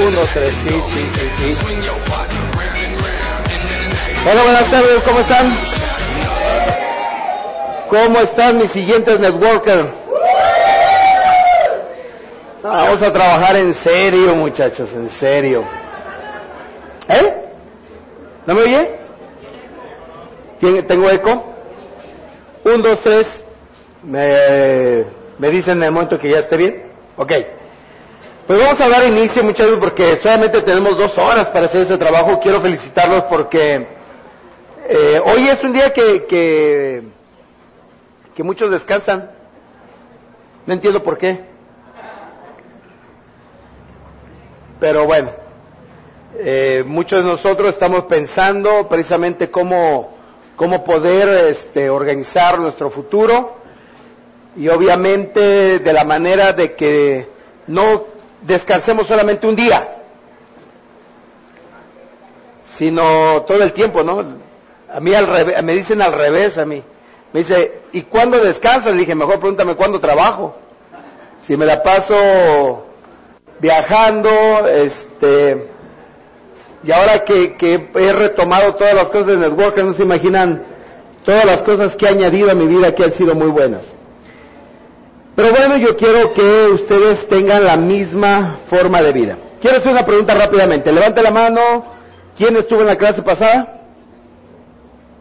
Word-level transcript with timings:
1, 0.00 0.10
2, 0.16 0.30
3, 0.32 0.48
sí, 0.54 0.68
sí, 0.68 1.10
sí, 1.14 1.54
sí. 1.54 1.66
Hola, 4.30 4.42
buenas 4.42 4.70
tardes, 4.70 5.02
¿cómo 5.04 5.20
están? 5.20 5.52
¿Cómo 7.88 8.18
están 8.20 8.58
mis 8.58 8.70
siguientes 8.70 9.18
networkers? 9.20 9.88
Ah, 12.62 12.84
vamos 12.84 13.02
a 13.02 13.12
trabajar 13.12 13.56
en 13.56 13.74
serio, 13.74 14.34
muchachos, 14.36 14.90
en 14.94 15.08
serio. 15.10 15.64
¿Eh? 17.08 17.34
¿No 18.46 18.54
me 18.54 18.62
oye? 18.62 18.94
¿Tiene- 20.60 20.82
¿Tengo 20.82 21.10
eco? 21.10 21.44
Un, 22.64 22.82
dos, 22.82 23.00
tres. 23.00 23.44
Me, 24.02 25.04
me 25.38 25.50
dicen 25.50 25.78
en 25.78 25.84
el 25.84 25.90
momento 25.92 26.18
que 26.18 26.28
ya 26.30 26.38
esté 26.38 26.56
bien. 26.56 26.84
Ok. 27.16 27.32
Pues 28.50 28.58
vamos 28.58 28.80
a 28.80 28.88
dar 28.88 29.06
inicio, 29.06 29.44
muchachos, 29.44 29.78
porque 29.78 30.16
solamente 30.16 30.60
tenemos 30.62 30.98
dos 30.98 31.16
horas 31.18 31.48
para 31.50 31.66
hacer 31.66 31.82
ese 31.82 31.96
trabajo. 31.96 32.40
Quiero 32.40 32.60
felicitarlos 32.60 33.22
porque 33.26 33.86
eh, 34.88 35.22
hoy 35.24 35.46
es 35.46 35.62
un 35.62 35.72
día 35.72 35.92
que, 35.92 36.24
que, 38.34 38.42
muchos 38.42 38.72
descansan. 38.72 39.30
No 40.66 40.74
entiendo 40.74 41.00
por 41.00 41.16
qué. 41.16 41.44
Pero 44.80 45.04
bueno, 45.06 45.30
eh, 46.36 46.82
muchos 46.84 47.22
de 47.22 47.30
nosotros 47.30 47.68
estamos 47.68 48.06
pensando 48.06 48.88
precisamente 48.88 49.48
cómo, 49.48 50.12
cómo 50.56 50.82
poder 50.82 51.46
este, 51.50 51.88
organizar 51.88 52.58
nuestro 52.58 52.90
futuro 52.90 53.58
y 54.56 54.66
obviamente 54.66 55.78
de 55.78 55.92
la 55.92 56.02
manera 56.02 56.52
de 56.52 56.74
que 56.74 57.28
no 57.68 58.18
descansemos 58.42 59.06
solamente 59.06 59.46
un 59.46 59.56
día, 59.56 59.96
sino 62.76 63.42
todo 63.42 63.62
el 63.62 63.72
tiempo, 63.72 64.02
¿no? 64.02 64.24
A 64.92 65.00
mí 65.00 65.14
al 65.14 65.26
revés, 65.26 65.62
me 65.62 65.74
dicen 65.74 66.02
al 66.02 66.12
revés 66.12 66.58
a 66.58 66.64
mí. 66.64 66.82
Me 67.32 67.40
dice, 67.40 67.80
¿y 67.92 68.02
cuándo 68.02 68.38
descansas? 68.38 68.92
Le 68.92 69.00
dije, 69.00 69.14
mejor 69.14 69.38
pregúntame 69.38 69.74
cuándo 69.74 70.00
trabajo. 70.00 70.56
Si 71.46 71.56
me 71.56 71.64
la 71.64 71.82
paso 71.82 72.86
viajando, 73.60 74.30
este, 74.66 75.68
y 76.82 76.90
ahora 76.90 77.24
que, 77.24 77.54
que 77.56 77.88
he 77.94 78.12
retomado 78.12 78.74
todas 78.74 78.94
las 78.94 79.06
cosas 79.06 79.28
de 79.28 79.36
Networker, 79.36 79.84
no 79.84 79.92
se 79.92 80.02
imaginan 80.02 80.64
todas 81.24 81.44
las 81.44 81.62
cosas 81.62 81.94
que 81.94 82.06
he 82.06 82.08
añadido 82.08 82.50
a 82.50 82.54
mi 82.54 82.66
vida 82.66 82.94
que 82.94 83.04
han 83.04 83.12
sido 83.12 83.34
muy 83.34 83.48
buenas. 83.48 83.82
Pero 85.40 85.54
bueno, 85.54 85.78
yo 85.78 85.96
quiero 85.96 86.34
que 86.34 86.68
ustedes 86.74 87.26
tengan 87.26 87.64
la 87.64 87.78
misma 87.78 88.58
forma 88.66 89.00
de 89.00 89.10
vida. 89.10 89.38
Quiero 89.62 89.78
hacer 89.78 89.90
una 89.90 90.04
pregunta 90.04 90.34
rápidamente. 90.34 90.92
Levante 90.92 91.22
la 91.22 91.30
mano. 91.30 91.60
¿Quién 92.36 92.58
estuvo 92.58 92.82
en 92.82 92.88
la 92.88 92.96
clase 92.96 93.22
pasada? 93.22 93.80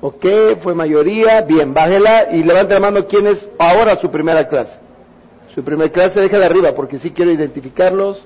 Ok, 0.01 0.25
fue 0.61 0.75
mayoría. 0.75 1.39
Bien, 1.43 1.73
bájela 1.73 2.33
y 2.33 2.43
levante 2.43 2.73
la 2.73 2.81
mano. 2.81 3.07
¿Quién 3.07 3.27
es 3.27 3.47
ahora 3.59 3.95
su 3.95 4.11
primera 4.11 4.49
clase? 4.49 4.77
Su 5.55 5.63
primera 5.63 5.89
clase, 5.89 6.19
déjala 6.19 6.47
arriba 6.47 6.75
porque 6.75 6.99
sí 6.99 7.11
quiero 7.11 7.31
identificarlos. 7.31 8.25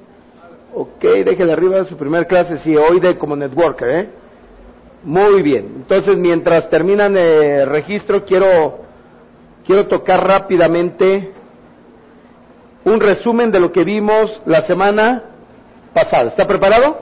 Ok, 0.73 0.99
déjela 1.23 1.53
arriba. 1.53 1.85
Su 1.85 1.95
primera 1.95 2.25
clase, 2.25 2.57
sí, 2.57 2.75
hoy 2.75 3.01
de 3.01 3.19
como 3.19 3.35
networker, 3.35 3.89
¿eh? 3.91 4.09
Muy 5.03 5.43
bien. 5.43 5.71
Entonces, 5.75 6.17
mientras 6.17 6.71
terminan 6.71 7.15
el 7.15 7.67
registro, 7.67 8.25
quiero, 8.25 8.79
quiero 9.63 9.85
tocar 9.85 10.25
rápidamente 10.25 11.33
un 12.85 12.99
resumen 12.99 13.51
de 13.51 13.59
lo 13.59 13.71
que 13.71 13.83
vimos 13.83 14.41
la 14.45 14.61
semana 14.61 15.23
pasada. 15.93 16.27
¿Está 16.29 16.47
preparado? 16.47 17.01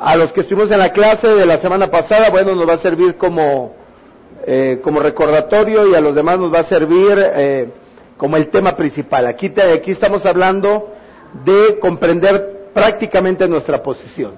A 0.00 0.16
los 0.16 0.32
que 0.32 0.40
estuvimos 0.40 0.70
en 0.70 0.78
la 0.78 0.92
clase 0.92 1.28
de 1.28 1.46
la 1.46 1.58
semana 1.58 1.90
pasada, 1.90 2.30
bueno, 2.30 2.54
nos 2.54 2.68
va 2.68 2.74
a 2.74 2.78
servir 2.78 3.16
como, 3.16 3.74
eh, 4.46 4.80
como 4.82 5.00
recordatorio 5.00 5.88
y 5.88 5.94
a 5.94 6.00
los 6.00 6.14
demás 6.14 6.38
nos 6.38 6.52
va 6.52 6.60
a 6.60 6.64
servir 6.64 7.16
eh, 7.18 7.68
como 8.16 8.36
el 8.36 8.48
tema 8.48 8.76
principal. 8.76 9.26
Aquí, 9.26 9.52
aquí 9.74 9.90
estamos 9.90 10.24
hablando 10.26 10.94
de 11.44 11.78
comprender 11.78 12.70
prácticamente 12.72 13.48
nuestra 13.48 13.82
posición. 13.82 14.32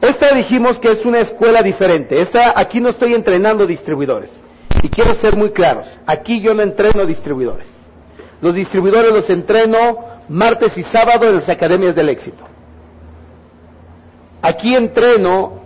Esta 0.00 0.34
dijimos 0.34 0.78
que 0.78 0.90
es 0.90 1.04
una 1.04 1.20
escuela 1.20 1.62
diferente. 1.62 2.20
Esta, 2.20 2.58
aquí 2.58 2.80
no 2.80 2.90
estoy 2.90 3.14
entrenando 3.14 3.66
distribuidores. 3.66 4.30
Y 4.82 4.88
quiero 4.90 5.14
ser 5.14 5.34
muy 5.36 5.50
claros. 5.50 5.86
Aquí 6.06 6.40
yo 6.40 6.52
no 6.54 6.62
entreno 6.62 7.06
distribuidores. 7.06 7.73
Los 8.44 8.54
distribuidores 8.54 9.10
los 9.10 9.30
entreno 9.30 10.04
martes 10.28 10.76
y 10.76 10.82
sábado 10.82 11.26
en 11.26 11.36
las 11.36 11.48
academias 11.48 11.94
del 11.94 12.10
éxito. 12.10 12.44
Aquí 14.42 14.74
entreno 14.74 15.62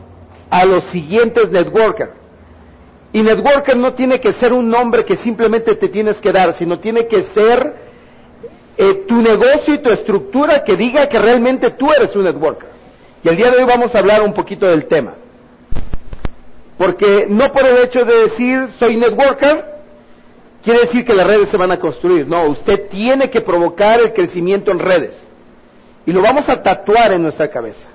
a 0.49 0.65
los 0.65 0.85
siguientes 0.85 1.51
networkers. 1.51 2.13
Y 3.13 3.23
networker 3.23 3.77
no 3.77 3.95
tiene 3.95 4.21
que 4.21 4.31
ser 4.31 4.53
un 4.53 4.69
nombre 4.69 5.05
que 5.05 5.17
simplemente 5.17 5.75
te 5.75 5.89
tienes 5.89 6.19
que 6.19 6.31
dar, 6.31 6.55
sino 6.55 6.79
tiene 6.79 7.09
que 7.09 7.25
ser 7.25 7.75
eh, 8.77 8.95
tu 9.09 9.23
negocio 9.23 9.75
y 9.75 9.79
tu 9.79 9.91
estructura 9.91 10.63
que 10.63 10.77
diga 10.77 11.09
que 11.09 11.19
realmente 11.19 11.73
tú 11.73 11.93
eres 11.93 12.15
un 12.15 12.23
networker. 12.23 12.69
Y 13.25 13.29
el 13.29 13.37
día 13.37 13.51
de 13.51 13.57
hoy 13.57 13.65
vamos 13.65 13.93
a 13.97 13.99
hablar 13.99 14.23
un 14.23 14.35
poquito 14.35 14.67
del 14.67 14.85
tema. 14.85 15.15
Porque 16.77 17.27
no 17.29 17.51
por 17.51 17.67
el 17.67 17.79
hecho 17.79 18.05
de 18.05 18.19
decir 18.19 18.69
soy 18.79 18.97
networker, 18.97 19.78
quiere 20.69 20.83
decir 20.83 21.07
que 21.07 21.15
las 21.15 21.27
redes 21.27 21.49
se 21.49 21.57
van 21.57 21.73
a 21.73 21.81
construir. 21.81 22.27
No, 22.27 22.43
usted 22.45 22.91
tiene 22.91 23.31
que 23.31 23.41
provocar 23.41 24.01
el 24.01 24.13
crecimiento 24.13 24.71
en 24.71 24.79
redes. 24.79 25.13
Y 26.05 26.13
lo 26.13 26.21
vamos 26.21 26.51
a 26.51 26.63
tatuar 26.63 27.11
en 27.13 27.23
nuestra 27.23 27.49
cabeza. 27.49 27.89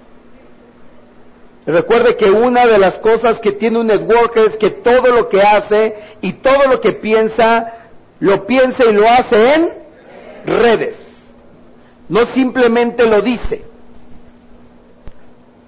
Recuerde 1.68 2.16
que 2.16 2.32
una 2.32 2.66
de 2.66 2.80
las 2.80 2.98
cosas 2.98 3.40
que 3.40 3.52
tiene 3.52 3.78
un 3.78 3.86
networker 3.86 4.48
es 4.48 4.58
que 4.58 4.72
todo 4.72 5.12
lo 5.12 5.30
que 5.30 5.44
hace 5.44 5.98
y 6.22 6.34
todo 6.34 6.68
lo 6.68 6.82
que 6.82 6.94
piensa, 6.94 7.76
lo 8.20 8.48
piensa 8.48 8.86
y 8.86 8.94
lo 8.94 9.08
hace 9.08 9.54
en 9.54 9.74
redes. 10.48 11.06
No 12.10 12.26
simplemente 12.26 13.06
lo 13.06 13.22
dice, 13.22 13.62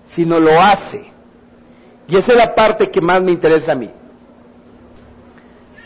sino 0.10 0.40
lo 0.40 0.60
hace. 0.60 1.12
Y 2.08 2.18
esa 2.18 2.32
es 2.32 2.38
la 2.40 2.56
parte 2.56 2.90
que 2.90 3.00
más 3.00 3.22
me 3.22 3.32
interesa 3.32 3.74
a 3.74 3.76
mí. 3.76 3.92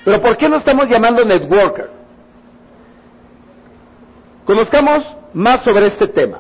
Pero 0.09 0.23
¿por 0.23 0.37
qué 0.37 0.49
no 0.49 0.55
estamos 0.55 0.89
llamando 0.89 1.23
networker? 1.23 1.87
Conozcamos 4.43 5.03
más 5.35 5.61
sobre 5.61 5.85
este 5.85 6.07
tema. 6.07 6.39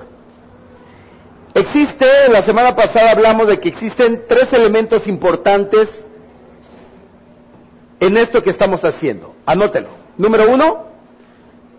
Existe, 1.53 2.07
la 2.31 2.41
semana 2.41 2.75
pasada 2.75 3.11
hablamos 3.11 3.45
de 3.45 3.59
que 3.59 3.69
existen 3.69 4.23
tres 4.27 4.53
elementos 4.53 5.05
importantes 5.05 6.03
en 7.99 8.17
esto 8.17 8.41
que 8.41 8.49
estamos 8.49 8.83
haciendo. 8.85 9.35
Anótelo. 9.45 9.89
Número 10.17 10.49
uno, 10.49 10.85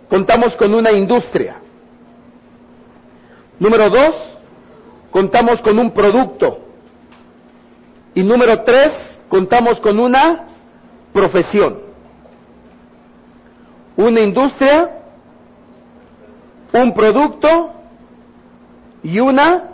contamos 0.09 0.57
con 0.57 0.73
una 0.75 0.93
industria. 0.93 1.57
Número 3.59 3.91
dos, 3.91 4.15
contamos 5.11 5.61
con 5.61 5.77
un 5.81 5.91
producto. 5.91 6.61
Y 8.15 8.23
número 8.23 8.61
tres, 8.63 9.19
contamos 9.29 9.81
con 9.81 9.99
una 9.99 10.47
profesión. 11.13 11.79
Una 13.97 14.21
industria, 14.21 14.91
un 16.73 16.95
producto 16.95 17.73
y 19.03 19.21
una 19.21 19.65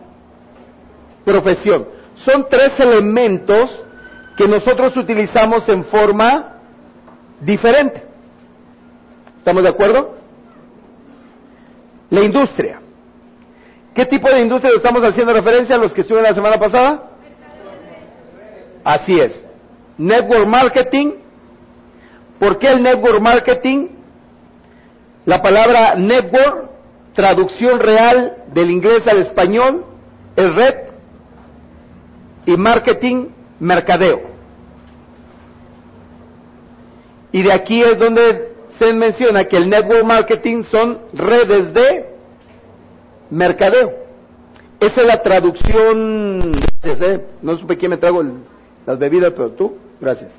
profesión. 1.24 1.86
Son 2.16 2.47
tres 2.48 2.80
elementos 2.80 3.84
que 4.36 4.48
nosotros 4.48 4.97
utilizamos 4.97 5.69
en 5.69 5.84
forma 5.84 6.56
diferente. 7.41 8.03
¿Estamos 9.38 9.62
de 9.62 9.68
acuerdo? 9.68 10.14
La 12.10 12.22
industria. 12.22 12.80
¿Qué 13.94 14.04
tipo 14.04 14.28
de 14.28 14.41
industria 14.41 14.74
estamos 14.76 15.03
haciendo 15.03 15.32
referencia 15.32 15.77
a 15.77 15.78
los 15.78 15.92
que 15.92 16.03
estuvieron 16.03 16.28
la 16.28 16.34
semana 16.34 16.59
pasada? 16.59 17.10
Así 18.84 19.18
es. 19.18 19.42
Network 19.98 20.47
marketing. 20.47 21.12
¿Por 22.38 22.59
qué 22.59 22.72
el 22.72 22.83
network 22.83 23.21
marketing? 23.21 23.88
La 25.24 25.42
palabra 25.42 25.94
network, 25.97 26.71
traducción 27.15 27.80
real 27.80 28.36
del 28.53 28.71
inglés 28.71 29.06
al 29.09 29.18
español, 29.18 29.84
es 30.36 30.54
red 30.54 30.74
y 32.44 32.56
marketing, 32.56 33.28
mercadeo. 33.59 34.21
Y 37.33 37.42
de 37.42 37.53
aquí 37.53 37.83
es 37.83 37.98
donde 37.98 38.54
se 38.78 38.92
menciona 38.92 39.44
que 39.44 39.56
el 39.56 39.68
network 39.68 40.04
marketing 40.04 40.62
son 40.62 40.98
redes 41.12 41.72
de 41.74 42.06
mercadeo. 43.30 43.94
Esa 44.80 45.00
es 45.00 45.06
la 45.06 45.22
traducción. 45.22 46.53
Gracias, 46.83 47.10
¿eh? 47.10 47.24
No 47.42 47.56
supe 47.56 47.77
quién 47.77 47.91
me 47.91 47.97
trago 47.97 48.22
las 48.86 48.98
bebidas, 48.98 49.33
pero 49.33 49.50
tú, 49.50 49.77
gracias. 50.00 50.30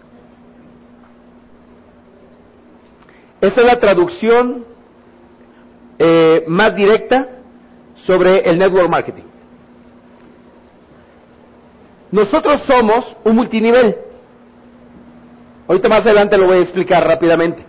Esa 3.41 3.61
es 3.61 3.67
la 3.67 3.79
traducción 3.79 4.65
eh, 5.99 6.43
más 6.47 6.75
directa 6.75 7.27
sobre 7.95 8.49
el 8.49 8.57
network 8.57 8.89
marketing. 8.89 9.23
Nosotros 12.11 12.61
somos 12.65 13.15
un 13.23 13.35
multinivel. 13.35 13.97
Ahorita 15.67 15.89
más 15.89 16.05
adelante 16.05 16.37
lo 16.37 16.45
voy 16.45 16.57
a 16.57 16.61
explicar 16.61 17.05
rápidamente. 17.05 17.63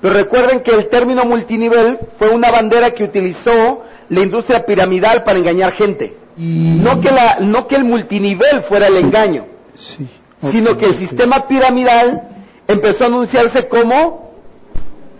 Pero 0.00 0.14
recuerden 0.14 0.60
que 0.60 0.72
el 0.72 0.88
término 0.88 1.24
multinivel 1.24 1.98
fue 2.18 2.30
una 2.30 2.50
bandera 2.50 2.90
que 2.92 3.04
utilizó 3.04 3.84
la 4.08 4.20
industria 4.20 4.64
piramidal 4.66 5.22
para 5.24 5.38
engañar 5.38 5.72
gente. 5.72 6.16
No, 6.36 7.00
que 7.00 7.10
la, 7.10 7.38
no 7.40 7.66
que 7.66 7.76
el 7.76 7.84
multinivel 7.84 8.62
fuera 8.62 8.86
el 8.86 8.96
engaño, 8.96 9.46
sino 9.76 10.78
que 10.78 10.86
el 10.86 10.94
sistema 10.94 11.46
piramidal 11.46 12.28
empezó 12.66 13.04
a 13.04 13.06
anunciarse 13.08 13.68
como 13.68 14.29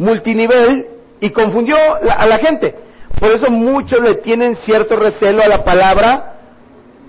multinivel 0.00 0.88
y 1.20 1.30
confundió 1.30 1.76
a 1.76 2.26
la 2.26 2.38
gente. 2.38 2.74
Por 3.20 3.30
eso 3.30 3.50
muchos 3.50 4.00
le 4.00 4.14
tienen 4.14 4.56
cierto 4.56 4.96
recelo 4.96 5.42
a 5.42 5.46
la 5.48 5.62
palabra 5.62 6.38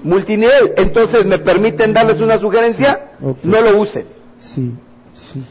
multinivel. 0.04 0.74
Entonces, 0.78 1.26
¿me 1.26 1.40
permiten 1.40 1.94
darles 1.94 2.20
una 2.20 2.38
sugerencia? 2.38 3.12
No 3.20 3.62
lo 3.62 3.78
usen. 3.78 4.06
Sí, 4.38 4.74
sí. 5.14 5.44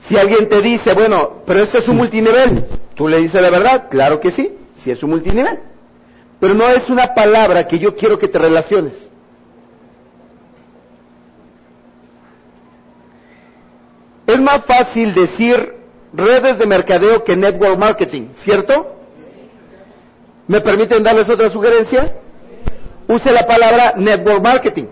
Si 0.00 0.16
alguien 0.16 0.48
te 0.48 0.62
dice, 0.62 0.94
bueno, 0.94 1.42
pero 1.44 1.60
este 1.60 1.78
es 1.78 1.88
un 1.88 1.96
multinivel, 1.96 2.64
tú 2.94 3.08
le 3.08 3.18
dices 3.18 3.42
la 3.42 3.50
verdad, 3.50 3.88
claro 3.90 4.20
que 4.20 4.30
sí, 4.30 4.56
sí 4.76 4.90
es 4.90 5.02
un 5.02 5.10
multinivel. 5.10 5.58
Pero 6.40 6.54
no 6.54 6.68
es 6.68 6.88
una 6.88 7.14
palabra 7.14 7.66
que 7.66 7.78
yo 7.78 7.96
quiero 7.96 8.18
que 8.18 8.28
te 8.28 8.38
relaciones. 8.38 8.94
Es 14.26 14.40
más 14.40 14.64
fácil 14.64 15.12
decir 15.14 15.76
redes 16.12 16.58
de 16.58 16.66
mercadeo 16.66 17.24
que 17.24 17.36
network 17.36 17.78
marketing, 17.78 18.28
¿cierto? 18.34 18.96
¿Me 20.48 20.60
permiten 20.60 21.02
darles 21.02 21.28
otra 21.28 21.50
sugerencia? 21.50 22.14
Use 23.08 23.32
la 23.32 23.46
palabra 23.46 23.94
network 23.96 24.42
marketing. 24.42 24.86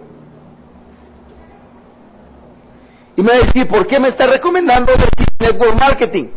Y 3.17 3.23
me 3.23 3.29
va 3.29 3.35
a 3.35 3.39
decir, 3.39 3.69
¿por 3.69 3.87
qué 3.87 4.01
me 4.01 4.09
está 4.09 4.27
recomendando 4.27 4.93
decir 4.93 5.29
network 5.39 5.79
marketing? 5.79 6.29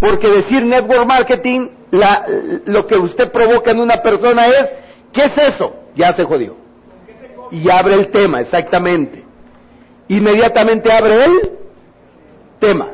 Porque 0.00 0.28
decir 0.28 0.64
network 0.64 1.06
marketing, 1.06 1.68
la, 1.90 2.24
lo 2.64 2.86
que 2.86 2.96
usted 2.96 3.30
provoca 3.30 3.72
en 3.72 3.80
una 3.80 4.02
persona 4.02 4.46
es, 4.46 4.70
¿qué 5.12 5.24
es 5.24 5.38
eso? 5.38 5.74
Ya 5.96 6.12
se 6.12 6.24
jodió. 6.24 6.56
Y 7.50 7.68
abre 7.70 7.94
el 7.94 8.08
tema, 8.08 8.40
exactamente. 8.40 9.24
Inmediatamente 10.08 10.92
abre 10.92 11.24
el 11.24 11.52
tema. 12.60 12.88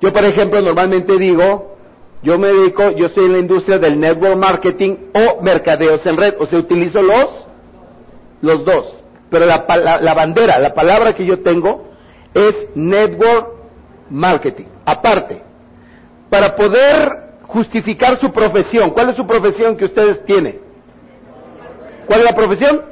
Yo, 0.00 0.12
por 0.12 0.24
ejemplo, 0.24 0.60
normalmente 0.60 1.16
digo, 1.18 1.76
yo 2.22 2.38
me 2.38 2.48
dedico, 2.48 2.90
yo 2.90 3.06
estoy 3.06 3.26
en 3.26 3.32
la 3.32 3.38
industria 3.38 3.78
del 3.78 3.98
network 3.98 4.36
marketing 4.36 4.96
o 5.14 5.42
mercadeos 5.42 6.04
en 6.06 6.16
red, 6.16 6.34
o 6.38 6.46
sea, 6.46 6.58
utilizo 6.58 7.02
los, 7.02 7.46
los 8.42 8.64
dos. 8.64 8.92
Pero 9.30 9.46
la, 9.46 9.64
la, 9.82 10.00
la 10.00 10.14
bandera, 10.14 10.58
la 10.58 10.74
palabra 10.74 11.14
que 11.14 11.24
yo 11.24 11.40
tengo 11.40 11.84
es 12.34 12.68
network 12.74 13.48
marketing. 14.10 14.66
Aparte, 14.84 15.42
para 16.30 16.54
poder 16.54 17.26
justificar 17.42 18.16
su 18.16 18.32
profesión, 18.32 18.90
¿cuál 18.90 19.10
es 19.10 19.16
su 19.16 19.26
profesión 19.26 19.76
que 19.76 19.84
ustedes 19.86 20.24
tienen? 20.24 20.60
¿Cuál 22.06 22.20
es 22.20 22.24
la 22.26 22.36
profesión? 22.36 22.82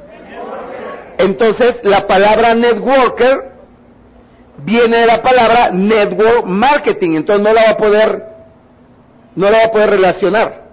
Entonces, 1.18 1.80
la 1.84 2.06
palabra 2.06 2.54
networker 2.54 3.53
viene 4.58 4.98
de 4.98 5.06
la 5.06 5.22
palabra 5.22 5.70
network 5.70 6.44
marketing, 6.44 7.16
entonces 7.16 7.44
no 7.44 7.52
la 7.52 7.64
va 7.64 7.70
a 7.70 7.76
poder, 7.76 8.26
no 9.34 9.50
la 9.50 9.58
va 9.58 9.64
a 9.64 9.70
poder 9.70 9.90
relacionar. 9.90 10.64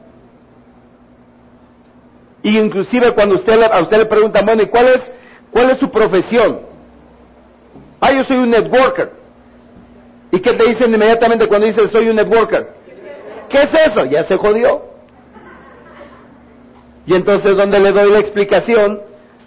Y 2.44 2.58
inclusive 2.58 3.12
cuando 3.12 3.36
usted 3.36 3.62
a 3.64 3.80
usted 3.82 3.98
le 4.00 4.06
pregunta, 4.06 4.42
bueno, 4.42 4.64
¿y 4.64 4.68
cuál 4.68 4.88
es, 4.88 5.12
cuál 5.52 5.70
es 5.70 5.78
su 5.78 5.90
profesión? 5.92 6.62
Ah, 8.00 8.12
yo 8.12 8.24
soy 8.24 8.38
un 8.38 8.50
networker. 8.50 9.12
¿Y 10.32 10.40
qué 10.40 10.54
te 10.54 10.66
dicen 10.66 10.94
inmediatamente 10.94 11.48
cuando 11.48 11.68
dices 11.68 11.92
soy 11.92 12.10
un 12.10 12.16
networker? 12.16 12.74
¿Qué 13.50 13.64
es 13.64 13.74
eso? 13.74 14.06
Ya 14.06 14.24
se 14.24 14.38
jodió. 14.38 14.86
Y 17.06 17.14
entonces, 17.16 17.58
¿dónde 17.58 17.80
le 17.80 17.92
doy 17.92 18.12
la 18.12 18.20
explicación? 18.20 19.02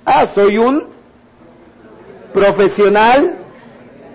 Ah, 0.05 0.27
soy 0.33 0.59
un 0.59 0.89
profesional 2.33 3.39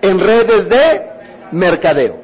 en 0.02 0.20
redes 0.20 0.68
de 0.68 1.10
mercadeo. 1.52 2.16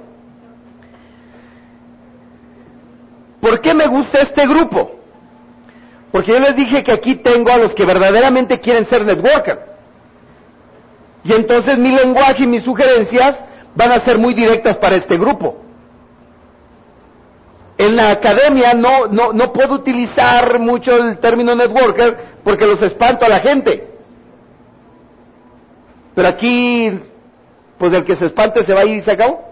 ¿Por 3.40 3.60
qué 3.60 3.74
me 3.74 3.86
gusta 3.86 4.20
este 4.20 4.46
grupo? 4.46 4.92
Porque 6.10 6.32
yo 6.32 6.40
les 6.40 6.56
dije 6.56 6.82
que 6.82 6.92
aquí 6.92 7.14
tengo 7.16 7.50
a 7.50 7.58
los 7.58 7.74
que 7.74 7.84
verdaderamente 7.84 8.60
quieren 8.60 8.86
ser 8.86 9.04
networker. 9.04 9.60
Y 11.24 11.32
entonces 11.32 11.78
mi 11.78 11.90
lenguaje 11.94 12.44
y 12.44 12.46
mis 12.46 12.62
sugerencias 12.62 13.42
van 13.74 13.92
a 13.92 14.00
ser 14.00 14.18
muy 14.18 14.32
directas 14.34 14.76
para 14.76 14.96
este 14.96 15.18
grupo. 15.18 15.58
En 17.78 17.94
la 17.96 18.10
academia 18.10 18.72
no, 18.74 19.06
no, 19.08 19.32
no 19.32 19.52
puedo 19.52 19.74
utilizar 19.74 20.58
mucho 20.58 20.96
el 20.96 21.18
término 21.18 21.54
networker 21.54 22.16
porque 22.42 22.66
los 22.66 22.80
espanto 22.80 23.26
a 23.26 23.28
la 23.28 23.40
gente. 23.40 23.86
Pero 26.14 26.28
aquí 26.28 26.98
pues 27.78 27.92
el 27.92 28.04
que 28.04 28.16
se 28.16 28.26
espante 28.26 28.64
se 28.64 28.74
va 28.74 28.80
a 28.80 28.84
ir 28.84 28.96
y 28.96 29.02
se 29.02 29.12
acabó. 29.12 29.44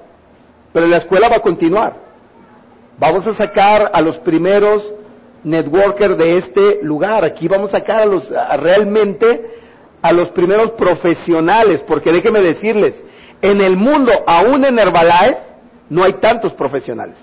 Pero 0.72 0.86
la 0.86 0.96
escuela 0.96 1.28
va 1.28 1.36
a 1.36 1.40
continuar. 1.40 1.94
Vamos 2.98 3.26
a 3.26 3.34
sacar 3.34 3.90
a 3.92 4.00
los 4.00 4.18
primeros 4.18 4.92
networkers 5.42 6.16
de 6.16 6.36
este 6.36 6.80
lugar. 6.82 7.24
Aquí 7.24 7.48
vamos 7.48 7.70
a 7.74 7.78
sacar 7.78 8.02
a 8.02 8.06
los, 8.06 8.30
realmente 8.58 9.50
a 10.02 10.12
los 10.12 10.28
primeros 10.30 10.72
profesionales, 10.72 11.82
porque 11.86 12.12
déjenme 12.12 12.40
decirles, 12.40 13.02
en 13.42 13.60
el 13.60 13.76
mundo, 13.76 14.12
aún 14.26 14.64
en 14.64 14.78
Herbalife, 14.78 15.38
no 15.90 16.02
hay 16.02 16.14
tantos 16.14 16.52
profesionales. 16.52 17.16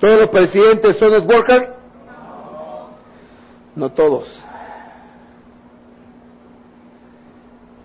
¿Todos 0.00 0.20
los 0.20 0.28
presidentes 0.28 0.96
son 0.96 1.12
networkers? 1.12 1.68
No 3.74 3.90
todos. 3.92 4.45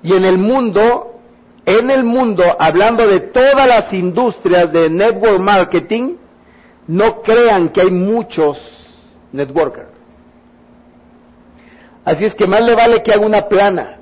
Y 0.04 0.14
en 0.14 0.26
el 0.26 0.38
mundo, 0.38 1.20
en 1.66 1.92
el 1.92 2.04
mundo, 2.04 2.44
hablando 2.60 3.08
de 3.08 3.20
todas 3.20 3.68
las 3.68 3.94
industrias 3.94 4.72
de 4.74 4.90
network 4.90 5.40
marketing, 5.40 6.16
no 6.88 7.22
crean 7.22 7.70
que 7.70 7.82
hay 7.82 7.92
muchos 7.92 8.60
networkers. 9.32 9.90
Así 12.04 12.26
es 12.26 12.34
que 12.34 12.48
más 12.48 12.62
le 12.62 12.74
vale 12.74 13.04
que 13.04 13.14
haga 13.14 13.26
una 13.26 13.48
plana 13.48 14.00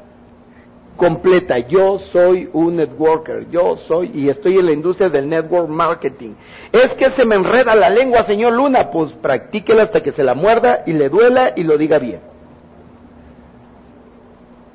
completa. 0.95 1.59
Yo 1.59 1.99
soy 1.99 2.49
un 2.53 2.77
networker, 2.77 3.49
yo 3.49 3.75
soy 3.75 4.11
y 4.13 4.29
estoy 4.29 4.57
en 4.57 4.67
la 4.67 4.71
industria 4.71 5.09
del 5.09 5.27
network 5.27 5.67
marketing. 5.67 6.35
Es 6.71 6.93
que 6.93 7.09
se 7.09 7.25
me 7.25 7.35
enreda 7.35 7.75
la 7.75 7.89
lengua, 7.89 8.23
señor 8.23 8.53
Luna, 8.53 8.89
pues 8.89 9.11
practíquela 9.11 9.83
hasta 9.83 10.01
que 10.01 10.13
se 10.13 10.23
la 10.23 10.33
muerda 10.33 10.83
y 10.85 10.93
le 10.93 11.09
duela 11.09 11.51
y 11.55 11.63
lo 11.63 11.77
diga 11.77 11.99
bien 11.99 12.21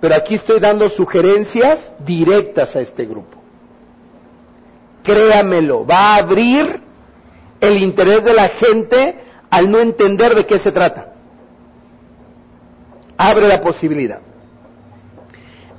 pero 0.04 0.16
aquí 0.16 0.34
estoy 0.34 0.60
dando 0.60 0.90
sugerencias 0.90 1.90
directas 2.00 2.76
a 2.76 2.82
este 2.82 3.06
grupo. 3.06 3.38
Créamelo, 5.02 5.86
va 5.86 5.96
a 6.12 6.16
abrir 6.16 6.82
el 7.58 7.78
interés 7.78 8.22
de 8.22 8.34
la 8.34 8.48
gente 8.48 9.16
al 9.48 9.70
no 9.70 9.80
entender 9.80 10.34
de 10.34 10.44
qué 10.44 10.58
se 10.58 10.72
trata. 10.72 11.14
Abre 13.16 13.48
la 13.48 13.62
posibilidad. 13.62 14.20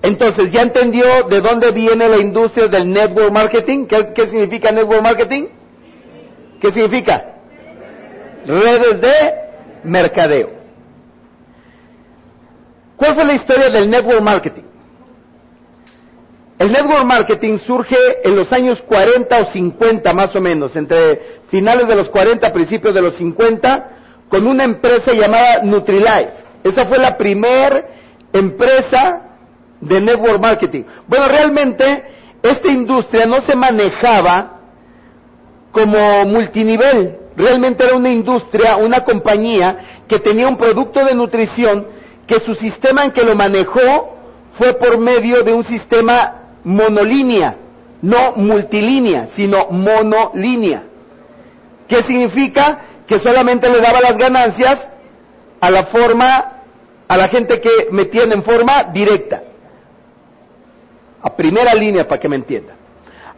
Entonces, 0.01 0.51
¿ya 0.51 0.63
entendió 0.63 1.05
de 1.29 1.41
dónde 1.41 1.69
viene 1.69 2.09
la 2.09 2.17
industria 2.17 2.67
del 2.67 2.91
network 2.91 3.31
marketing? 3.31 3.85
¿Qué, 3.85 4.11
qué 4.11 4.25
significa 4.25 4.71
network 4.71 5.03
marketing? 5.03 5.49
¿Qué 6.59 6.71
significa? 6.71 7.35
Redes 8.47 9.01
de 9.01 9.13
mercadeo. 9.83 10.54
¿Cuál 12.97 13.15
fue 13.15 13.25
la 13.25 13.33
historia 13.33 13.69
del 13.69 13.89
network 13.89 14.21
marketing? 14.21 14.63
El 16.57 16.71
network 16.71 17.03
marketing 17.03 17.57
surge 17.57 17.97
en 18.23 18.35
los 18.35 18.53
años 18.53 18.81
40 18.81 19.37
o 19.39 19.45
50 19.45 20.13
más 20.13 20.35
o 20.35 20.41
menos, 20.41 20.75
entre 20.77 21.21
finales 21.49 21.87
de 21.87 21.95
los 21.95 22.09
40, 22.09 22.53
principios 22.53 22.93
de 22.93 23.01
los 23.01 23.15
50, 23.15 23.89
con 24.29 24.47
una 24.47 24.63
empresa 24.63 25.11
llamada 25.13 25.61
Nutrilite. 25.63 26.29
Esa 26.63 26.85
fue 26.85 26.97
la 26.97 27.17
primera 27.17 27.85
empresa 28.31 29.21
de 29.81 29.99
network 30.01 30.39
marketing. 30.41 30.83
Bueno, 31.07 31.27
realmente 31.27 32.05
esta 32.41 32.69
industria 32.69 33.25
no 33.25 33.41
se 33.41 33.55
manejaba 33.55 34.59
como 35.73 36.25
multinivel. 36.25 37.19
Realmente 37.35 37.83
era 37.83 37.95
una 37.95 38.09
industria, 38.11 38.77
una 38.77 39.03
compañía 39.03 39.79
que 40.07 40.19
tenía 40.19 40.47
un 40.47 40.55
producto 40.55 41.03
de 41.03 41.13
nutrición 41.15 41.85
que 42.27 42.39
su 42.39 42.55
sistema 42.55 43.05
en 43.05 43.11
que 43.11 43.23
lo 43.23 43.35
manejó 43.35 44.15
fue 44.57 44.73
por 44.73 44.97
medio 44.97 45.43
de 45.43 45.53
un 45.53 45.63
sistema 45.63 46.35
monolínea, 46.63 47.55
no 48.01 48.33
multilínea, 48.35 49.27
sino 49.27 49.67
monolínea. 49.69 50.83
¿Qué 51.87 52.01
significa? 52.01 52.79
Que 53.07 53.19
solamente 53.19 53.69
le 53.69 53.79
daba 53.81 54.01
las 54.01 54.17
ganancias 54.17 54.89
a 55.61 55.69
la 55.69 55.83
forma, 55.83 56.53
a 57.07 57.17
la 57.17 57.27
gente 57.27 57.61
que 57.61 57.69
me 57.91 58.05
tiene 58.05 58.33
en 58.33 58.43
forma 58.43 58.83
directa. 58.85 59.43
A 61.21 61.35
primera 61.35 61.73
línea 61.73 62.07
para 62.07 62.19
que 62.19 62.29
me 62.29 62.35
entienda. 62.35 62.73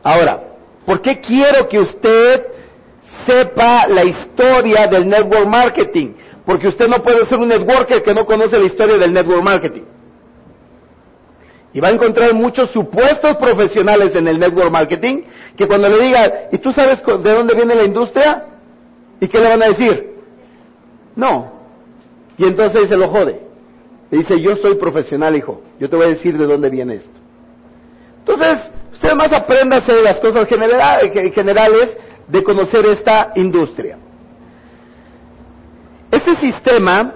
Ahora, 0.04 0.44
¿por 0.86 1.02
qué 1.02 1.20
quiero 1.20 1.68
que 1.68 1.80
usted 1.80 2.46
sepa 3.26 3.88
la 3.88 4.04
historia 4.04 4.88
del 4.88 5.08
network 5.08 5.48
marketing? 5.48 6.14
Porque 6.48 6.70
usted 6.70 6.88
no 6.88 7.04
puede 7.04 7.26
ser 7.26 7.40
un 7.40 7.50
networker 7.50 8.02
que 8.02 8.14
no 8.14 8.26
conoce 8.26 8.58
la 8.58 8.66
historia 8.66 8.98
del 8.98 9.12
network 9.12 9.44
marketing. 9.44 9.82
Y 11.74 11.82
va 11.82 11.90
a 11.90 11.92
encontrar 11.92 12.34
muchos 12.34 12.70
supuestos 12.70 13.36
profesionales 13.36 14.16
en 14.16 14.30
el 14.30 14.40
network 14.40 14.72
marketing 14.72 15.24
que 15.58 15.68
cuando 15.68 15.90
le 15.90 16.00
diga, 16.00 16.48
¿y 16.54 16.58
tú 16.60 16.72
sabes 16.72 17.04
de 17.06 17.34
dónde 17.34 17.54
viene 17.54 17.76
la 17.76 17.84
industria? 17.84 18.46
¿Y 19.20 19.28
qué 19.28 19.40
le 19.40 19.50
van 19.50 19.62
a 19.62 19.68
decir? 19.68 20.16
No. 21.18 21.52
Y 22.38 22.46
entonces 22.46 22.88
se 22.88 22.96
lo 22.96 23.10
jode. 23.10 23.42
Le 24.10 24.20
dice, 24.20 24.40
yo 24.40 24.56
soy 24.56 24.76
profesional, 24.76 25.36
hijo. 25.36 25.62
Yo 25.82 25.90
te 25.90 25.98
voy 25.98 26.06
a 26.06 26.10
decir 26.10 26.38
de 26.38 26.48
dónde 26.48 26.70
viene 26.70 26.96
esto. 26.96 27.20
Entonces, 28.20 28.72
usted 28.94 29.16
más 29.16 29.34
aprenda 29.34 29.76
a 29.76 29.80
hacer 29.80 30.02
las 30.02 30.16
cosas 30.22 30.48
generales 30.48 31.98
de 32.30 32.42
conocer 32.42 32.86
esta 32.86 33.34
industria. 33.36 33.98
Este 36.12 36.36
sistema, 36.36 37.14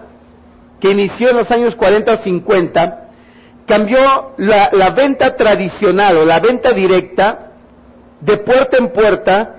que 0.80 0.92
inició 0.92 1.30
en 1.30 1.38
los 1.38 1.52
años 1.52 1.76
40 1.76 2.14
o 2.14 2.18
50, 2.18 3.10
cambió 3.66 4.34
la, 4.38 4.90
venta 4.90 5.36
tradicional 5.36 6.18
o 6.18 6.26
la 6.26 6.40
venta 6.40 6.74
directa 6.74 7.52
de 8.20 8.38
puerta 8.38 8.78
en 8.78 8.90
puerta 8.90 9.56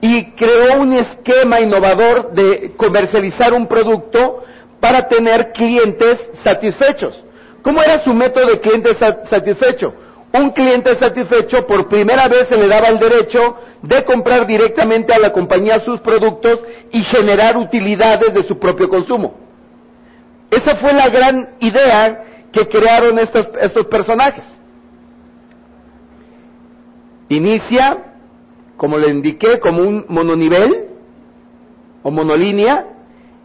y 0.00 0.32
creó 0.32 0.80
un 0.80 0.92
esquema 0.92 1.60
innovador 1.60 2.32
de 2.32 2.72
comercializar 2.76 3.54
un 3.54 3.66
producto 3.66 4.44
para 4.80 5.08
tener 5.08 5.52
clientes 5.52 6.28
satisfechos. 6.42 7.24
¿Cómo 7.62 7.82
era 7.82 7.98
su 7.98 8.12
método 8.12 8.48
de 8.48 8.60
cliente 8.60 8.92
satisfecho? 8.92 9.94
Un 10.34 10.50
cliente 10.50 10.96
satisfecho 10.96 11.64
por 11.64 11.86
primera 11.86 12.26
vez 12.26 12.48
se 12.48 12.56
le 12.56 12.66
daba 12.66 12.88
el 12.88 12.98
derecho 12.98 13.56
de 13.82 14.04
comprar 14.04 14.48
directamente 14.48 15.14
a 15.14 15.20
la 15.20 15.32
compañía 15.32 15.78
sus 15.78 16.00
productos 16.00 16.58
y 16.90 17.04
generar 17.04 17.56
utilidades 17.56 18.34
de 18.34 18.42
su 18.42 18.58
propio 18.58 18.88
consumo. 18.88 19.34
Esa 20.50 20.74
fue 20.74 20.92
la 20.92 21.08
gran 21.08 21.50
idea 21.60 22.24
que 22.50 22.66
crearon 22.66 23.20
estos, 23.20 23.46
personajes. 23.86 24.42
Inicia, 27.28 28.02
como 28.76 28.98
le 28.98 29.10
indiqué, 29.10 29.60
como 29.60 29.82
un 29.82 30.04
mononivel 30.08 30.88
o 32.02 32.10
monolínea 32.10 32.88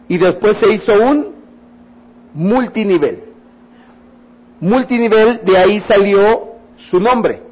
y 0.08 0.18
después 0.18 0.56
se 0.56 0.72
hizo 0.72 1.00
un 1.00 1.36
multinivel. 2.34 3.22
Multinivel, 4.58 5.40
de 5.44 5.56
ahí 5.56 5.78
salió 5.78 6.49
su 6.90 7.00
nombre. 7.00 7.42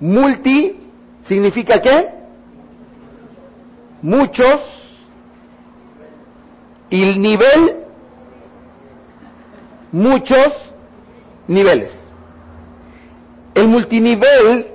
Multi 0.00 0.76
significa 1.22 1.80
qué? 1.80 2.10
Muchos. 4.02 4.60
Y 6.90 7.02
el 7.02 7.20
nivel, 7.20 7.76
muchos 9.92 10.54
niveles. 11.46 11.92
El 13.54 13.68
multinivel 13.68 14.68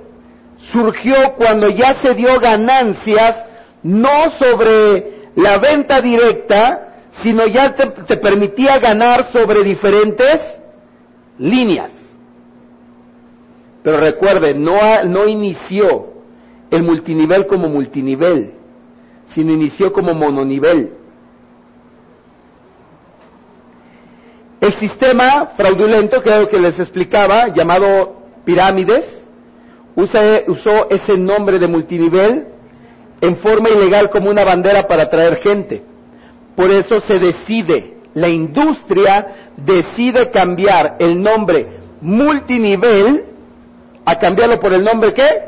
surgió 0.58 1.34
cuando 1.34 1.68
ya 1.68 1.94
se 1.94 2.14
dio 2.14 2.38
ganancias 2.38 3.44
no 3.82 4.30
sobre 4.30 5.28
la 5.34 5.58
venta 5.58 6.00
directa, 6.00 6.94
sino 7.10 7.46
ya 7.46 7.74
te, 7.74 8.16
permitía 8.16 8.78
ganar 8.78 9.26
sobre 9.30 9.64
diferentes 9.64 10.60
líneas. 11.38 11.90
Pero 13.84 14.00
recuerde, 14.00 14.54
no, 14.54 15.04
no 15.04 15.28
inició 15.28 16.06
el 16.70 16.82
multinivel 16.82 17.46
como 17.46 17.68
multinivel, 17.68 18.54
sino 19.26 19.52
inició 19.52 19.92
como 19.92 20.14
mononivel. 20.14 20.94
El 24.62 24.72
sistema 24.72 25.50
fraudulento, 25.54 26.22
lo 26.24 26.48
que 26.48 26.58
les 26.58 26.80
explicaba, 26.80 27.48
llamado 27.48 28.22
pirámides, 28.46 29.18
usó 29.96 30.88
ese 30.88 31.18
nombre 31.18 31.58
de 31.58 31.66
multinivel 31.66 32.46
en 33.20 33.36
forma 33.36 33.68
ilegal 33.68 34.08
como 34.08 34.30
una 34.30 34.44
bandera 34.44 34.88
para 34.88 35.02
atraer 35.02 35.36
gente. 35.36 35.82
Por 36.56 36.70
eso 36.70 37.02
se 37.02 37.18
decide, 37.18 37.98
la 38.14 38.30
industria 38.30 39.28
decide 39.58 40.30
cambiar 40.30 40.96
el 41.00 41.20
nombre 41.20 41.68
multinivel 42.00 43.33
a 44.04 44.18
cambiarlo 44.18 44.58
por 44.60 44.72
el 44.72 44.84
nombre 44.84 45.12
¿qué? 45.14 45.42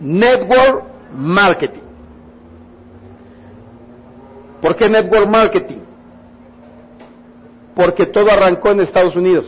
Network 0.00 0.84
Marketing. 1.16 1.80
¿Por 4.62 4.76
qué 4.76 4.88
Network 4.88 5.28
Marketing? 5.28 5.78
Porque 7.74 8.06
todo 8.06 8.30
arrancó 8.30 8.70
en 8.70 8.80
Estados 8.80 9.16
Unidos. 9.16 9.46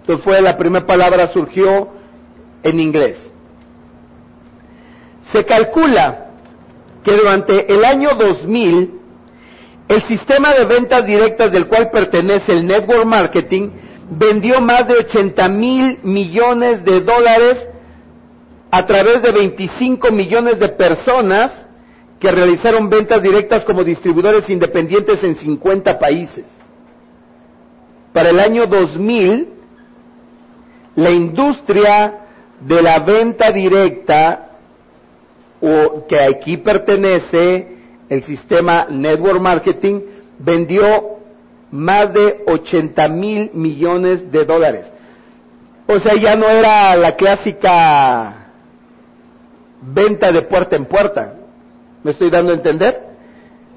Entonces 0.00 0.24
fue 0.24 0.40
la 0.42 0.56
primera 0.56 0.86
palabra 0.86 1.26
surgió 1.28 1.88
en 2.62 2.80
inglés. 2.80 3.30
Se 5.22 5.44
calcula 5.44 6.26
que 7.02 7.12
durante 7.16 7.72
el 7.72 7.84
año 7.84 8.10
2000 8.18 9.00
el 9.88 10.02
sistema 10.02 10.52
de 10.54 10.64
ventas 10.64 11.06
directas 11.06 11.52
del 11.52 11.66
cual 11.66 11.90
pertenece 11.90 12.52
el 12.52 12.66
network 12.66 13.04
marketing 13.04 13.70
vendió 14.10 14.60
más 14.60 14.86
de 14.88 14.94
80 14.94 15.48
mil 15.48 15.98
millones 16.02 16.84
de 16.84 17.00
dólares 17.00 17.68
a 18.70 18.86
través 18.86 19.22
de 19.22 19.32
25 19.32 20.10
millones 20.10 20.58
de 20.58 20.68
personas 20.68 21.66
que 22.18 22.30
realizaron 22.32 22.90
ventas 22.90 23.22
directas 23.22 23.64
como 23.64 23.84
distribuidores 23.84 24.48
independientes 24.50 25.22
en 25.24 25.36
50 25.36 25.98
países. 25.98 26.44
Para 28.12 28.30
el 28.30 28.40
año 28.40 28.66
2000, 28.66 29.48
la 30.96 31.10
industria 31.10 32.20
de 32.60 32.82
la 32.82 32.98
venta 33.00 33.52
directa, 33.52 34.50
o 35.60 36.06
que 36.06 36.20
aquí 36.20 36.56
pertenece 36.56 37.76
el 38.08 38.22
sistema 38.22 38.86
Network 38.88 39.40
Marketing, 39.40 40.00
vendió 40.38 41.13
más 41.74 42.14
de 42.14 42.44
80 42.46 43.08
mil 43.08 43.50
millones 43.52 44.30
de 44.30 44.44
dólares. 44.44 44.86
O 45.88 45.98
sea, 45.98 46.14
ya 46.14 46.36
no 46.36 46.48
era 46.48 46.94
la 46.94 47.16
clásica 47.16 48.46
venta 49.82 50.30
de 50.30 50.42
puerta 50.42 50.76
en 50.76 50.84
puerta. 50.84 51.34
¿Me 52.04 52.12
estoy 52.12 52.30
dando 52.30 52.52
a 52.52 52.54
entender? 52.54 53.02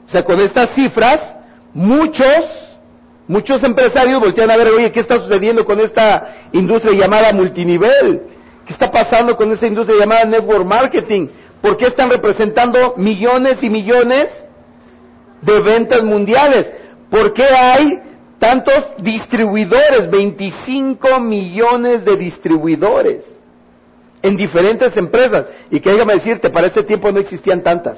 O 0.07 0.11
sea, 0.11 0.23
con 0.23 0.39
estas 0.39 0.69
cifras, 0.69 1.35
muchos 1.73 2.45
Muchos 3.29 3.61
empresarios 3.63 4.21
voltean 4.21 4.49
a 4.51 4.55
ver, 4.55 4.69
oye, 4.69 4.89
¿qué 4.93 5.01
está 5.01 5.19
sucediendo 5.19 5.65
con 5.65 5.81
esta 5.81 6.33
industria 6.53 6.93
llamada 6.97 7.33
multinivel? 7.33 8.21
¿Qué 8.65 8.71
está 8.71 8.89
pasando 8.89 9.35
con 9.35 9.51
esta 9.51 9.67
industria 9.67 9.99
llamada 9.99 10.23
network 10.23 10.63
marketing? 10.65 11.27
¿Por 11.61 11.75
qué 11.75 11.87
están 11.87 12.09
representando 12.09 12.93
millones 12.95 13.63
y 13.63 13.69
millones 13.69 14.29
de 15.41 15.59
ventas 15.59 16.03
mundiales? 16.03 16.71
¿Por 17.09 17.33
qué 17.33 17.43
hay 17.43 18.01
tantos 18.39 18.93
distribuidores? 18.99 20.09
25 20.09 21.19
millones 21.19 22.05
de 22.05 22.17
distribuidores 22.17 23.23
en 24.21 24.37
diferentes 24.37 24.97
empresas. 24.97 25.45
Y 25.71 25.79
que 25.79 25.91
déjame 25.91 26.15
decirte, 26.15 26.49
para 26.49 26.67
ese 26.67 26.83
tiempo 26.83 27.11
no 27.11 27.19
existían 27.19 27.61
tantas. 27.61 27.97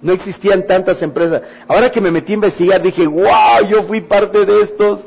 No 0.00 0.12
existían 0.12 0.66
tantas 0.66 1.00
empresas. 1.02 1.42
Ahora 1.68 1.90
que 1.90 2.00
me 2.00 2.10
metí 2.10 2.32
a 2.32 2.34
investigar, 2.34 2.82
dije, 2.82 3.06
wow, 3.06 3.66
yo 3.68 3.84
fui 3.84 4.00
parte 4.00 4.44
de 4.44 4.62
estos 4.62 5.00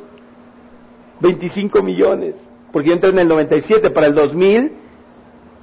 25 1.19 1.83
millones. 1.83 2.35
Porque 2.71 2.89
yo 2.89 2.95
entré 2.95 3.09
en 3.09 3.19
el 3.19 3.27
97, 3.27 3.89
para 3.89 4.07
el 4.07 4.15
2000, 4.15 4.71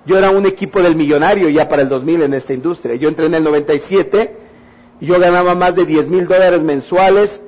yo 0.06 0.18
era 0.18 0.30
un 0.30 0.46
equipo 0.46 0.80
del 0.80 0.96
millonario 0.96 1.48
ya 1.48 1.68
para 1.68 1.82
el 1.82 1.88
2000 1.88 2.22
en 2.22 2.34
esta 2.34 2.52
industria. 2.52 2.94
Yo 2.96 3.08
entré 3.08 3.26
en 3.26 3.34
el 3.34 3.44
97 3.44 4.36
y 4.36 4.41
yo 5.06 5.18
ganaba 5.18 5.54
más 5.54 5.74
de 5.74 5.84
10 5.84 6.08
mil 6.08 6.26
dólares 6.28 6.62
mensuales 6.62 7.40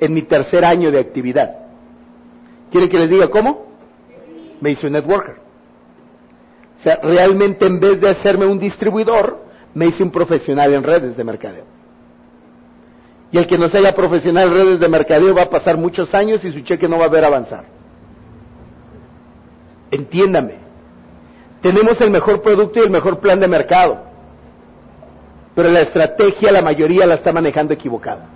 en 0.00 0.14
mi 0.14 0.22
tercer 0.22 0.64
año 0.64 0.90
de 0.90 0.98
actividad. 0.98 1.56
¿Quieren 2.70 2.88
que 2.88 2.98
les 2.98 3.10
diga 3.10 3.28
cómo? 3.28 3.66
Me 4.60 4.70
hice 4.70 4.86
un 4.86 4.94
networker. 4.94 5.36
O 6.78 6.82
sea, 6.82 6.98
realmente 7.02 7.66
en 7.66 7.80
vez 7.80 8.00
de 8.00 8.08
hacerme 8.08 8.46
un 8.46 8.58
distribuidor, 8.58 9.44
me 9.74 9.86
hice 9.86 10.02
un 10.02 10.10
profesional 10.10 10.72
en 10.72 10.82
redes 10.82 11.16
de 11.16 11.22
mercadeo. 11.22 11.64
Y 13.30 13.38
el 13.38 13.46
que 13.46 13.58
no 13.58 13.68
sea 13.68 13.94
profesional 13.94 14.48
en 14.48 14.54
redes 14.54 14.80
de 14.80 14.88
mercadeo 14.88 15.34
va 15.34 15.42
a 15.42 15.50
pasar 15.50 15.76
muchos 15.76 16.14
años 16.14 16.44
y 16.44 16.52
su 16.52 16.60
cheque 16.60 16.88
no 16.88 16.98
va 16.98 17.04
a 17.04 17.08
ver 17.08 17.24
avanzar. 17.24 17.66
Entiéndame. 19.90 20.54
Tenemos 21.60 22.00
el 22.00 22.10
mejor 22.10 22.40
producto 22.40 22.80
y 22.80 22.82
el 22.82 22.90
mejor 22.90 23.20
plan 23.20 23.38
de 23.38 23.48
mercado 23.48 24.11
pero 25.54 25.70
la 25.70 25.80
estrategia 25.80 26.52
la 26.52 26.62
mayoría 26.62 27.06
la 27.06 27.14
está 27.14 27.32
manejando 27.32 27.74
equivocada. 27.74 28.26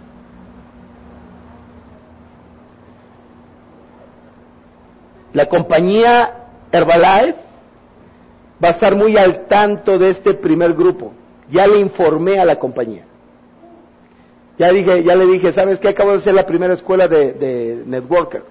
La 5.33 5.47
compañía 5.47 6.35
Herbalife 6.73 7.37
va 8.63 8.69
a 8.69 8.71
estar 8.71 8.95
muy 8.95 9.17
al 9.17 9.47
tanto 9.47 9.99
de 9.99 10.11
este 10.11 10.35
primer 10.35 10.75
grupo. 10.75 11.13
Ya 11.51 11.67
le 11.67 11.79
informé 11.79 12.39
a 12.41 12.45
la 12.45 12.59
compañía. 12.59 13.05
Ya 14.59 14.73
dije, 14.73 15.03
ya 15.05 15.15
le 15.15 15.27
dije, 15.27 15.53
¿sabes 15.53 15.79
qué? 15.79 15.89
Acabo 15.89 16.13
de 16.13 16.19
hacer 16.19 16.35
la 16.35 16.47
primera 16.47 16.73
escuela 16.73 17.07
de, 17.09 17.35
de 17.35 17.83
networker. 17.87 18.43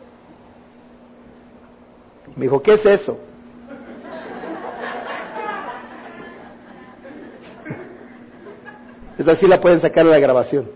Me 2.36 2.44
dijo, 2.44 2.62
¿qué 2.62 2.74
es 2.74 2.86
eso? 2.86 3.18
Es 9.18 9.28
así 9.28 9.48
la 9.48 9.62
pueden 9.62 9.80
sacar 9.80 10.06
en 10.06 10.12
la 10.12 10.20
grabación. 10.20 10.70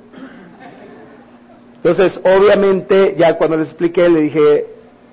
Entonces, 1.76 2.20
obviamente, 2.24 3.16
ya 3.18 3.38
cuando 3.38 3.58
le 3.58 3.64
expliqué, 3.64 4.10
le 4.10 4.22
dije, 4.22 4.68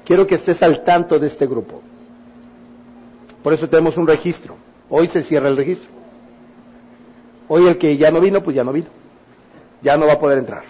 quiero 0.04 0.26
que 0.26 0.34
estés 0.34 0.62
al 0.62 0.82
tanto 0.84 1.18
de 1.18 1.26
este 1.26 1.46
grupo. 1.46 1.80
Por 3.42 3.52
eso 3.52 3.68
tenemos 3.68 3.96
un 3.96 4.06
registro. 4.06 4.56
Hoy 4.90 5.08
se 5.08 5.22
cierra 5.22 5.48
el 5.48 5.56
registro. 5.56 5.90
Hoy 7.48 7.66
el 7.68 7.78
que 7.78 7.96
ya 7.96 8.10
no 8.10 8.20
vino, 8.20 8.42
pues 8.42 8.56
ya 8.56 8.64
no 8.64 8.72
vino. 8.72 8.88
Ya 9.82 9.96
no 9.96 10.06
va 10.06 10.14
a 10.14 10.18
poder 10.18 10.38
entrar. 10.38 10.64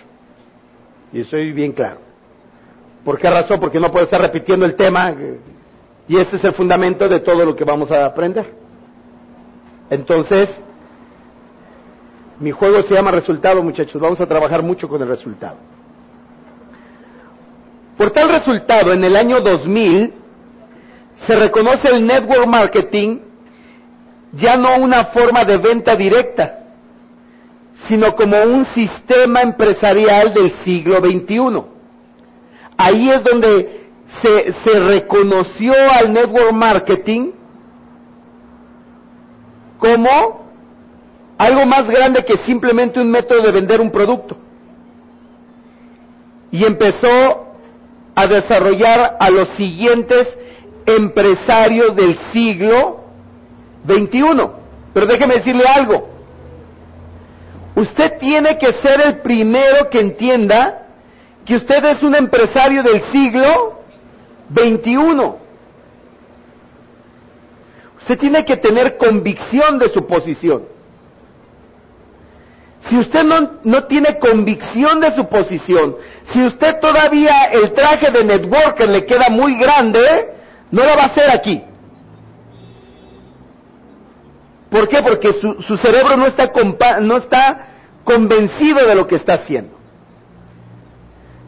Y 1.13 1.21
estoy 1.21 1.53
bien 1.53 1.73
claro. 1.73 1.99
¿Por 3.05 3.19
qué 3.19 3.31
razón? 3.31 3.61
Porque 3.61 3.81
no 3.81 3.91
puedo 3.91 4.05
estar 4.05 4.21
repitiendo 4.21 4.67
el 4.67 4.75
tema. 4.75 5.15
Y 6.09 6.17
este 6.17 6.37
es 6.37 6.45
el 6.45 6.53
fundamento 6.53 7.09
de 7.09 7.21
todo 7.21 7.45
lo 7.45 7.57
que 7.57 7.65
vamos 7.65 7.91
a 7.91 8.05
aprender. 8.05 8.53
Entonces, 9.89 10.61
mi 12.41 12.51
juego 12.51 12.83
se 12.83 12.95
llama 12.95 13.11
resultado, 13.11 13.63
muchachos. 13.63 14.01
Vamos 14.01 14.21
a 14.21 14.27
trabajar 14.27 14.63
mucho 14.63 14.89
con 14.89 15.01
el 15.03 15.09
resultado. 15.09 15.57
Por 17.97 18.11
tal 18.11 18.29
resultado, 18.29 18.93
en 18.93 19.05
el 19.05 19.17
año 19.17 19.41
2000, 19.41 20.13
se 21.15 21.37
reconoce 21.37 21.89
el 21.89 22.07
network 22.07 22.47
marketing 22.47 23.21
ya 24.33 24.57
no 24.59 24.77
una 24.77 25.05
forma 25.05 25.45
de 25.45 25.57
venta 25.57 25.97
directa, 25.97 26.61
sino 27.75 28.15
como 28.15 28.37
un 28.43 28.67
sistema 28.67 29.41
empresarial 29.41 30.35
del 30.35 30.51
siglo 30.53 30.99
XXI. 30.99 31.63
Ahí 32.77 33.09
es 33.11 33.25
donde 33.25 33.89
se, 34.07 34.53
se 34.53 34.79
reconoció 34.81 35.73
al 35.99 36.13
network 36.13 36.53
marketing 36.53 37.31
como 39.79 40.46
algo 41.39 41.67
más 41.67 41.89
grande 41.89 42.25
que 42.25 42.37
simplemente 42.37 43.01
un 43.01 43.11
método 43.11 43.43
de 43.43 43.53
vender 43.53 43.81
un 43.81 43.91
producto. 43.91 44.37
Y 46.51 46.65
empezó 46.65 47.47
a 48.15 48.27
desarrollar 48.27 49.17
a 49.21 49.31
los 49.31 49.49
siguientes 49.51 50.39
empresarios 50.87 51.95
del 51.95 52.17
siglo 52.17 53.01
XXI. 53.87 54.51
Pero 54.95 55.07
déjeme 55.07 55.35
decirle 55.35 55.65
algo. 55.67 56.09
Usted 57.75 58.17
tiene 58.19 58.57
que 58.57 58.73
ser 58.73 59.03
el 59.03 59.19
primero 59.19 59.91
que 59.91 60.01
entienda 60.01 60.87
que 61.45 61.57
usted 61.57 61.85
es 61.85 62.03
un 62.03 62.15
empresario 62.15 62.83
del 62.83 63.03
siglo 63.03 63.81
XXI. 64.55 64.97
Usted 67.99 68.19
tiene 68.19 68.45
que 68.47 68.57
tener 68.57 68.97
convicción 68.97 69.79
de 69.79 69.91
su 69.91 70.07
posición. 70.07 70.76
Si 72.89 72.97
usted 72.97 73.25
no, 73.25 73.51
no, 73.65 73.85
tiene 73.85 74.19
convicción 74.21 75.01
de 75.01 75.13
su 75.13 75.27
posición, 75.29 75.97
si 76.25 76.45
usted 76.45 76.79
todavía 76.79 77.47
el 77.47 77.73
traje 77.73 78.13
de 78.13 78.23
networker 78.23 78.89
le 78.89 79.05
queda 79.05 79.29
muy 79.29 79.57
grande, 79.57 80.33
no 80.71 80.85
lo 80.85 80.95
va 80.97 81.03
a 81.03 81.07
hacer 81.07 81.29
aquí. 81.31 81.65
¿Por 84.71 84.89
qué? 84.89 85.03
Porque 85.03 85.33
su, 85.33 85.61
su 85.63 85.77
cerebro 85.77 86.17
no 86.17 86.27
está, 86.27 86.53
no 87.01 87.17
está 87.17 87.67
convencido 88.05 88.87
de 88.87 88.95
lo 88.95 89.09
que 89.09 89.17
está 89.17 89.35
haciendo. 89.35 89.75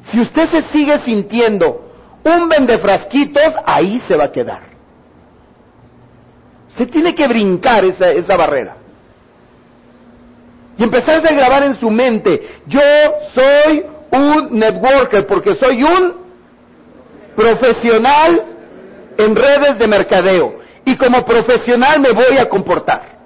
Si 0.02 0.18
usted 0.20 0.48
se 0.48 0.62
sigue 0.62 0.98
sintiendo 0.98 1.88
un 2.24 2.48
vendefrasquitos, 2.48 3.54
ahí 3.64 4.00
se 4.00 4.16
va 4.16 4.24
a 4.24 4.32
quedar. 4.32 4.62
Usted 6.70 6.88
tiene 6.90 7.14
que 7.14 7.28
brincar 7.28 7.84
esa, 7.84 8.10
esa 8.10 8.36
barrera 8.36 8.77
y 10.78 10.84
empezarse 10.84 11.28
a 11.28 11.36
grabar 11.36 11.64
en 11.64 11.74
su 11.74 11.90
mente, 11.90 12.48
yo 12.66 12.80
soy 13.34 13.84
un 14.12 14.58
networker 14.58 15.26
porque 15.26 15.56
soy 15.56 15.82
un 15.82 16.14
profesional 17.34 18.44
en 19.16 19.36
redes 19.36 19.78
de 19.78 19.86
mercadeo 19.88 20.60
y 20.84 20.96
como 20.96 21.24
profesional 21.24 22.00
me 22.00 22.12
voy 22.12 22.38
a 22.38 22.48
comportar 22.48 23.18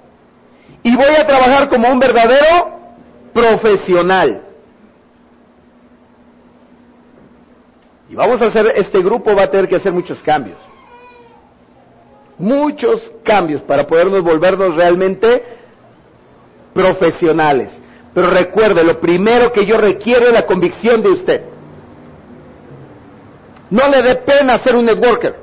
y 0.81 0.95
voy 0.95 1.15
a 1.15 1.27
trabajar 1.27 1.69
como 1.69 1.89
un 1.89 1.99
verdadero 1.99 2.79
profesional. 3.33 4.41
Y 8.09 8.15
vamos 8.15 8.41
a 8.41 8.45
hacer, 8.45 8.73
este 8.75 9.01
grupo 9.01 9.35
va 9.35 9.43
a 9.43 9.51
tener 9.51 9.67
que 9.67 9.75
hacer 9.75 9.93
muchos 9.93 10.21
cambios. 10.21 10.57
Muchos 12.37 13.11
cambios 13.23 13.61
para 13.61 13.87
podernos 13.87 14.23
volvernos 14.23 14.75
realmente 14.75 15.62
profesionales. 16.73 17.69
Pero 18.13 18.29
recuerde, 18.29 18.83
lo 18.83 18.99
primero 18.99 19.51
que 19.51 19.65
yo 19.65 19.77
requiero 19.77 20.27
es 20.27 20.33
la 20.33 20.45
convicción 20.45 21.01
de 21.01 21.09
usted. 21.09 21.43
No 23.69 23.87
le 23.87 24.03
dé 24.03 24.15
pena 24.15 24.57
ser 24.57 24.75
un 24.75 24.85
networker. 24.85 25.35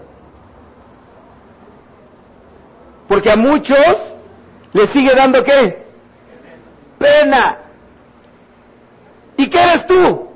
Porque 3.08 3.30
a 3.30 3.36
muchos 3.36 3.96
le 4.72 4.86
sigue 4.86 5.14
dando 5.14 5.42
qué? 5.42 5.84
Pena. 6.98 7.58
¿Y 9.36 9.48
qué 9.48 9.60
eres 9.60 9.86
tú? 9.86 10.28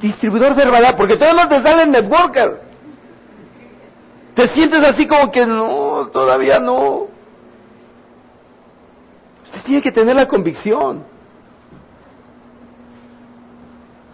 Distribuidor 0.00 0.54
de 0.54 0.62
Herbalife, 0.62 0.94
porque 0.94 1.16
todos 1.16 1.34
los 1.34 1.48
te 1.48 1.60
salen 1.60 1.92
networker. 1.92 2.67
Te 4.38 4.46
sientes 4.46 4.84
así 4.84 5.08
como 5.08 5.32
que 5.32 5.44
no, 5.46 6.10
todavía 6.12 6.60
no. 6.60 7.08
Usted 9.46 9.62
tiene 9.64 9.82
que 9.82 9.90
tener 9.90 10.14
la 10.14 10.28
convicción. 10.28 11.02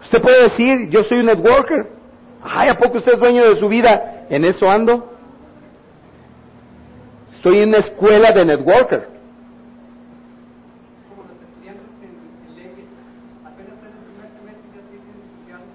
Usted 0.01 0.19
puede 0.23 0.41
decir, 0.41 0.89
yo 0.89 1.03
soy 1.03 1.19
un 1.19 1.27
networker. 1.27 1.91
Ay, 2.41 2.69
¿a 2.69 2.75
poco 2.75 2.97
usted 2.97 3.13
es 3.13 3.19
dueño 3.19 3.47
de 3.47 3.55
su 3.55 3.69
vida? 3.69 4.25
En 4.31 4.45
eso 4.45 4.67
ando. 4.67 5.13
Estoy 7.31 7.59
en 7.59 7.69
una 7.69 7.77
escuela 7.77 8.31
de 8.31 8.45
networker. 8.45 9.07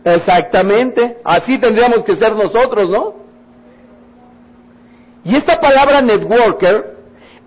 Exactamente, 0.03 1.19
así 1.23 1.57
tendríamos 1.59 2.03
que 2.03 2.17
ser 2.17 2.33
nosotros, 2.33 2.91
¿no? 2.91 3.20
Y 5.25 5.37
esta 5.37 5.61
palabra 5.61 6.01
networker, 6.01 6.97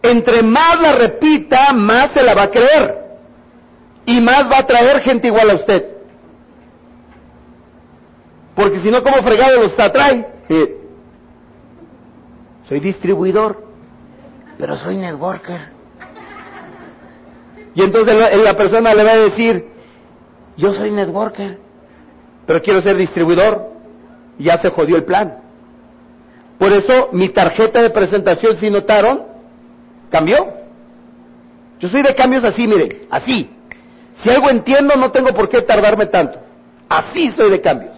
entre 0.01 0.43
más 0.43 0.81
la 0.81 0.93
repita, 0.93 1.73
más 1.73 2.11
se 2.11 2.23
la 2.23 2.33
va 2.33 2.43
a 2.43 2.51
creer. 2.51 3.03
Y 4.05 4.19
más 4.21 4.51
va 4.51 4.59
a 4.59 4.67
traer 4.67 4.99
gente 5.01 5.27
igual 5.27 5.49
a 5.49 5.55
usted. 5.55 5.87
Porque 8.55 8.79
si 8.79 8.91
no, 8.91 9.03
¿cómo 9.03 9.17
fregado 9.17 9.61
los 9.61 9.79
atrae? 9.79 10.27
soy 12.69 12.79
distribuidor, 12.79 13.63
pero 14.57 14.77
soy 14.77 14.97
networker. 14.97 15.71
Y 17.75 17.81
entonces 17.81 18.15
la, 18.15 18.35
la 18.35 18.55
persona 18.55 18.93
le 18.93 19.03
va 19.03 19.11
a 19.11 19.17
decir, 19.17 19.67
yo 20.57 20.73
soy 20.73 20.91
networker, 20.91 21.59
pero 22.45 22.61
quiero 22.61 22.81
ser 22.81 22.95
distribuidor. 22.97 23.71
Y 24.37 24.45
ya 24.45 24.57
se 24.57 24.69
jodió 24.69 24.95
el 24.95 25.03
plan. 25.03 25.42
Por 26.63 26.71
eso 26.71 27.09
mi 27.11 27.27
tarjeta 27.27 27.81
de 27.81 27.89
presentación, 27.89 28.55
si 28.55 28.69
notaron, 28.69 29.25
cambió. 30.09 30.53
Yo 31.81 31.89
soy 31.89 32.03
de 32.03 32.15
cambios 32.15 32.45
así, 32.45 32.67
miren, 32.69 33.05
así. 33.09 33.49
Si 34.13 34.29
algo 34.29 34.49
entiendo, 34.49 34.95
no 34.95 35.11
tengo 35.11 35.33
por 35.33 35.49
qué 35.49 35.61
tardarme 35.61 36.05
tanto. 36.05 36.39
Así 36.87 37.29
soy 37.31 37.49
de 37.49 37.59
cambios. 37.59 37.91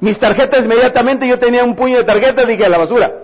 Mis 0.00 0.18
tarjetas 0.18 0.64
inmediatamente, 0.64 1.28
yo 1.28 1.38
tenía 1.38 1.62
un 1.62 1.76
puño 1.76 1.98
de 1.98 2.02
tarjetas, 2.02 2.44
dije 2.48 2.64
a 2.66 2.68
la 2.68 2.78
basura. 2.78 3.22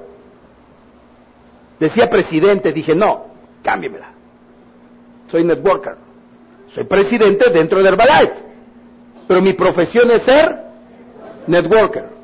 Decía 1.81 2.09
presidente, 2.09 2.73
dije, 2.73 2.95
no, 2.95 3.27
cámbiemela. 3.65 4.13
Soy 5.29 5.43
networker. 5.43 5.97
Soy 6.73 6.85
presidente 6.85 7.51
dentro 7.51 7.83
de 7.83 7.89
Herbalife. 7.89 8.35
Pero 9.27 9.43
mi 9.43 9.55
profesión 9.55 10.09
es 10.13 10.23
ser 10.23 10.67
networker. 11.49 12.20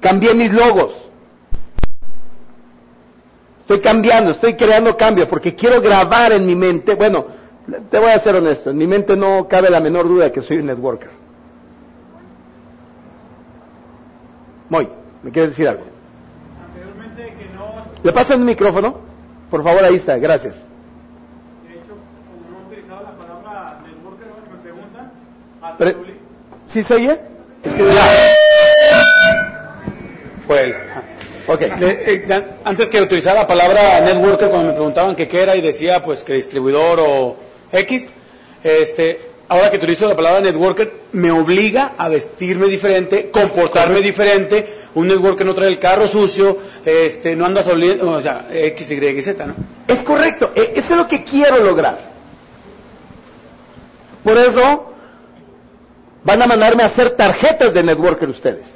Cambié 0.00 0.34
mis 0.34 0.52
logos. 0.52 0.92
Estoy 3.62 3.80
cambiando, 3.80 4.30
estoy 4.30 4.54
creando 4.54 4.96
cambios 4.96 5.26
porque 5.26 5.54
quiero 5.56 5.80
grabar 5.80 6.32
en 6.32 6.46
mi 6.46 6.54
mente. 6.54 6.94
Bueno, 6.94 7.26
te 7.90 7.98
voy 7.98 8.10
a 8.10 8.18
ser 8.20 8.36
honesto, 8.36 8.70
en 8.70 8.78
mi 8.78 8.86
mente 8.86 9.16
no 9.16 9.48
cabe 9.48 9.70
la 9.70 9.80
menor 9.80 10.06
duda 10.06 10.24
de 10.24 10.32
que 10.32 10.42
soy 10.42 10.58
un 10.58 10.66
networker. 10.66 11.10
Moy, 14.68 14.88
¿me 15.22 15.30
quieres 15.32 15.50
decir 15.50 15.68
algo? 15.68 15.82
Anteriormente 16.68 17.34
que 17.38 17.48
no, 17.54 17.84
¿Le 18.04 18.12
pasan 18.12 18.40
el 18.40 18.46
micrófono? 18.46 18.98
Por 19.50 19.62
favor, 19.64 19.82
ahí 19.84 19.96
está, 19.96 20.16
gracias. 20.18 20.54
de 21.66 21.74
hecho, 21.74 21.94
como 22.28 22.50
no 22.50 22.62
he 22.62 22.66
utilizado 22.72 23.02
la 23.02 23.12
palabra 23.12 23.78
networker, 23.84 24.28
ahora 24.28 24.42
que 24.44 24.50
me 24.50 24.56
preguntan, 24.62 25.12
a 25.62 25.76
Pre- 25.76 25.94
Tuli- 25.94 26.16
¿Sí 26.66 26.82
se 26.84 26.94
oye? 26.94 27.20
Es 27.64 27.72
que- 27.74 27.90
Fue 30.46 30.62
él. 30.62 30.74
Ok. 31.48 31.60
Le- 31.78 32.12
eh, 32.14 32.44
antes 32.64 32.88
que 32.88 33.00
utilizar 33.00 33.34
la 33.34 33.46
palabra 33.46 34.00
networker, 34.00 34.48
cuando 34.48 34.68
me 34.68 34.74
preguntaban 34.74 35.14
que 35.16 35.28
qué 35.28 35.42
era 35.42 35.56
y 35.56 35.60
decía 35.60 36.02
pues 36.02 36.22
que 36.22 36.34
distribuidor 36.34 36.98
o 37.00 37.36
X, 37.72 38.08
este, 38.64 39.20
ahora 39.48 39.70
que 39.70 39.76
utilizo 39.76 40.08
la 40.08 40.16
palabra 40.16 40.40
networker, 40.40 40.92
me 41.12 41.30
obliga 41.30 41.92
a 41.96 42.08
vestirme 42.08 42.66
diferente, 42.66 43.30
comportarme 43.30 44.00
diferente. 44.00 44.66
Un 44.94 45.08
networker 45.08 45.46
no 45.46 45.54
trae 45.54 45.68
el 45.68 45.78
carro 45.78 46.08
sucio, 46.08 46.58
este, 46.84 47.36
no 47.36 47.46
anda 47.46 47.62
soliendo, 47.62 48.10
o 48.10 48.20
sea, 48.20 48.46
X, 48.52 48.90
Y, 48.90 48.94
y 49.06 49.22
Z, 49.22 49.46
¿no? 49.46 49.54
Es 49.86 50.00
correcto, 50.00 50.50
e- 50.54 50.72
eso 50.76 50.94
es 50.94 50.98
lo 50.98 51.06
que 51.08 51.22
quiero 51.22 51.58
lograr. 51.62 51.98
Por 54.24 54.36
eso 54.38 54.92
van 56.24 56.42
a 56.42 56.46
mandarme 56.46 56.82
a 56.82 56.86
hacer 56.86 57.10
tarjetas 57.10 57.72
de 57.72 57.82
networker 57.84 58.28
ustedes. 58.28 58.66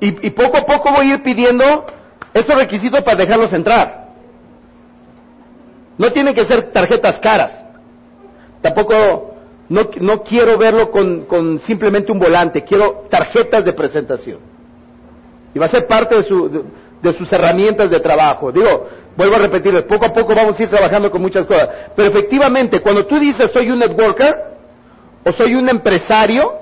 Y, 0.00 0.30
poco 0.30 0.58
a 0.58 0.64
poco 0.66 0.90
voy 0.92 1.10
a 1.10 1.14
ir 1.14 1.22
pidiendo 1.22 1.84
esos 2.32 2.54
requisitos 2.56 3.02
para 3.02 3.16
dejarlos 3.16 3.52
entrar. 3.52 4.08
No 5.96 6.12
tienen 6.12 6.34
que 6.34 6.44
ser 6.44 6.70
tarjetas 6.70 7.18
caras. 7.18 7.50
Tampoco 8.62 9.34
no, 9.68 9.90
no 10.00 10.22
quiero 10.22 10.56
verlo 10.56 10.90
con, 10.90 11.22
con 11.24 11.58
simplemente 11.58 12.12
un 12.12 12.18
volante, 12.20 12.62
quiero 12.64 13.06
tarjetas 13.10 13.64
de 13.64 13.72
presentación 13.72 14.38
y 15.54 15.58
va 15.58 15.66
a 15.66 15.68
ser 15.68 15.86
parte 15.86 16.14
de, 16.16 16.22
su- 16.22 16.48
de- 16.48 16.62
de 17.02 17.12
sus 17.12 17.32
herramientas 17.32 17.90
de 17.90 18.00
trabajo. 18.00 18.50
Digo, 18.52 18.86
vuelvo 19.16 19.36
a 19.36 19.38
repetirles, 19.40 19.82
poco 19.84 20.06
a 20.06 20.12
poco 20.12 20.34
vamos 20.34 20.58
a 20.58 20.62
ir 20.62 20.68
trabajando 20.68 21.10
con 21.10 21.20
muchas 21.22 21.46
cosas. 21.46 21.68
Pero 21.96 22.08
efectivamente, 22.08 22.80
cuando 22.80 23.06
tú 23.06 23.18
dices 23.18 23.50
soy 23.50 23.70
un 23.70 23.78
networker, 23.78 24.44
o 25.24 25.32
soy 25.32 25.54
un 25.54 25.68
empresario, 25.68 26.54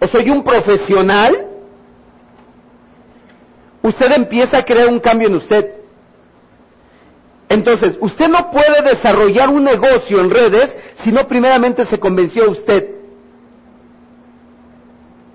o 0.00 0.06
soy 0.06 0.30
un 0.30 0.42
profesional, 0.42 1.46
usted 3.82 4.12
empieza 4.12 4.58
a 4.58 4.64
crear 4.64 4.88
un 4.88 5.00
cambio 5.00 5.28
en 5.28 5.36
usted. 5.36 5.72
Entonces, 7.48 7.96
usted 8.00 8.28
no 8.28 8.50
puede 8.50 8.82
desarrollar 8.82 9.48
un 9.48 9.64
negocio 9.64 10.20
en 10.20 10.30
redes 10.30 10.76
si 10.96 11.12
no 11.12 11.26
primeramente 11.28 11.84
se 11.84 12.00
convenció 12.00 12.50
usted. 12.50 12.90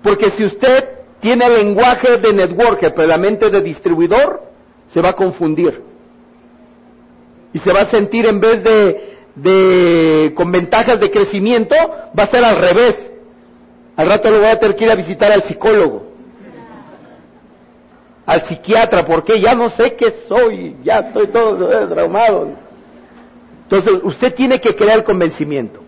Porque 0.02 0.30
si 0.30 0.44
usted 0.44 0.88
tiene 1.20 1.46
el 1.46 1.54
lenguaje 1.54 2.18
de 2.18 2.32
networker, 2.32 2.94
pero 2.94 3.08
la 3.08 3.16
mente 3.16 3.48
de 3.48 3.62
distribuidor, 3.62 4.42
se 4.92 5.00
va 5.00 5.10
a 5.10 5.16
confundir. 5.16 5.82
Y 7.54 7.58
se 7.58 7.72
va 7.72 7.82
a 7.82 7.86
sentir 7.86 8.26
en 8.26 8.40
vez 8.40 8.62
de, 8.64 9.18
de 9.36 10.32
con 10.34 10.52
ventajas 10.52 11.00
de 11.00 11.10
crecimiento, 11.10 11.74
va 12.18 12.24
a 12.24 12.26
ser 12.26 12.44
al 12.44 12.56
revés. 12.56 13.11
Al 13.96 14.08
rato 14.08 14.30
lo 14.30 14.38
voy 14.38 14.48
a 14.48 14.58
tener 14.58 14.76
que 14.76 14.84
ir 14.86 14.90
a 14.90 14.94
visitar 14.94 15.30
al 15.32 15.42
psicólogo, 15.42 16.06
al 18.24 18.42
psiquiatra, 18.42 19.04
porque 19.04 19.40
ya 19.40 19.54
no 19.54 19.68
sé 19.68 19.94
qué 19.94 20.14
soy, 20.28 20.76
ya 20.82 21.00
estoy 21.00 21.26
todo 21.26 21.70
eh, 21.70 21.86
traumado. 21.86 22.48
Entonces, 23.64 24.00
usted 24.02 24.34
tiene 24.34 24.60
que 24.60 24.74
crear 24.74 25.04
convencimiento. 25.04 25.80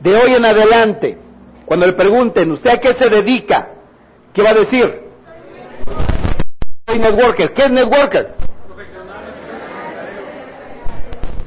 De 0.00 0.16
hoy 0.16 0.34
en 0.34 0.44
adelante, 0.44 1.16
cuando 1.64 1.86
le 1.86 1.92
pregunten, 1.92 2.50
¿usted 2.50 2.70
a 2.70 2.80
qué 2.80 2.92
se 2.92 3.08
dedica? 3.08 3.68
¿Qué 4.32 4.42
va 4.42 4.50
a 4.50 4.54
decir? 4.54 5.02
Soy 6.86 6.98
networker. 6.98 7.52
¿Qué 7.52 7.62
es 7.62 7.70
networker? 7.70 8.34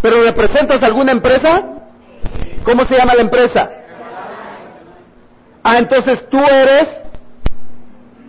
¿Pero 0.01 0.23
representas 0.23 0.83
alguna 0.83 1.11
empresa? 1.11 1.63
¿Cómo 2.63 2.85
se 2.85 2.95
llama 2.95 3.15
la 3.15 3.21
empresa? 3.21 3.84
Ah, 5.67 5.79
entonces 5.79 6.29
tú 6.29 6.37
eres 6.37 6.87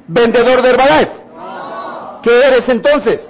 vendedor 0.08 0.62
de 0.62 0.70
Herbalife. 0.70 1.12
¿Qué 2.22 2.40
eres 2.48 2.66
entonces? 2.70 3.28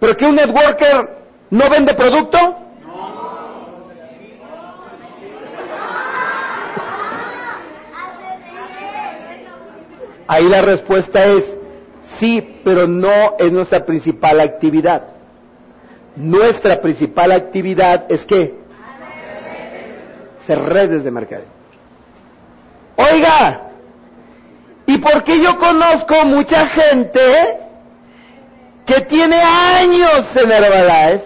¿Pero 0.00 0.16
que 0.16 0.26
un 0.26 0.34
networker 0.34 1.16
no 1.50 1.70
vende 1.70 1.94
producto? 1.94 2.56
Ahí 10.26 10.48
la 10.48 10.62
respuesta 10.62 11.24
es 11.24 11.56
sí, 12.02 12.60
pero 12.64 12.88
no 12.88 13.36
es 13.38 13.52
nuestra 13.52 13.86
principal 13.86 14.40
actividad. 14.40 15.04
Nuestra 16.16 16.80
principal 16.80 17.30
actividad 17.30 18.10
es 18.10 18.26
que 18.26 18.56
hacer 20.40 20.58
redes 20.58 21.04
de 21.04 21.12
mercadeo. 21.12 21.57
Oiga, 22.98 23.60
¿y 24.86 24.98
por 24.98 25.22
qué 25.22 25.40
yo 25.40 25.56
conozco 25.56 26.24
mucha 26.24 26.66
gente 26.66 27.20
que 28.84 29.02
tiene 29.02 29.40
años 29.40 30.34
en 30.34 30.50
Herbalife 30.50 31.24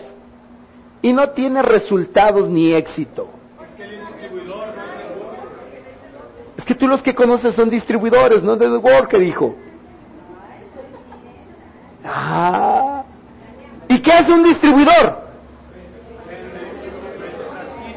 y 1.00 1.14
no 1.14 1.30
tiene 1.30 1.62
resultados 1.62 2.50
ni 2.50 2.74
éxito? 2.74 3.30
Es 6.58 6.66
que 6.66 6.74
tú 6.74 6.86
los 6.86 7.02
que 7.02 7.14
conoces 7.14 7.54
son 7.54 7.70
distribuidores, 7.70 8.42
no 8.42 8.54
networker, 8.54 9.22
hijo. 9.22 9.56
Ah. 12.04 13.02
¿Y 13.88 13.98
qué 14.00 14.18
es 14.18 14.28
un 14.28 14.42
distribuidor? 14.42 15.22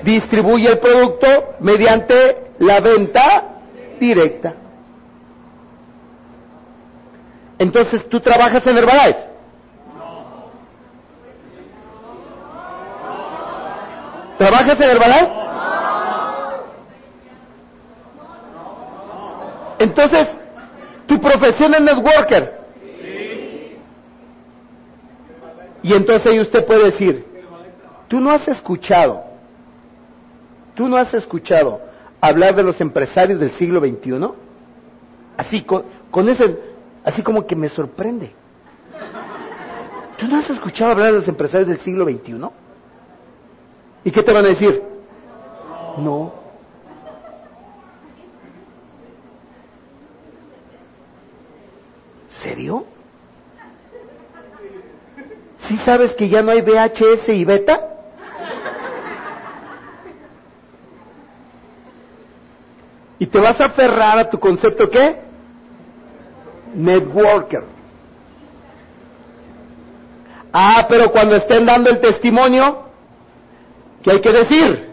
Distribuye 0.02 0.70
el 0.70 0.80
producto 0.80 1.56
mediante 1.60 2.38
la 2.60 2.80
venta 2.80 3.55
directa. 4.00 4.56
Entonces, 7.58 8.08
¿tú 8.08 8.20
trabajas 8.20 8.66
en 8.68 8.78
Herbalife? 8.78 9.20
¿Trabajas 14.38 14.82
en 14.82 14.90
Herbalife? 14.90 15.32
Entonces, 19.80 20.38
tu 21.08 21.20
profesión 21.20 21.74
es 21.74 21.82
networker. 21.82 22.66
Y 25.84 25.94
entonces 25.94 26.40
usted 26.40 26.66
puede 26.66 26.86
decir, 26.86 27.26
tú 28.08 28.20
no 28.20 28.32
has 28.32 28.48
escuchado, 28.48 29.24
tú 30.74 30.88
no 30.88 30.98
has 30.98 31.14
escuchado 31.14 31.85
hablar 32.28 32.56
de 32.56 32.64
los 32.64 32.82
empresarios 32.82 33.40
del 33.40 33.52
siglo 33.52 33.80
XXI. 33.80 34.30
Así, 35.38 35.62
con, 35.62 35.84
con 36.12 36.30
ese, 36.30 36.58
así 37.04 37.22
como 37.22 37.46
que 37.46 37.56
me 37.56 37.70
sorprende. 37.70 38.34
¿Tú 40.18 40.28
no 40.28 40.38
has 40.38 40.50
escuchado 40.50 40.92
hablar 40.92 41.08
de 41.08 41.14
los 41.14 41.28
empresarios 41.28 41.68
del 41.68 41.80
siglo 41.80 42.06
XXI? 42.06 42.36
¿Y 44.06 44.12
qué 44.12 44.24
te 44.24 44.32
van 44.32 44.46
a 44.46 44.50
decir? 44.50 44.82
No. 45.98 46.34
¿Serio? 52.30 52.86
¿Sí 55.58 55.78
sabes 55.78 56.14
que 56.14 56.30
ya 56.30 56.44
no 56.44 56.52
hay 56.52 56.62
VHS 56.62 57.30
y 57.30 57.44
beta? 57.44 57.95
Y 63.20 63.28
te 63.28 63.40
vas 63.40 63.62
a 63.62 63.66
aferrar 63.66 64.20
a 64.20 64.30
tu 64.30 64.40
concepto 64.40 64.90
qué? 64.90 65.18
Networker. 66.74 67.64
Ah, 70.52 70.86
pero 70.88 71.12
cuando 71.12 71.36
estén 71.36 71.66
dando 71.66 71.90
el 71.90 72.00
testimonio, 72.00 72.84
¿qué 74.04 74.12
hay 74.12 74.20
que 74.22 74.32
decir? 74.32 74.86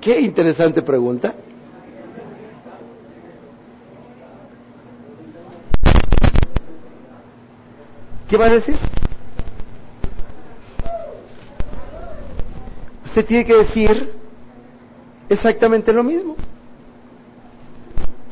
Qué 0.00 0.20
interesante 0.20 0.82
pregunta. 0.82 1.34
¿Qué 8.28 8.36
va 8.36 8.46
a 8.46 8.50
decir? 8.50 8.76
Usted 13.04 13.24
tiene 13.24 13.44
que 13.46 13.54
decir 13.54 14.12
exactamente 15.28 15.92
lo 15.92 16.02
mismo. 16.04 16.36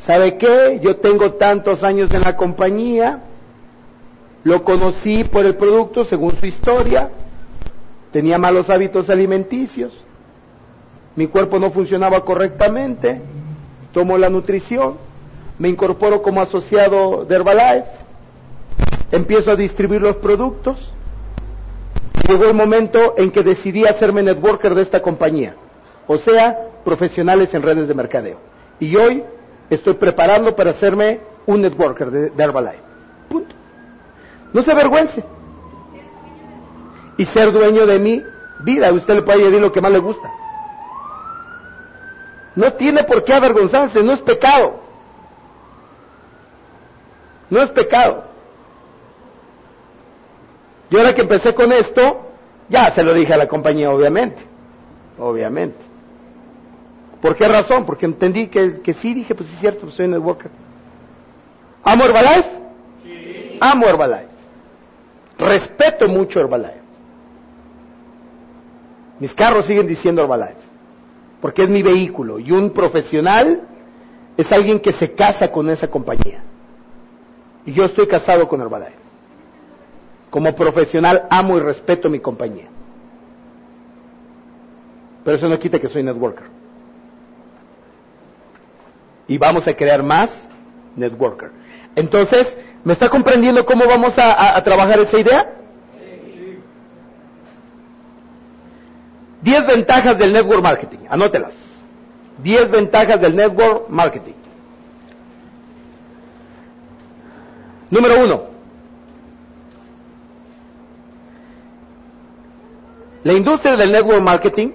¿sabe 0.04 0.36
qué? 0.36 0.80
Yo 0.82 0.96
tengo 0.96 1.32
tantos 1.32 1.82
años 1.82 2.12
en 2.12 2.22
la 2.22 2.36
compañía, 2.36 3.20
lo 4.44 4.62
conocí 4.62 5.24
por 5.24 5.46
el 5.46 5.56
producto 5.56 6.04
según 6.04 6.36
su 6.36 6.46
historia, 6.46 7.10
tenía 8.12 8.38
malos 8.38 8.68
hábitos 8.70 9.08
alimenticios, 9.08 9.92
mi 11.16 11.26
cuerpo 11.26 11.58
no 11.58 11.70
funcionaba 11.70 12.24
correctamente, 12.24 13.20
tomo 13.92 14.18
la 14.18 14.28
nutrición, 14.28 14.96
me 15.58 15.68
incorporo 15.68 16.22
como 16.22 16.42
asociado 16.42 17.24
de 17.24 17.36
Herbalife, 17.36 18.03
empiezo 19.12 19.52
a 19.52 19.56
distribuir 19.56 20.02
los 20.02 20.16
productos. 20.16 20.90
Llegó 22.28 22.46
el 22.46 22.54
momento 22.54 23.14
en 23.18 23.30
que 23.30 23.42
decidí 23.42 23.84
hacerme 23.84 24.22
networker 24.22 24.74
de 24.74 24.82
esta 24.82 25.02
compañía, 25.02 25.56
o 26.06 26.16
sea, 26.16 26.68
profesionales 26.84 27.52
en 27.54 27.62
redes 27.62 27.86
de 27.86 27.94
mercadeo. 27.94 28.38
Y 28.80 28.96
hoy 28.96 29.24
estoy 29.70 29.94
preparando 29.94 30.56
para 30.56 30.70
hacerme 30.70 31.20
un 31.46 31.60
networker 31.60 32.10
de, 32.10 32.42
Herbalife. 32.42 32.80
Punto. 33.28 33.54
No 34.52 34.62
se 34.62 34.72
avergüence. 34.72 35.24
Y 37.16 37.24
ser 37.26 37.52
dueño 37.52 37.86
de 37.86 37.98
mi 37.98 38.22
vida. 38.60 38.92
Usted 38.92 39.16
le 39.16 39.22
puede 39.22 39.42
añadir 39.42 39.60
lo 39.60 39.72
que 39.72 39.80
más 39.80 39.92
le 39.92 39.98
gusta. 39.98 40.32
No 42.56 42.72
tiene 42.72 43.04
por 43.04 43.24
qué 43.24 43.34
avergonzarse, 43.34 44.02
no 44.02 44.12
es 44.12 44.20
pecado. 44.20 44.80
No 47.50 47.62
es 47.62 47.70
pecado. 47.70 48.24
Yo 50.90 50.98
ahora 50.98 51.14
que 51.14 51.22
empecé 51.22 51.54
con 51.54 51.72
esto, 51.72 52.20
ya 52.68 52.90
se 52.90 53.02
lo 53.02 53.14
dije 53.14 53.34
a 53.34 53.36
la 53.36 53.46
compañía, 53.46 53.90
obviamente. 53.90 54.42
Obviamente. 55.18 55.78
¿Por 57.20 57.36
qué 57.36 57.48
razón? 57.48 57.86
Porque 57.86 58.06
entendí 58.06 58.48
que, 58.48 58.80
que 58.80 58.92
sí, 58.92 59.14
dije, 59.14 59.34
pues 59.34 59.48
sí 59.48 59.54
es 59.54 59.60
cierto, 59.60 59.80
pues 59.82 59.94
soy 59.94 60.08
networker. 60.08 60.50
¿Amo 61.82 62.04
Herbalife? 62.04 62.50
Sí. 63.02 63.58
Amo 63.60 63.86
Herbalife. 63.86 64.28
Respeto 65.38 66.08
mucho 66.08 66.40
Herbalife. 66.40 66.82
Mis 69.20 69.34
carros 69.34 69.66
siguen 69.66 69.86
diciendo 69.86 70.22
Herbalife. 70.22 70.56
Porque 71.40 71.62
es 71.62 71.68
mi 71.68 71.82
vehículo. 71.82 72.38
Y 72.38 72.52
un 72.52 72.70
profesional 72.70 73.62
es 74.36 74.52
alguien 74.52 74.80
que 74.80 74.92
se 74.92 75.12
casa 75.12 75.50
con 75.50 75.70
esa 75.70 75.88
compañía. 75.88 76.42
Y 77.66 77.72
yo 77.72 77.84
estoy 77.84 78.06
casado 78.06 78.48
con 78.48 78.60
Herbalife. 78.60 79.03
Como 80.34 80.52
profesional 80.56 81.28
amo 81.30 81.56
y 81.58 81.60
respeto 81.60 82.10
mi 82.10 82.18
compañía. 82.18 82.66
Pero 85.22 85.36
eso 85.36 85.48
no 85.48 85.56
quita 85.60 85.78
que 85.78 85.86
soy 85.88 86.02
networker. 86.02 86.46
Y 89.28 89.38
vamos 89.38 89.68
a 89.68 89.76
crear 89.76 90.02
más 90.02 90.42
networker. 90.96 91.52
Entonces, 91.94 92.58
¿me 92.82 92.94
está 92.94 93.08
comprendiendo 93.08 93.64
cómo 93.64 93.86
vamos 93.86 94.14
a, 94.18 94.60
trabajar 94.64 94.98
esa 94.98 95.20
idea? 95.20 95.54
Diez 99.40 99.64
ventajas 99.68 100.18
del 100.18 100.32
network 100.32 100.64
marketing. 100.64 100.98
Anótelas. 101.10 101.54
Diez 102.42 102.68
ventajas 102.68 103.20
del 103.20 103.36
network 103.36 103.88
marketing. 103.88 104.34
Número 107.88 108.24
uno. 108.24 108.53
La 113.24 113.32
industria 113.32 113.74
del 113.76 113.90
network 113.90 114.20
marketing 114.20 114.70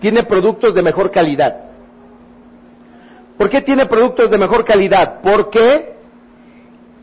tiene 0.00 0.24
productos 0.24 0.74
de 0.74 0.82
mejor 0.82 1.12
calidad. 1.12 1.56
¿Por 3.38 3.48
qué 3.48 3.60
tiene 3.62 3.86
productos 3.86 4.28
de 4.28 4.38
mejor 4.38 4.64
calidad? 4.64 5.20
Porque 5.22 5.94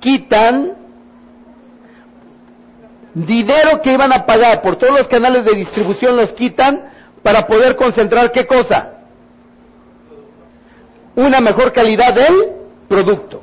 quitan 0.02 0.74
dinero 3.14 3.82
que 3.82 3.94
iban 3.94 4.12
a 4.12 4.26
pagar 4.26 4.62
por 4.62 4.76
todos 4.76 4.98
los 4.98 5.08
canales 5.08 5.46
de 5.46 5.54
distribución, 5.54 6.18
los 6.18 6.32
quitan 6.34 6.84
para 7.24 7.48
poder 7.48 7.78
concentrar 7.78 8.32
qué 8.34 8.46
cosa? 8.46 8.90
Una 11.16 11.40
mejor 11.40 11.72
calidad 11.72 12.14
del 12.14 12.52
producto. 12.90 13.42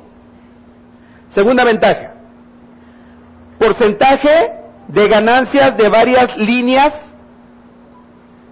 Segunda 1.31 1.63
ventaja, 1.63 2.13
porcentaje 3.57 4.58
de 4.89 5.07
ganancias 5.07 5.77
de 5.77 5.87
varias 5.87 6.35
líneas 6.37 6.93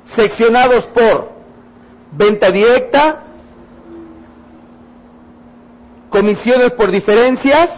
seccionados 0.06 0.86
por 0.86 1.32
venta 2.12 2.52
directa, 2.52 3.23
comisiones 6.10 6.71
por 6.71 6.91
diferencias, 6.91 7.69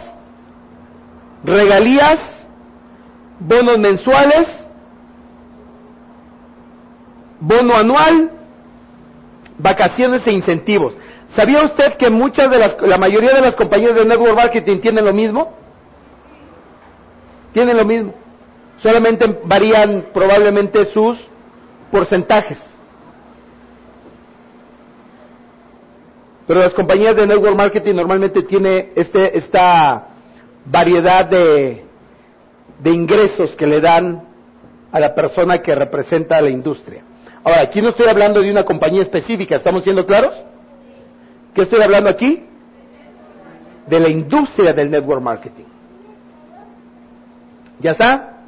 regalías, 1.44 2.20
bonos 3.40 3.80
mensuales, 3.80 4.48
bono 7.40 7.76
anual, 7.76 8.32
vacaciones 9.58 10.28
e 10.28 10.34
incentivos. 10.34 10.96
¿Sabía 11.34 11.64
usted 11.64 11.94
que 11.94 12.10
muchas 12.10 12.52
de 12.52 12.58
las, 12.58 12.76
la 12.82 12.98
mayoría 12.98 13.34
de 13.34 13.42
las 13.42 13.56
compañías 13.56 13.96
de 13.96 14.04
network 14.04 14.36
marketing 14.36 14.80
tienen 14.80 15.06
lo 15.06 15.14
mismo? 15.14 15.54
Tienen 17.54 17.78
lo 17.78 17.86
mismo. 17.86 18.14
Solamente 18.82 19.40
varían 19.44 20.06
probablemente 20.14 20.86
sus 20.86 21.18
porcentajes. 21.92 22.58
Pero 26.48 26.62
las 26.62 26.74
compañías 26.74 27.16
de 27.16 27.28
network 27.28 27.56
marketing 27.56 27.96
normalmente 27.96 28.42
tienen 28.42 28.92
este, 28.96 29.38
esta 29.38 30.08
variedad 30.66 31.26
de, 31.26 31.84
de 32.82 32.90
ingresos 32.92 33.56
que 33.56 33.68
le 33.68 33.82
dan 33.82 34.24
a 34.92 35.00
la 35.00 35.14
persona 35.14 35.62
que 35.62 35.76
representa 35.76 36.38
a 36.38 36.42
la 36.42 36.50
industria. 36.50 37.04
Ahora, 37.44 37.62
aquí 37.62 37.82
no 37.82 37.90
estoy 37.90 38.08
hablando 38.08 38.42
de 38.42 38.50
una 38.50 38.64
compañía 38.66 39.02
específica, 39.02 39.56
¿estamos 39.58 39.84
siendo 39.84 40.06
claros? 40.06 40.34
¿Qué 41.54 41.62
estoy 41.62 41.82
hablando 41.82 42.10
aquí? 42.10 42.46
De 43.88 44.00
la 44.00 44.10
industria 44.10 44.74
del 44.74 44.90
network 44.90 45.22
marketing. 45.22 45.66
¿Ya 47.80 47.92
está? 47.92 48.39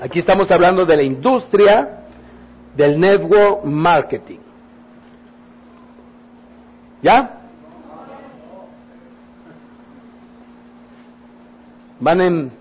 Aquí 0.00 0.20
estamos 0.20 0.50
hablando 0.52 0.86
de 0.86 0.96
la 0.96 1.02
industria 1.02 2.04
del 2.76 3.00
network 3.00 3.64
marketing. 3.64 4.38
¿Ya? 7.02 7.34
¿Van 11.98 12.20
en 12.20 12.52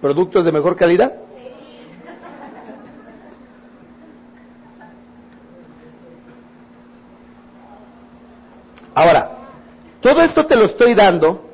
productos 0.00 0.44
de 0.44 0.52
mejor 0.52 0.76
calidad? 0.76 1.12
Ahora, 8.94 9.30
todo 10.00 10.22
esto 10.22 10.46
te 10.46 10.56
lo 10.56 10.64
estoy 10.64 10.94
dando 10.94 11.44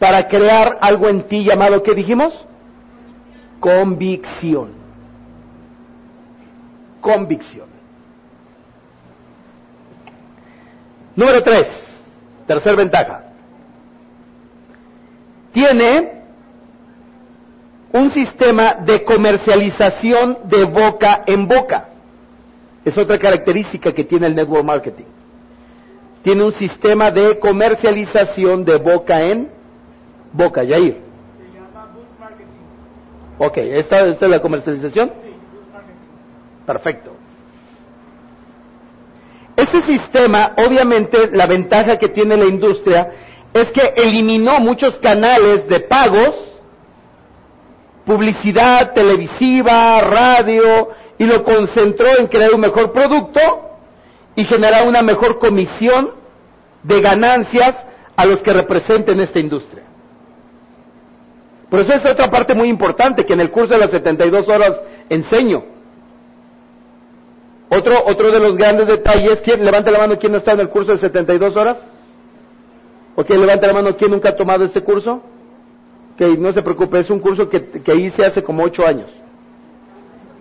para 0.00 0.26
crear 0.28 0.78
algo 0.80 1.08
en 1.08 1.22
ti 1.22 1.44
llamado, 1.44 1.82
¿qué 1.82 1.94
dijimos? 1.94 2.44
Convicción. 3.60 4.70
Convicción. 7.00 7.66
Número 11.16 11.42
tres, 11.42 11.98
tercer 12.46 12.76
ventaja. 12.76 13.24
Tiene 15.52 16.22
un 17.92 18.10
sistema 18.10 18.74
de 18.74 19.04
comercialización 19.04 20.38
de 20.44 20.64
boca 20.64 21.24
en 21.26 21.48
boca. 21.48 21.88
Es 22.84 22.96
otra 22.96 23.18
característica 23.18 23.92
que 23.92 24.04
tiene 24.04 24.26
el 24.26 24.34
network 24.36 24.64
marketing 24.64 25.04
tiene 26.22 26.44
un 26.44 26.52
sistema 26.52 27.10
de 27.10 27.38
comercialización 27.38 28.64
de 28.64 28.76
boca 28.76 29.22
en 29.22 29.48
boca, 30.32 30.62
Yair. 30.62 31.07
Ok, 33.38 33.56
¿esta, 33.58 34.00
¿esta, 34.06 34.24
es 34.26 34.30
la 34.30 34.40
comercialización? 34.42 35.08
Sí, 35.22 35.34
Perfecto. 36.66 37.12
Este 39.56 39.80
sistema, 39.82 40.52
obviamente, 40.56 41.30
la 41.32 41.46
ventaja 41.46 41.98
que 41.98 42.08
tiene 42.08 42.36
la 42.36 42.44
industria 42.44 43.12
es 43.54 43.70
que 43.72 43.94
eliminó 43.96 44.60
muchos 44.60 44.98
canales 44.98 45.68
de 45.68 45.80
pagos, 45.80 46.34
publicidad 48.04 48.92
televisiva, 48.92 50.00
radio, 50.00 50.90
y 51.18 51.24
lo 51.24 51.42
concentró 51.42 52.06
en 52.18 52.26
crear 52.28 52.52
un 52.54 52.60
mejor 52.60 52.92
producto 52.92 53.40
y 54.36 54.44
generar 54.44 54.86
una 54.86 55.02
mejor 55.02 55.38
comisión 55.38 56.10
de 56.84 57.00
ganancias 57.00 57.84
a 58.16 58.26
los 58.26 58.40
que 58.40 58.52
representen 58.52 59.20
esta 59.20 59.40
industria. 59.40 59.82
Por 61.70 61.80
eso 61.80 61.92
es 61.92 62.04
otra 62.06 62.30
parte 62.30 62.54
muy 62.54 62.68
importante 62.68 63.26
que 63.26 63.34
en 63.34 63.40
el 63.40 63.50
curso 63.50 63.74
de 63.74 63.80
las 63.80 63.90
72 63.90 64.48
horas 64.48 64.80
enseño. 65.10 65.64
Otro, 67.68 68.02
otro 68.06 68.30
de 68.30 68.40
los 68.40 68.56
grandes 68.56 68.86
detalles, 68.86 69.42
¿quién, 69.42 69.64
levante 69.64 69.90
la 69.90 69.98
mano, 69.98 70.18
¿quién 70.18 70.34
está 70.34 70.52
en 70.52 70.60
el 70.60 70.70
curso 70.70 70.92
de 70.92 70.98
72 70.98 71.56
horas? 71.56 71.76
Ok, 73.16 73.28
levante 73.30 73.66
la 73.66 73.74
mano, 73.74 73.96
¿quién 73.96 74.10
nunca 74.10 74.30
ha 74.30 74.36
tomado 74.36 74.64
este 74.64 74.82
curso? 74.82 75.22
Ok, 76.14 76.38
no 76.38 76.52
se 76.52 76.62
preocupe, 76.62 76.98
es 76.98 77.10
un 77.10 77.18
curso 77.18 77.48
que, 77.48 77.62
que 77.62 77.94
hice 77.96 78.24
hace 78.24 78.42
como 78.42 78.62
8 78.62 78.86
años. 78.86 79.10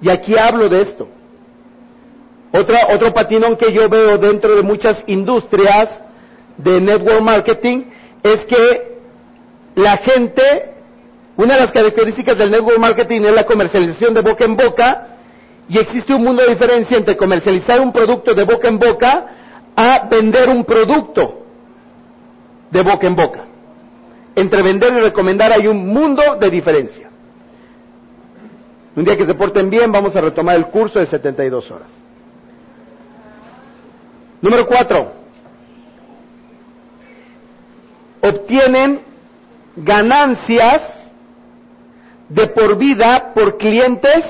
Y 0.01 0.09
aquí 0.09 0.37
hablo 0.37 0.69
de 0.69 0.81
esto. 0.81 1.07
Otra, 2.53 2.87
otro 2.93 3.13
patinón 3.13 3.57
que 3.57 3.73
yo 3.73 3.89
veo 3.89 4.17
dentro 4.17 4.55
de 4.55 4.61
muchas 4.61 5.03
industrias 5.07 5.99
de 6.57 6.79
network 6.79 7.21
marketing 7.21 7.83
es 8.23 8.45
que 8.45 8.97
la 9.75 9.97
gente, 9.97 10.73
una 11.37 11.53
de 11.53 11.59
las 11.61 11.71
características 11.71 12.35
del 12.37 12.49
network 12.49 12.79
marketing 12.79 13.21
es 13.21 13.33
la 13.35 13.45
comercialización 13.45 14.13
de 14.15 14.21
boca 14.21 14.43
en 14.43 14.57
boca 14.57 15.07
y 15.69 15.77
existe 15.77 16.13
un 16.15 16.23
mundo 16.23 16.41
de 16.41 16.49
diferencia 16.49 16.97
entre 16.97 17.15
comercializar 17.15 17.79
un 17.79 17.93
producto 17.93 18.33
de 18.33 18.43
boca 18.43 18.67
en 18.67 18.79
boca 18.79 19.27
a 19.75 20.07
vender 20.09 20.49
un 20.49 20.65
producto 20.65 21.45
de 22.71 22.81
boca 22.81 23.05
en 23.05 23.15
boca. 23.15 23.45
Entre 24.35 24.61
vender 24.63 24.93
y 24.93 24.99
recomendar 25.01 25.51
hay 25.51 25.67
un 25.67 25.85
mundo 25.85 26.23
de 26.39 26.49
diferencia. 26.49 27.09
Un 28.95 29.03
día 29.05 29.15
que 29.15 29.25
se 29.27 29.35
porten 29.35 29.69
bien, 29.69 29.91
vamos 29.91 30.15
a 30.15 30.21
retomar 30.21 30.55
el 30.55 30.65
curso 30.67 30.97
de 30.97 31.05
72 31.05 31.69
horas. 31.69 31.87
Número 34.41 34.65
4. 34.65 35.11
Obtienen 38.21 39.01
ganancias 39.75 40.96
de 42.29 42.47
por 42.47 42.77
vida 42.77 43.33
por 43.33 43.57
clientes 43.57 44.23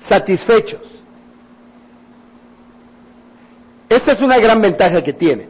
satisfechos. 0.00 0.80
Esta 3.88 4.12
es 4.12 4.20
una 4.20 4.38
gran 4.38 4.60
ventaja 4.60 5.02
que 5.02 5.12
tiene. 5.12 5.48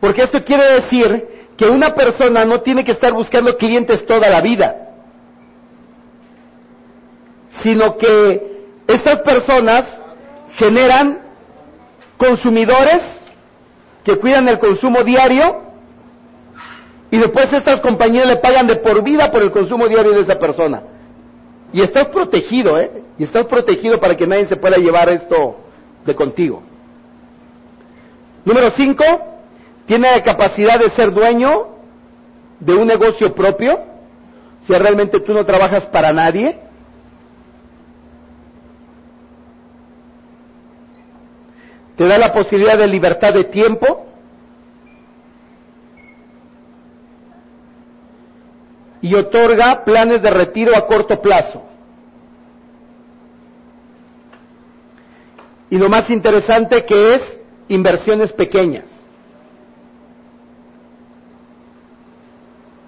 Porque 0.00 0.22
esto 0.22 0.44
quiere 0.44 0.64
decir 0.64 1.28
que 1.56 1.66
una 1.66 1.94
persona 1.94 2.44
no 2.44 2.60
tiene 2.60 2.84
que 2.84 2.92
estar 2.92 3.12
buscando 3.12 3.56
clientes 3.56 4.04
toda 4.04 4.28
la 4.28 4.40
vida, 4.40 4.90
sino 7.48 7.96
que 7.96 8.66
estas 8.88 9.20
personas 9.20 9.84
generan 10.56 11.20
consumidores 12.16 13.00
que 14.04 14.16
cuidan 14.18 14.48
el 14.48 14.58
consumo 14.58 15.04
diario 15.04 15.62
y 17.14 17.18
después 17.18 17.52
estas 17.52 17.80
compañías 17.80 18.26
le 18.26 18.34
pagan 18.34 18.66
de 18.66 18.74
por 18.74 19.04
vida 19.04 19.30
por 19.30 19.40
el 19.40 19.52
consumo 19.52 19.86
diario 19.86 20.10
de 20.10 20.22
esa 20.22 20.36
persona. 20.36 20.82
Y 21.72 21.80
estás 21.80 22.08
protegido, 22.08 22.76
¿eh? 22.80 22.90
Y 23.16 23.22
estás 23.22 23.46
protegido 23.46 24.00
para 24.00 24.16
que 24.16 24.26
nadie 24.26 24.46
se 24.46 24.56
pueda 24.56 24.78
llevar 24.78 25.08
esto 25.10 25.54
de 26.04 26.16
contigo. 26.16 26.64
Número 28.44 28.68
cinco, 28.70 29.04
tiene 29.86 30.10
la 30.10 30.24
capacidad 30.24 30.76
de 30.76 30.90
ser 30.90 31.12
dueño 31.12 31.68
de 32.58 32.74
un 32.74 32.88
negocio 32.88 33.32
propio. 33.32 33.78
Si 34.66 34.72
realmente 34.74 35.20
tú 35.20 35.34
no 35.34 35.46
trabajas 35.46 35.86
para 35.86 36.12
nadie. 36.12 36.58
Te 41.96 42.08
da 42.08 42.18
la 42.18 42.32
posibilidad 42.32 42.76
de 42.76 42.88
libertad 42.88 43.32
de 43.32 43.44
tiempo. 43.44 44.04
Y 49.04 49.14
otorga 49.16 49.84
planes 49.84 50.22
de 50.22 50.30
retiro 50.30 50.74
a 50.74 50.86
corto 50.86 51.20
plazo. 51.20 51.62
Y 55.68 55.76
lo 55.76 55.90
más 55.90 56.08
interesante 56.08 56.86
que 56.86 57.14
es 57.14 57.38
inversiones 57.68 58.32
pequeñas. 58.32 58.86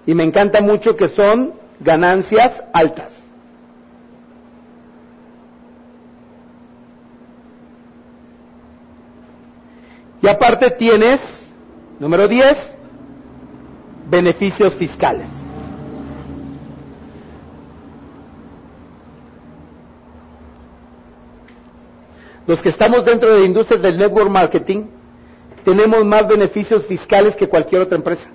Y 0.07 0.15
me 0.15 0.23
encanta 0.23 0.59
mucho 0.59 0.95
que 0.95 1.07
son 1.07 1.53
ganancias 1.81 2.63
altas. 2.73 3.21
Y 10.23 10.27
aparte 10.27 10.71
tienes, 10.71 11.19
número 11.99 12.27
10, 12.27 12.73
beneficios 14.09 14.73
fiscales. 14.73 15.27
Los 22.47 22.61
que 22.61 22.69
estamos 22.69 23.03
dentro 23.03 23.29
de 23.33 23.41
la 23.41 23.45
industria 23.45 23.77
del 23.77 23.97
network 23.97 24.29
marketing 24.29 24.85
tenemos 25.65 26.05
más 26.05 26.25
beneficios 26.27 26.85
fiscales 26.85 27.35
que 27.35 27.49
cualquier 27.49 27.81
otra 27.81 27.97
empresa. 27.97 28.29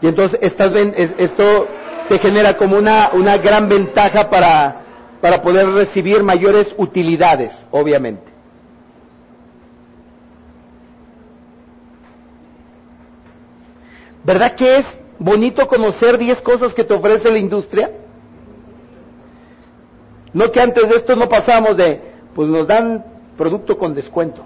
Y 0.00 0.06
entonces 0.06 0.38
esto 0.40 1.66
te 2.08 2.18
genera 2.20 2.56
como 2.56 2.76
una, 2.78 3.36
gran 3.38 3.68
ventaja 3.68 4.30
para 4.30 5.42
poder 5.42 5.68
recibir 5.70 6.22
mayores 6.22 6.72
utilidades, 6.78 7.66
obviamente. 7.72 8.30
¿Verdad 14.22 14.54
que 14.54 14.76
es 14.76 14.98
bonito 15.20 15.68
conocer 15.68 16.18
10 16.18 16.40
cosas 16.42 16.74
que 16.74 16.82
te 16.82 16.94
ofrece 16.94 17.30
la 17.30 17.38
industria? 17.38 17.92
No 20.32 20.50
que 20.50 20.60
antes 20.60 20.88
de 20.88 20.96
esto 20.96 21.14
no 21.14 21.28
pasamos 21.28 21.76
de, 21.76 22.00
pues 22.34 22.48
nos 22.48 22.66
dan 22.66 23.04
producto 23.36 23.78
con 23.78 23.94
descuento. 23.94 24.42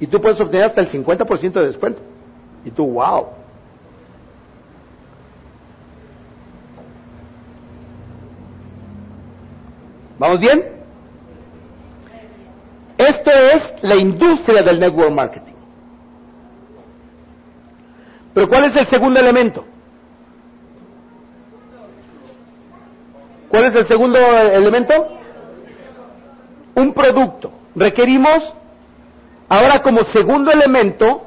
Y 0.00 0.06
tú 0.06 0.20
puedes 0.20 0.40
obtener 0.40 0.66
hasta 0.66 0.80
el 0.80 0.88
50% 0.88 1.52
de 1.52 1.66
descuento. 1.66 2.00
Y 2.64 2.70
tú, 2.70 2.86
wow. 2.86 3.26
¿Vamos 10.18 10.38
bien? 10.38 10.64
Esto 12.98 13.30
es 13.30 13.74
la 13.82 13.96
industria 13.96 14.62
del 14.62 14.78
network 14.78 15.10
marketing. 15.10 15.53
Pero 18.34 18.48
¿cuál 18.48 18.64
es 18.64 18.76
el 18.76 18.86
segundo 18.86 19.20
elemento? 19.20 19.64
¿Cuál 23.48 23.64
es 23.66 23.74
el 23.76 23.86
segundo 23.86 24.18
elemento? 24.18 25.08
Un 26.74 26.92
producto. 26.92 27.52
Requerimos, 27.76 28.52
ahora 29.48 29.80
como 29.80 30.02
segundo 30.02 30.50
elemento, 30.50 31.22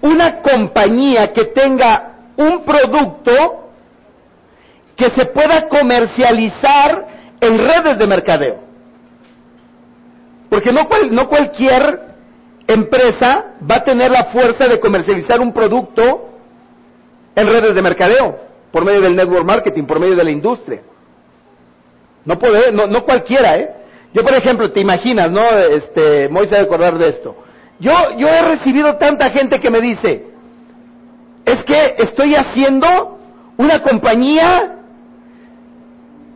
una 0.00 0.40
compañía 0.40 1.32
que 1.32 1.44
tenga 1.44 2.12
un 2.36 2.62
producto 2.62 3.70
que 4.94 5.10
se 5.10 5.26
pueda 5.26 5.68
comercializar 5.68 7.08
en 7.40 7.58
redes 7.58 7.98
de 7.98 8.06
mercadeo. 8.06 8.58
Porque 10.48 10.72
no, 10.72 10.86
no 11.10 11.28
cualquier 11.28 12.07
empresa 12.68 13.46
va 13.68 13.76
a 13.76 13.84
tener 13.84 14.10
la 14.10 14.24
fuerza 14.24 14.68
de 14.68 14.78
comercializar 14.78 15.40
un 15.40 15.52
producto 15.52 16.28
en 17.34 17.46
redes 17.48 17.74
de 17.74 17.82
mercadeo, 17.82 18.38
por 18.70 18.84
medio 18.84 19.00
del 19.00 19.16
network 19.16 19.44
marketing, 19.44 19.84
por 19.84 19.98
medio 19.98 20.14
de 20.14 20.24
la 20.24 20.30
industria. 20.30 20.82
No 22.24 22.38
puede, 22.38 22.70
no, 22.72 22.86
no 22.86 23.04
cualquiera, 23.04 23.56
¿eh? 23.56 23.74
Yo, 24.12 24.22
por 24.22 24.34
ejemplo, 24.34 24.70
te 24.70 24.80
imaginas, 24.80 25.30
¿no? 25.30 25.42
Este, 25.58 26.28
Moisés 26.28 26.60
acordar 26.60 26.98
de 26.98 27.08
esto. 27.08 27.36
Yo, 27.80 27.92
yo 28.16 28.28
he 28.28 28.42
recibido 28.42 28.96
tanta 28.96 29.30
gente 29.30 29.60
que 29.60 29.70
me 29.70 29.80
dice, 29.80 30.26
es 31.46 31.64
que 31.64 31.94
estoy 31.98 32.34
haciendo 32.34 33.18
una 33.56 33.82
compañía 33.82 34.76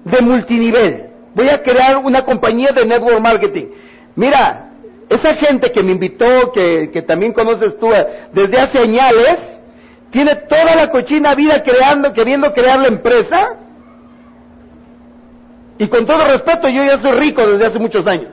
de 0.05 0.21
multinivel. 0.23 1.11
Voy 1.35 1.49
a 1.49 1.63
crear 1.63 1.99
una 1.99 2.25
compañía 2.25 2.73
de 2.73 2.87
network 2.87 3.21
marketing. 3.21 3.67
Mira, 4.17 4.72
esa 5.13 5.35
gente 5.35 5.71
que 5.73 5.83
me 5.83 5.93
invitó, 5.93 6.53
que, 6.53 7.05
también 7.07 7.33
conoces 7.33 7.79
tú 7.79 7.93
eh, 7.93 8.07
desde 8.33 8.59
hace 8.59 8.79
años, 8.79 9.39
tiene 10.11 10.35
toda 10.37 10.75
la 10.75 10.91
cochina 10.91 11.35
vida 11.35 11.63
creando, 11.63 12.13
queriendo 12.15 12.53
crear 12.53 12.81
la 12.81 12.89
empresa. 12.89 13.57
Y 15.79 15.87
con 15.89 16.07
todo 16.07 16.27
respeto, 16.27 16.69
yo 16.69 16.85
ya 16.85 16.97
soy 16.99 17.13
rico 17.13 17.47
desde 17.47 17.67
hace 17.67 17.79
muchos 17.79 18.07
años. 18.07 18.31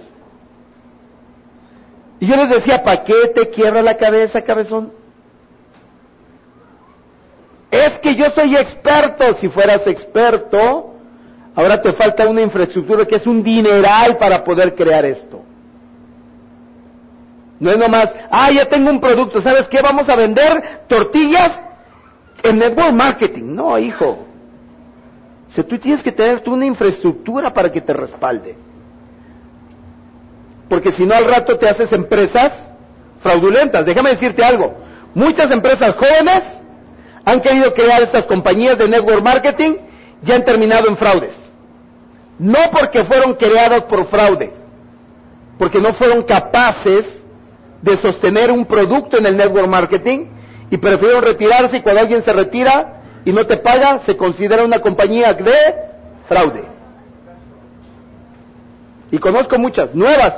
Y 2.21 2.27
yo 2.27 2.35
les 2.37 2.49
decía, 2.49 2.83
¿para 2.83 3.03
qué 3.03 3.27
te 3.33 3.49
quiebra 3.49 3.81
la 3.81 3.97
cabeza, 3.97 4.41
cabezón? 4.41 4.93
Es 7.71 7.99
que 7.99 8.15
yo 8.15 8.29
soy 8.31 8.55
experto. 8.55 9.33
Si 9.35 9.49
fueras 9.49 9.85
experto, 9.87 10.93
ahora 11.55 11.81
te 11.81 11.91
falta 11.91 12.27
una 12.27 12.41
infraestructura 12.41 13.05
que 13.05 13.15
es 13.15 13.27
un 13.27 13.43
dineral 13.43 14.17
para 14.17 14.43
poder 14.43 14.75
crear 14.75 15.03
esto. 15.05 15.43
No 17.59 17.71
es 17.71 17.77
nomás, 17.77 18.15
ah, 18.31 18.51
ya 18.51 18.65
tengo 18.65 18.89
un 18.89 19.01
producto, 19.01 19.41
¿sabes 19.41 19.67
qué? 19.67 19.81
Vamos 19.81 20.07
a 20.07 20.15
vender 20.15 20.83
tortillas 20.87 21.61
en 22.43 22.59
network 22.59 22.93
marketing. 22.93 23.53
No, 23.55 23.77
hijo. 23.77 24.25
O 25.49 25.51
sea, 25.51 25.65
tú 25.65 25.77
tienes 25.77 26.01
que 26.01 26.11
tener 26.11 26.39
tú 26.39 26.53
una 26.53 26.65
infraestructura 26.65 27.53
para 27.53 27.71
que 27.71 27.81
te 27.81 27.91
respalde. 27.91 28.55
Porque 30.69 30.91
si 30.91 31.05
no 31.05 31.15
al 31.15 31.25
rato 31.25 31.57
te 31.57 31.67
haces 31.67 31.91
empresas 31.91 32.53
fraudulentas. 33.19 33.85
Déjame 33.85 34.11
decirte 34.11 34.43
algo. 34.43 34.75
Muchas 35.13 35.51
empresas 35.51 35.95
jóvenes 35.95 36.43
han 37.25 37.41
querido 37.41 37.73
crear 37.73 38.01
estas 38.01 38.25
compañías 38.25 38.77
de 38.77 38.87
network 38.87 39.23
marketing 39.23 39.77
y 40.25 40.31
han 40.31 40.45
terminado 40.45 40.87
en 40.87 40.95
fraudes. 40.95 41.35
No 42.37 42.59
porque 42.71 43.03
fueron 43.03 43.33
creadas 43.33 43.83
por 43.83 44.05
fraude, 44.05 44.53
porque 45.57 45.79
no 45.79 45.91
fueron 45.93 46.23
capaces 46.23 47.18
de 47.81 47.97
sostener 47.97 48.51
un 48.51 48.65
producto 48.65 49.17
en 49.17 49.25
el 49.25 49.37
network 49.37 49.67
marketing 49.67 50.25
y 50.69 50.77
prefirieron 50.77 51.23
retirarse 51.23 51.77
y 51.77 51.81
cuando 51.81 52.01
alguien 52.01 52.21
se 52.21 52.33
retira 52.33 53.01
y 53.25 53.31
no 53.31 53.45
te 53.45 53.57
paga, 53.57 53.99
se 53.99 54.15
considera 54.17 54.63
una 54.63 54.79
compañía 54.79 55.33
de 55.33 55.53
fraude. 56.27 56.63
Y 59.11 59.17
conozco 59.17 59.57
muchas, 59.57 59.95
nuevas, 59.95 60.35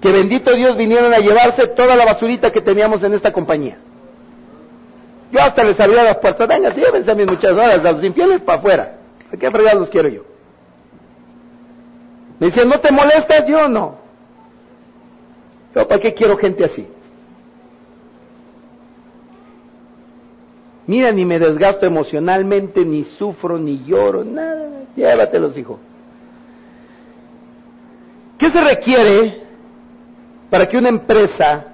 que 0.00 0.12
bendito 0.12 0.52
Dios 0.52 0.76
vinieron 0.76 1.12
a 1.12 1.18
llevarse 1.18 1.66
toda 1.68 1.96
la 1.96 2.04
basurita 2.04 2.50
que 2.50 2.60
teníamos 2.60 3.02
en 3.02 3.14
esta 3.14 3.32
compañía. 3.32 3.76
Yo 5.32 5.40
hasta 5.40 5.64
les 5.64 5.78
abría 5.80 6.04
las 6.04 6.18
puertas, 6.18 6.48
venga, 6.48 6.72
llévense 6.72 7.10
a 7.10 7.14
mis 7.14 7.26
muchachos, 7.26 7.58
a 7.58 7.92
los 7.92 8.04
infieles 8.04 8.40
para 8.40 8.58
afuera. 8.58 8.96
¿A 9.32 9.36
qué 9.36 9.50
fregados 9.50 9.80
los 9.80 9.90
quiero 9.90 10.08
yo? 10.08 10.22
Me 12.38 12.46
decían, 12.46 12.68
¿no 12.68 12.78
te 12.78 12.92
molestas? 12.92 13.46
Yo 13.46 13.68
no. 13.68 14.05
Yo, 15.76 15.86
¿para 15.86 16.00
qué 16.00 16.14
quiero 16.14 16.38
gente 16.38 16.64
así? 16.64 16.88
Mira, 20.86 21.12
ni 21.12 21.26
me 21.26 21.38
desgasto 21.38 21.84
emocionalmente, 21.84 22.82
ni 22.86 23.04
sufro, 23.04 23.58
ni 23.58 23.84
lloro, 23.84 24.24
nada. 24.24 24.70
Llévatelos, 24.96 25.58
hijo. 25.58 25.78
¿Qué 28.38 28.48
se 28.48 28.64
requiere 28.64 29.42
para 30.48 30.66
que 30.66 30.78
una 30.78 30.88
empresa 30.88 31.66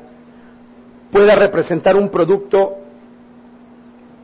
pueda 1.13 1.37
representar 1.37 1.95
un 1.95 2.09
producto 2.09 2.79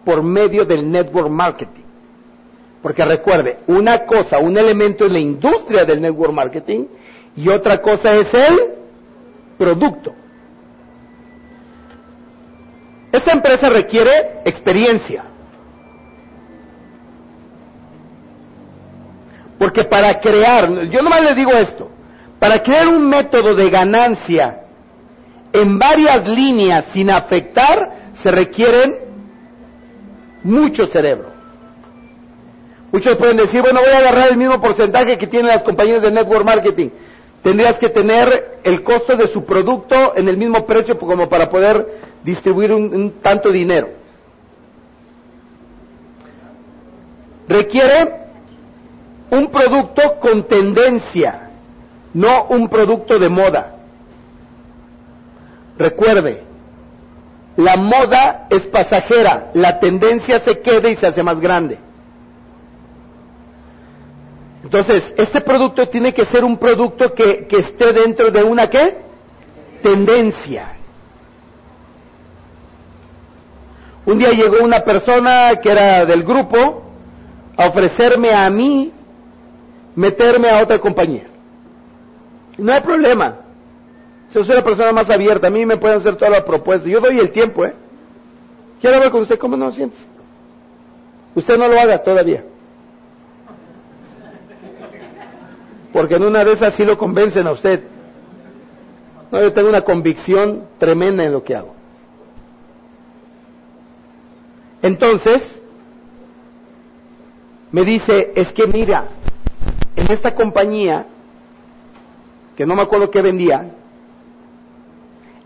por 0.05 0.25
medio 0.25 0.65
del 0.65 0.91
network 0.91 1.29
marketing? 1.31 1.83
Porque 2.83 3.05
recuerde, 3.05 3.59
una 3.69 4.07
cosa, 4.07 4.41
un 4.41 4.59
elemento 4.59 5.07
es 5.07 5.13
la 5.13 5.21
industria 5.21 5.85
del 5.85 6.01
network 6.01 6.33
marketing 6.33 6.87
y 7.37 7.49
otra 7.49 7.81
cosa 7.81 8.17
es 8.17 8.35
el 8.35 8.78
producto. 9.59 10.15
Esta 13.13 13.33
empresa 13.33 13.69
requiere 13.69 14.41
experiencia. 14.45 15.25
Porque 19.59 19.85
para 19.85 20.21
crear, 20.21 20.71
yo 20.85 21.03
nomás 21.03 21.23
les 21.25 21.35
digo 21.35 21.51
esto, 21.53 21.91
para 22.39 22.63
crear 22.63 22.87
un 22.87 23.09
método 23.09 23.55
de 23.55 23.71
ganancia 23.71 24.61
en 25.53 25.79
varias 25.79 26.29
líneas 26.29 26.85
sin 26.93 27.11
afectar, 27.11 27.93
se 28.15 28.31
requieren 28.31 28.97
mucho 30.45 30.87
cerebro. 30.87 31.29
Muchos 32.93 33.17
pueden 33.17 33.37
decir, 33.37 33.61
bueno, 33.63 33.81
voy 33.81 33.91
a 33.91 33.99
agarrar 33.99 34.29
el 34.31 34.37
mismo 34.37 34.61
porcentaje 34.61 35.19
que 35.19 35.27
tienen 35.27 35.49
las 35.49 35.63
compañías 35.63 36.01
de 36.01 36.11
network 36.11 36.45
marketing. 36.45 36.89
Tendrías 37.43 37.79
que 37.79 37.89
tener 37.89 38.59
el 38.65 38.83
costo 38.83 39.17
de 39.17 39.29
su 39.29 39.45
producto 39.45 40.15
en 40.17 40.29
el 40.29 40.37
mismo 40.37 40.67
precio 40.67 40.99
como 40.99 41.29
para 41.29 41.49
poder 41.51 42.01
distribuir 42.25 42.73
un, 42.73 43.13
tanto 43.23 43.51
dinero. 43.51 43.91
Requiere 47.49 48.15
un 49.31 49.49
producto 49.51 50.19
con 50.21 50.43
tendencia, 50.45 51.51
no 52.13 52.45
un 52.45 52.69
producto 52.69 53.19
de 53.19 53.29
moda. 53.29 53.77
Recuerde, 55.79 56.43
la 57.57 57.77
moda 57.77 58.49
es 58.51 58.67
pasajera, 58.67 59.51
la 59.55 59.79
tendencia 59.79 60.41
se 60.41 60.59
queda 60.59 60.89
y 60.91 60.97
se 60.97 61.07
hace 61.07 61.23
más 61.23 61.41
grande. 61.41 61.79
Entonces, 64.63 65.15
este 65.17 65.41
producto 65.41 65.89
tiene 65.89 66.13
que 66.13 66.25
ser 66.25 66.45
un 66.45 66.57
producto 66.57 67.15
que, 67.15 67.47
esté 67.51 67.93
dentro 67.93 68.31
de 68.31 68.43
una 68.43 68.69
qué? 68.69 68.97
Tendencia. 69.83 70.73
Un 74.05 74.19
día 74.19 74.31
llegó 74.33 74.65
una 74.65 74.81
persona 74.81 75.57
que 75.63 75.71
era 75.71 76.05
del 76.07 76.25
grupo 76.25 76.83
a 77.57 77.67
ofrecerme 77.67 78.33
a 78.33 78.49
mí 78.51 78.93
meterme 79.95 80.51
a 80.51 80.63
otra 80.63 80.79
compañía. 80.79 81.27
No 82.57 82.73
hay 82.73 82.81
problema. 82.81 83.37
Si 84.31 84.45
soy 84.45 84.57
la 84.57 84.65
persona 84.65 84.93
más 84.93 85.09
abierta, 85.11 85.47
a 85.47 85.51
mí 85.51 85.65
me 85.65 85.77
pueden 85.77 85.99
hacer 85.99 86.17
todas 86.17 86.33
las 86.33 86.43
propuestas. 86.43 86.91
Yo 86.91 87.01
doy 87.01 87.19
el 87.19 87.31
tiempo, 87.31 87.65
¿eh? 87.65 87.75
Quiero 88.81 88.97
hablar 88.97 89.13
con 89.13 89.23
usted, 89.23 89.39
¿cómo 89.39 89.57
no 89.57 89.71
sientes? 89.73 89.99
Usted 91.35 91.59
no 91.59 91.69
lo 91.69 91.79
haga 91.79 91.99
todavía. 91.99 92.45
Porque 95.93 96.17
en 96.17 96.25
una 96.25 96.45
de 96.45 96.53
esas 96.53 96.75
sí 96.75 96.85
lo 96.85 96.99
convencen 96.99 97.47
a 97.47 97.53
usted. 97.53 97.85
Yo 99.33 99.53
tengo 99.53 99.69
una 99.69 99.83
convicción 99.83 100.65
tremenda 100.79 101.25
en 101.25 101.33
lo 101.33 101.45
que 101.45 101.55
hago. 101.55 101.75
Entonces, 104.83 105.57
me 107.73 107.85
dice, 107.85 108.33
es 108.37 108.53
que 108.53 108.67
mira, 108.67 109.05
en 109.97 110.11
esta 110.11 110.35
compañía, 110.35 111.07
que 112.57 112.65
no 112.65 112.75
me 112.75 112.83
acuerdo 112.83 113.11
qué 113.11 113.21
vendía, 113.21 113.71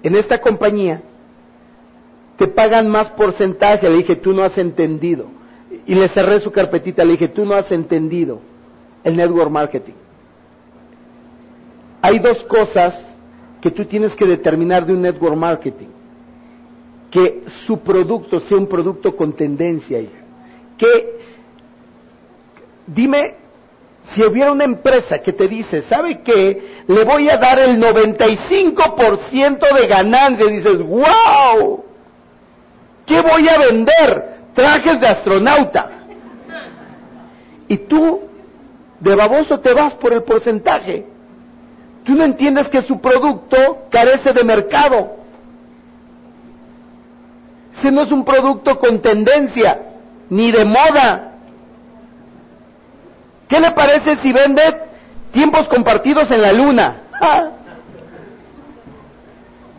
en 0.03 0.15
esta 0.17 0.41
compañía 0.41 1.03
te 2.37 2.47
pagan 2.49 2.89
más 2.89 3.11
porcentaje. 3.11 3.89
Le 3.89 3.99
dije, 3.99 4.17
tú 4.17 4.33
no 4.33 4.43
has 4.43 4.59
entendido. 4.59 5.27
Y 5.87 5.95
le 5.95 6.09
cerré 6.09 6.39
su 6.41 6.53
carpetita, 6.53 7.05
le 7.05 7.13
dije, 7.13 7.29
tú 7.29 7.45
no 7.45 7.55
has 7.55 7.73
entendido 7.73 8.41
el 9.05 9.17
network 9.17 9.51
marketing. 9.51 9.95
Hay 12.03 12.19
dos 12.19 12.43
cosas 12.43 13.01
que 13.61 13.71
tú 13.71 13.85
tienes 13.85 14.17
que 14.17 14.27
determinar 14.27 14.85
de 14.85 14.93
un 14.93 15.03
network 15.03 15.37
marketing. 15.37 15.87
Que 17.11 17.45
su 17.65 17.79
producto 17.79 18.41
sea 18.41 18.59
un 18.59 18.67
producto 18.67 19.15
con 19.15 19.33
tendencia, 19.33 20.01
hija. 20.01 20.19
Que, 20.77 21.21
dime, 22.89 23.37
si 24.05 24.25
hubiera 24.25 24.51
una 24.51 24.65
empresa 24.65 25.21
que 25.21 25.33
te 25.33 25.47
dice, 25.47 25.83
¿sabe 25.83 26.23
qué? 26.23 26.83
Le 26.89 27.05
voy 27.05 27.31
a 27.31 27.37
dar 27.37 27.61
el 27.61 27.81
95% 27.81 29.81
de 29.81 29.87
ganancia. 29.87 30.47
Y 30.47 30.57
dices, 30.57 30.83
wow, 30.83 31.85
¿qué 33.07 33.21
voy 33.21 33.49
a 33.49 33.59
vender? 33.59 34.39
Trajes 34.55 35.01
de 35.01 35.07
astronauta. 35.07 35.89
Y 37.69 37.77
tú, 37.77 38.23
de 38.99 39.15
baboso, 39.15 39.61
te 39.61 39.73
vas 39.73 39.95
por 39.95 40.13
el 40.13 40.25
porcentaje. 40.25 41.12
Tú 42.05 42.15
no 42.15 42.25
entiendes 42.25 42.69
que 42.69 42.83
su 42.83 43.01
producto 43.01 43.87
carece 43.91 44.33
de 44.33 44.45
mercado. 44.45 45.17
Ese 47.77 47.91
no 47.93 48.03
es 48.03 48.11
un 48.11 48.25
producto 48.25 48.79
con 48.79 49.01
tendencia, 49.01 49.81
ni 50.29 50.51
de 50.51 50.65
moda. 50.65 51.33
¿Qué 53.49 53.61
le 53.61 53.71
parece 53.71 54.17
si 54.17 54.33
vende 54.33 54.63
tiempos 55.33 55.69
compartidos 55.69 56.31
en 56.31 56.43
la 56.43 56.53
luna? 56.53 56.97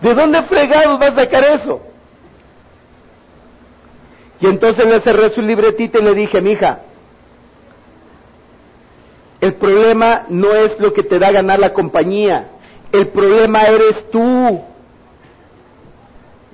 ¿De 0.02 0.14
dónde 0.14 0.42
fregados 0.44 1.02
va 1.02 1.08
a 1.08 1.14
sacar 1.14 1.44
eso? 1.44 1.82
Y 4.40 4.48
entonces 4.48 4.86
le 4.86 5.00
cerré 5.00 5.30
su 5.30 5.42
libretita 5.42 6.00
y 6.00 6.04
le 6.04 6.14
dije, 6.14 6.42
mija, 6.42 6.80
el 9.44 9.56
problema 9.56 10.26
no 10.30 10.54
es 10.54 10.80
lo 10.80 10.94
que 10.94 11.04
te 11.04 11.20
da 11.20 11.30
ganar 11.30 11.60
la 11.60 11.74
compañía. 11.74 12.48
El 12.94 13.10
problema 13.10 13.64
eres 13.64 14.10
tú, 14.10 14.62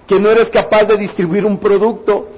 que 0.07 0.19
no 0.19 0.31
eres 0.31 0.49
capaz 0.49 0.85
de 0.85 0.97
distribuir 0.97 1.45
un 1.45 1.59
producto. 1.59 2.29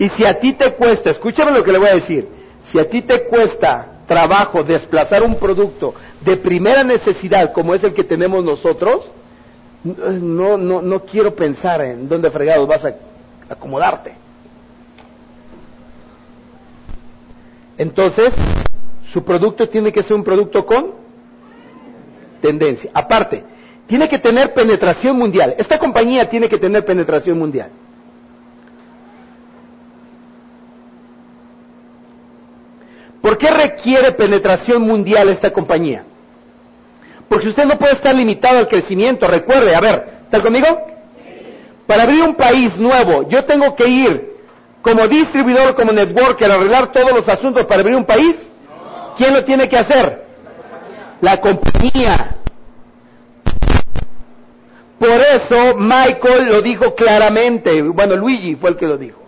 Y 0.00 0.08
si 0.08 0.24
a 0.24 0.40
ti 0.40 0.52
te 0.52 0.72
cuesta, 0.72 1.10
escúchame 1.10 1.52
lo 1.52 1.62
que 1.62 1.70
le 1.70 1.78
voy 1.78 1.86
a 1.90 1.94
decir, 1.94 2.26
si 2.60 2.80
a 2.80 2.90
ti 2.90 3.02
te 3.02 3.22
cuesta 3.22 4.00
trabajo 4.08 4.64
desplazar 4.64 5.22
un 5.22 5.36
producto 5.36 5.94
de 6.22 6.36
primera 6.36 6.82
necesidad 6.82 7.52
como 7.52 7.76
es 7.76 7.84
el 7.84 7.94
que 7.94 8.02
tenemos 8.02 8.42
nosotros, 8.42 9.04
no, 9.84 10.56
no, 10.56 10.82
no 10.82 11.04
quiero 11.04 11.36
pensar 11.36 11.82
en 11.82 12.08
dónde 12.08 12.32
fregados 12.32 12.66
vas 12.66 12.84
a 12.84 12.96
acomodarte. 13.48 14.12
Entonces, 17.78 18.34
su 19.12 19.24
producto 19.24 19.68
tiene 19.68 19.92
que 19.92 20.02
ser 20.02 20.14
un 20.16 20.24
producto 20.24 20.64
con 20.64 20.92
tendencia. 22.40 22.90
Aparte, 22.94 23.44
tiene 23.86 24.08
que 24.08 24.18
tener 24.18 24.54
penetración 24.54 25.16
mundial. 25.16 25.54
Esta 25.58 25.78
compañía 25.78 26.28
tiene 26.28 26.48
que 26.48 26.58
tener 26.58 26.84
penetración 26.84 27.38
mundial. 27.38 27.70
¿Por 33.20 33.36
qué 33.36 33.50
requiere 33.50 34.12
penetración 34.12 34.82
mundial 34.82 35.28
esta 35.28 35.52
compañía? 35.52 36.04
Porque 37.28 37.48
usted 37.48 37.64
no 37.64 37.78
puede 37.78 37.92
estar 37.94 38.14
limitado 38.14 38.58
al 38.58 38.68
crecimiento. 38.68 39.26
Recuerde, 39.26 39.74
a 39.74 39.80
ver, 39.80 40.08
¿está 40.24 40.40
conmigo? 40.40 40.66
Para 41.86 42.04
abrir 42.04 42.22
un 42.22 42.34
país 42.36 42.76
nuevo, 42.78 43.28
yo 43.28 43.44
tengo 43.44 43.74
que 43.74 43.88
ir 43.88 44.30
como 44.82 45.06
distribuidor, 45.08 45.74
como 45.74 45.92
networker, 45.92 46.50
a 46.50 46.54
arreglar 46.54 46.92
todos 46.92 47.12
los 47.12 47.28
asuntos 47.28 47.66
para 47.66 47.80
abrir 47.80 47.96
un 47.96 48.04
país. 48.04 48.49
¿Quién 49.20 49.34
lo 49.34 49.44
tiene 49.44 49.68
que 49.68 49.76
hacer? 49.76 50.24
La 51.20 51.38
compañía. 51.42 52.38
Por 54.98 55.20
eso 55.34 55.76
Michael 55.76 56.46
lo 56.46 56.62
dijo 56.62 56.94
claramente. 56.94 57.82
Bueno, 57.82 58.16
Luigi 58.16 58.56
fue 58.56 58.70
el 58.70 58.76
que 58.76 58.86
lo 58.86 58.96
dijo. 58.96 59.20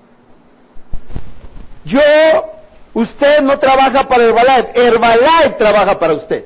Yo 1.84 2.01
Usted 2.95 3.43
no 3.43 3.59
trabaja 3.59 4.07
para 4.07 4.24
Herbalife, 4.24 4.72
Herbalife 4.74 5.51
trabaja 5.57 5.99
para 5.99 6.14
usted. 6.14 6.45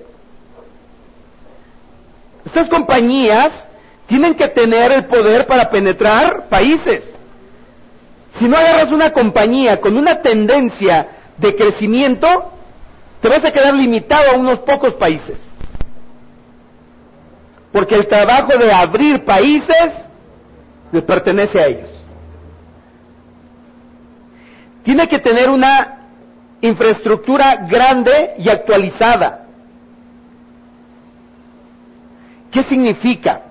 Estas 2.44 2.68
compañías 2.68 3.52
tienen 4.06 4.34
que 4.34 4.48
tener 4.48 4.90
el 4.90 5.04
poder 5.06 5.46
para 5.46 5.70
penetrar 5.70 6.46
países. 6.48 7.02
Si 8.36 8.46
no 8.46 8.56
agarras 8.56 8.90
una 8.90 9.12
compañía 9.12 9.80
con 9.80 9.96
una 9.96 10.22
tendencia 10.22 11.08
de 11.38 11.56
crecimiento, 11.56 12.52
te 13.26 13.32
vas 13.32 13.44
a 13.44 13.50
quedar 13.50 13.74
limitado 13.74 14.30
a 14.30 14.36
unos 14.36 14.60
pocos 14.60 14.94
países. 14.94 15.36
Porque 17.72 17.96
el 17.96 18.06
trabajo 18.06 18.56
de 18.56 18.70
abrir 18.72 19.24
países 19.24 19.90
les 20.92 21.02
pertenece 21.02 21.60
a 21.60 21.66
ellos. 21.66 21.90
Tiene 24.84 25.08
que 25.08 25.18
tener 25.18 25.50
una 25.50 26.02
infraestructura 26.60 27.56
grande 27.68 28.34
y 28.38 28.48
actualizada. 28.48 29.46
¿Qué 32.52 32.62
significa? 32.62 33.42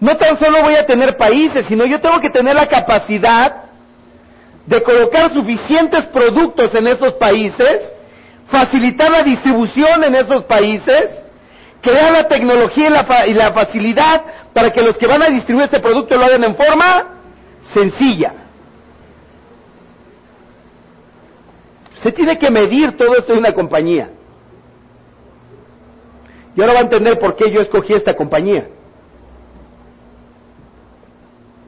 No 0.00 0.16
tan 0.16 0.36
solo 0.36 0.62
voy 0.62 0.74
a 0.74 0.84
tener 0.84 1.16
países, 1.16 1.64
sino 1.66 1.84
yo 1.86 2.00
tengo 2.00 2.20
que 2.20 2.30
tener 2.30 2.56
la 2.56 2.66
capacidad 2.66 3.63
de 4.66 4.82
colocar 4.82 5.32
suficientes 5.32 6.06
productos 6.06 6.74
en 6.74 6.86
esos 6.86 7.14
países, 7.14 7.80
facilitar 8.48 9.10
la 9.10 9.22
distribución 9.22 10.04
en 10.04 10.14
esos 10.14 10.44
países, 10.44 11.10
crear 11.80 12.12
la 12.12 12.28
tecnología 12.28 12.88
y 12.88 12.90
la, 12.90 13.26
y 13.26 13.34
la 13.34 13.52
facilidad 13.52 14.22
para 14.52 14.72
que 14.72 14.82
los 14.82 14.96
que 14.96 15.06
van 15.06 15.22
a 15.22 15.28
distribuir 15.28 15.66
ese 15.66 15.80
producto 15.80 16.16
lo 16.16 16.24
hagan 16.24 16.44
en 16.44 16.56
forma 16.56 17.08
sencilla. 17.72 18.34
Se 22.02 22.12
tiene 22.12 22.38
que 22.38 22.50
medir 22.50 22.96
todo 22.96 23.16
esto 23.16 23.32
en 23.32 23.38
una 23.38 23.52
compañía. 23.52 24.10
Y 26.56 26.60
ahora 26.60 26.74
va 26.74 26.78
a 26.80 26.82
entender 26.82 27.18
por 27.18 27.34
qué 27.34 27.50
yo 27.50 27.60
escogí 27.60 27.92
esta 27.94 28.14
compañía. 28.14 28.68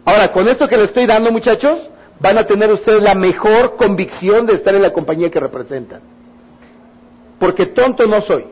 Ahora, 0.05 0.31
con 0.31 0.47
esto 0.49 0.69
que 0.69 0.77
le 0.77 0.85
estoy 0.85 1.07
dando, 1.07 1.33
muchachos, 1.33 1.81
van 2.21 2.39
a 2.39 2.45
tener 2.45 2.73
ustedes 2.73 3.03
la 3.03 3.15
mejor 3.15 3.77
convicción 3.77 4.47
de 4.47 4.55
estar 4.55 4.75
en 4.75 4.83
la 4.83 4.93
compañía 4.93 5.31
que 5.31 5.41
representan. 5.41 6.01
Porque 7.39 7.67
tonto 7.67 8.07
no 8.07 8.21
soy. 8.23 8.45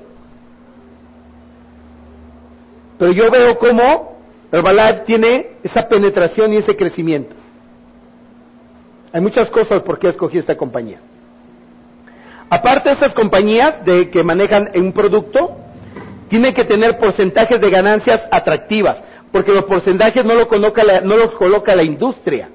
Pero 2.99 3.13
yo 3.13 3.31
veo 3.31 3.59
cómo 3.59 4.19
Herbalife 4.53 5.01
tiene 5.01 5.51
esa 5.63 5.89
penetración 5.89 6.53
y 6.53 6.59
ese 6.59 6.77
crecimiento. 6.77 7.35
Hay 9.13 9.21
muchas 9.21 9.51
cosas 9.51 9.83
por 9.83 9.99
qué 9.99 10.09
escogí 10.09 10.39
esta 10.39 10.57
compañía. 10.57 10.99
Aparte 12.51 12.91
de 12.91 12.95
esas 12.95 13.15
compañías 13.15 13.85
de 13.85 14.11
que 14.11 14.23
manejan 14.23 14.71
un 14.75 14.93
producto, 14.93 15.57
tienen 16.29 16.53
que 16.53 16.65
tener 16.65 16.99
porcentajes 16.99 17.61
de 17.61 17.71
ganancias 17.71 18.29
atractivas, 18.31 18.99
porque 19.33 19.53
los 19.53 19.65
porcentajes 19.65 20.25
no, 20.25 20.35
lo 20.35 20.47
coloca 20.49 20.83
no 21.03 21.17
los 21.17 21.33
coloca 21.33 21.75
la 21.75 21.83
industria, 21.83 22.49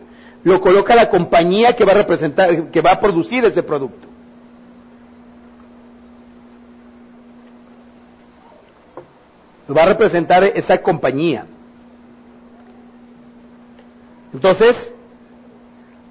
lo 0.43 0.61
coloca 0.61 0.95
la 0.95 1.09
compañía 1.09 1.73
que 1.75 1.85
va 1.85 1.91
a 1.91 1.95
representar, 1.95 2.71
que 2.71 2.81
va 2.81 2.91
a 2.91 2.99
producir 2.99 3.43
ese 3.45 3.63
producto. 3.63 4.07
Lo 9.67 9.75
va 9.75 9.83
a 9.83 9.87
representar 9.87 10.43
esa 10.43 10.81
compañía. 10.81 11.45
Entonces, 14.33 14.93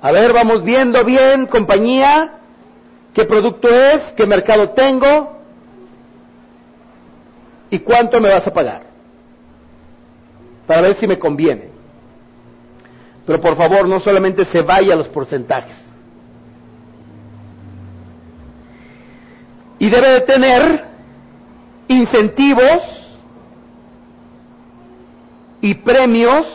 a 0.00 0.12
ver, 0.12 0.32
vamos 0.32 0.62
viendo 0.62 1.04
bien, 1.04 1.46
compañía, 1.46 2.34
qué 3.14 3.24
producto 3.24 3.68
es, 3.68 4.12
qué 4.12 4.26
mercado 4.26 4.70
tengo 4.70 5.38
y 7.70 7.80
cuánto 7.80 8.20
me 8.20 8.28
vas 8.28 8.46
a 8.46 8.52
pagar. 8.52 8.82
Para 10.66 10.82
ver 10.82 10.94
si 10.94 11.06
me 11.08 11.18
conviene. 11.18 11.77
Pero 13.28 13.42
por 13.42 13.56
favor, 13.56 13.86
no 13.86 14.00
solamente 14.00 14.46
se 14.46 14.62
vaya 14.62 14.94
a 14.94 14.96
los 14.96 15.08
porcentajes. 15.08 15.76
Y 19.78 19.90
debe 19.90 20.08
de 20.08 20.20
tener 20.22 20.84
incentivos 21.88 22.80
y 25.60 25.74
premios 25.74 26.46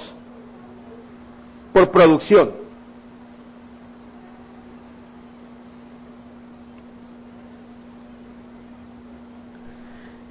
por 1.74 1.91
producción. 1.91 2.53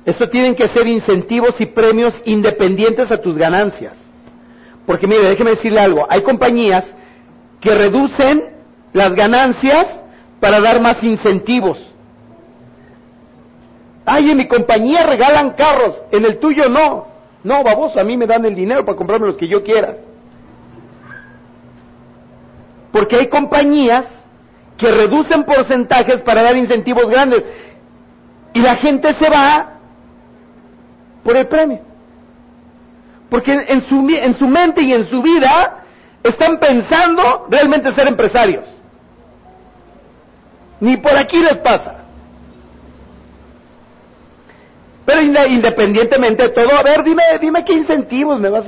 Esto 0.04 0.28
tienen 0.28 0.56
que 0.56 0.66
ser 0.66 0.88
incentivos 0.88 1.60
y 1.60 1.66
premios 1.66 2.20
independientes 2.24 3.12
a 3.12 3.22
tus 3.22 3.36
ganancias. 3.38 4.02
Porque 4.86 5.06
mire, 5.06 5.22
déjeme 5.22 5.50
decirle 5.50 5.80
algo, 5.80 6.06
hay 6.10 6.22
compañías 6.22 6.84
que 7.60 7.74
reducen 7.74 8.50
las 8.92 9.14
ganancias 9.14 10.02
para 10.40 10.60
dar 10.60 10.80
más 10.80 11.04
incentivos. 11.04 11.78
Ay, 14.04 14.30
en 14.30 14.36
mi 14.36 14.46
compañía 14.46 15.06
regalan 15.06 15.50
carros, 15.50 16.02
en 16.10 16.24
el 16.24 16.38
tuyo 16.38 16.68
no. 16.68 17.06
No, 17.44 17.62
baboso, 17.62 18.00
a 18.00 18.04
mí 18.04 18.16
me 18.16 18.26
dan 18.26 18.44
el 18.44 18.54
dinero 18.54 18.84
para 18.84 18.96
comprarme 18.96 19.26
los 19.26 19.36
que 19.36 19.48
yo 19.48 19.62
quiera. 19.62 19.96
Porque 22.90 23.16
hay 23.16 23.28
compañías 23.28 24.04
que 24.76 24.90
reducen 24.90 25.44
porcentajes 25.44 26.20
para 26.20 26.42
dar 26.42 26.56
incentivos 26.56 27.08
grandes. 27.08 27.44
Y 28.52 28.60
la 28.60 28.76
gente 28.76 29.14
se 29.14 29.30
va 29.30 29.74
por 31.22 31.36
el 31.36 31.46
premio. 31.46 31.91
Porque 33.32 33.64
en 33.66 33.82
su, 33.82 34.06
en 34.10 34.36
su 34.36 34.46
mente 34.46 34.82
y 34.82 34.92
en 34.92 35.08
su 35.08 35.22
vida 35.22 35.84
están 36.22 36.58
pensando 36.58 37.46
realmente 37.48 37.90
ser 37.90 38.06
empresarios. 38.06 38.62
Ni 40.80 40.98
por 40.98 41.16
aquí 41.16 41.38
les 41.38 41.56
pasa. 41.56 41.94
Pero 45.06 45.22
independientemente 45.22 46.42
de 46.42 46.48
todo, 46.50 46.76
a 46.76 46.82
ver, 46.82 47.04
dime, 47.04 47.22
dime 47.40 47.64
qué 47.64 47.72
incentivos 47.72 48.38
me 48.38 48.50
vas, 48.50 48.66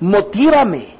motívame. 0.00 0.96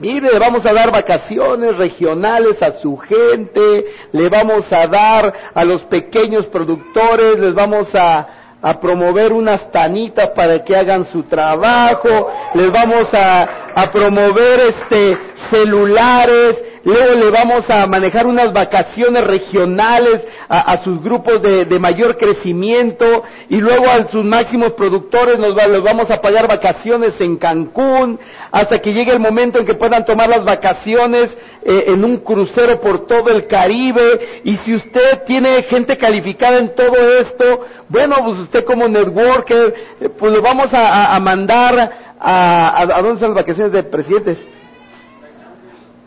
Mire, 0.00 0.36
vamos 0.40 0.66
a 0.66 0.72
dar 0.72 0.90
vacaciones 0.90 1.76
regionales 1.76 2.60
a 2.64 2.76
su 2.76 2.96
gente, 2.96 3.86
le 4.10 4.28
vamos 4.28 4.72
a 4.72 4.88
dar 4.88 5.32
a 5.54 5.64
los 5.64 5.82
pequeños 5.82 6.48
productores, 6.48 7.38
les 7.38 7.54
vamos 7.54 7.94
a, 7.94 8.41
a 8.62 8.78
promover 8.80 9.32
unas 9.32 9.70
tanitas 9.72 10.30
para 10.30 10.64
que 10.64 10.76
hagan 10.76 11.04
su 11.04 11.24
trabajo, 11.24 12.30
les 12.54 12.70
vamos 12.70 13.12
a, 13.12 13.48
a 13.74 13.90
promover 13.90 14.60
este 14.60 15.18
celulares, 15.50 16.64
luego 16.84 17.14
le 17.14 17.30
vamos 17.30 17.70
a 17.70 17.86
manejar 17.86 18.26
unas 18.26 18.52
vacaciones 18.52 19.24
regionales 19.24 20.22
a, 20.48 20.76
sus 20.76 21.02
grupos 21.02 21.40
de, 21.40 21.78
mayor 21.78 22.18
crecimiento 22.18 23.22
y 23.48 23.56
luego 23.56 23.86
a 23.88 24.06
sus 24.06 24.24
máximos 24.24 24.72
productores 24.72 25.38
nos 25.38 25.54
les 25.54 25.82
vamos 25.82 26.10
a 26.10 26.20
pagar 26.20 26.46
vacaciones 26.46 27.20
en 27.20 27.36
Cancún 27.36 28.18
hasta 28.50 28.80
que 28.80 28.92
llegue 28.92 29.12
el 29.12 29.20
momento 29.20 29.58
en 29.58 29.66
que 29.66 29.74
puedan 29.74 30.04
tomar 30.04 30.28
las 30.28 30.44
vacaciones 30.44 31.36
eh, 31.64 31.84
en 31.88 32.04
un 32.04 32.18
crucero 32.18 32.80
por 32.80 33.06
todo 33.06 33.30
el 33.30 33.46
Caribe 33.46 34.42
y 34.44 34.56
si 34.56 34.74
usted 34.74 35.22
tiene 35.24 35.62
gente 35.62 35.96
calificada 35.96 36.58
en 36.58 36.74
todo 36.74 36.96
esto, 37.18 37.64
bueno, 37.88 38.16
pues 38.24 38.38
usted 38.38 38.64
como 38.64 38.88
networker, 38.88 39.74
eh, 40.00 40.08
pues 40.08 40.32
lo 40.32 40.42
vamos 40.42 40.68
a, 40.74 41.18
mandar 41.20 42.14
a, 42.20 42.80
a, 42.82 43.02
dónde 43.02 43.20
son 43.20 43.30
las 43.30 43.44
vacaciones 43.44 43.72
de 43.72 43.82
presidentes? 43.82 44.38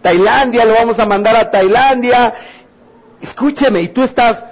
Tailandia, 0.05 0.65
lo 0.65 0.73
vamos 0.75 0.99
a 0.99 1.07
mandar 1.07 1.35
a 1.35 1.49
Tailandia. 1.49 2.35
Escúcheme, 3.19 3.81
y 3.81 3.87
tú 3.87 4.03
estás, 4.03 4.43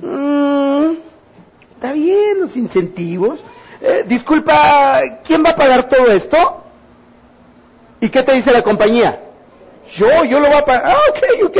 mm, 0.00 0.92
Está 1.74 1.92
bien, 1.92 2.40
los 2.40 2.56
incentivos. 2.56 3.40
Eh, 3.82 4.04
disculpa, 4.06 5.00
¿quién 5.22 5.44
va 5.44 5.50
a 5.50 5.56
pagar 5.56 5.88
todo 5.88 6.12
esto? 6.12 6.62
¿Y 8.00 8.08
qué 8.08 8.22
te 8.22 8.32
dice 8.32 8.52
la 8.52 8.62
compañía? 8.62 9.20
Yo, 9.92 10.24
yo 10.24 10.40
lo 10.40 10.46
voy 10.46 10.56
a 10.56 10.64
pagar. 10.64 10.92
Ah, 10.94 10.98
ok, 11.10 11.46
ok. 11.46 11.58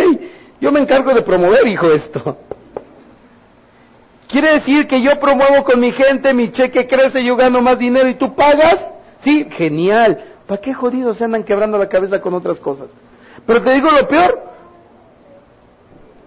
Yo 0.61 0.73
me 0.73 0.81
encargo 0.81 1.13
de 1.13 1.21
promover, 1.21 1.67
hijo, 1.67 1.91
esto. 1.91 2.39
¿Quiere 4.29 4.55
decir 4.55 4.87
que 4.87 5.03
yo 5.03 5.19
promuevo 5.21 5.63
con 5.65 5.79
mi 5.79 5.93
gente, 5.93 6.33
mi 6.33 6.53
cheque 6.53 6.87
crece, 6.87 7.23
yo 7.23 7.37
gano 7.37 7.61
más 7.61 7.79
dinero 7.79 8.09
y 8.09 8.15
tú 8.15 8.35
pagas? 8.35 8.79
Sí, 9.19 9.47
genial. 9.51 10.23
¿Para 10.47 10.61
qué 10.61 10.73
jodidos 10.73 11.19
se 11.19 11.25
andan 11.25 11.43
quebrando 11.43 11.77
la 11.77 11.89
cabeza 11.89 12.23
con 12.23 12.33
otras 12.33 12.61
cosas? 12.61 12.87
Pero 13.47 13.63
te 13.63 13.73
digo 13.73 13.91
lo 13.91 14.07
peor. 14.09 14.51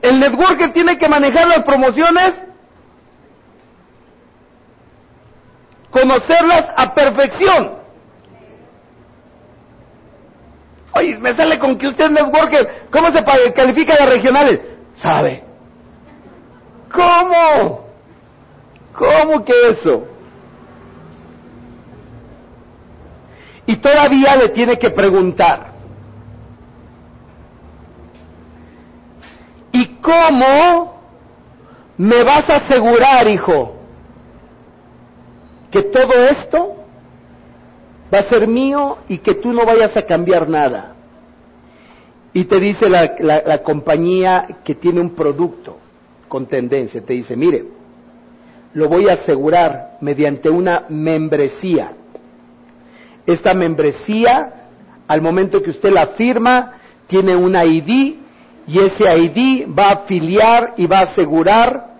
El 0.01 0.19
networker 0.19 0.71
tiene 0.71 0.97
que 0.97 1.07
manejar 1.07 1.47
las 1.47 1.63
promociones 1.63 2.33
conocerlas 5.95 6.73
a 6.75 6.93
perfección. 6.93 7.71
Oye, 10.91 11.17
me 11.19 11.33
sale 11.33 11.57
con 11.57 11.77
que 11.77 11.87
usted 11.87 12.05
es 12.05 12.11
networker. 12.11 12.87
¿Cómo 12.91 13.11
se 13.11 13.23
califica 13.53 13.95
las 13.97 14.09
regionales? 14.09 14.59
¿Sabe? 14.93 15.43
¿Cómo? 16.91 17.85
¿Cómo 18.93 19.45
que 19.45 19.53
eso? 19.69 20.05
Y 23.65 23.77
todavía 23.77 24.35
le 24.35 24.49
tiene 24.49 24.77
que 24.77 24.89
preguntar. 24.89 25.74
¿Y 29.75 29.87
cómo 30.01 30.93
me 31.97 32.23
vas 32.23 32.49
a 32.49 32.55
asegurar, 32.55 33.27
hijo, 33.27 33.75
que 35.69 35.83
todo 35.83 36.13
esto 36.29 36.77
va 38.13 38.19
a 38.19 38.23
ser 38.23 38.47
mío 38.47 38.99
y 39.09 39.17
que 39.17 39.35
tú 39.35 39.51
no 39.51 39.65
vayas 39.65 39.97
a 39.97 40.03
cambiar 40.03 40.47
nada. 40.47 40.95
Y 42.31 42.45
te 42.45 42.61
dice 42.61 42.87
la, 42.89 43.63
compañía 43.63 44.59
que 44.63 44.75
tiene 44.75 45.01
un 45.01 45.09
producto 45.09 45.77
con 46.29 46.45
tendencia, 46.45 47.01
te 47.01 47.11
dice, 47.11 47.35
mire, 47.35 47.65
lo 48.73 48.87
voy 48.87 49.09
a 49.09 49.13
asegurar 49.13 49.97
mediante 49.99 50.49
una 50.49 50.85
membresía. 50.87 51.91
Esta 53.25 53.53
membresía, 53.53 54.53
al 55.09 55.21
momento 55.21 55.61
que 55.61 55.71
usted 55.71 55.91
la 55.91 56.07
firma, 56.07 56.75
tiene 57.07 57.35
un 57.35 57.55
ID 57.57 58.24
y 58.67 58.79
ese 58.79 59.15
ID 59.17 59.67
va 59.67 59.89
a 59.89 59.93
afiliar 59.93 60.73
y 60.77 60.87
va 60.87 60.99
a 60.99 61.03
asegurar 61.03 61.95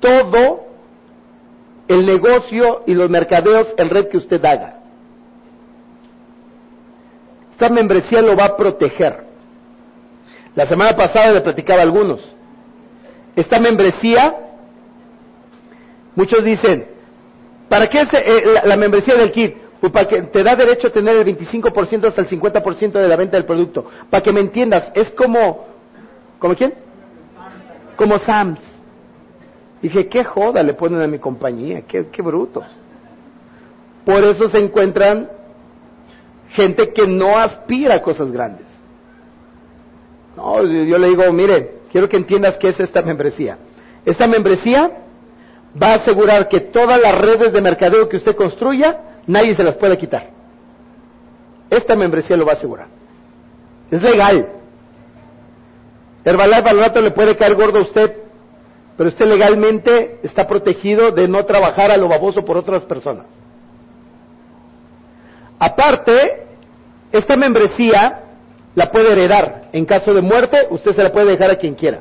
todo 0.00 0.66
el 1.88 2.06
negocio 2.06 2.82
y 2.86 2.94
los 2.94 3.10
mercadeos 3.10 3.74
en 3.76 3.90
red 3.90 4.08
que 4.08 4.16
usted 4.16 4.44
haga. 4.44 4.76
Esta 7.50 7.68
membresía 7.68 8.22
lo 8.22 8.36
va 8.36 8.44
a 8.44 8.56
proteger. 8.56 9.24
La 10.54 10.66
semana 10.66 10.96
pasada 10.96 11.32
le 11.32 11.40
platicaba 11.40 11.80
a 11.80 11.82
algunos. 11.82 12.20
Esta 13.36 13.58
membresía, 13.60 14.36
muchos 16.14 16.42
dicen, 16.44 16.86
¿para 17.68 17.88
qué 17.88 18.00
es 18.00 18.14
eh, 18.14 18.44
la, 18.64 18.76
membresía 18.76 19.16
del 19.16 19.30
kit? 19.30 19.56
Pues 19.80 19.92
para 19.92 20.08
que 20.08 20.22
te 20.22 20.42
da 20.42 20.56
derecho 20.56 20.88
a 20.88 20.90
tener 20.90 21.16
el 21.16 21.36
25% 21.36 22.06
hasta 22.06 22.20
el 22.20 22.28
50% 22.28 22.92
de 22.92 23.08
la 23.08 23.16
venta 23.16 23.36
del 23.36 23.46
producto. 23.46 23.86
Para 24.08 24.22
que 24.22 24.32
me 24.32 24.40
entiendas, 24.40 24.92
es 24.94 25.10
como, 25.10 25.66
¿como 26.40 26.56
quién? 26.56 26.74
Como 27.96 28.18
Sams. 28.18 28.60
Dije, 29.80 30.08
qué 30.08 30.24
joda 30.24 30.64
le 30.64 30.74
ponen 30.74 31.00
a 31.00 31.06
mi 31.06 31.20
compañía, 31.20 31.82
qué, 31.82 32.08
qué 32.08 32.22
brutos. 32.22 32.64
Por 34.04 34.24
eso 34.24 34.48
se 34.48 34.58
encuentran 34.58 35.30
gente 36.50 36.92
que 36.92 37.06
no 37.06 37.38
aspira 37.38 37.94
a 37.94 38.02
cosas 38.02 38.32
grandes. 38.32 38.66
No, 40.36 40.62
yo 40.62 40.98
le 40.98 41.08
digo, 41.08 41.32
mire, 41.32 41.76
quiero 41.92 42.08
que 42.08 42.16
entiendas 42.16 42.58
qué 42.58 42.68
es 42.68 42.80
esta 42.80 43.02
membresía. 43.02 43.58
Esta 44.04 44.26
membresía 44.26 44.90
va 45.80 45.92
a 45.92 45.94
asegurar 45.94 46.48
que 46.48 46.60
todas 46.60 47.00
las 47.00 47.16
redes 47.18 47.52
de 47.52 47.60
mercadeo 47.60 48.08
que 48.08 48.16
usted 48.16 48.34
construya, 48.34 49.00
nadie 49.26 49.54
se 49.54 49.64
las 49.64 49.74
puede 49.76 49.96
quitar. 49.96 50.30
Esta 51.70 51.94
membresía 51.96 52.36
lo 52.36 52.44
va 52.44 52.52
a 52.52 52.56
asegurar. 52.56 52.88
Es 53.90 54.02
legal. 54.02 54.48
Herbalife 56.24 56.68
al 56.68 56.78
rato 56.78 57.00
le 57.00 57.10
puede 57.10 57.36
caer 57.36 57.54
gordo 57.54 57.78
a 57.78 57.82
usted 57.82 58.14
pero 59.00 59.08
usted 59.08 59.28
legalmente 59.28 60.18
está 60.22 60.46
protegido 60.46 61.10
de 61.10 61.26
no 61.26 61.46
trabajar 61.46 61.90
a 61.90 61.96
lo 61.96 62.06
baboso 62.06 62.44
por 62.44 62.58
otras 62.58 62.82
personas. 62.82 63.24
Aparte, 65.58 66.42
esta 67.10 67.34
membresía 67.38 68.24
la 68.74 68.92
puede 68.92 69.12
heredar. 69.12 69.70
En 69.72 69.86
caso 69.86 70.12
de 70.12 70.20
muerte, 70.20 70.66
usted 70.68 70.94
se 70.94 71.02
la 71.02 71.12
puede 71.12 71.30
dejar 71.30 71.50
a 71.50 71.56
quien 71.56 71.76
quiera. 71.76 72.00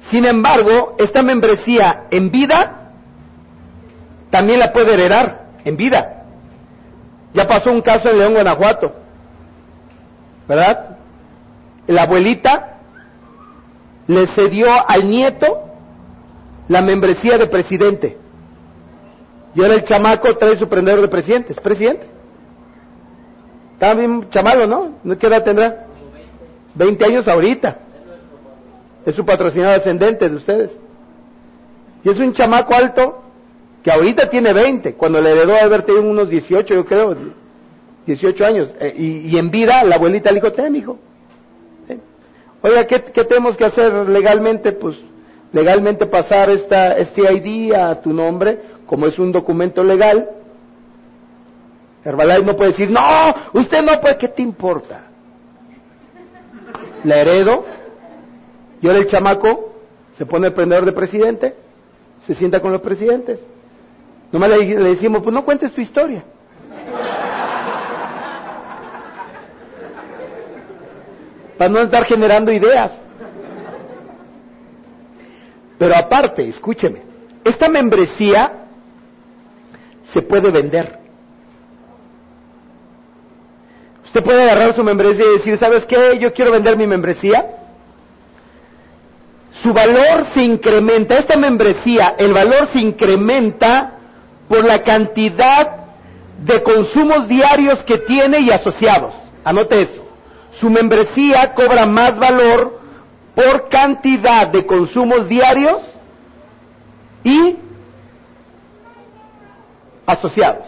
Sin 0.00 0.26
embargo, 0.26 0.96
esta 0.98 1.22
membresía 1.22 2.06
en 2.10 2.32
vida 2.32 2.90
también 4.30 4.58
la 4.58 4.72
puede 4.72 4.94
heredar 4.94 5.44
en 5.64 5.76
vida. 5.76 6.24
Ya 7.34 7.46
pasó 7.46 7.70
un 7.70 7.82
caso 7.82 8.10
en 8.10 8.18
León, 8.18 8.34
Guanajuato. 8.34 8.94
¿Verdad? 10.48 10.97
La 11.88 12.02
abuelita 12.02 12.76
le 14.06 14.26
cedió 14.26 14.68
al 14.86 15.08
nieto 15.08 15.62
la 16.68 16.82
membresía 16.82 17.38
de 17.38 17.46
presidente. 17.46 18.16
Y 19.54 19.62
ahora 19.62 19.74
el 19.74 19.84
chamaco 19.84 20.36
trae 20.36 20.56
su 20.56 20.68
prendedor 20.68 21.00
de 21.00 21.08
presidente, 21.08 21.52
es 21.52 21.60
presidente. 21.60 22.06
Está 23.74 23.94
bien 23.94 24.28
chamalo, 24.28 24.66
¿no? 24.66 25.16
¿Qué 25.16 25.26
edad 25.26 25.42
tendrá? 25.42 25.86
20 26.74 27.04
años 27.04 27.26
ahorita. 27.26 27.78
Es 29.06 29.14
su 29.14 29.24
patrocinador 29.24 29.76
ascendente 29.76 30.28
de 30.28 30.36
ustedes. 30.36 30.72
Y 32.04 32.10
es 32.10 32.18
un 32.18 32.32
chamaco 32.34 32.74
alto 32.74 33.22
que 33.82 33.90
ahorita 33.90 34.28
tiene 34.28 34.52
20, 34.52 34.94
cuando 34.94 35.20
le 35.22 35.32
heredó 35.32 35.56
haber 35.56 35.82
tenido 35.82 36.02
unos 36.02 36.28
18, 36.28 36.74
yo 36.74 36.84
creo, 36.84 37.16
18 38.06 38.46
años. 38.46 38.74
Eh, 38.80 38.94
y, 38.96 39.28
y, 39.28 39.38
en 39.38 39.50
vida 39.50 39.82
la 39.84 39.96
abuelita 39.96 40.30
le 40.30 40.40
dijo, 40.40 40.52
ten, 40.52 40.76
hijo, 40.76 40.98
Oiga, 42.60 42.86
¿qué, 42.86 42.98
tenemos 42.98 43.56
que 43.56 43.64
hacer 43.64 43.92
legalmente? 44.08 44.72
Pues 44.72 44.96
legalmente 45.52 46.06
pasar 46.06 46.50
esta, 46.50 46.96
este 46.98 47.32
ID 47.32 47.72
a 47.74 48.00
tu 48.00 48.12
nombre, 48.12 48.60
como 48.86 49.06
es 49.06 49.18
un 49.18 49.32
documento 49.32 49.84
legal. 49.84 50.30
Herbalife 52.04 52.44
no 52.44 52.56
puede 52.56 52.70
decir, 52.70 52.90
no, 52.90 53.00
usted 53.52 53.84
no 53.84 54.00
puede, 54.00 54.16
¿qué 54.16 54.28
te 54.28 54.42
importa? 54.42 55.02
La 57.04 57.20
heredo, 57.20 57.64
y 58.82 58.86
ahora 58.88 58.98
el 58.98 59.06
chamaco 59.06 59.72
se 60.16 60.26
pone 60.26 60.48
el 60.48 60.52
prendedor 60.52 60.84
de 60.84 60.92
presidente, 60.92 61.54
se 62.26 62.34
sienta 62.34 62.60
con 62.60 62.72
los 62.72 62.80
presidentes. 62.80 63.40
Nomás 64.32 64.50
le 64.50 64.74
decimos, 64.76 65.22
pues 65.22 65.32
no 65.32 65.44
cuentes 65.44 65.72
tu 65.72 65.80
historia. 65.80 66.24
Para 71.58 71.70
no 71.70 71.80
estar 71.80 72.04
generando 72.04 72.52
ideas. 72.52 72.92
Pero 75.78 75.96
aparte, 75.96 76.48
escúcheme, 76.48 77.02
esta 77.44 77.68
membresía 77.68 78.52
se 80.10 80.22
puede 80.22 80.50
vender. 80.50 80.98
Usted 84.04 84.22
puede 84.22 84.42
agarrar 84.42 84.72
su 84.72 84.82
membresía 84.82 85.26
y 85.26 85.32
decir, 85.34 85.58
¿sabes 85.58 85.84
qué? 85.84 86.18
Yo 86.18 86.32
quiero 86.32 86.52
vender 86.52 86.76
mi 86.76 86.86
membresía. 86.86 87.46
Su 89.52 89.72
valor 89.74 90.24
se 90.32 90.44
incrementa, 90.44 91.18
esta 91.18 91.36
membresía, 91.36 92.14
el 92.18 92.32
valor 92.32 92.68
se 92.72 92.78
incrementa 92.78 93.94
por 94.48 94.64
la 94.64 94.82
cantidad 94.82 95.76
de 96.44 96.62
consumos 96.62 97.28
diarios 97.28 97.82
que 97.82 97.98
tiene 97.98 98.40
y 98.40 98.50
asociados. 98.50 99.12
Anote 99.44 99.82
eso 99.82 100.07
su 100.58 100.70
membresía 100.70 101.54
cobra 101.54 101.86
más 101.86 102.18
valor 102.18 102.80
por 103.34 103.68
cantidad 103.68 104.48
de 104.48 104.66
consumos 104.66 105.28
diarios 105.28 105.78
y 107.22 107.56
asociados. 110.06 110.66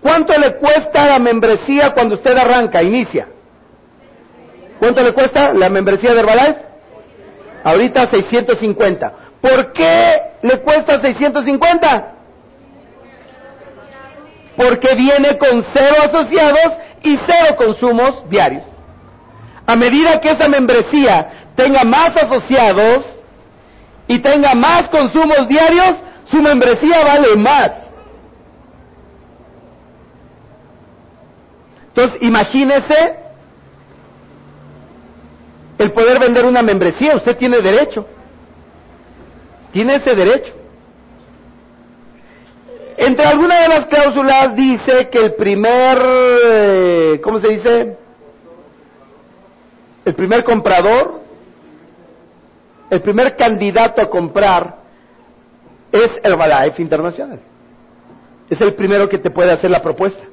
¿Cuánto 0.00 0.36
le 0.38 0.56
cuesta 0.56 1.06
la 1.06 1.20
membresía 1.20 1.94
cuando 1.94 2.16
usted 2.16 2.36
arranca, 2.36 2.82
inicia? 2.82 3.28
¿Cuánto 4.80 5.02
le 5.02 5.12
cuesta 5.12 5.54
la 5.54 5.68
membresía 5.68 6.12
de 6.12 6.20
Herbalife? 6.20 6.56
Ahorita 7.62 8.06
650. 8.06 9.12
¿Por 9.40 9.72
qué 9.72 10.22
le 10.42 10.58
cuesta 10.58 10.98
650? 10.98 12.08
Porque 14.56 14.94
viene 14.96 15.38
con 15.38 15.64
cero 15.72 15.96
asociados 16.04 16.72
y 17.02 17.16
cero 17.16 17.56
consumos 17.56 18.28
diarios. 18.28 18.62
A 19.66 19.76
medida 19.76 20.20
que 20.20 20.30
esa 20.30 20.48
membresía 20.48 21.30
tenga 21.56 21.84
más 21.84 22.16
asociados 22.16 23.04
y 24.08 24.18
tenga 24.18 24.54
más 24.54 24.88
consumos 24.88 25.48
diarios, 25.48 25.94
su 26.30 26.42
membresía 26.42 27.04
vale 27.04 27.36
más. 27.36 27.72
Entonces, 31.88 32.22
imagínese 32.22 33.16
el 35.78 35.92
poder 35.92 36.18
vender 36.18 36.46
una 36.46 36.62
membresía. 36.62 37.16
Usted 37.16 37.36
tiene 37.36 37.58
derecho. 37.58 38.06
Tiene 39.72 39.96
ese 39.96 40.14
derecho. 40.14 40.54
Entre 43.04 43.24
algunas 43.26 43.60
de 43.62 43.68
las 43.68 43.86
cláusulas 43.86 44.54
dice 44.54 45.08
que 45.08 45.24
el 45.24 45.34
primer, 45.34 45.98
eh, 46.00 47.20
¿cómo 47.20 47.40
se 47.40 47.48
dice? 47.48 47.96
El 50.04 50.14
primer 50.14 50.44
comprador, 50.44 51.20
el 52.90 53.02
primer 53.02 53.36
candidato 53.36 54.02
a 54.02 54.08
comprar 54.08 54.76
es 55.90 56.20
Herbalife 56.22 56.80
Internacional. 56.80 57.40
Es 58.48 58.60
el 58.60 58.72
primero 58.72 59.08
que 59.08 59.18
te 59.18 59.30
puede 59.30 59.50
hacer 59.50 59.72
la 59.72 59.82
propuesta. 59.82 60.24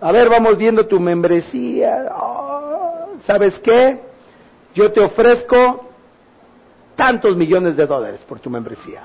A 0.00 0.10
ver, 0.10 0.28
vamos 0.28 0.56
viendo 0.56 0.84
tu 0.86 0.98
membresía. 0.98 2.08
Ah, 2.10 3.06
¿Sabes 3.24 3.60
qué? 3.60 4.00
Yo 4.74 4.90
te 4.90 4.98
ofrezco 4.98 5.88
tantos 6.96 7.36
millones 7.36 7.76
de 7.76 7.86
dólares 7.86 8.20
por 8.26 8.40
tu 8.40 8.50
membresía. 8.50 9.04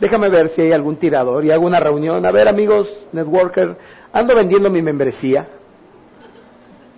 Déjame 0.00 0.28
ver 0.30 0.48
si 0.48 0.62
hay 0.62 0.72
algún 0.72 0.96
tirador 0.96 1.44
y 1.44 1.50
hago 1.52 1.66
una 1.66 1.78
reunión. 1.80 2.24
A 2.26 2.32
ver, 2.32 2.48
amigos, 2.48 2.88
networker, 3.12 3.76
ando 4.12 4.34
vendiendo 4.34 4.68
mi 4.70 4.82
membresía. 4.82 5.46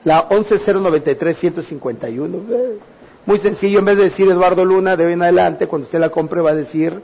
La 0.05 0.29
11093151. 0.29 2.41
Eh, 2.51 2.79
Muy 3.27 3.39
sencillo, 3.39 3.79
en 3.79 3.85
vez 3.87 3.97
de 3.97 4.05
decir 4.05 4.29
Eduardo 4.29 4.65
Luna, 4.65 4.97
de 4.97 5.07
hoy 5.07 5.13
en 5.15 5.23
adelante, 5.23 5.67
cuando 5.67 5.87
usted 5.87 5.99
la 5.99 6.11
compre, 6.11 6.41
va 6.41 6.51
a 6.51 6.55
decir 6.55 7.01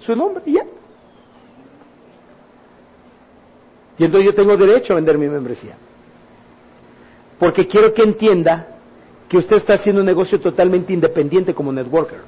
su 0.00 0.14
nombre 0.16 0.42
y 0.46 0.52
ya. 0.54 0.64
Y 3.98 4.04
entonces 4.04 4.26
yo 4.26 4.34
tengo 4.34 4.56
derecho 4.56 4.92
a 4.92 4.96
vender 4.96 5.18
mi 5.18 5.28
membresía. 5.28 5.76
Porque 7.38 7.66
quiero 7.66 7.92
que 7.92 8.02
entienda 8.02 8.68
que 9.28 9.38
usted 9.38 9.56
está 9.56 9.74
haciendo 9.74 10.00
un 10.00 10.06
negocio 10.06 10.40
totalmente 10.40 10.92
independiente 10.92 11.54
como 11.54 11.72
networker. 11.72 12.20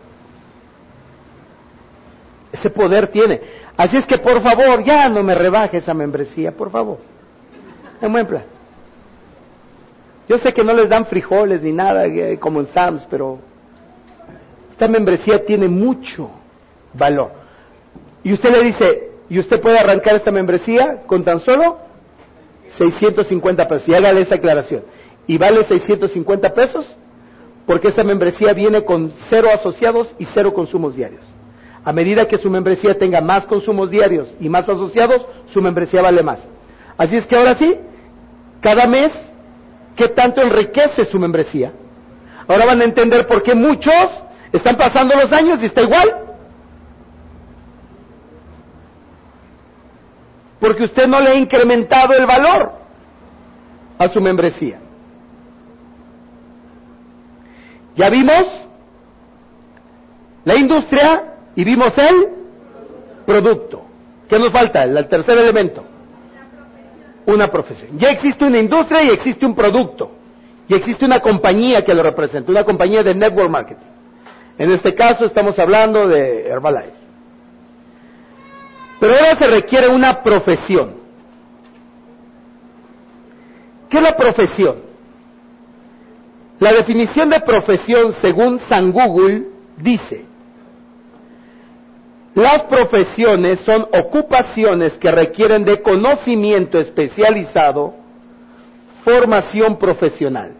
Ese 2.54 2.70
poder 2.70 3.08
tiene. 3.08 3.40
Así 3.76 3.96
es 3.96 4.06
que 4.06 4.16
por 4.16 4.40
favor, 4.40 4.84
ya 4.84 5.08
no 5.08 5.24
me 5.24 5.34
rebaje 5.34 5.78
esa 5.78 5.92
membresía, 5.92 6.52
por 6.52 6.70
favor. 6.70 6.98
En 8.00 8.12
buen 8.12 8.24
plan. 8.26 8.44
Yo 10.28 10.38
sé 10.38 10.54
que 10.54 10.62
no 10.62 10.72
les 10.72 10.88
dan 10.88 11.04
frijoles 11.04 11.62
ni 11.62 11.72
nada 11.72 12.06
eh, 12.06 12.38
como 12.38 12.60
en 12.60 12.68
Sams, 12.68 13.08
pero 13.10 13.38
esta 14.70 14.86
membresía 14.86 15.44
tiene 15.44 15.66
mucho 15.66 16.30
valor. 16.92 17.32
Y 18.22 18.32
usted 18.32 18.52
le 18.52 18.62
dice, 18.62 19.10
y 19.28 19.40
usted 19.40 19.60
puede 19.60 19.80
arrancar 19.80 20.14
esta 20.14 20.30
membresía 20.30 21.02
con 21.08 21.24
tan 21.24 21.40
solo 21.40 21.78
650 22.68 23.66
pesos. 23.66 23.88
Y 23.88 23.94
hágale 23.94 24.20
esa 24.20 24.36
aclaración. 24.36 24.84
Y 25.26 25.38
vale 25.38 25.64
650 25.64 26.54
pesos 26.54 26.86
porque 27.66 27.88
esta 27.88 28.04
membresía 28.04 28.52
viene 28.52 28.84
con 28.84 29.12
cero 29.28 29.48
asociados 29.52 30.14
y 30.20 30.24
cero 30.26 30.54
consumos 30.54 30.94
diarios. 30.94 31.33
A 31.84 31.92
medida 31.92 32.26
que 32.26 32.38
su 32.38 32.48
membresía 32.50 32.98
tenga 32.98 33.20
más 33.20 33.46
consumos 33.46 33.90
diarios 33.90 34.28
y 34.40 34.48
más 34.48 34.68
asociados, 34.68 35.26
su 35.52 35.60
membresía 35.60 36.02
vale 36.02 36.22
más. 36.22 36.40
Así 36.96 37.16
es 37.16 37.26
que 37.26 37.36
ahora 37.36 37.54
sí, 37.54 37.76
cada 38.60 38.86
mes, 38.86 39.12
¿qué 39.96 40.08
tanto 40.08 40.40
enriquece 40.40 41.04
su 41.04 41.18
membresía? 41.18 41.72
Ahora 42.48 42.64
van 42.66 42.80
a 42.80 42.84
entender 42.84 43.26
por 43.26 43.42
qué 43.42 43.54
muchos 43.54 44.08
están 44.52 44.76
pasando 44.76 45.14
los 45.16 45.32
años 45.32 45.58
y 45.62 45.66
está 45.66 45.82
igual. 45.82 46.24
porque 50.64 50.84
usted 50.84 51.06
no 51.06 51.20
le 51.20 51.28
ha 51.28 51.34
incrementado 51.34 52.14
el 52.14 52.24
valor 52.24 52.72
a 53.98 54.08
su 54.08 54.18
membresía. 54.22 54.78
Ya 57.96 58.08
vimos 58.08 58.46
la 60.46 60.56
industria 60.56 61.33
y 61.56 61.64
vimos 61.64 61.96
el 61.98 62.28
producto. 63.26 63.82
¿Qué 64.28 64.38
nos 64.38 64.50
falta? 64.50 64.84
El 64.84 65.06
tercer 65.06 65.38
elemento. 65.38 65.84
Una 67.26 67.50
profesión. 67.50 67.98
Ya 67.98 68.10
existe 68.10 68.44
una 68.44 68.58
industria 68.58 69.02
y 69.02 69.10
existe 69.10 69.46
un 69.46 69.54
producto. 69.54 70.10
Y 70.68 70.74
existe 70.74 71.04
una 71.04 71.20
compañía 71.20 71.84
que 71.84 71.94
lo 71.94 72.02
representa, 72.02 72.50
una 72.50 72.64
compañía 72.64 73.02
de 73.02 73.14
network 73.14 73.50
marketing. 73.50 73.86
En 74.58 74.70
este 74.70 74.94
caso 74.94 75.24
estamos 75.26 75.58
hablando 75.58 76.08
de 76.08 76.46
Herbalife. 76.48 76.92
Pero 79.00 79.14
ahora 79.14 79.36
se 79.36 79.46
requiere 79.48 79.88
una 79.88 80.22
profesión. 80.22 80.94
¿Qué 83.90 83.98
es 83.98 84.02
la 84.02 84.16
profesión? 84.16 84.76
La 86.60 86.72
definición 86.72 87.30
de 87.30 87.40
profesión 87.40 88.12
según 88.12 88.60
San 88.60 88.92
Google 88.92 89.48
dice, 89.76 90.24
las 92.34 92.62
profesiones 92.64 93.60
son 93.60 93.82
ocupaciones 93.92 94.94
que 94.98 95.10
requieren 95.12 95.64
de 95.64 95.82
conocimiento 95.82 96.80
especializado, 96.80 97.94
formación 99.04 99.76
profesional. 99.78 100.54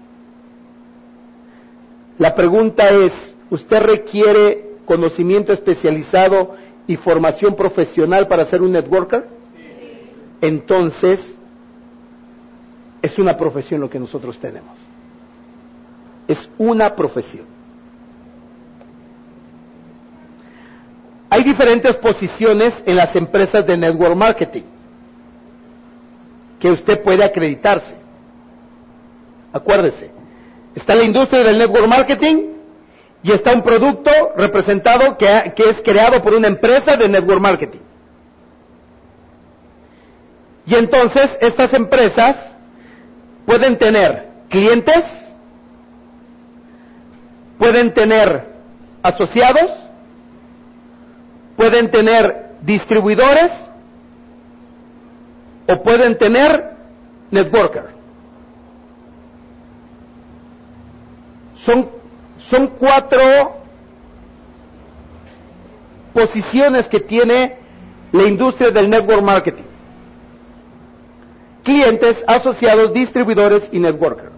La 2.19 2.35
pregunta 2.37 2.91
es, 2.91 3.35
¿usted 3.51 3.83
requiere 3.83 4.71
conocimiento 4.85 5.53
especializado 5.53 6.55
y 6.87 6.95
formación 6.97 7.57
profesional 7.57 8.29
para 8.29 8.45
ser 8.45 8.63
un 8.63 8.71
networker? 8.73 9.27
Entonces, 10.41 11.35
es 13.03 13.19
una 13.19 13.37
profesión 13.37 13.81
lo 13.81 13.91
que 13.91 13.99
nosotros 13.99 14.39
tenemos. 14.39 14.79
Es 16.29 16.49
una 16.57 16.95
profesión. 16.95 17.54
Hay 21.35 21.43
diferentes 21.43 21.97
posiciones 21.97 22.75
en 22.87 22.95
las 22.95 23.17
empresas 23.17 23.67
de 23.67 23.77
network 23.77 24.15
marketing 24.15 24.63
que 26.61 26.71
usted 26.71 27.03
puede 27.03 27.25
acreditarse. 27.25 27.97
Acuérdese, 29.53 30.13
está 30.77 30.95
la 30.95 31.03
industria 31.03 31.43
del 31.43 31.59
network 31.59 31.89
marketing 31.89 32.37
y 33.25 33.33
está 33.33 33.53
un 33.53 33.63
producto 33.63 34.13
representado 34.37 35.19
que, 35.19 35.53
que, 35.57 35.69
es 35.71 35.83
creado 35.83 36.23
por 36.23 36.35
una 36.35 36.47
empresa 36.47 36.97
de 36.97 37.09
network 37.09 37.41
marketing. 37.41 37.81
Y 40.69 40.77
entonces 40.77 41.37
estas 41.41 41.75
empresas 41.75 42.37
pueden 43.45 43.77
tener 43.77 44.29
clientes, 44.51 45.03
pueden 47.59 47.93
tener 47.93 48.47
asociados, 49.03 49.84
pueden 51.57 51.91
tener 51.91 52.53
distribuidores 52.63 53.51
o 55.69 55.83
pueden 55.83 56.17
tener 56.19 56.75
networker. 57.31 57.87
Son 61.57 61.89
son 62.39 62.67
cuatro 62.69 63.57
posiciones 66.13 66.89
que 66.89 67.01
tiene 67.01 67.57
la 68.13 68.25
industria 68.25 68.71
del 68.71 68.89
network 68.91 69.23
marketing. 69.23 69.65
Clientes, 71.65 72.23
asociados, 72.27 72.93
distribuidores 72.93 73.69
y 73.73 73.79
networker. 73.79 74.31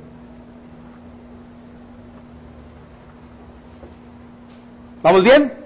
¿Vamos 5.02 5.22
bien? 5.22 5.65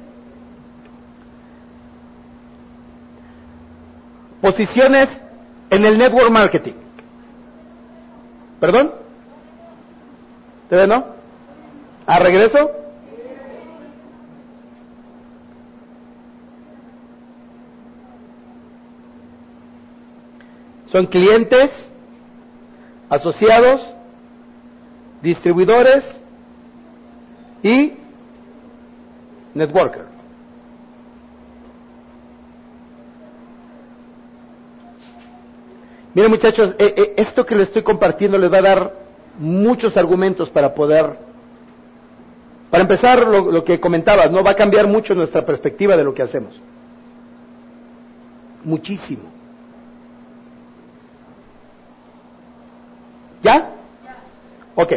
Posiciones 4.41 5.09
en 5.71 5.85
el 5.85 5.99
network 5.99 6.31
marketing. 6.31 6.75
¿Perdón? 8.59 8.93
¿Te 10.69 10.87
no? 10.87 11.05
¿A 12.07 12.19
regreso? 12.19 12.73
Son 20.93 21.07
clientes, 21.07 21.87
asociados, 23.09 23.81
distribuidores 25.23 26.17
y 27.63 27.93
networker. 29.55 30.10
Miren 36.15 36.31
muchachos, 36.31 36.75
eh, 36.79 36.95
eh, 36.97 37.15
esto 37.17 37.47
que 37.47 37.55
les 37.55 37.69
estoy 37.69 37.83
compartiendo 37.83 38.37
les 38.39 38.53
va 38.53 38.59
a 38.59 38.63
dar 38.63 38.95
muchos 39.39 39.97
argumentos 39.97 40.51
para 40.51 40.75
poder, 40.75 41.17
para 42.71 42.83
empezar 42.83 43.27
lo, 43.27 43.65
que 43.65 43.79
comentabas, 43.79 44.31
¿no? 44.31 44.43
Va 44.43 44.51
a 44.53 44.57
cambiar 44.57 44.87
mucho 44.89 45.15
nuestra 45.15 45.47
perspectiva 45.47 45.97
de 45.97 46.05
lo 46.05 46.13
que 46.13 46.23
hacemos. 46.23 46.61
Muchísimo. 48.65 49.23
¿Ya? 53.43 53.71
Ok. 54.75 54.93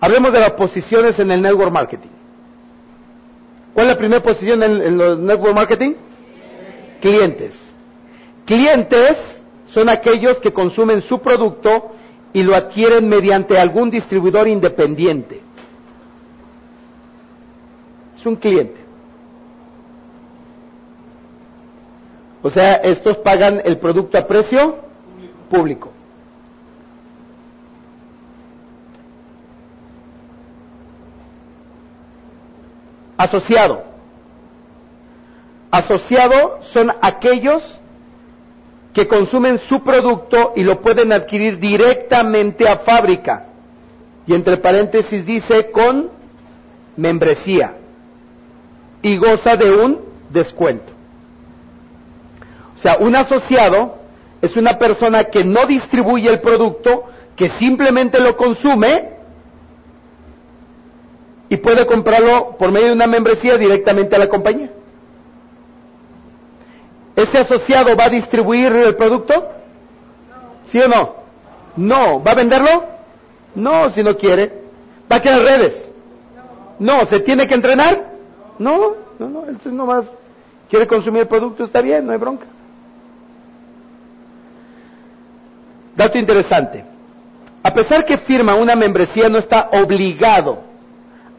Hablemos 0.00 0.32
de 0.32 0.40
las 0.40 0.52
posiciones 0.52 1.18
en 1.20 1.30
el 1.30 1.40
network 1.42 1.72
marketing. 1.72 2.10
¿Cuál 3.72 3.86
es 3.86 3.92
la 3.92 3.98
primera 3.98 4.22
posición 4.22 4.62
en, 4.64 4.82
en 4.82 4.98
los 4.98 5.18
network 5.18 5.54
marketing? 5.54 5.94
Clientes. 7.00 7.56
Clientes 8.44 9.37
son 9.78 9.88
aquellos 9.88 10.38
que 10.38 10.52
consumen 10.52 11.00
su 11.00 11.20
producto 11.20 11.92
y 12.32 12.42
lo 12.42 12.56
adquieren 12.56 13.08
mediante 13.08 13.60
algún 13.60 13.90
distribuidor 13.92 14.48
independiente. 14.48 15.40
Es 18.18 18.26
un 18.26 18.34
cliente. 18.34 18.80
O 22.42 22.50
sea, 22.50 22.74
estos 22.74 23.18
pagan 23.18 23.62
el 23.64 23.78
producto 23.78 24.18
a 24.18 24.26
precio 24.26 24.78
público. 25.48 25.92
Asociado. 33.16 33.84
Asociado 35.70 36.58
son 36.62 36.92
aquellos 37.00 37.78
que 38.92 39.06
consumen 39.06 39.58
su 39.58 39.82
producto 39.82 40.52
y 40.56 40.62
lo 40.62 40.80
pueden 40.80 41.12
adquirir 41.12 41.58
directamente 41.58 42.68
a 42.68 42.78
fábrica. 42.78 43.46
Y 44.26 44.34
entre 44.34 44.56
paréntesis 44.56 45.24
dice 45.24 45.70
con 45.70 46.10
membresía. 46.96 47.74
Y 49.02 49.16
goza 49.16 49.56
de 49.56 49.70
un 49.70 50.00
descuento. 50.30 50.92
O 52.76 52.80
sea, 52.80 52.96
un 52.98 53.16
asociado 53.16 53.96
es 54.42 54.56
una 54.56 54.78
persona 54.78 55.24
que 55.24 55.44
no 55.44 55.66
distribuye 55.66 56.28
el 56.28 56.40
producto, 56.40 57.04
que 57.36 57.48
simplemente 57.48 58.20
lo 58.20 58.36
consume 58.36 59.10
y 61.48 61.56
puede 61.56 61.86
comprarlo 61.86 62.56
por 62.58 62.70
medio 62.70 62.88
de 62.88 62.92
una 62.92 63.06
membresía 63.06 63.56
directamente 63.56 64.16
a 64.16 64.18
la 64.18 64.28
compañía. 64.28 64.70
¿Ese 67.18 67.38
asociado 67.38 67.96
va 67.96 68.04
a 68.04 68.10
distribuir 68.10 68.70
el 68.70 68.94
producto? 68.94 69.48
¿Sí 70.70 70.78
o 70.78 70.86
no? 70.86 71.14
No. 71.76 72.22
¿Va 72.22 72.30
a 72.30 72.34
venderlo? 72.36 72.84
No, 73.56 73.90
si 73.90 74.04
no 74.04 74.16
quiere. 74.16 74.52
¿Va 75.10 75.16
a 75.16 75.22
quedar 75.22 75.40
redes? 75.40 75.88
No. 76.78 77.04
¿Se 77.06 77.18
tiene 77.18 77.48
que 77.48 77.54
entrenar? 77.54 78.04
No, 78.60 78.94
no, 79.18 79.28
no. 79.28 79.46
Él 79.48 79.58
nomás 79.76 80.04
quiere 80.70 80.86
consumir 80.86 81.22
el 81.22 81.26
producto, 81.28 81.64
está 81.64 81.80
bien, 81.80 82.06
no 82.06 82.12
hay 82.12 82.18
bronca. 82.18 82.46
Dato 85.96 86.18
interesante. 86.18 86.84
A 87.64 87.74
pesar 87.74 88.04
que 88.04 88.16
firma 88.16 88.54
una 88.54 88.76
membresía, 88.76 89.28
no 89.28 89.38
está 89.38 89.70
obligado 89.72 90.60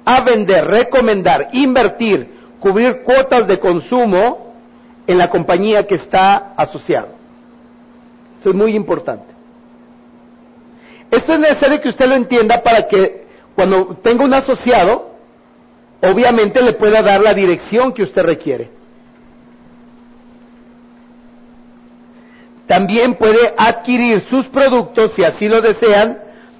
a 0.03 0.19
vender, 0.19 0.67
recomendar, 0.67 1.51
invertir, 1.53 2.37
cubrir 2.59 3.03
cuotas 3.03 3.47
de 3.47 3.59
consumo 3.59 4.48
en 5.09 5.17
la 5.17 5.31
compañía 5.31 5.87
que 5.87 5.95
está 5.95 6.53
asociado. 6.55 7.07
Eso 8.39 8.49
es 8.51 8.55
muy 8.55 8.75
importante. 8.75 9.25
Esto 11.09 11.33
es 11.33 11.39
necesario 11.39 11.81
que 11.81 11.89
usted 11.89 12.07
lo 12.07 12.13
entienda 12.13 12.61
para 12.61 12.87
que 12.87 13.25
cuando 13.55 13.97
tenga 14.03 14.23
un 14.23 14.35
asociado, 14.35 15.09
obviamente 16.03 16.61
le 16.61 16.73
pueda 16.73 17.01
dar 17.01 17.21
la 17.21 17.33
dirección 17.33 17.91
que 17.91 18.03
usted 18.03 18.21
requiere. 18.21 18.69
También 22.67 23.15
puede 23.15 23.55
adquirir 23.57 24.19
sus 24.19 24.45
productos, 24.45 25.13
si 25.15 25.23
así 25.23 25.49
lo 25.49 25.61
desean, 25.61 26.19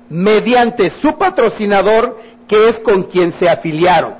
mediante 0.09 0.89
su 0.89 1.19
patrocinador 1.19 2.19
que 2.47 2.67
es 2.67 2.79
con 2.79 3.03
quien 3.03 3.31
se 3.31 3.47
afiliaron. 3.47 4.13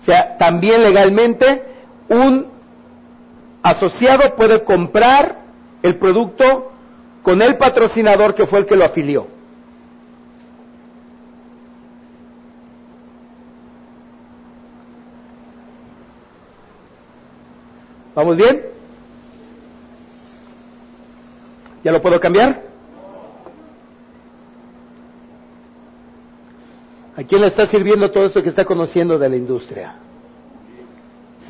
O 0.00 0.04
sea, 0.06 0.38
también 0.38 0.82
legalmente 0.82 1.62
un 2.08 2.58
asociado 3.62 4.34
puede 4.36 4.64
comprar 4.64 5.38
el 5.82 5.96
producto 5.96 6.72
con 7.22 7.42
el 7.42 7.56
patrocinador 7.56 8.34
que 8.34 8.46
fue 8.46 8.60
el 8.60 8.66
que 8.66 8.76
lo 8.76 8.84
afilió. 8.84 9.26
¿Vamos 18.14 18.36
bien? 18.36 18.62
¿Ya 21.84 21.92
lo 21.92 22.02
puedo 22.02 22.20
cambiar? 22.20 22.62
¿A 27.16 27.22
quién 27.22 27.40
le 27.40 27.46
está 27.46 27.66
sirviendo 27.66 28.10
todo 28.10 28.26
esto 28.26 28.42
que 28.42 28.48
está 28.48 28.64
conociendo 28.64 29.18
de 29.18 29.28
la 29.28 29.36
industria? 29.36 29.94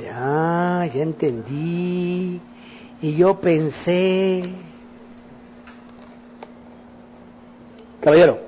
Dice, 0.01 0.13
ah, 0.15 0.89
ya 0.95 1.03
entendí. 1.03 2.41
Y 3.03 3.17
yo 3.17 3.39
pensé. 3.39 4.45
Caballero. 8.01 8.39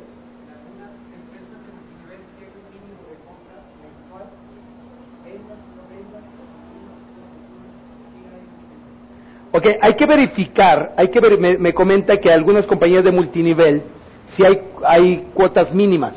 Ok, 9.55 9.67
hay 9.83 9.95
que 9.95 10.07
verificar, 10.07 10.95
hay 10.97 11.09
que 11.09 11.21
ver, 11.21 11.39
me, 11.39 11.59
me 11.59 11.75
comenta 11.75 12.19
que 12.19 12.33
algunas 12.33 12.67
compañías 12.67 13.05
de 13.05 13.11
multinivel, 13.11 13.83
si 14.27 14.47
hay, 14.47 14.63
hay 14.83 15.27
cuotas 15.35 15.75
mínimas. 15.75 16.15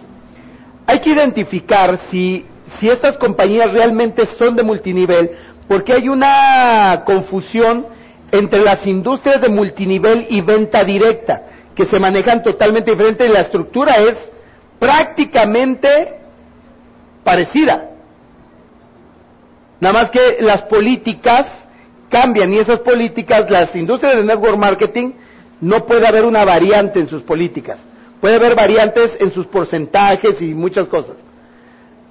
Hay 0.87 0.99
que 0.99 1.09
identificar 1.09 1.97
si, 1.97 2.45
si 2.71 2.89
estas 2.89 3.17
compañías 3.17 3.71
realmente 3.71 4.25
son 4.25 4.55
de 4.55 4.63
multinivel, 4.63 5.31
porque 5.67 5.93
hay 5.93 6.09
una 6.09 7.03
confusión 7.05 7.85
entre 8.31 8.61
las 8.63 8.85
industrias 8.87 9.41
de 9.41 9.49
multinivel 9.49 10.27
y 10.29 10.41
venta 10.41 10.83
directa, 10.83 11.43
que 11.75 11.85
se 11.85 11.99
manejan 11.99 12.43
totalmente 12.43 12.91
diferente 12.91 13.25
y 13.25 13.29
la 13.29 13.41
estructura 13.41 13.95
es 13.97 14.31
prácticamente 14.79 16.15
parecida. 17.23 17.89
Nada 19.79 19.93
más 19.93 20.11
que 20.11 20.37
las 20.41 20.63
políticas 20.63 21.67
cambian 22.09 22.53
y 22.53 22.57
esas 22.57 22.79
políticas, 22.79 23.49
las 23.49 23.75
industrias 23.75 24.15
de 24.15 24.23
network 24.23 24.57
marketing, 24.57 25.11
no 25.61 25.85
puede 25.85 26.07
haber 26.07 26.25
una 26.25 26.45
variante 26.45 26.99
en 26.99 27.07
sus 27.09 27.21
políticas. 27.23 27.79
Puede 28.21 28.35
haber 28.35 28.55
variantes 28.55 29.17
en 29.19 29.31
sus 29.31 29.47
porcentajes 29.47 30.41
y 30.41 30.53
muchas 30.53 30.87
cosas. 30.87 31.15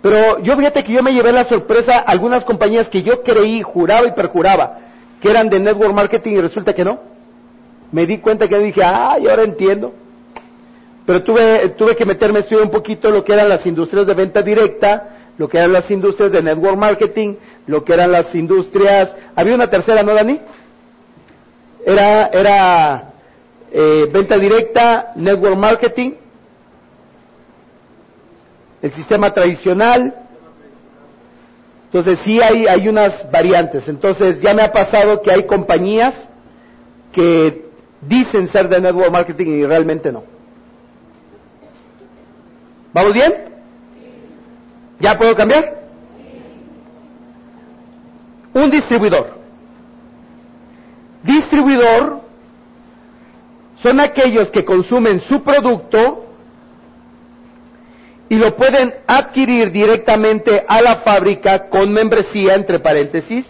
Pero 0.05 0.39
yo 0.41 0.55
fíjate 0.55 0.85
que 0.85 0.93
yo 0.93 1.03
me 1.03 1.15
llevé 1.15 1.33
la 1.33 1.45
sorpresa 1.45 1.99
algunas 1.99 2.45
compañías 2.45 2.91
que 2.91 3.03
yo 3.03 3.23
creí, 3.23 3.63
juraba 3.63 4.07
y 4.07 4.11
perjuraba 4.13 4.77
que 5.23 5.31
eran 5.31 5.49
de 5.49 5.61
network 5.61 5.95
marketing 5.95 6.33
y 6.33 6.41
resulta 6.43 6.75
que 6.75 6.85
no. 6.85 6.99
Me 7.91 8.05
di 8.07 8.19
cuenta 8.19 8.47
que 8.47 8.59
dije, 8.59 8.85
ay, 8.85 9.27
ahora 9.27 9.45
entiendo. 9.45 9.95
Pero 11.07 11.23
tuve, 11.23 11.71
tuve 11.71 11.97
que 11.97 12.05
meterme 12.05 12.37
a 12.37 12.43
estudiar 12.43 12.65
un 12.65 12.71
poquito 12.71 13.11
lo 13.11 13.25
que 13.25 13.33
eran 13.33 13.49
las 13.49 13.65
industrias 13.65 14.07
de 14.07 14.13
venta 14.13 14.43
directa, 14.43 15.09
lo 15.39 15.49
que 15.49 15.57
eran 15.57 15.73
las 15.73 15.91
industrias 15.91 16.33
de 16.33 16.43
network 16.43 16.77
marketing, 16.77 17.37
lo 17.67 17.83
que 17.83 17.95
eran 17.95 18.13
las 18.13 18.35
industrias, 18.35 19.17
había 19.35 19.55
una 19.55 19.71
tercera, 19.71 20.03
¿no, 20.03 20.13
Dani? 20.13 20.39
Era, 21.87 22.27
era 22.27 23.13
eh, 23.73 24.07
venta 24.13 24.37
directa, 24.37 25.13
network 25.17 25.57
marketing, 25.57 26.11
el 28.85 28.93
sistema 28.93 29.33
tradicional. 29.33 30.15
Entonces 31.87 32.19
sí 32.19 32.43
hay, 32.43 32.67
hay 32.67 32.87
unas 32.87 33.31
variantes. 33.31 33.89
Entonces 33.89 34.43
ya 34.43 34.53
me 34.53 34.61
ha 34.61 34.73
pasado 34.73 35.23
que 35.23 35.31
hay 35.33 35.45
compañías 35.45 36.13
que 37.11 37.65
dicen 38.03 38.47
ser 38.47 38.69
de 38.69 38.83
network 38.83 39.11
marketing 39.11 39.47
y 39.47 39.65
realmente 39.65 40.13
no. 40.13 40.25
¿Vamos 42.93 43.15
bien? 43.15 43.33
¿Ya 45.01 45.17
puedo 45.17 45.35
cambiar? 45.35 45.81
Un 48.53 48.71
distribuidor. 48.71 49.31
Distribuidor 51.23 52.21
son 53.83 54.01
aquellos 54.01 54.51
que 54.51 54.63
consumen 54.67 55.21
su 55.21 55.43
producto 55.43 56.27
y 58.29 58.37
lo 58.37 58.57
pueden 58.57 58.95
adquirir 59.07 59.71
directamente 59.71 60.65
a 60.67 60.81
la 60.81 60.97
fábrica 60.97 61.69
con 61.69 61.93
membresía, 61.93 62.55
entre 62.55 62.79
paréntesis, 62.79 63.45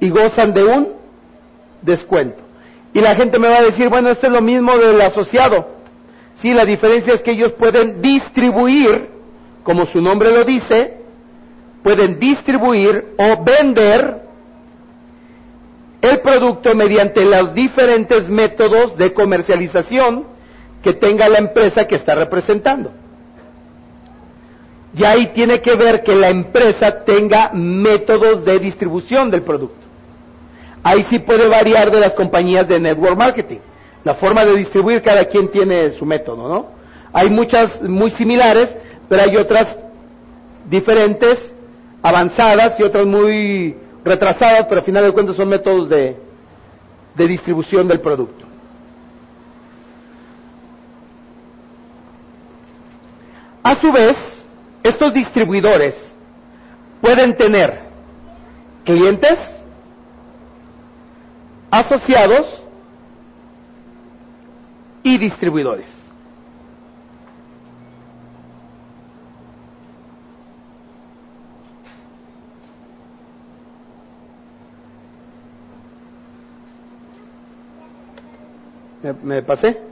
y 0.00 0.10
gozan 0.10 0.54
de 0.54 0.64
un 0.64 0.88
descuento. 1.82 2.40
Y 2.92 3.00
la 3.00 3.14
gente 3.14 3.38
me 3.38 3.48
va 3.48 3.58
a 3.58 3.62
decir, 3.62 3.88
bueno, 3.88 4.10
esto 4.10 4.26
es 4.26 4.32
lo 4.32 4.40
mismo 4.40 4.76
del 4.76 5.00
asociado. 5.00 5.68
Sí, 6.40 6.54
la 6.54 6.64
diferencia 6.64 7.14
es 7.14 7.22
que 7.22 7.32
ellos 7.32 7.52
pueden 7.52 8.02
distribuir, 8.02 9.08
como 9.62 9.86
su 9.86 10.00
nombre 10.00 10.32
lo 10.32 10.44
dice, 10.44 10.94
pueden 11.82 12.18
distribuir 12.18 13.14
o 13.16 13.42
vender 13.44 14.22
el 16.02 16.20
producto 16.20 16.74
mediante 16.74 17.24
los 17.24 17.54
diferentes 17.54 18.28
métodos 18.28 18.96
de 18.96 19.12
comercialización 19.12 20.24
que 20.82 20.92
tenga 20.92 21.28
la 21.28 21.38
empresa 21.38 21.86
que 21.86 21.94
está 21.94 22.14
representando. 22.14 22.90
Y 24.96 25.04
ahí 25.04 25.28
tiene 25.28 25.60
que 25.60 25.74
ver 25.76 26.02
que 26.02 26.14
la 26.16 26.30
empresa 26.30 27.04
tenga 27.04 27.50
métodos 27.52 28.44
de 28.44 28.58
distribución 28.58 29.30
del 29.30 29.42
producto. 29.42 29.76
Ahí 30.82 31.02
sí 31.02 31.18
puede 31.18 31.46
variar 31.48 31.90
de 31.90 32.00
las 32.00 32.14
compañías 32.14 32.66
de 32.66 32.80
network 32.80 33.16
marketing. 33.16 33.58
La 34.02 34.14
forma 34.14 34.44
de 34.44 34.56
distribuir, 34.56 35.02
cada 35.02 35.26
quien 35.26 35.48
tiene 35.48 35.90
su 35.90 36.06
método, 36.06 36.48
¿no? 36.48 36.66
Hay 37.12 37.28
muchas 37.28 37.82
muy 37.82 38.10
similares, 38.10 38.70
pero 39.08 39.22
hay 39.22 39.36
otras 39.36 39.76
diferentes, 40.68 41.52
avanzadas 42.02 42.80
y 42.80 42.82
otras 42.82 43.04
muy 43.04 43.76
retrasadas, 44.04 44.66
pero 44.66 44.80
al 44.80 44.84
final 44.86 45.04
de 45.04 45.12
cuentas 45.12 45.36
son 45.36 45.48
métodos 45.48 45.88
de, 45.88 46.16
de 47.14 47.28
distribución 47.28 47.86
del 47.88 48.00
producto. 48.00 48.46
A 53.62 53.74
su 53.74 53.92
vez, 53.92 54.16
estos 54.82 55.12
distribuidores 55.12 55.94
pueden 57.00 57.36
tener 57.36 57.80
clientes, 58.84 59.38
asociados 61.70 62.62
y 65.02 65.18
distribuidores. 65.18 65.86
¿Me, 79.22 79.42
pasé? 79.42 79.89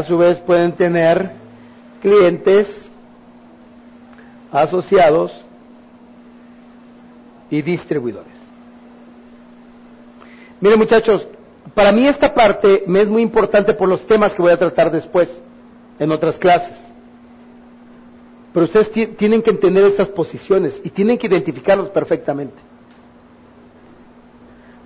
A 0.00 0.02
su 0.02 0.16
vez 0.16 0.40
pueden 0.40 0.72
tener 0.72 1.30
clientes, 2.00 2.88
asociados 4.50 5.44
y 7.50 7.60
distribuidores. 7.60 8.32
Miren 10.62 10.78
muchachos, 10.78 11.28
para 11.74 11.92
mí 11.92 12.06
esta 12.08 12.32
parte 12.32 12.82
me 12.86 13.02
es 13.02 13.08
muy 13.08 13.20
importante 13.20 13.74
por 13.74 13.90
los 13.90 14.06
temas 14.06 14.34
que 14.34 14.40
voy 14.40 14.52
a 14.52 14.56
tratar 14.56 14.90
después 14.90 15.28
en 15.98 16.10
otras 16.12 16.36
clases. 16.38 16.78
Pero 18.54 18.64
ustedes 18.64 18.90
tienen 19.18 19.42
que 19.42 19.50
entender 19.50 19.84
estas 19.84 20.08
posiciones 20.08 20.80
y 20.82 20.88
tienen 20.88 21.18
que 21.18 21.26
identificarlos 21.26 21.90
perfectamente. 21.90 22.56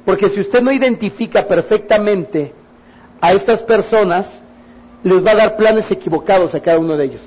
Porque 0.04 0.28
si 0.28 0.40
usted 0.40 0.60
no 0.60 0.72
identifica 0.72 1.46
perfectamente 1.46 2.52
a 3.20 3.32
estas 3.32 3.62
personas, 3.62 4.40
les 5.04 5.24
va 5.24 5.32
a 5.32 5.36
dar 5.36 5.56
planes 5.56 5.90
equivocados 5.90 6.54
a 6.54 6.60
cada 6.60 6.78
uno 6.78 6.96
de 6.96 7.04
ellos. 7.04 7.20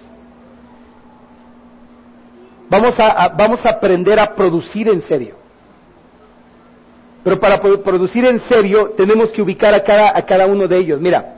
Vamos 2.69 2.99
a, 2.99 3.29
vamos 3.29 3.65
a 3.65 3.69
aprender 3.69 4.19
a 4.19 4.35
producir 4.35 4.89
en 4.89 5.01
serio. 5.01 5.35
Pero 7.23 7.39
para 7.39 7.61
producir 7.61 8.25
en 8.25 8.39
serio 8.39 8.93
tenemos 8.97 9.29
que 9.29 9.41
ubicar 9.41 9.73
a 9.73 9.83
cada, 9.83 10.17
a 10.17 10.25
cada 10.25 10.47
uno 10.47 10.67
de 10.67 10.77
ellos. 10.77 10.99
Mira, 10.99 11.35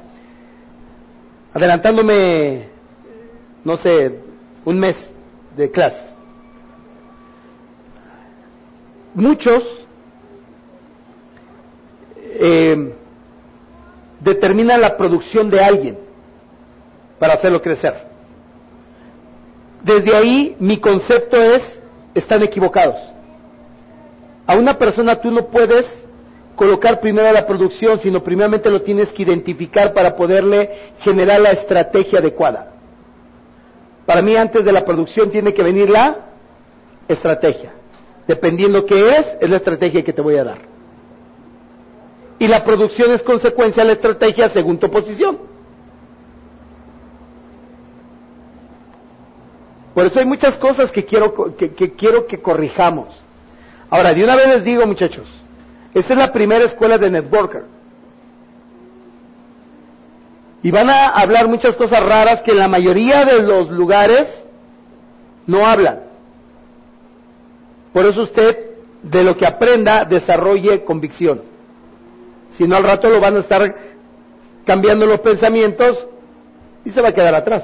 adelantándome, 1.54 2.68
no 3.66 3.76
sé, 3.76 4.20
un 4.64 4.80
mes 4.80 5.10
de 5.58 5.70
clase. 5.70 6.06
Muchos 9.14 9.64
eh, 12.16 12.94
determinan 14.22 14.80
la 14.80 14.96
producción 14.96 15.50
de 15.50 15.60
alguien 15.60 16.09
para 17.20 17.34
hacerlo 17.34 17.62
crecer. 17.62 17.94
Desde 19.84 20.16
ahí 20.16 20.56
mi 20.60 20.78
concepto 20.78 21.38
es, 21.42 21.80
están 22.16 22.44
equivocados. 22.44 22.98
A 24.48 24.56
una 24.56 24.78
persona 24.78 25.16
tú 25.22 25.30
no 25.32 25.46
puedes 25.48 25.86
colocar 26.56 27.00
primero 27.00 27.32
la 27.32 27.46
producción, 27.46 28.00
sino 28.00 28.24
primeramente 28.24 28.70
lo 28.72 28.82
tienes 28.82 29.14
que 29.14 29.24
identificar 29.24 29.94
para 29.94 30.16
poderle 30.16 30.72
generar 31.02 31.40
la 31.40 31.52
estrategia 31.52 32.20
adecuada. 32.20 32.72
Para 34.06 34.22
mí 34.22 34.36
antes 34.36 34.66
de 34.66 34.72
la 34.72 34.84
producción 34.84 35.30
tiene 35.30 35.54
que 35.54 35.64
venir 35.64 35.90
la 35.90 36.18
estrategia. 37.08 37.74
Dependiendo 38.28 38.86
qué 38.86 39.18
es, 39.18 39.38
es 39.40 39.50
la 39.50 39.58
estrategia 39.58 40.04
que 40.04 40.14
te 40.14 40.22
voy 40.22 40.36
a 40.38 40.44
dar. 40.44 40.60
Y 42.40 42.48
la 42.48 42.64
producción 42.64 43.12
es 43.12 43.22
consecuencia 43.24 43.84
de 43.84 43.88
la 43.88 43.94
estrategia 43.94 44.50
según 44.50 44.78
tu 44.80 44.90
posición. 44.90 45.38
Por 49.94 50.06
eso 50.06 50.20
hay 50.20 50.26
muchas 50.26 50.56
cosas 50.58 50.92
que 50.92 51.06
quiero 51.06 51.56
que, 51.56 51.72
quiero 51.72 52.28
que 52.28 52.40
corrijamos. 52.40 53.08
Ahora, 53.90 54.14
de 54.14 54.24
una 54.24 54.36
vez 54.36 54.48
les 54.48 54.64
digo, 54.64 54.86
muchachos, 54.86 55.28
esta 55.94 56.14
es 56.14 56.20
la 56.20 56.32
primera 56.32 56.64
escuela 56.64 56.98
de 56.98 57.10
networker. 57.10 57.64
Y 60.62 60.72
van 60.72 60.90
a 60.90 61.08
hablar 61.08 61.48
muchas 61.48 61.76
cosas 61.76 62.04
raras 62.04 62.44
que 62.44 62.52
en 62.52 62.60
la 62.60 62.68
mayoría 62.68 63.26
de 63.26 63.42
los 63.42 63.70
lugares 63.70 64.28
no 65.48 65.66
hablan. 65.66 66.02
Por 67.94 68.06
eso 68.06 68.22
usted, 68.22 68.58
de 69.02 69.24
lo 69.24 69.36
que 69.36 69.48
aprenda, 69.48 70.06
desarrolle 70.06 70.84
convicción. 70.84 71.42
Si 72.56 72.68
no, 72.68 72.76
al 72.76 72.84
rato 72.84 73.10
lo 73.10 73.20
van 73.20 73.38
a 73.38 73.40
estar 73.40 73.76
cambiando 74.66 75.06
los 75.06 75.22
pensamientos 75.22 76.08
y 76.86 76.92
se 76.92 77.02
va 77.02 77.10
a 77.10 77.14
quedar 77.14 77.34
atrás. 77.34 77.64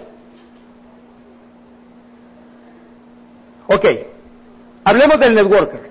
Ok, 3.68 3.86
hablemos 4.84 5.20
del 5.20 5.36
networker. 5.36 5.82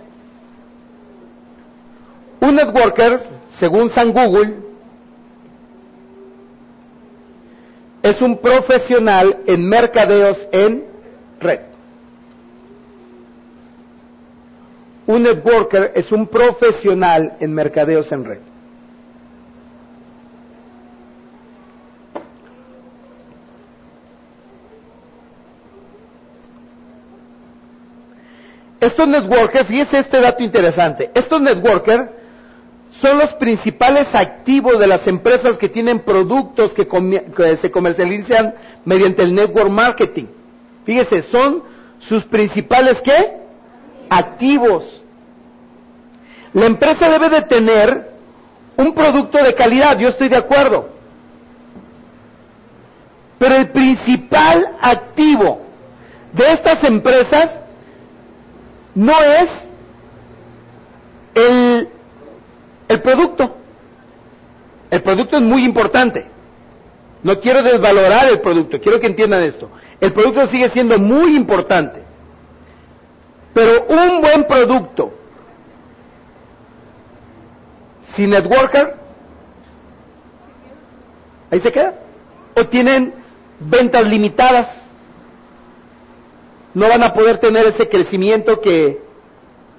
Un 2.40 2.54
networker, 2.56 3.20
según 3.58 3.90
San 3.90 4.12
Google, 4.12 4.54
es 8.02 8.20
un 8.20 8.36
profesional 8.36 9.38
en 9.46 9.66
mercadeos 9.66 10.46
en 10.52 10.84
red. 11.40 11.60
Un 15.06 15.22
networker 15.22 15.92
es 15.94 16.12
un 16.12 16.26
profesional 16.26 17.36
en 17.40 17.54
mercadeos 17.54 18.12
en 18.12 18.24
red. 18.24 18.40
Estos 28.84 29.08
networkers, 29.08 29.66
fíjese 29.66 29.98
este 29.98 30.20
dato 30.20 30.42
interesante, 30.42 31.10
estos 31.14 31.40
networkers 31.40 32.10
son 33.00 33.16
los 33.16 33.32
principales 33.32 34.14
activos 34.14 34.78
de 34.78 34.86
las 34.86 35.06
empresas 35.06 35.56
que 35.56 35.70
tienen 35.70 36.00
productos 36.00 36.74
que, 36.74 36.86
se 37.56 37.70
comercializan 37.70 38.54
mediante 38.84 39.22
el 39.22 39.34
network 39.34 39.70
marketing. 39.70 40.26
Fíjese, 40.84 41.22
son 41.22 41.62
sus 41.98 42.24
principales 42.24 43.00
qué? 43.00 43.32
Activos. 44.10 45.02
La 46.52 46.66
empresa 46.66 47.08
debe 47.08 47.30
de 47.30 47.40
tener 47.40 48.10
un 48.76 48.92
producto 48.92 49.42
de 49.42 49.54
calidad, 49.54 49.98
yo 49.98 50.08
estoy 50.10 50.28
de 50.28 50.36
acuerdo. 50.36 50.90
Pero 53.38 53.54
el 53.56 53.70
principal 53.70 54.76
activo 54.82 55.62
de 56.34 56.52
estas 56.52 56.84
empresas 56.84 57.48
no 58.94 59.12
es 59.22 59.48
el, 61.34 61.88
el 62.88 63.00
producto. 63.00 63.56
El 64.90 65.02
producto 65.02 65.36
es 65.36 65.42
muy 65.42 65.64
importante. 65.64 66.26
No 67.22 67.40
quiero 67.40 67.62
desvalorar 67.62 68.28
el 68.28 68.40
producto, 68.40 68.80
quiero 68.80 69.00
que 69.00 69.06
entiendan 69.06 69.42
esto. 69.42 69.70
El 70.00 70.12
producto 70.12 70.46
sigue 70.46 70.68
siendo 70.68 70.98
muy 70.98 71.34
importante. 71.34 72.02
Pero 73.54 73.86
un 73.88 74.20
buen 74.20 74.44
producto 74.46 75.12
sin 78.14 78.30
networker, 78.30 78.96
ahí 81.50 81.60
se 81.60 81.72
queda. 81.72 81.94
O 82.56 82.66
tienen 82.66 83.14
ventas 83.58 84.06
limitadas 84.06 84.83
no 86.74 86.88
van 86.88 87.02
a 87.02 87.12
poder 87.12 87.38
tener 87.38 87.66
ese 87.66 87.88
crecimiento 87.88 88.60
que, 88.60 89.00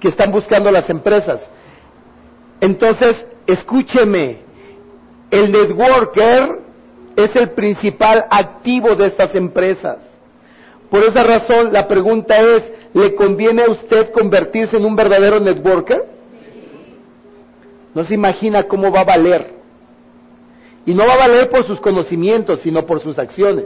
que 0.00 0.08
están 0.08 0.32
buscando 0.32 0.70
las 0.70 0.88
empresas. 0.90 1.48
Entonces, 2.60 3.26
escúcheme, 3.46 4.38
el 5.30 5.52
networker 5.52 6.60
es 7.16 7.36
el 7.36 7.50
principal 7.50 8.26
activo 8.30 8.94
de 8.96 9.06
estas 9.06 9.34
empresas. 9.34 9.98
Por 10.90 11.02
esa 11.02 11.24
razón, 11.24 11.72
la 11.72 11.88
pregunta 11.88 12.40
es, 12.40 12.72
¿le 12.94 13.14
conviene 13.14 13.64
a 13.64 13.70
usted 13.70 14.10
convertirse 14.12 14.76
en 14.76 14.84
un 14.84 14.96
verdadero 14.96 15.40
networker? 15.40 16.06
No 17.94 18.04
se 18.04 18.14
imagina 18.14 18.64
cómo 18.64 18.90
va 18.90 19.00
a 19.00 19.04
valer. 19.04 19.54
Y 20.86 20.94
no 20.94 21.04
va 21.06 21.14
a 21.14 21.28
valer 21.28 21.48
por 21.48 21.64
sus 21.64 21.80
conocimientos, 21.80 22.60
sino 22.60 22.86
por 22.86 23.00
sus 23.00 23.18
acciones. 23.18 23.64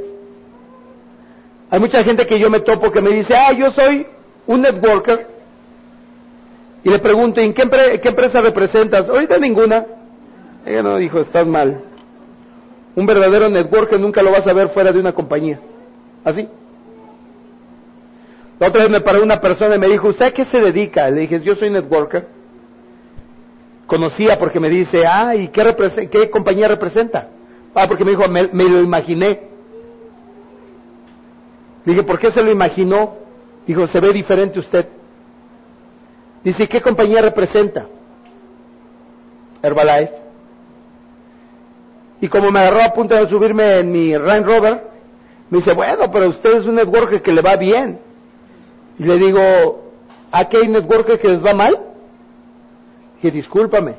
Hay 1.70 1.78
mucha 1.80 2.02
gente 2.02 2.26
que 2.26 2.38
yo 2.38 2.50
me 2.50 2.60
topo 2.60 2.90
que 2.90 3.00
me 3.00 3.10
dice, 3.10 3.36
ah, 3.36 3.52
yo 3.52 3.70
soy 3.70 4.06
un 4.46 4.62
networker. 4.62 5.26
Y 6.82 6.88
le 6.88 6.98
pregunto, 6.98 7.40
¿en 7.40 7.52
qué, 7.52 7.62
empresa 7.62 8.40
representas? 8.40 9.08
Ahorita 9.08 9.38
ninguna. 9.38 9.86
Ella 10.66 10.82
no 10.82 10.96
dijo, 10.96 11.20
estás 11.20 11.46
mal. 11.46 11.82
Un 12.96 13.06
verdadero 13.06 13.48
networker 13.48 14.00
nunca 14.00 14.22
lo 14.22 14.32
vas 14.32 14.46
a 14.46 14.52
ver 14.52 14.68
fuera 14.68 14.92
de 14.92 14.98
una 14.98 15.12
compañía. 15.12 15.60
¿Así? 16.24 16.48
La 18.58 18.68
otra 18.68 18.82
vez 18.82 18.90
me 18.90 19.00
paró 19.00 19.22
una 19.22 19.40
persona 19.40 19.76
y 19.76 19.78
me 19.78 19.88
dijo, 19.88 20.08
¿usted 20.08 20.26
a 20.26 20.30
qué 20.32 20.44
se 20.44 20.60
dedica? 20.60 21.08
Le 21.10 21.22
dije, 21.22 21.40
yo 21.40 21.54
soy 21.54 21.70
networker. 21.70 22.26
Conocía 23.86 24.38
porque 24.38 24.60
me 24.60 24.68
dice, 24.68 25.06
ah, 25.06 25.34
¿y 25.34 25.48
qué, 25.48 26.08
qué 26.10 26.30
compañía 26.30 26.68
representa? 26.68 27.28
Ah, 27.74 27.86
porque 27.86 28.04
me 28.04 28.10
dijo, 28.10 28.28
me, 28.28 28.48
lo 28.52 28.80
imaginé. 28.80 29.49
Dije, 31.90 32.04
¿por 32.04 32.20
qué 32.20 32.30
se 32.30 32.42
lo 32.42 32.52
imaginó? 32.52 33.14
Dijo, 33.66 33.86
se 33.88 33.98
ve 33.98 34.12
diferente 34.12 34.60
usted. 34.60 34.86
Dice, 36.44 36.68
¿qué 36.68 36.80
compañía 36.80 37.20
representa? 37.20 37.86
Herbalife. 39.60 40.14
Y 42.20 42.28
como 42.28 42.52
me 42.52 42.60
agarró 42.60 42.82
a 42.84 42.92
punto 42.92 43.16
de 43.16 43.28
subirme 43.28 43.78
en 43.78 43.90
mi 43.90 44.16
Range 44.16 44.44
Rover, 44.44 44.84
me 45.50 45.58
dice, 45.58 45.72
bueno, 45.72 46.12
pero 46.12 46.28
usted 46.28 46.58
es 46.58 46.64
un 46.64 46.76
networker 46.76 47.22
que 47.22 47.32
le 47.32 47.42
va 47.42 47.56
bien. 47.56 47.98
Y 48.96 49.02
le 49.02 49.18
digo, 49.18 49.90
¿a 50.30 50.48
qué 50.48 50.58
hay 50.58 50.68
networker 50.68 51.18
que 51.18 51.26
les 51.26 51.44
va 51.44 51.54
mal? 51.54 51.76
Dije, 53.16 53.34
discúlpame, 53.34 53.96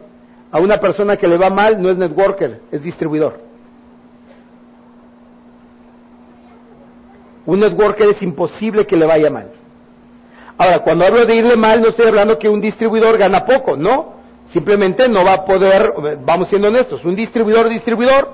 a 0.50 0.60
una 0.60 0.80
persona 0.80 1.18
que 1.18 1.28
le 1.28 1.38
va 1.38 1.50
mal 1.50 1.82
no 1.82 1.90
es 1.90 1.98
networker, 1.98 2.62
es 2.72 2.84
distribuidor. 2.84 3.51
Un 7.52 7.60
networker 7.60 8.08
es 8.08 8.24
imposible 8.24 8.88
que 8.88 8.96
le 8.96 9.06
vaya 9.06 9.30
mal. 9.30 9.52
Ahora, 10.58 10.80
cuando 10.84 11.06
hablo 11.06 11.26
de 11.26 11.36
irle 11.36 11.58
mal, 11.58 11.82
no 11.82 11.90
estoy 11.90 12.08
hablando 12.08 12.40
que 12.40 12.48
un 12.48 12.62
distribuidor 12.62 13.18
gana 13.18 13.46
poco, 13.46 13.76
no. 13.76 14.14
Simplemente 14.50 15.10
no 15.10 15.26
va 15.26 15.34
a 15.34 15.44
poder, 15.44 15.94
vamos 16.24 16.48
siendo 16.48 16.70
honestos, 16.70 17.04
un 17.04 17.14
distribuidor, 17.14 17.68
distribuidor, 17.68 18.30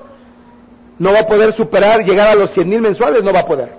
no 1.00 1.12
va 1.12 1.18
a 1.18 1.26
poder 1.26 1.52
superar, 1.52 2.04
llegar 2.04 2.28
a 2.28 2.36
los 2.36 2.50
100 2.50 2.68
mil 2.68 2.80
mensuales, 2.80 3.24
no 3.24 3.32
va 3.32 3.40
a 3.40 3.44
poder. 3.44 3.72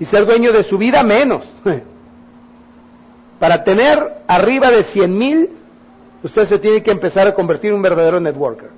Y 0.00 0.04
ser 0.04 0.26
dueño 0.26 0.52
de 0.52 0.64
su 0.64 0.76
vida 0.76 1.02
menos. 1.02 1.44
Para 3.40 3.64
tener 3.64 4.22
arriba 4.28 4.70
de 4.70 4.82
100 4.82 5.16
mil, 5.16 5.50
usted 6.22 6.46
se 6.46 6.58
tiene 6.58 6.82
que 6.82 6.90
empezar 6.90 7.26
a 7.26 7.34
convertir 7.34 7.70
en 7.70 7.76
un 7.76 7.82
verdadero 7.82 8.20
networker. 8.20 8.68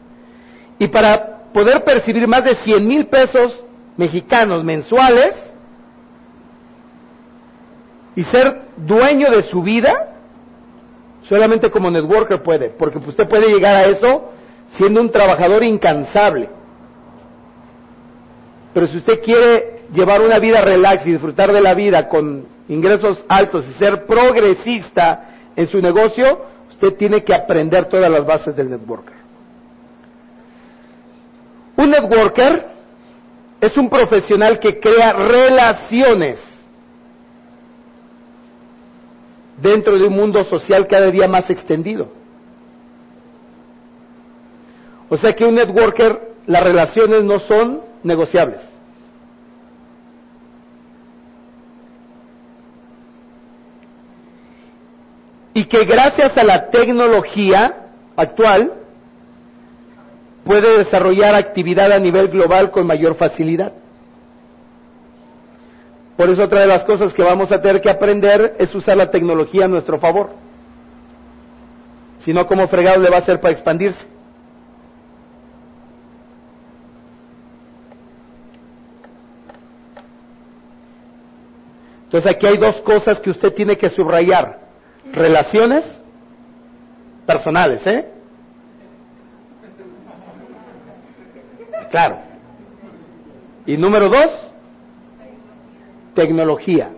Y 0.78 0.86
para 0.86 1.41
poder 1.52 1.84
percibir 1.84 2.26
más 2.28 2.44
de 2.44 2.54
100 2.54 2.86
mil 2.86 3.06
pesos 3.06 3.64
mexicanos 3.96 4.64
mensuales, 4.64 5.34
y 8.14 8.24
ser 8.24 8.62
dueño 8.76 9.30
de 9.30 9.42
su 9.42 9.62
vida, 9.62 10.14
solamente 11.28 11.70
como 11.70 11.90
networker 11.90 12.42
puede, 12.42 12.68
porque 12.68 12.98
usted 12.98 13.28
puede 13.28 13.48
llegar 13.48 13.76
a 13.76 13.86
eso 13.86 14.30
siendo 14.70 15.00
un 15.00 15.10
trabajador 15.10 15.62
incansable. 15.64 16.48
Pero 18.74 18.86
si 18.86 18.98
usted 18.98 19.22
quiere 19.22 19.82
llevar 19.94 20.22
una 20.22 20.38
vida 20.38 20.62
relax 20.62 21.06
y 21.06 21.12
disfrutar 21.12 21.52
de 21.52 21.60
la 21.60 21.74
vida 21.74 22.08
con 22.08 22.46
ingresos 22.68 23.24
altos 23.28 23.66
y 23.68 23.72
ser 23.72 24.06
progresista 24.06 25.28
en 25.56 25.68
su 25.68 25.80
negocio, 25.80 26.40
usted 26.70 26.94
tiene 26.94 27.22
que 27.22 27.34
aprender 27.34 27.84
todas 27.86 28.10
las 28.10 28.24
bases 28.24 28.56
del 28.56 28.70
networker. 28.70 29.21
Un 31.82 31.90
networker 31.90 32.64
es 33.60 33.76
un 33.76 33.88
profesional 33.90 34.60
que 34.60 34.78
crea 34.78 35.12
relaciones 35.14 36.38
dentro 39.60 39.98
de 39.98 40.04
un 40.04 40.14
mundo 40.14 40.44
social 40.44 40.86
cada 40.86 41.10
día 41.10 41.26
más 41.26 41.50
extendido. 41.50 42.06
O 45.08 45.16
sea 45.16 45.34
que 45.34 45.44
un 45.44 45.56
networker, 45.56 46.20
las 46.46 46.62
relaciones 46.62 47.24
no 47.24 47.40
son 47.40 47.80
negociables. 48.04 48.60
Y 55.52 55.64
que 55.64 55.84
gracias 55.84 56.38
a 56.38 56.44
la 56.44 56.70
tecnología 56.70 57.88
actual 58.14 58.72
puede 60.44 60.78
desarrollar 60.78 61.34
actividad 61.34 61.92
a 61.92 61.98
nivel 61.98 62.28
global 62.28 62.70
con 62.70 62.86
mayor 62.86 63.14
facilidad. 63.14 63.72
Por 66.16 66.30
eso 66.30 66.44
otra 66.44 66.60
de 66.60 66.66
las 66.66 66.84
cosas 66.84 67.14
que 67.14 67.22
vamos 67.22 67.52
a 67.52 67.62
tener 67.62 67.80
que 67.80 67.90
aprender 67.90 68.56
es 68.58 68.74
usar 68.74 68.96
la 68.96 69.10
tecnología 69.10 69.64
a 69.64 69.68
nuestro 69.68 69.98
favor. 69.98 70.30
Si 72.20 72.32
no, 72.32 72.46
¿cómo 72.46 72.68
fregado 72.68 73.00
le 73.00 73.10
va 73.10 73.16
a 73.16 73.20
hacer 73.20 73.40
para 73.40 73.52
expandirse? 73.52 74.06
Entonces 82.04 82.30
aquí 82.30 82.46
hay 82.46 82.58
dos 82.58 82.82
cosas 82.82 83.20
que 83.20 83.30
usted 83.30 83.54
tiene 83.54 83.78
que 83.78 83.88
subrayar. 83.88 84.60
Relaciones 85.12 85.82
personales, 87.26 87.86
¿eh? 87.86 88.06
Claro. 91.92 92.16
Y 93.66 93.76
número 93.76 94.08
dos, 94.08 94.30
tecnología. 96.14 96.90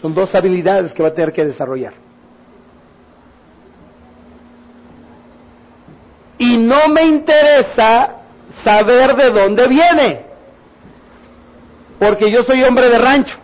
Son 0.00 0.14
dos 0.14 0.34
habilidades 0.34 0.92
que 0.92 1.02
va 1.02 1.08
a 1.08 1.14
tener 1.14 1.32
que 1.32 1.46
desarrollar. 1.46 1.94
Y 6.38 6.58
no 6.58 6.88
me 6.88 7.04
interesa 7.04 8.16
saber 8.62 9.16
de 9.16 9.30
dónde 9.30 9.66
viene, 9.66 10.20
porque 11.98 12.30
yo 12.30 12.42
soy 12.44 12.62
hombre 12.64 12.90
de 12.90 12.98
rancho, 12.98 13.38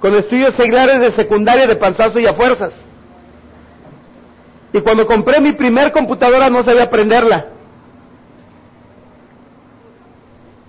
con 0.00 0.14
estudios 0.14 0.54
seglares 0.54 1.00
de 1.00 1.10
secundaria 1.12 1.66
de 1.66 1.76
panzazo 1.76 2.18
y 2.18 2.26
a 2.26 2.34
fuerzas. 2.34 2.85
Y 4.76 4.82
cuando 4.82 5.06
compré 5.06 5.40
mi 5.40 5.52
primer 5.52 5.90
computadora 5.90 6.50
no 6.50 6.62
sabía 6.62 6.82
aprenderla. 6.82 7.46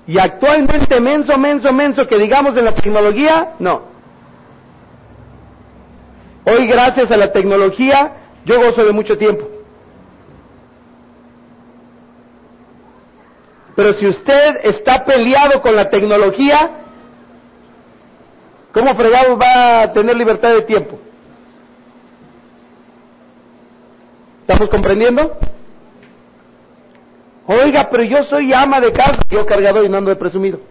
Y 0.08 0.18
actualmente 0.18 1.02
menso, 1.02 1.38
menso, 1.38 1.74
menso, 1.74 2.08
que 2.08 2.18
digamos 2.18 2.56
en 2.56 2.64
la 2.64 2.72
tecnología, 2.74 3.50
no. 3.60 3.82
Hoy 6.46 6.68
gracias 6.68 7.12
a 7.12 7.18
la 7.18 7.34
tecnología 7.34 8.14
yo 8.46 8.62
gozo 8.62 8.86
de 8.86 8.94
mucho 8.94 9.18
tiempo. 9.18 9.46
Pero 13.76 13.92
si 13.92 14.08
usted 14.08 14.62
está 14.64 15.04
peleado 15.04 15.62
con 15.62 15.76
la 15.76 15.90
tecnología, 15.90 16.70
¿cómo 18.74 18.96
fregado 18.96 19.38
va 19.38 19.82
a 19.82 19.92
tener 19.92 20.16
libertad 20.16 20.54
de 20.54 20.62
tiempo? 20.62 20.98
¿Estamos 24.48 24.69
comprendiendo? 24.69 25.38
Oiga, 27.48 27.90
pero 27.91 28.03
yo 28.03 28.24
soy 28.24 28.53
ama 28.53 28.80
de 28.80 28.94
casa, 28.94 29.19
yo 29.30 29.45
cargador 29.45 29.84
y 29.84 29.90
no 29.90 29.98
ando 29.98 30.10
de 30.10 30.15
presumido. 30.15 30.61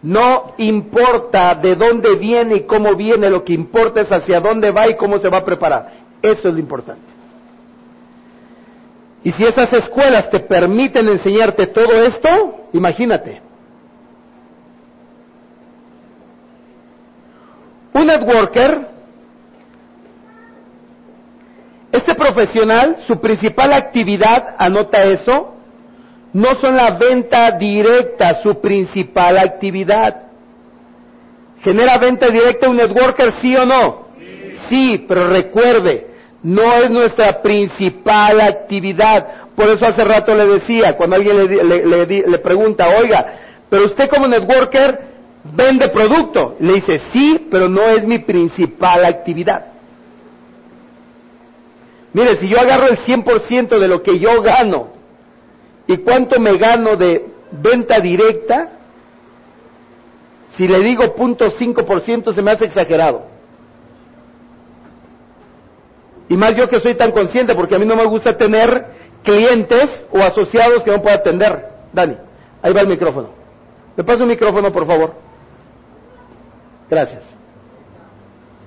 No 0.00 0.54
importa 0.56 1.54
de 1.54 1.76
dónde 1.76 2.14
viene 2.14 2.56
y 2.56 2.60
cómo 2.62 2.94
viene, 2.94 3.28
lo 3.28 3.44
que 3.44 3.52
importa 3.52 4.00
es 4.00 4.10
hacia 4.10 4.40
dónde 4.40 4.70
va 4.70 4.88
y 4.88 4.96
cómo 4.96 5.18
se 5.18 5.28
va 5.28 5.38
a 5.38 5.44
preparar. 5.44 5.92
Eso 6.22 6.48
es 6.48 6.54
lo 6.54 6.60
importante. 6.60 7.02
Y 9.24 9.32
si 9.32 9.44
esas 9.44 9.70
escuelas 9.74 10.30
te 10.30 10.40
permiten 10.40 11.08
enseñarte 11.08 11.66
todo 11.66 11.92
esto, 11.92 12.68
imagínate. 12.72 13.42
Un 17.92 18.06
networker 18.06 18.97
este 21.92 22.14
profesional, 22.14 22.96
su 23.06 23.20
principal 23.20 23.72
actividad, 23.72 24.54
anota 24.58 25.04
eso, 25.04 25.54
no 26.32 26.54
son 26.56 26.76
la 26.76 26.90
venta 26.90 27.50
directa 27.52 28.34
su 28.42 28.60
principal 28.60 29.38
actividad. 29.38 30.22
¿Genera 31.62 31.98
venta 31.98 32.28
directa 32.28 32.68
un 32.68 32.76
networker, 32.76 33.32
sí 33.32 33.56
o 33.56 33.64
no? 33.64 34.08
Sí, 34.68 35.04
pero 35.08 35.28
recuerde, 35.28 36.06
no 36.42 36.74
es 36.74 36.90
nuestra 36.90 37.40
principal 37.42 38.40
actividad. 38.40 39.26
Por 39.56 39.70
eso 39.70 39.86
hace 39.86 40.04
rato 40.04 40.34
le 40.34 40.46
decía, 40.46 40.96
cuando 40.96 41.16
alguien 41.16 41.36
le, 41.68 42.06
le 42.06 42.38
pregunta, 42.38 42.86
oiga, 43.00 43.34
pero 43.70 43.86
usted 43.86 44.08
como 44.08 44.28
networker 44.28 45.00
vende 45.54 45.88
producto. 45.88 46.56
Le 46.60 46.74
dice, 46.74 46.98
sí, 46.98 47.46
pero 47.50 47.68
no 47.68 47.82
es 47.88 48.04
mi 48.06 48.18
principal 48.18 49.04
actividad. 49.04 49.64
Mire, 52.12 52.36
si 52.36 52.48
yo 52.48 52.58
agarro 52.60 52.86
el 52.86 52.96
100% 52.96 53.78
de 53.78 53.88
lo 53.88 54.02
que 54.02 54.18
yo 54.18 54.42
gano 54.42 54.88
y 55.86 55.98
cuánto 55.98 56.40
me 56.40 56.56
gano 56.56 56.96
de 56.96 57.26
venta 57.50 58.00
directa, 58.00 58.70
si 60.54 60.66
le 60.66 60.80
digo 60.80 61.04
0.5% 61.16 62.32
se 62.32 62.42
me 62.42 62.50
hace 62.50 62.64
exagerado. 62.64 63.22
Y 66.28 66.36
más 66.36 66.54
yo 66.56 66.68
que 66.68 66.80
soy 66.80 66.94
tan 66.94 67.12
consciente 67.12 67.54
porque 67.54 67.74
a 67.74 67.78
mí 67.78 67.86
no 67.86 67.96
me 67.96 68.04
gusta 68.04 68.36
tener 68.36 68.86
clientes 69.22 70.04
o 70.10 70.18
asociados 70.18 70.82
que 70.82 70.90
no 70.90 71.00
pueda 71.02 71.16
atender. 71.16 71.68
Dani, 71.92 72.16
ahí 72.62 72.72
va 72.72 72.80
el 72.82 72.88
micrófono. 72.88 73.30
¿Me 73.96 74.04
pasa 74.04 74.22
un 74.22 74.28
micrófono, 74.28 74.72
por 74.72 74.86
favor? 74.86 75.14
Gracias. 76.90 77.22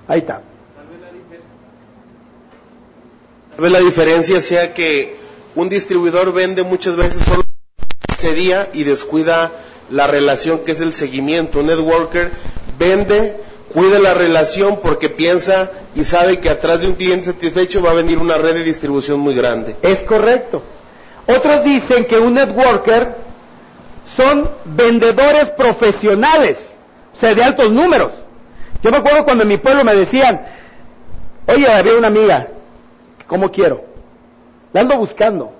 Ahí 0.08 0.18
está. 0.18 0.42
Tal 3.62 3.70
la 3.70 3.78
diferencia 3.78 4.40
sea 4.40 4.74
que 4.74 5.14
un 5.54 5.68
distribuidor 5.68 6.32
vende 6.32 6.64
muchas 6.64 6.96
veces 6.96 7.22
solo 7.22 7.44
ese 8.12 8.34
día 8.34 8.68
y 8.72 8.82
descuida 8.82 9.52
la 9.88 10.08
relación 10.08 10.64
que 10.64 10.72
es 10.72 10.80
el 10.80 10.92
seguimiento. 10.92 11.60
Un 11.60 11.68
networker 11.68 12.32
vende, 12.76 13.36
cuida 13.72 14.00
la 14.00 14.14
relación 14.14 14.80
porque 14.82 15.10
piensa 15.10 15.70
y 15.94 16.02
sabe 16.02 16.40
que 16.40 16.50
atrás 16.50 16.80
de 16.80 16.88
un 16.88 16.96
cliente 16.96 17.26
satisfecho 17.26 17.80
va 17.80 17.92
a 17.92 17.94
venir 17.94 18.18
una 18.18 18.36
red 18.36 18.54
de 18.54 18.64
distribución 18.64 19.20
muy 19.20 19.36
grande. 19.36 19.76
Es 19.82 20.00
correcto. 20.00 20.60
Otros 21.28 21.62
dicen 21.62 22.06
que 22.06 22.18
un 22.18 22.34
networker 22.34 23.14
son 24.16 24.50
vendedores 24.64 25.50
profesionales, 25.50 26.58
o 27.16 27.20
sea, 27.20 27.32
de 27.32 27.44
altos 27.44 27.70
números. 27.70 28.10
Yo 28.82 28.90
me 28.90 28.96
acuerdo 28.96 29.24
cuando 29.24 29.44
en 29.44 29.50
mi 29.50 29.58
pueblo 29.58 29.84
me 29.84 29.94
decían, 29.94 30.40
oye, 31.46 31.68
había 31.68 31.94
una 31.94 32.08
amiga, 32.08 32.48
¿cómo 33.32 33.50
quiero? 33.50 33.82
La 34.74 34.82
ando 34.82 34.98
buscando. 34.98 35.52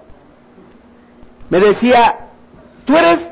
Me 1.48 1.58
decía, 1.58 2.18
tú 2.84 2.94
eres, 2.98 3.30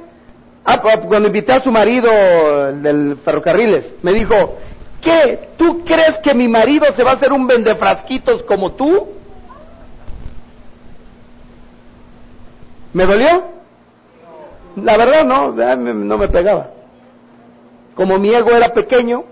ah, 0.65 0.81
cuando 0.81 1.29
invité 1.29 1.53
a 1.53 1.61
su 1.61 1.71
marido 1.71 2.11
del 2.73 3.19
ferrocarriles, 3.23 3.93
me 4.01 4.15
dijo, 4.15 4.57
¿qué? 5.03 5.51
¿Tú 5.59 5.85
crees 5.85 6.17
que 6.21 6.33
mi 6.33 6.49
marido 6.49 6.87
se 6.97 7.05
va 7.05 7.11
a 7.11 7.15
hacer 7.15 7.35
un 7.35 7.47
vendefrasquitos 7.47 8.43
como 8.43 8.73
tú? 8.73 9.09
¿Me 12.95 13.05
dolió? 13.05 13.45
La 14.83 14.97
verdad 14.97 15.27
no, 15.27 15.53
no 15.53 16.17
me 16.17 16.29
pegaba. 16.29 16.71
Como 17.95 18.19
mi 18.19 18.33
ego 18.33 18.53
era 18.53 18.73
pequeño, 18.73 19.25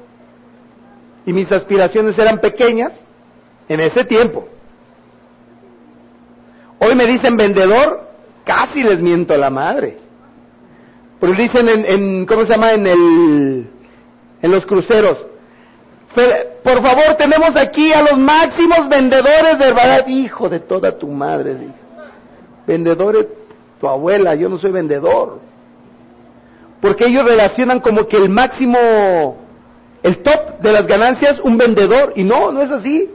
y 1.25 1.33
mis 1.33 1.51
aspiraciones 1.51 2.19
eran 2.19 2.43
pequeñas 2.43 2.93
en 3.71 3.81
ese 3.81 4.05
tiempo. 4.05 4.49
Hoy 6.81 6.95
me 6.95 7.07
dicen 7.07 7.37
vendedor, 7.37 8.09
casi 8.45 8.83
les 8.83 9.01
miento 9.01 9.35
a 9.35 9.39
la 9.39 9.51
madre. 9.51 9.97
Pero 11.21 11.33
dicen 11.33 11.69
en, 11.69 12.27
¿cómo 12.27 12.45
se 12.45 12.53
llama? 12.53 12.73
En 12.73 12.87
el, 12.87 13.67
en 14.43 14.51
los 14.51 14.65
cruceros. 14.67 15.27
Por 16.63 16.83
favor, 16.83 17.15
tenemos 17.17 17.57
aquí 17.57 17.93
a 17.93 18.03
los 18.03 18.19
máximos 18.19 18.89
vendedores 18.89 19.59
de 19.59 19.73
verdad. 19.73 20.07
Hijo 20.07 20.49
de 20.49 20.61
toda 20.61 20.97
tu 20.97 21.09
madre. 21.09 21.57
Vendedores, 22.67 23.27
tu 23.81 23.89
abuela, 23.89 24.35
yo 24.35 24.49
no 24.49 24.59
soy 24.59 24.71
vendedor. 24.71 25.41
Porque 26.81 27.07
ellos 27.07 27.25
relacionan 27.25 27.81
como 27.81 28.07
que 28.07 28.17
el 28.17 28.29
máximo 28.29 28.79
el 30.03 30.19
top 30.19 30.61
de 30.61 30.73
las 30.73 30.87
ganancias 30.87 31.41
un 31.41 31.59
vendedor. 31.59 32.13
Y 32.17 32.25
no, 32.25 32.53
no 32.53 32.63
es 32.63 32.71
así. 32.71 33.11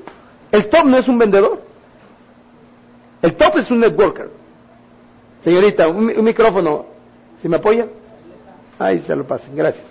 El 0.51 0.67
top 0.67 0.85
no 0.85 0.97
es 0.97 1.07
un 1.07 1.17
vendedor. 1.17 1.61
El 3.23 3.35
top 3.35 3.57
es 3.57 3.71
un 3.71 3.79
networker. 3.79 4.29
Señorita, 5.43 5.87
un, 5.87 6.23
micrófono. 6.23 6.85
¿Si 7.41 7.47
me 7.47 7.55
apoya? 7.55 7.87
Ahí 8.77 8.99
se 8.99 9.15
lo 9.15 9.25
pasen. 9.25 9.55
Gracias. 9.55 9.85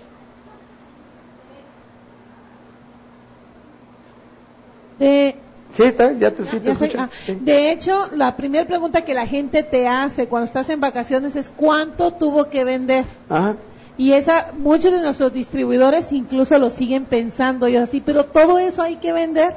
De, 4.99 5.35
sí, 5.75 5.83
está, 5.83 6.13
ya 6.13 6.29
te, 6.29 6.43
sí, 6.43 6.61
ah, 6.97 7.09
De 7.41 7.71
hecho, 7.71 8.07
la 8.13 8.37
primera 8.37 8.67
pregunta 8.67 9.03
que 9.03 9.15
la 9.15 9.25
gente 9.25 9.63
te 9.63 9.87
hace 9.87 10.27
cuando 10.27 10.45
estás 10.45 10.69
en 10.69 10.79
vacaciones 10.79 11.35
es 11.35 11.51
¿cuánto 11.55 12.11
tuvo 12.11 12.49
que 12.49 12.63
vender? 12.63 13.03
Ajá. 13.29 13.55
Y 13.97 14.13
esa, 14.13 14.53
muchos 14.57 14.91
de 14.91 15.01
nuestros 15.01 15.33
distribuidores 15.33 16.11
incluso 16.13 16.57
lo 16.59 16.69
siguen 16.69 17.05
pensando 17.05 17.67
y 17.67 17.77
así, 17.77 17.99
pero 17.99 18.25
todo 18.25 18.59
eso 18.59 18.83
hay 18.83 18.97
que 18.97 19.11
vender. 19.11 19.55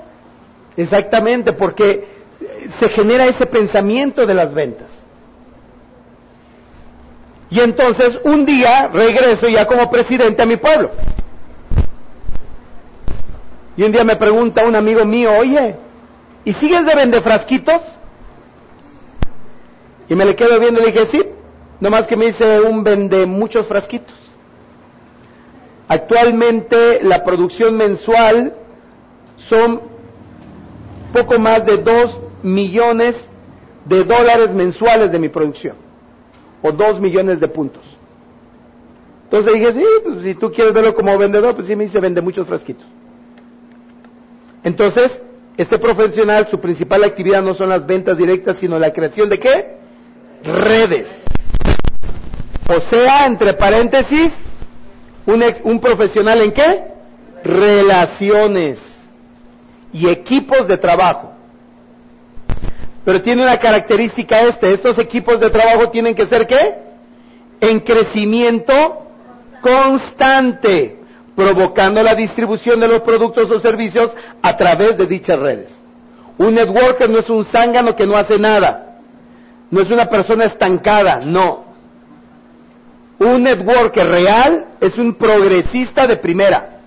Exactamente, 0.78 1.52
porque 1.52 2.15
se 2.78 2.88
genera 2.88 3.26
ese 3.26 3.46
pensamiento 3.46 4.26
de 4.26 4.34
las 4.34 4.52
ventas. 4.52 4.88
Y 7.50 7.60
entonces 7.60 8.20
un 8.24 8.44
día 8.44 8.88
regreso 8.88 9.48
ya 9.48 9.66
como 9.66 9.90
presidente 9.90 10.42
a 10.42 10.46
mi 10.46 10.56
pueblo. 10.56 10.90
Y 13.76 13.82
un 13.82 13.92
día 13.92 14.04
me 14.04 14.16
pregunta 14.16 14.64
un 14.64 14.74
amigo 14.74 15.04
mío, 15.04 15.30
oye, 15.38 15.76
¿y 16.44 16.52
sigues 16.52 16.84
de 16.86 16.94
vender 16.94 17.22
frasquitos? 17.22 17.80
Y 20.08 20.14
me 20.14 20.24
le 20.24 20.34
quedo 20.34 20.58
viendo 20.58 20.80
y 20.80 20.86
le 20.86 20.92
dije, 20.92 21.06
sí, 21.06 21.22
nomás 21.80 22.06
que 22.06 22.16
me 22.16 22.26
hice 22.26 22.60
un 22.60 22.84
vende 22.84 23.26
muchos 23.26 23.66
frasquitos. 23.66 24.14
Actualmente 25.88 27.00
la 27.02 27.22
producción 27.22 27.76
mensual 27.76 28.54
son 29.36 29.82
poco 31.12 31.38
más 31.38 31.64
de 31.64 31.76
2 31.76 32.20
millones 32.46 33.28
de 33.84 34.04
dólares 34.04 34.50
mensuales 34.50 35.12
de 35.12 35.18
mi 35.18 35.28
producción, 35.28 35.76
o 36.62 36.72
2 36.72 37.00
millones 37.00 37.40
de 37.40 37.48
puntos. 37.48 37.82
Entonces 39.24 39.54
dije, 39.54 39.72
sí, 39.72 39.84
pues, 40.04 40.22
si 40.22 40.34
tú 40.34 40.52
quieres 40.52 40.72
verlo 40.72 40.94
como 40.94 41.18
vendedor, 41.18 41.54
pues 41.54 41.66
sí 41.66 41.74
me 41.74 41.84
dice, 41.84 41.98
vende 41.98 42.20
muchos 42.20 42.46
frasquitos. 42.46 42.86
Entonces, 44.62 45.20
este 45.56 45.78
profesional, 45.78 46.46
su 46.48 46.60
principal 46.60 47.02
actividad 47.04 47.42
no 47.42 47.54
son 47.54 47.68
las 47.68 47.86
ventas 47.86 48.16
directas, 48.16 48.56
sino 48.58 48.78
la 48.78 48.92
creación 48.92 49.28
de 49.28 49.38
qué? 49.38 49.76
Redes. 50.44 51.08
O 52.68 52.80
sea, 52.80 53.26
entre 53.26 53.54
paréntesis, 53.54 54.32
un, 55.26 55.80
profesional 55.80 56.40
en 56.42 56.52
qué? 56.52 56.84
Relaciones 57.42 58.78
y 59.92 60.08
equipos 60.08 60.68
de 60.68 60.78
trabajo. 60.78 61.35
Pero 63.06 63.22
tiene 63.22 63.44
una 63.44 63.58
característica 63.58 64.40
este, 64.40 64.72
estos 64.74 64.98
equipos 64.98 65.38
de 65.38 65.48
trabajo 65.48 65.90
tienen 65.90 66.16
que 66.16 66.26
ser 66.26 66.44
qué? 66.48 66.74
En 67.60 67.78
crecimiento 67.78 69.06
constante, 69.60 70.98
provocando 71.36 72.02
la 72.02 72.16
distribución 72.16 72.80
de 72.80 72.88
los 72.88 73.02
productos 73.02 73.48
o 73.52 73.60
servicios 73.60 74.10
a 74.42 74.56
través 74.56 74.98
de 74.98 75.06
dichas 75.06 75.38
redes. 75.38 75.68
Un 76.36 76.54
networker 76.56 77.08
no 77.08 77.20
es 77.20 77.30
un 77.30 77.44
zángano 77.44 77.94
que 77.94 78.08
no 78.08 78.16
hace 78.16 78.40
nada, 78.40 78.96
no 79.70 79.80
es 79.80 79.90
una 79.92 80.06
persona 80.06 80.44
estancada, 80.44 81.20
no. 81.24 81.64
Un 83.20 83.44
networker 83.44 84.08
real 84.08 84.66
es 84.80 84.98
un 84.98 85.14
progresista 85.14 86.08
de 86.08 86.16
primera. 86.16 86.80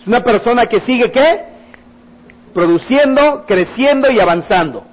Es 0.00 0.06
una 0.06 0.22
persona 0.22 0.66
que 0.66 0.78
sigue 0.78 1.10
qué? 1.10 1.52
Produciendo, 2.54 3.44
creciendo 3.46 4.10
y 4.10 4.20
avanzando. 4.20 4.84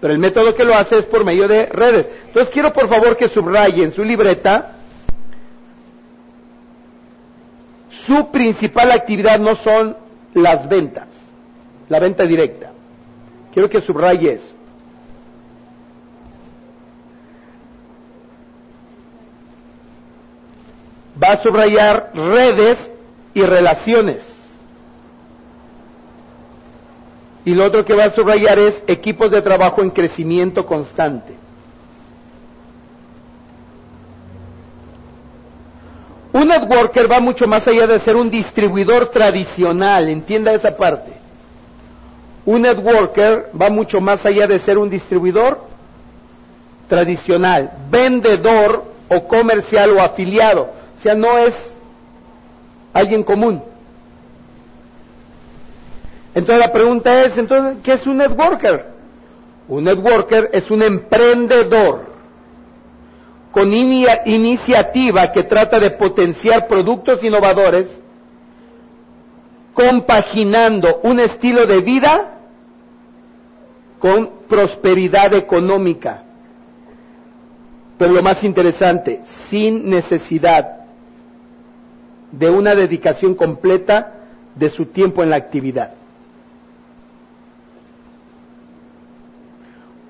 Pero 0.00 0.12
el 0.14 0.18
método 0.18 0.54
que 0.54 0.64
lo 0.64 0.74
hace 0.74 0.98
es 0.98 1.04
por 1.04 1.24
medio 1.24 1.48
de 1.48 1.66
redes. 1.66 2.06
Entonces 2.26 2.52
quiero 2.52 2.72
por 2.72 2.88
favor 2.88 3.16
que 3.16 3.28
subraye 3.28 3.82
en 3.82 3.92
su 3.92 4.04
libreta 4.04 4.76
su 7.90 8.30
principal 8.30 8.92
actividad 8.92 9.38
no 9.38 9.54
son 9.54 9.96
las 10.32 10.68
ventas, 10.68 11.08
la 11.88 11.98
venta 11.98 12.24
directa. 12.24 12.70
Quiero 13.52 13.68
que 13.68 13.80
subraye 13.80 14.32
eso. 14.34 14.58
va 21.22 21.32
a 21.32 21.36
subrayar 21.42 22.10
redes 22.14 22.90
y 23.34 23.42
relaciones. 23.42 24.37
Y 27.48 27.54
lo 27.54 27.64
otro 27.64 27.82
que 27.82 27.94
va 27.94 28.04
a 28.04 28.10
subrayar 28.10 28.58
es 28.58 28.82
equipos 28.88 29.30
de 29.30 29.40
trabajo 29.40 29.80
en 29.80 29.88
crecimiento 29.88 30.66
constante. 30.66 31.32
Un 36.34 36.48
networker 36.48 37.10
va 37.10 37.20
mucho 37.20 37.48
más 37.48 37.66
allá 37.66 37.86
de 37.86 37.98
ser 38.00 38.16
un 38.16 38.28
distribuidor 38.28 39.06
tradicional, 39.06 40.10
entienda 40.10 40.52
esa 40.52 40.76
parte. 40.76 41.10
Un 42.44 42.60
networker 42.60 43.50
va 43.58 43.70
mucho 43.70 44.02
más 44.02 44.26
allá 44.26 44.46
de 44.46 44.58
ser 44.58 44.76
un 44.76 44.90
distribuidor 44.90 45.58
tradicional, 46.86 47.72
vendedor 47.90 48.84
o 49.08 49.26
comercial 49.26 49.92
o 49.92 50.02
afiliado. 50.02 50.68
O 50.98 51.02
sea, 51.02 51.14
no 51.14 51.38
es 51.38 51.54
alguien 52.92 53.22
común. 53.22 53.62
Entonces 56.38 56.64
la 56.64 56.72
pregunta 56.72 57.24
es, 57.24 57.36
entonces, 57.36 57.78
¿qué 57.82 57.94
es 57.94 58.06
un 58.06 58.18
networker? 58.18 58.86
Un 59.66 59.82
networker 59.82 60.50
es 60.52 60.70
un 60.70 60.84
emprendedor 60.84 62.02
con 63.50 63.72
iniciativa 63.72 65.32
que 65.32 65.42
trata 65.42 65.80
de 65.80 65.90
potenciar 65.90 66.68
productos 66.68 67.24
innovadores, 67.24 67.88
compaginando 69.74 71.00
un 71.02 71.18
estilo 71.18 71.66
de 71.66 71.80
vida 71.80 72.38
con 73.98 74.30
prosperidad 74.48 75.34
económica. 75.34 76.22
Pero 77.98 78.12
lo 78.12 78.22
más 78.22 78.44
interesante, 78.44 79.22
sin 79.48 79.90
necesidad 79.90 80.82
de 82.30 82.48
una 82.48 82.76
dedicación 82.76 83.34
completa 83.34 84.14
de 84.54 84.70
su 84.70 84.86
tiempo 84.86 85.24
en 85.24 85.30
la 85.30 85.36
actividad. 85.36 85.94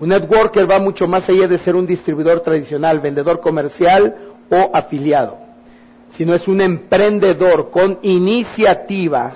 Un 0.00 0.08
networker 0.10 0.70
va 0.70 0.78
mucho 0.78 1.08
más 1.08 1.28
allá 1.28 1.48
de 1.48 1.58
ser 1.58 1.74
un 1.74 1.86
distribuidor 1.86 2.40
tradicional, 2.40 3.00
vendedor 3.00 3.40
comercial 3.40 4.16
o 4.50 4.70
afiliado, 4.72 5.38
sino 6.12 6.34
es 6.34 6.46
un 6.46 6.60
emprendedor 6.60 7.70
con 7.70 7.98
iniciativa 8.02 9.32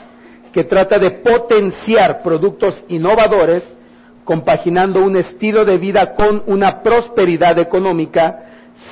que 0.52 0.62
trata 0.64 0.98
de 0.98 1.10
potenciar 1.10 2.22
productos 2.22 2.84
innovadores, 2.88 3.64
compaginando 4.24 5.02
un 5.02 5.16
estilo 5.16 5.64
de 5.64 5.78
vida 5.78 6.14
con 6.14 6.44
una 6.46 6.82
prosperidad 6.82 7.58
económica 7.58 8.44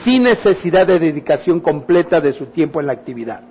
sin 0.03 0.25
necesidad 0.25 0.87
de 0.89 0.99
dedicación 0.99 1.61
completa 1.61 2.21
de 2.21 2.33
su 2.33 2.47
tiempo 2.47 2.81
en 2.81 2.87
la 2.89 2.95
actividad. 2.95 3.43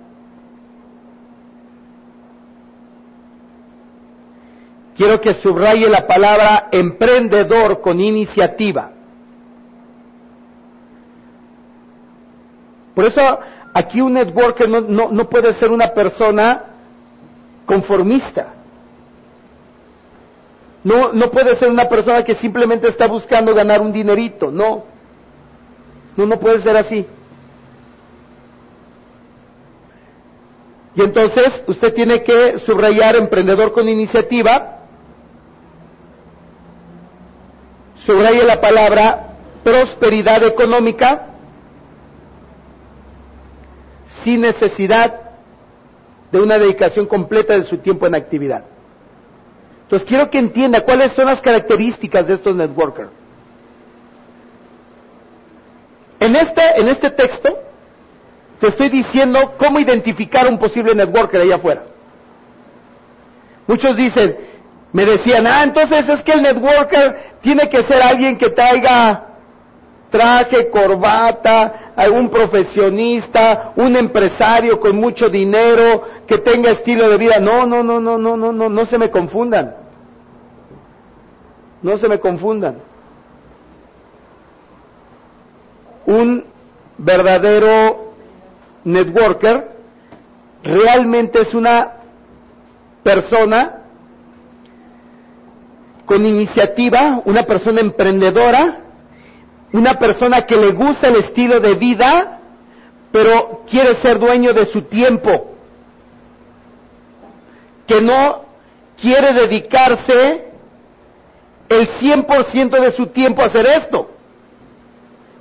Quiero 5.00 5.18
que 5.18 5.32
subraye 5.32 5.88
la 5.88 6.06
palabra 6.06 6.68
emprendedor 6.72 7.80
con 7.80 8.02
iniciativa. 8.02 8.90
Por 12.94 13.06
eso 13.06 13.40
aquí 13.72 14.02
un 14.02 14.12
networker 14.12 14.68
no, 14.68 15.30
puede 15.30 15.54
ser 15.54 15.72
una 15.72 15.94
persona 15.94 16.64
conformista. 17.64 18.48
No, 20.84 21.14
no 21.14 21.30
puede 21.30 21.56
ser 21.56 21.70
una 21.70 21.88
persona 21.88 22.22
que 22.22 22.34
simplemente 22.34 22.86
está 22.86 23.08
buscando 23.08 23.54
ganar 23.54 23.80
un 23.80 23.94
dinerito, 23.94 24.50
no. 24.50 24.84
No, 26.14 26.26
no 26.26 26.38
puede 26.38 26.60
ser 26.60 26.76
así. 26.76 27.06
Y 30.94 31.00
entonces 31.00 31.64
usted 31.66 31.94
tiene 31.94 32.22
que 32.22 32.58
subrayar 32.58 33.16
emprendedor 33.16 33.72
con 33.72 33.88
iniciativa 33.88 34.76
subraye 38.10 38.42
la 38.42 38.60
palabra 38.60 39.28
prosperidad 39.62 40.42
económica 40.42 41.26
sin 44.24 44.40
necesidad 44.40 45.14
de 46.32 46.40
una 46.40 46.58
dedicación 46.58 47.06
completa 47.06 47.52
de 47.54 47.62
su 47.62 47.78
tiempo 47.78 48.08
en 48.08 48.16
actividad. 48.16 48.64
Entonces 49.82 50.08
quiero 50.08 50.28
que 50.28 50.38
entienda 50.38 50.80
cuáles 50.80 51.12
son 51.12 51.26
las 51.26 51.40
características 51.40 52.26
de 52.26 52.34
estos 52.34 52.56
networkers. 52.56 53.10
En 56.18 56.34
este, 56.34 56.62
en 56.80 56.88
este 56.88 57.10
texto 57.10 57.60
te 58.58 58.66
estoy 58.66 58.88
diciendo 58.88 59.54
cómo 59.56 59.78
identificar 59.78 60.48
un 60.48 60.58
posible 60.58 60.96
networker 60.96 61.42
allá 61.42 61.54
afuera. 61.54 61.84
Muchos 63.68 63.96
dicen, 63.96 64.36
me 64.92 65.04
decían, 65.04 65.46
ah, 65.46 65.62
entonces 65.62 66.08
es 66.08 66.22
que 66.22 66.32
el 66.32 66.42
networker 66.42 67.18
tiene 67.40 67.68
que 67.68 67.82
ser 67.82 68.02
alguien 68.02 68.36
que 68.36 68.50
traiga 68.50 69.26
traje, 70.10 70.68
corbata, 70.68 71.92
algún 71.96 72.28
profesionista, 72.28 73.72
un 73.76 73.96
empresario 73.96 74.80
con 74.80 74.96
mucho 74.96 75.28
dinero, 75.28 76.02
que 76.26 76.38
tenga 76.38 76.70
estilo 76.70 77.08
de 77.08 77.16
vida. 77.16 77.38
No, 77.38 77.66
no, 77.66 77.82
no, 77.82 78.00
no, 78.00 78.18
no, 78.18 78.36
no, 78.36 78.52
no, 78.52 78.68
no 78.68 78.84
se 78.84 78.98
me 78.98 79.10
confundan. 79.10 79.76
No 81.82 81.96
se 81.96 82.08
me 82.08 82.18
confundan. 82.18 82.78
Un 86.06 86.44
verdadero 86.98 88.12
networker 88.84 89.70
realmente 90.64 91.40
es 91.40 91.54
una 91.54 91.92
persona 93.02 93.79
con 96.10 96.26
iniciativa, 96.26 97.22
una 97.24 97.44
persona 97.44 97.80
emprendedora, 97.80 98.80
una 99.72 99.94
persona 99.94 100.44
que 100.44 100.56
le 100.56 100.72
gusta 100.72 101.06
el 101.06 101.14
estilo 101.14 101.60
de 101.60 101.74
vida, 101.74 102.40
pero 103.12 103.62
quiere 103.70 103.94
ser 103.94 104.18
dueño 104.18 104.52
de 104.52 104.66
su 104.66 104.82
tiempo, 104.82 105.52
que 107.86 108.00
no 108.00 108.42
quiere 109.00 109.34
dedicarse 109.34 110.46
el 111.68 111.88
100% 111.88 112.80
de 112.80 112.90
su 112.90 113.06
tiempo 113.06 113.42
a 113.42 113.44
hacer 113.44 113.66
esto, 113.66 114.10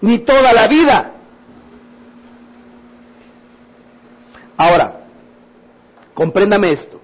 ni 0.01 0.19
toda 0.19 0.53
la 0.53 0.67
vida. 0.67 1.13
Ahora, 4.55 4.99
compréndame 6.13 6.73
esto. 6.73 7.01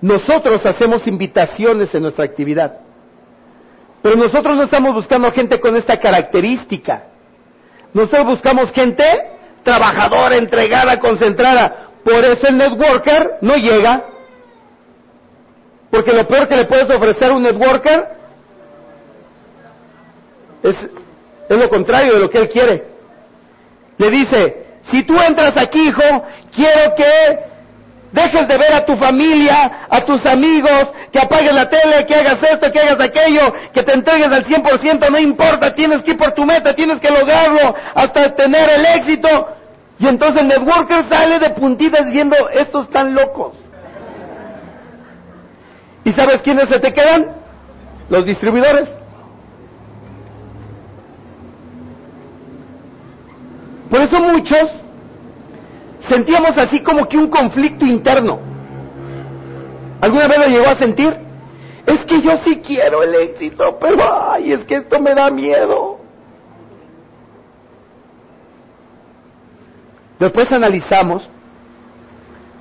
Nosotros 0.00 0.64
hacemos 0.64 1.06
invitaciones 1.06 1.94
en 1.94 2.02
nuestra 2.02 2.24
actividad. 2.24 2.78
Pero 4.02 4.16
nosotros 4.16 4.56
no 4.56 4.62
estamos 4.62 4.94
buscando 4.94 5.30
gente 5.30 5.60
con 5.60 5.76
esta 5.76 5.98
característica. 5.98 7.04
Nosotros 7.92 8.24
buscamos 8.26 8.72
gente 8.72 9.04
trabajadora, 9.62 10.36
entregada, 10.36 11.00
concentrada. 11.00 11.90
Por 12.02 12.24
eso 12.24 12.48
el 12.48 12.56
networker 12.56 13.38
no 13.42 13.56
llega. 13.56 14.06
Porque 15.90 16.12
lo 16.12 16.26
peor 16.26 16.48
que 16.48 16.56
le 16.56 16.64
puedes 16.64 16.88
ofrecer 16.88 17.30
a 17.30 17.34
un 17.34 17.42
networker 17.42 18.08
es, 20.62 20.76
es 21.48 21.58
lo 21.58 21.68
contrario 21.68 22.14
de 22.14 22.20
lo 22.20 22.30
que 22.30 22.38
él 22.38 22.48
quiere. 22.48 22.84
Le 23.98 24.10
dice, 24.10 24.66
si 24.82 25.02
tú 25.02 25.20
entras 25.20 25.58
aquí, 25.58 25.88
hijo, 25.88 26.24
quiero 26.54 26.94
que 26.94 27.49
Dejes 28.12 28.48
de 28.48 28.58
ver 28.58 28.72
a 28.72 28.84
tu 28.84 28.96
familia, 28.96 29.86
a 29.88 30.00
tus 30.00 30.26
amigos, 30.26 30.88
que 31.12 31.20
apagues 31.20 31.54
la 31.54 31.70
tele, 31.70 32.06
que 32.06 32.16
hagas 32.16 32.42
esto, 32.42 32.72
que 32.72 32.80
hagas 32.80 33.00
aquello, 33.00 33.54
que 33.72 33.84
te 33.84 33.92
entregues 33.92 34.32
al 34.32 34.44
100%, 34.44 35.10
no 35.10 35.18
importa, 35.18 35.74
tienes 35.74 36.02
que 36.02 36.12
ir 36.12 36.16
por 36.16 36.32
tu 36.32 36.44
meta, 36.44 36.74
tienes 36.74 36.98
que 36.98 37.08
lograrlo 37.08 37.74
hasta 37.94 38.34
tener 38.34 38.68
el 38.70 38.86
éxito. 38.98 39.48
Y 40.00 40.08
entonces 40.08 40.42
el 40.42 40.48
networker 40.48 41.04
sale 41.08 41.38
de 41.38 41.50
puntitas 41.50 42.06
diciendo, 42.06 42.36
estos 42.52 42.86
están 42.86 43.14
locos. 43.14 43.52
¿Y 46.04 46.12
sabes 46.12 46.42
quiénes 46.42 46.68
se 46.68 46.80
te 46.80 46.92
quedan? 46.92 47.36
Los 48.08 48.24
distribuidores. 48.24 48.88
Por 53.88 54.00
eso 54.00 54.20
muchos 54.20 54.70
sentíamos 56.00 56.58
así 56.58 56.80
como 56.80 57.08
que 57.08 57.16
un 57.16 57.28
conflicto 57.28 57.84
interno. 57.86 58.38
¿Alguna 60.00 60.28
vez 60.28 60.38
lo 60.38 60.46
llegó 60.46 60.66
a 60.66 60.74
sentir? 60.74 61.14
Es 61.86 62.04
que 62.04 62.22
yo 62.22 62.36
sí 62.38 62.60
quiero 62.64 63.02
el 63.02 63.14
éxito, 63.14 63.78
pero 63.80 64.02
ay, 64.30 64.52
es 64.52 64.64
que 64.64 64.76
esto 64.76 65.00
me 65.00 65.14
da 65.14 65.30
miedo. 65.30 65.98
Después 70.18 70.52
analizamos 70.52 71.28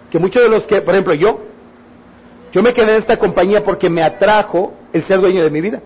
que 0.09 0.19
muchos 0.19 0.41
de 0.43 0.49
los 0.49 0.63
que, 0.63 0.81
por 0.81 0.93
ejemplo, 0.93 1.13
yo, 1.13 1.39
yo 2.51 2.63
me 2.63 2.73
quedé 2.73 2.91
en 2.91 2.97
esta 2.97 3.17
compañía 3.17 3.63
porque 3.63 3.89
me 3.89 4.01
atrajo 4.01 4.73
el 4.93 5.03
ser 5.03 5.19
dueño 5.21 5.43
de 5.43 5.49
mi 5.49 5.61
vida. 5.61 5.81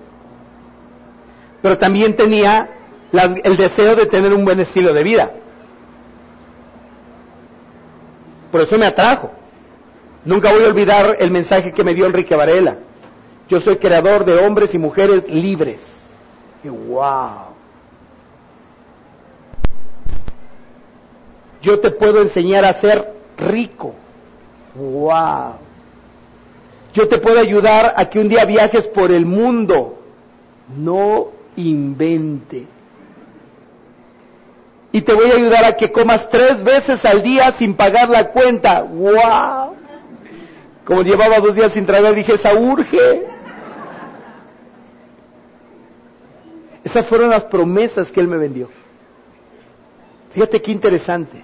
Pero 1.62 1.78
también 1.78 2.16
tenía 2.16 2.70
el 3.44 3.58
deseo 3.58 3.96
de 3.96 4.06
tener 4.06 4.34
un 4.34 4.46
buen 4.46 4.60
estilo 4.60 4.94
de 4.94 5.04
vida. 5.04 5.32
Por 8.54 8.62
eso 8.62 8.78
me 8.78 8.86
atrajo. 8.86 9.32
Nunca 10.26 10.54
voy 10.54 10.64
a 10.64 10.68
olvidar 10.68 11.18
el 11.20 11.32
mensaje 11.32 11.72
que 11.72 11.84
me 11.84 11.96
dio 11.96 12.06
Enrique 12.06 12.36
Varela. 12.36 12.78
Yo 13.50 13.60
soy 13.60 13.78
creador 13.78 14.26
de 14.26 14.38
hombres 14.38 14.76
y 14.76 14.78
mujeres 14.78 15.28
libres. 15.28 15.80
Y 16.64 16.70
wow. 16.70 17.54
yo 21.64 21.80
te 21.80 21.90
puedo 21.90 22.22
enseñar 22.22 22.64
a 22.64 22.74
ser 22.74 23.12
rico. 23.40 23.96
¡Wow! 24.76 25.54
Yo 26.94 27.08
te 27.08 27.18
puedo 27.18 27.40
ayudar 27.40 27.96
a 27.98 28.06
que 28.08 28.20
un 28.20 28.30
día 28.30 28.46
viajes 28.46 28.86
por 28.86 29.12
el 29.12 29.26
mundo. 29.26 29.98
No 30.78 31.30
invente. 31.56 32.68
Y 34.94 35.02
te 35.02 35.14
voy 35.14 35.32
a 35.32 35.36
ayudar 35.36 35.66
a 35.66 35.76
que 35.76 35.92
comas 35.92 36.30
tres 36.30 36.64
veces 36.64 37.04
al 37.04 37.24
día 37.24 37.52
sin 37.52 37.74
pagar 37.74 38.10
la 38.10 38.30
cuenta. 38.30 38.84
¡Wow! 38.84 39.76
Como 40.86 41.02
llevaba 41.02 41.40
dos 41.40 41.56
días 41.56 41.74
sin 41.74 41.88
tragar, 41.88 42.14
dije, 42.14 42.36
esa 42.36 42.54
urge. 42.54 43.26
Esas 46.84 47.08
fueron 47.08 47.32
las 47.32 47.44
promesas 47.44 48.12
que 48.12 48.20
él 48.20 48.28
me 48.28 48.38
vendió. 48.38 48.70
Fíjate 50.36 50.62
qué 50.62 50.72
interesante. 50.72 51.44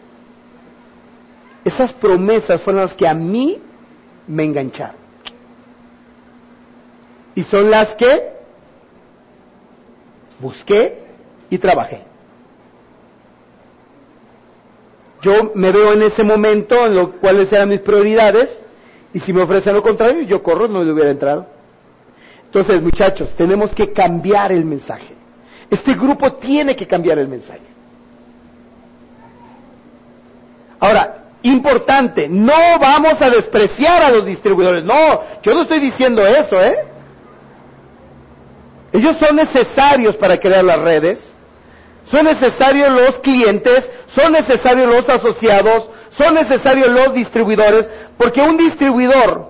Esas 1.66 1.92
promesas 1.92 2.62
fueron 2.62 2.84
las 2.84 2.94
que 2.94 3.08
a 3.08 3.16
mí 3.16 3.60
me 4.28 4.44
engancharon. 4.44 4.96
Y 7.34 7.42
son 7.42 7.72
las 7.72 7.96
que 7.96 8.32
busqué 10.40 11.00
y 11.50 11.58
trabajé. 11.58 12.09
Yo 15.22 15.52
me 15.56 15.72
veo 15.72 15.94
en 15.94 16.02
ese 16.02 16.24
momento 16.24 16.86
en 16.86 16.96
lo 16.96 17.12
cuales 17.12 17.52
eran 17.52 17.70
mis 17.70 17.82
prioridades 17.82 18.60
y 19.14 19.20
si 19.20 19.34
me 19.34 19.42
ofrecen 19.42 19.74
lo 19.74 19.84
contrario, 19.84 20.22
yo 20.22 20.42
corro, 20.42 20.68
no 20.68 20.84
le 20.84 20.94
hubiera 20.94 21.12
entrado. 21.12 21.48
Entonces, 22.46 22.82
muchachos, 22.82 23.30
tenemos 23.36 23.72
que 23.72 23.92
cambiar 23.92 24.52
el 24.52 24.66
mensaje. 24.66 25.14
Este 25.70 25.94
grupo 25.94 26.34
tiene 26.34 26.76
que 26.76 26.88
cambiar 26.88 27.20
el 27.20 27.28
mensaje. 27.28 27.62
Ahora, 30.80 31.24
importante, 31.44 32.28
no 32.30 32.80
vamos 32.80 33.22
a 33.22 33.30
despreciar 33.30 34.04
a 34.04 34.12
los 34.12 34.26
distribuidores. 34.26 34.84
No, 34.84 35.22
yo 35.44 35.54
no 35.54 35.64
estoy 35.64 35.80
diciendo 35.80 36.26
eso, 36.26 36.62
¿eh? 36.64 36.86
Ellos 38.94 39.18
son 39.18 39.36
necesarios 39.36 40.16
para 40.16 40.40
crear 40.40 40.64
las 40.64 40.80
redes, 40.80 41.20
son 42.10 42.26
necesarios 42.26 42.90
los 42.90 43.20
clientes, 43.20 43.90
son 44.14 44.32
necesarios 44.32 44.88
los 44.88 45.08
asociados, 45.10 45.90
son 46.10 46.34
necesarios 46.34 46.88
los 46.90 47.14
distribuidores, 47.14 47.88
porque 48.18 48.42
un 48.42 48.58
distribuidor 48.58 49.50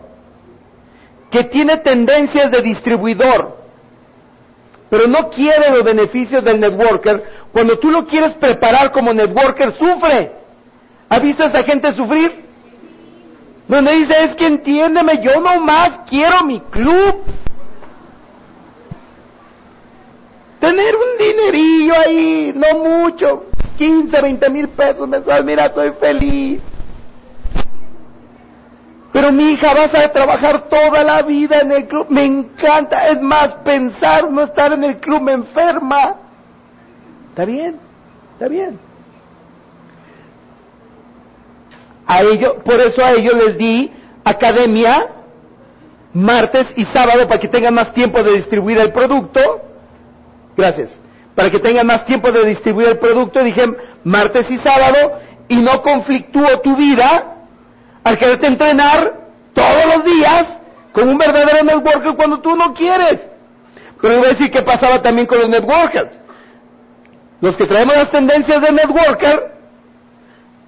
que 1.31 1.43
tiene 1.43 1.77
tendencias 1.77 2.51
de 2.51 2.61
distribuidor, 2.61 3.57
pero 4.89 5.07
no 5.07 5.29
quiere 5.29 5.71
los 5.71 5.83
beneficios 5.83 6.43
del 6.43 6.59
networker, 6.59 7.23
cuando 7.51 7.77
tú 7.79 7.91
lo 7.91 8.05
quieres 8.05 8.31
preparar 8.33 8.91
como 8.91 9.13
networker, 9.13 9.73
sufre. 9.77 10.31
¿Ha 11.09 11.19
visto 11.19 11.43
a 11.43 11.47
esa 11.47 11.63
gente 11.63 11.93
sufrir? 11.93 12.45
Donde 13.67 13.93
dice, 13.93 14.23
es 14.23 14.35
que 14.35 14.47
entiéndeme, 14.47 15.19
yo 15.21 15.39
nomás 15.39 15.91
quiero 16.09 16.43
mi 16.43 16.59
club. 16.59 17.23
Tener 20.59 20.95
un 20.95 21.17
dinerillo 21.17 21.93
ahí, 21.93 22.53
no 22.55 22.79
mucho, 22.79 23.45
15, 23.77 24.21
20 24.21 24.49
mil 24.49 24.67
pesos 24.67 25.07
mensuales, 25.07 25.45
mira, 25.45 25.73
soy 25.73 25.91
feliz. 25.99 26.61
Pero 29.11 29.31
mi 29.31 29.53
hija 29.53 29.73
vas 29.73 29.95
a 29.95 30.11
trabajar 30.11 30.61
toda 30.69 31.03
la 31.03 31.21
vida 31.23 31.61
en 31.61 31.71
el 31.71 31.87
club. 31.87 32.07
Me 32.09 32.25
encanta. 32.25 33.07
Es 33.07 33.21
más, 33.21 33.55
pensar 33.55 34.29
no 34.29 34.43
estar 34.43 34.71
en 34.73 34.83
el 34.83 34.97
club 34.97 35.21
me 35.21 35.33
enferma. 35.33 36.15
Está 37.29 37.45
bien, 37.45 37.79
está 38.33 38.47
bien. 38.47 38.79
A 42.05 42.21
ellos, 42.21 42.55
por 42.63 42.79
eso 42.79 43.03
a 43.03 43.13
ellos 43.13 43.33
les 43.35 43.57
di 43.57 43.91
academia 44.23 45.09
martes 46.13 46.73
y 46.75 46.85
sábado 46.85 47.27
para 47.27 47.39
que 47.39 47.47
tengan 47.47 47.73
más 47.73 47.93
tiempo 47.93 48.23
de 48.23 48.33
distribuir 48.33 48.77
el 48.79 48.91
producto. 48.91 49.61
Gracias. 50.59 50.89
Para 51.35 51.49
que 51.49 51.59
tengan 51.59 51.87
más 51.87 52.03
tiempo 52.03 52.33
de 52.33 52.43
distribuir 52.43 52.89
el 52.89 52.99
producto, 52.99 53.41
dije 53.41 53.77
martes 54.03 54.51
y 54.51 54.57
sábado 54.57 55.13
y 55.47 55.55
no 55.55 55.81
conflictúo 55.81 56.59
tu 56.59 56.75
vida 56.75 57.37
al 58.03 58.17
quererte 58.17 58.47
entrenar 58.47 59.13
todos 59.53 59.85
los 59.95 60.03
días 60.03 60.47
con 60.91 61.07
un 61.07 61.17
verdadero 61.17 61.63
networker 61.63 62.13
cuando 62.15 62.41
tú 62.41 62.57
no 62.57 62.73
quieres. 62.73 63.21
Pero 64.01 64.17
voy 64.17 64.25
a 64.25 64.29
decir 64.31 64.51
qué 64.51 64.61
pasaba 64.61 65.01
también 65.01 65.27
con 65.27 65.39
los 65.39 65.47
networkers. 65.47 66.09
Los 67.39 67.55
que 67.55 67.65
traemos 67.65 67.95
las 67.95 68.11
tendencias 68.11 68.61
de 68.61 68.73
networker 68.73 69.53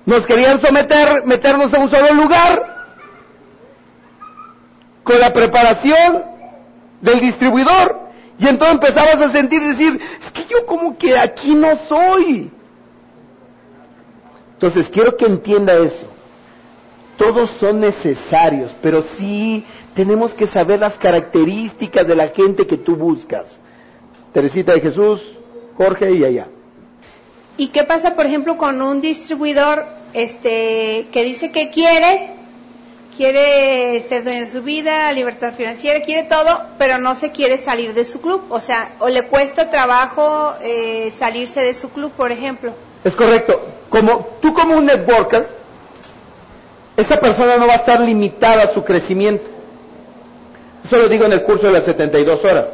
nos 0.05 0.25
querían 0.25 0.61
someter, 0.61 1.25
meternos 1.25 1.73
a 1.73 1.79
un 1.79 1.89
solo 1.91 2.13
lugar 2.13 2.87
con 5.03 5.19
la 5.19 5.33
preparación 5.33 6.23
del 7.01 7.19
distribuidor. 7.19 8.00
Y 8.41 8.47
entonces 8.47 8.75
empezabas 8.75 9.21
a 9.21 9.29
sentir 9.29 9.61
decir, 9.61 10.01
es 10.21 10.31
que 10.31 10.43
yo 10.49 10.65
como 10.65 10.97
que 10.97 11.17
aquí 11.17 11.55
no 11.55 11.77
soy. 11.87 12.51
Entonces 14.53 14.89
quiero 14.89 15.15
que 15.15 15.25
entienda 15.27 15.73
eso 15.75 16.11
todos 17.21 17.51
son 17.51 17.81
necesarios, 17.81 18.71
pero 18.81 19.03
sí 19.03 19.63
tenemos 19.93 20.33
que 20.33 20.47
saber 20.47 20.79
las 20.79 20.97
características 20.97 22.07
de 22.07 22.15
la 22.15 22.29
gente 22.29 22.65
que 22.65 22.77
tú 22.77 22.95
buscas. 22.95 23.45
Teresita 24.33 24.73
de 24.73 24.81
Jesús, 24.81 25.21
Jorge 25.77 26.13
y 26.13 26.23
allá. 26.23 26.47
¿Y 27.57 27.67
qué 27.67 27.83
pasa, 27.83 28.15
por 28.15 28.25
ejemplo, 28.25 28.57
con 28.57 28.81
un 28.81 29.01
distribuidor 29.01 29.85
este, 30.13 31.05
que 31.11 31.23
dice 31.23 31.51
que 31.51 31.69
quiere, 31.69 32.31
quiere 33.15 34.01
ser 34.07 34.23
dueño 34.23 34.41
de 34.41 34.47
su 34.47 34.61
vida, 34.61 35.11
libertad 35.13 35.53
financiera, 35.53 36.01
quiere 36.01 36.23
todo, 36.23 36.61
pero 36.77 36.97
no 36.97 37.15
se 37.15 37.31
quiere 37.31 37.57
salir 37.57 37.93
de 37.93 38.05
su 38.05 38.21
club? 38.21 38.43
O 38.49 38.61
sea, 38.61 38.93
o 38.99 39.09
le 39.09 39.23
cuesta 39.23 39.69
trabajo 39.69 40.53
eh, 40.61 41.11
salirse 41.17 41.61
de 41.61 41.73
su 41.73 41.89
club, 41.89 42.11
por 42.11 42.31
ejemplo. 42.31 42.73
Es 43.03 43.15
correcto. 43.15 43.61
Como 43.89 44.27
tú 44.41 44.53
como 44.53 44.75
un 44.77 44.85
networker, 44.85 45.47
esa 46.97 47.19
persona 47.19 47.57
no 47.57 47.67
va 47.67 47.73
a 47.73 47.77
estar 47.77 47.99
limitada 47.99 48.63
a 48.63 48.67
su 48.67 48.83
crecimiento. 48.83 49.43
Eso 50.85 50.97
lo 50.97 51.09
digo 51.09 51.25
en 51.25 51.33
el 51.33 51.43
curso 51.43 51.67
de 51.67 51.73
las 51.73 51.83
72 51.85 52.43
horas. 52.43 52.65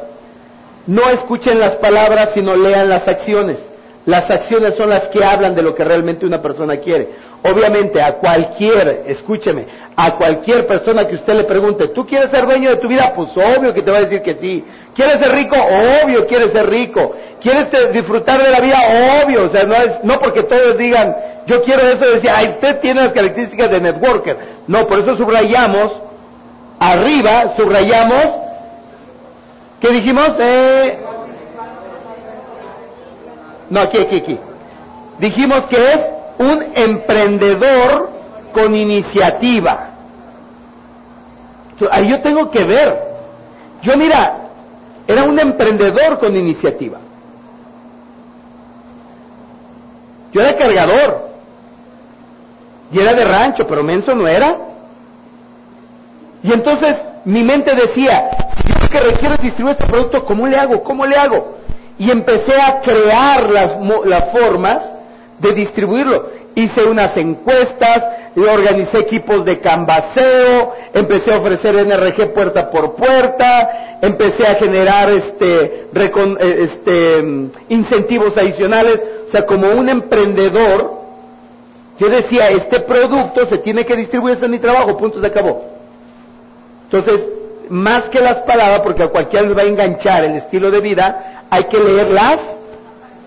No 0.86 1.08
escuchen 1.10 1.60
las 1.60 1.76
palabras, 1.76 2.30
sino 2.34 2.56
lean 2.56 2.88
las 2.88 3.08
acciones. 3.08 3.58
Las 4.06 4.30
acciones 4.30 4.74
son 4.74 4.90
las 4.90 5.08
que 5.08 5.22
hablan 5.22 5.54
de 5.54 5.62
lo 5.62 5.74
que 5.74 5.84
realmente 5.84 6.24
una 6.24 6.40
persona 6.40 6.78
quiere. 6.78 7.08
Obviamente, 7.42 8.00
a 8.00 8.14
cualquier, 8.14 9.04
escúcheme, 9.06 9.66
a 9.96 10.14
cualquier 10.14 10.66
persona 10.66 11.06
que 11.06 11.16
usted 11.16 11.34
le 11.34 11.44
pregunte, 11.44 11.88
¿tú 11.88 12.06
quieres 12.06 12.30
ser 12.30 12.46
dueño 12.46 12.70
de 12.70 12.76
tu 12.76 12.88
vida? 12.88 13.12
Pues 13.14 13.30
obvio 13.36 13.74
que 13.74 13.82
te 13.82 13.90
va 13.90 13.98
a 13.98 14.02
decir 14.02 14.22
que 14.22 14.36
sí. 14.40 14.64
¿Quieres 14.94 15.18
ser 15.18 15.32
rico? 15.32 15.56
Obvio, 16.02 16.26
quieres 16.26 16.52
ser 16.52 16.70
rico. 16.70 17.14
¿Quieres 17.40 17.68
disfrutar 17.92 18.42
de 18.42 18.50
la 18.50 18.60
vida? 18.60 18.78
Obvio. 19.22 19.44
O 19.44 19.48
sea, 19.48 19.64
no 19.64 19.74
es, 19.74 20.02
no 20.04 20.18
porque 20.18 20.42
todos 20.42 20.78
digan, 20.78 21.14
yo 21.46 21.62
quiero 21.62 21.82
eso, 21.82 22.04
decía, 22.04 22.36
ay, 22.36 22.48
usted 22.48 22.78
tiene 22.80 23.00
las 23.00 23.12
características 23.12 23.70
de 23.70 23.80
networker. 23.80 24.36
No, 24.66 24.86
por 24.86 24.98
eso 24.98 25.16
subrayamos, 25.16 25.92
arriba, 26.78 27.54
subrayamos, 27.56 28.26
¿qué 29.80 29.88
dijimos? 29.88 30.30
Eh, 30.38 30.98
no, 33.70 33.80
aquí, 33.80 33.98
aquí, 33.98 34.16
aquí. 34.16 34.38
Dijimos 35.18 35.64
que 35.64 35.92
es 35.92 36.00
un 36.38 36.64
emprendedor 36.74 38.10
con 38.52 38.74
iniciativa. 38.74 39.88
Ahí 41.90 42.08
yo 42.08 42.20
tengo 42.20 42.50
que 42.50 42.64
ver. 42.64 43.02
Yo 43.82 43.96
mira, 43.96 44.36
era 45.06 45.24
un 45.24 45.38
emprendedor 45.38 46.18
con 46.18 46.36
iniciativa. 46.36 46.98
Yo 50.32 50.40
era 50.40 50.56
cargador. 50.56 51.28
Y 52.92 52.98
era 52.98 53.14
de 53.14 53.24
rancho, 53.24 53.66
pero 53.66 53.82
menso 53.82 54.14
no 54.14 54.26
era. 54.26 54.56
Y 56.42 56.52
entonces 56.52 56.96
mi 57.24 57.42
mente 57.42 57.74
decía, 57.74 58.30
si 58.56 58.72
yo 58.72 58.88
que 58.88 59.00
requiero 59.00 59.36
distribuir 59.36 59.76
este 59.78 59.86
producto, 59.86 60.24
¿cómo 60.24 60.46
le 60.46 60.56
hago? 60.56 60.82
¿Cómo 60.82 61.04
le 61.04 61.16
hago? 61.16 61.57
Y 61.98 62.10
empecé 62.10 62.60
a 62.60 62.80
crear 62.80 63.50
las, 63.50 63.72
las 64.04 64.30
formas 64.30 64.82
de 65.38 65.52
distribuirlo. 65.52 66.30
Hice 66.54 66.84
unas 66.84 67.16
encuestas, 67.16 68.04
organicé 68.36 68.98
equipos 68.98 69.44
de 69.44 69.58
canvaseo, 69.58 70.74
empecé 70.94 71.34
a 71.34 71.38
ofrecer 71.38 71.74
NRG 71.74 72.32
puerta 72.32 72.70
por 72.70 72.94
puerta, 72.94 73.98
empecé 74.02 74.46
a 74.46 74.54
generar 74.54 75.10
este, 75.10 75.88
eh, 75.94 76.58
este, 76.60 77.24
incentivos 77.68 78.36
adicionales. 78.36 79.02
O 79.26 79.30
sea, 79.30 79.46
como 79.46 79.68
un 79.70 79.88
emprendedor, 79.88 80.98
yo 81.98 82.08
decía, 82.08 82.50
este 82.50 82.80
producto 82.80 83.46
se 83.46 83.58
tiene 83.58 83.84
que 83.84 83.96
distribuir, 83.96 84.36
ese 84.36 84.46
es 84.46 84.50
mi 84.50 84.58
trabajo, 84.58 84.96
punto, 84.96 85.20
se 85.20 85.26
acabó. 85.26 85.64
Entonces, 86.84 87.20
más 87.70 88.04
que 88.04 88.20
las 88.20 88.40
palabras, 88.40 88.80
porque 88.80 89.02
a 89.02 89.08
cualquiera 89.08 89.46
le 89.46 89.54
va 89.54 89.62
a 89.62 89.66
enganchar 89.66 90.24
el 90.24 90.34
estilo 90.34 90.70
de 90.70 90.80
vida, 90.80 91.44
hay 91.50 91.64
que 91.64 91.78
leer 91.78 92.10
las 92.10 92.40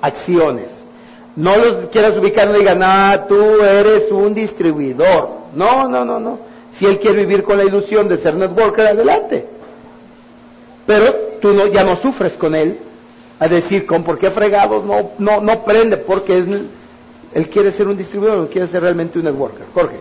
acciones. 0.01 0.68
No 1.35 1.55
los 1.57 1.89
quieras 1.91 2.18
ubicar, 2.18 2.47
no 2.47 2.57
digan, 2.57 2.81
ah, 2.84 3.26
tú 3.27 3.61
eres 3.61 4.11
un 4.11 4.34
distribuidor. 4.34 5.30
No, 5.55 5.88
no, 5.88 6.03
no, 6.03 6.19
no. 6.19 6.39
Si 6.77 6.85
él 6.85 6.99
quiere 6.99 7.26
vivir 7.26 7.43
con 7.43 7.57
la 7.57 7.63
ilusión 7.63 8.07
de 8.07 8.18
ser 8.18 8.35
networker, 8.35 8.88
adelante. 8.88 9.45
Pero 10.85 11.13
tú 11.41 11.53
no, 11.53 11.68
ya 11.68 11.84
no 11.84 11.95
sufres 11.95 12.34
con 12.34 12.55
él 12.55 12.77
a 13.39 13.47
decir, 13.47 13.85
¿con 13.85 14.03
por 14.03 14.18
qué 14.19 14.30
fregados 14.30 14.84
no, 14.84 15.11
no, 15.19 15.41
no 15.41 15.63
prende? 15.63 15.97
Porque 15.97 16.38
es, 16.38 16.45
él 17.34 17.49
quiere 17.49 17.72
ser 17.72 17.88
un 17.88 17.97
distribuidor, 17.97 18.39
él 18.39 18.49
quiere 18.49 18.68
ser 18.68 18.81
realmente 18.81 19.19
un 19.19 19.26
networker. 19.26 19.65
Jorge. 19.73 19.99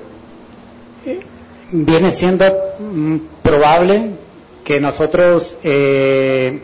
Viene 1.72 2.10
siendo 2.10 2.44
mm, 2.78 3.16
probable 3.42 4.10
que 4.70 4.80
nosotros 4.80 5.58
eh, 5.64 6.60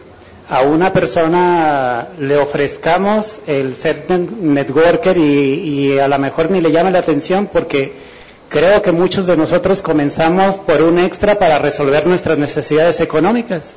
a 0.48 0.60
una 0.60 0.92
persona 0.92 2.06
le 2.20 2.38
ofrezcamos 2.38 3.40
el 3.48 3.74
ser 3.74 4.04
networker 4.08 5.16
y, 5.16 5.22
y, 5.22 5.98
a 5.98 6.06
lo 6.06 6.16
mejor 6.20 6.48
ni 6.52 6.60
le 6.60 6.70
llame 6.70 6.92
la 6.92 7.00
atención 7.00 7.50
porque 7.52 7.94
creo 8.48 8.80
que 8.80 8.92
muchos 8.92 9.26
de 9.26 9.36
nosotros 9.36 9.82
comenzamos 9.82 10.58
por 10.58 10.82
un 10.82 11.00
extra 11.00 11.40
para 11.40 11.58
resolver 11.58 12.06
nuestras 12.06 12.38
necesidades 12.38 13.00
económicas. 13.00 13.72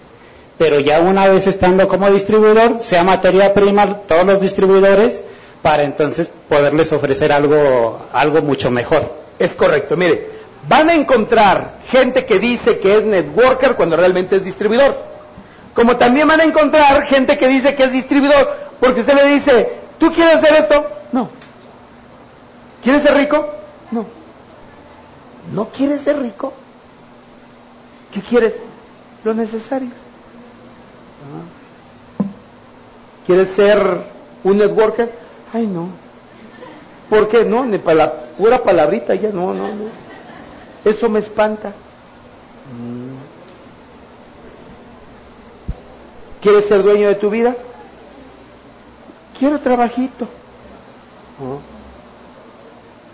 Pero 0.59 0.79
ya 0.79 0.99
una 0.99 1.27
vez 1.27 1.47
estando 1.47 1.87
como 1.87 2.11
distribuidor, 2.11 2.83
sea 2.83 3.03
materia 3.03 3.55
prima, 3.55 4.01
todos 4.01 4.27
los 4.27 4.41
distribuidores, 4.41 5.23
para 5.63 5.81
entonces 5.81 6.29
poderles 6.47 6.91
ofrecer 6.91 7.31
algo, 7.31 7.99
algo 8.13 8.43
mucho 8.43 8.69
mejor. 8.69 9.11
Es 9.39 9.55
correcto, 9.55 9.97
mire, 9.97 10.38
van 10.67 10.89
a 10.89 10.95
encontrar 10.95 11.79
gente 11.87 12.25
que 12.25 12.39
dice 12.39 12.79
que 12.79 12.97
es 12.97 13.03
networker 13.03 13.75
cuando 13.75 13.95
realmente 13.95 14.37
es 14.37 14.43
distribuidor. 14.43 14.97
Como 15.73 15.97
también 15.97 16.27
van 16.27 16.41
a 16.41 16.43
encontrar 16.43 17.03
gente 17.05 17.37
que 17.37 17.47
dice 17.47 17.75
que 17.75 17.83
es 17.83 17.91
distribuidor, 17.91 18.55
porque 18.79 19.01
usted 19.01 19.13
le 19.13 19.25
dice, 19.27 19.79
¿tú 19.97 20.11
quieres 20.11 20.35
hacer 20.35 20.57
esto? 20.57 20.85
No. 21.11 21.29
¿Quieres 22.83 23.03
ser 23.03 23.15
rico? 23.15 23.49
No. 23.91 24.05
¿No 25.53 25.69
quieres 25.69 26.01
ser 26.01 26.19
rico? 26.19 26.53
¿Qué 28.11 28.21
quieres? 28.21 28.53
Lo 29.23 29.33
necesario. 29.33 29.89
¿Quieres 33.25 33.49
ser 33.49 33.79
un 34.43 34.57
networker? 34.57 35.11
Ay, 35.53 35.67
no. 35.67 35.89
¿Por 37.09 37.29
qué? 37.29 37.45
No, 37.45 37.65
ni 37.65 37.77
para 37.77 37.97
la 37.97 38.11
pura 38.11 38.63
palabrita 38.63 39.15
ya, 39.15 39.29
no, 39.29 39.53
no, 39.53 39.67
no. 39.67 40.08
Eso 40.85 41.09
me 41.09 41.19
espanta. 41.19 41.73
¿Quieres 46.41 46.65
ser 46.65 46.83
dueño 46.83 47.07
de 47.07 47.15
tu 47.15 47.29
vida? 47.29 47.55
Quiero 49.37 49.59
trabajito. 49.59 50.27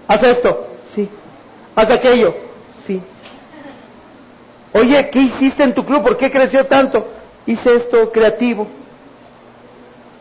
¿Haz 0.07 0.23
esto? 0.23 0.67
Sí. 0.93 1.09
¿Haz 1.75 1.89
aquello? 1.89 2.35
Sí. 2.85 3.01
Oye, 4.73 5.09
¿qué 5.09 5.19
hiciste 5.19 5.63
en 5.63 5.73
tu 5.73 5.85
club? 5.85 6.03
¿Por 6.03 6.17
qué 6.17 6.31
creció 6.31 6.65
tanto? 6.65 7.07
Hice 7.45 7.75
esto 7.75 8.11
creativo. 8.11 8.67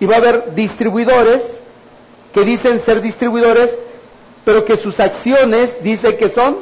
Y 0.00 0.06
va 0.06 0.16
a 0.16 0.18
haber 0.18 0.54
distribuidores 0.54 1.42
que 2.32 2.44
dicen 2.44 2.80
ser 2.80 3.00
distribuidores, 3.00 3.70
pero 4.44 4.64
que 4.64 4.76
sus 4.76 4.98
acciones 5.00 5.82
dicen 5.82 6.16
que 6.16 6.28
son 6.28 6.56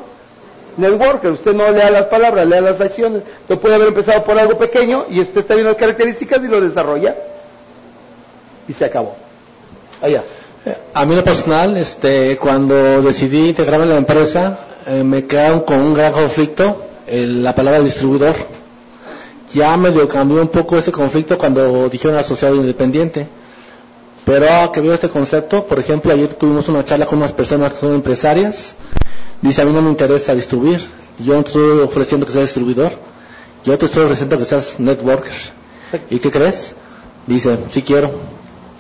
networker. 0.77 1.33
Usted 1.33 1.55
no 1.55 1.71
lea 1.71 1.91
las 1.91 2.07
palabras, 2.07 2.47
lea 2.47 2.61
las 2.61 2.81
acciones. 2.81 3.23
Usted 3.43 3.59
puede 3.59 3.75
haber 3.75 3.89
empezado 3.89 4.25
por 4.25 4.39
algo 4.39 4.59
pequeño 4.59 5.07
y 5.09 5.21
usted 5.21 5.41
está 5.41 5.55
viendo 5.55 5.71
las 5.71 5.81
características 5.81 6.43
y 6.43 6.49
lo 6.49 6.61
desarrolla. 6.61 7.15
Y 8.69 8.73
se 8.73 8.85
acabó. 8.85 9.15
Allá. 10.01 10.23
A 10.95 11.05
mí 11.05 11.17
lo 11.17 11.25
personal, 11.25 11.77
este, 11.77 12.37
cuando 12.37 13.03
decidí 13.03 13.49
integrarme 13.49 13.85
en 13.85 13.91
la 13.91 13.97
empresa, 13.97 14.59
eh, 14.87 15.03
me 15.03 15.27
quedaron 15.27 15.61
con 15.61 15.79
un 15.79 15.95
gran 15.95 16.13
conflicto 16.13 16.87
la 17.09 17.55
palabra 17.55 17.81
distribuidor. 17.81 18.35
Ya 19.53 19.77
medio 19.77 20.09
cambió 20.09 20.41
un 20.41 20.49
poco 20.49 20.79
ese 20.79 20.93
conflicto 20.93 21.37
cuando 21.37 21.89
dijeron 21.89 22.17
asociado 22.17 22.55
independiente. 22.55 23.27
Pero 24.25 24.71
que 24.73 24.81
veo 24.81 24.95
este 24.95 25.09
concepto, 25.09 25.65
por 25.67 25.79
ejemplo, 25.79 26.13
ayer 26.13 26.35
tuvimos 26.35 26.69
una 26.69 26.85
charla 26.85 27.07
con 27.07 27.19
unas 27.19 27.33
personas 27.33 27.73
que 27.73 27.81
son 27.81 27.95
empresarias 27.95 28.77
Dice, 29.43 29.61
a 29.61 29.65
mí 29.65 29.73
no 29.73 29.83
me 29.83 29.91
interesa 29.91 30.35
distribuir, 30.35 30.81
yo 31.19 31.35
no 31.35 31.43
te 31.43 31.49
estoy 31.49 31.81
ofreciendo 31.81 32.25
que 32.25 32.33
seas 32.33 32.45
distribuidor, 32.45 32.93
yo 33.65 33.77
te 33.77 33.87
estoy 33.87 34.05
ofreciendo 34.05 34.39
que 34.39 34.45
seas 34.45 34.79
networker. 34.79 35.33
¿Y 36.11 36.21
qué 36.21 36.31
crees? 36.31 36.77
Dice, 37.27 37.59
sí 37.69 37.83
quiero. 37.83 38.13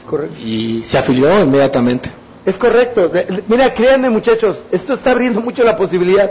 Correcto. 0.09 0.37
Y 0.41 0.85
se 0.87 0.99
afilió 0.99 1.41
inmediatamente. 1.41 2.13
Es 2.47 2.57
correcto. 2.59 3.11
Mira, 3.49 3.75
créanme 3.75 4.09
muchachos, 4.09 4.57
esto 4.71 4.95
está 4.95 5.11
abriendo 5.11 5.41
mucho 5.41 5.65
la 5.65 5.77
posibilidad. 5.77 6.31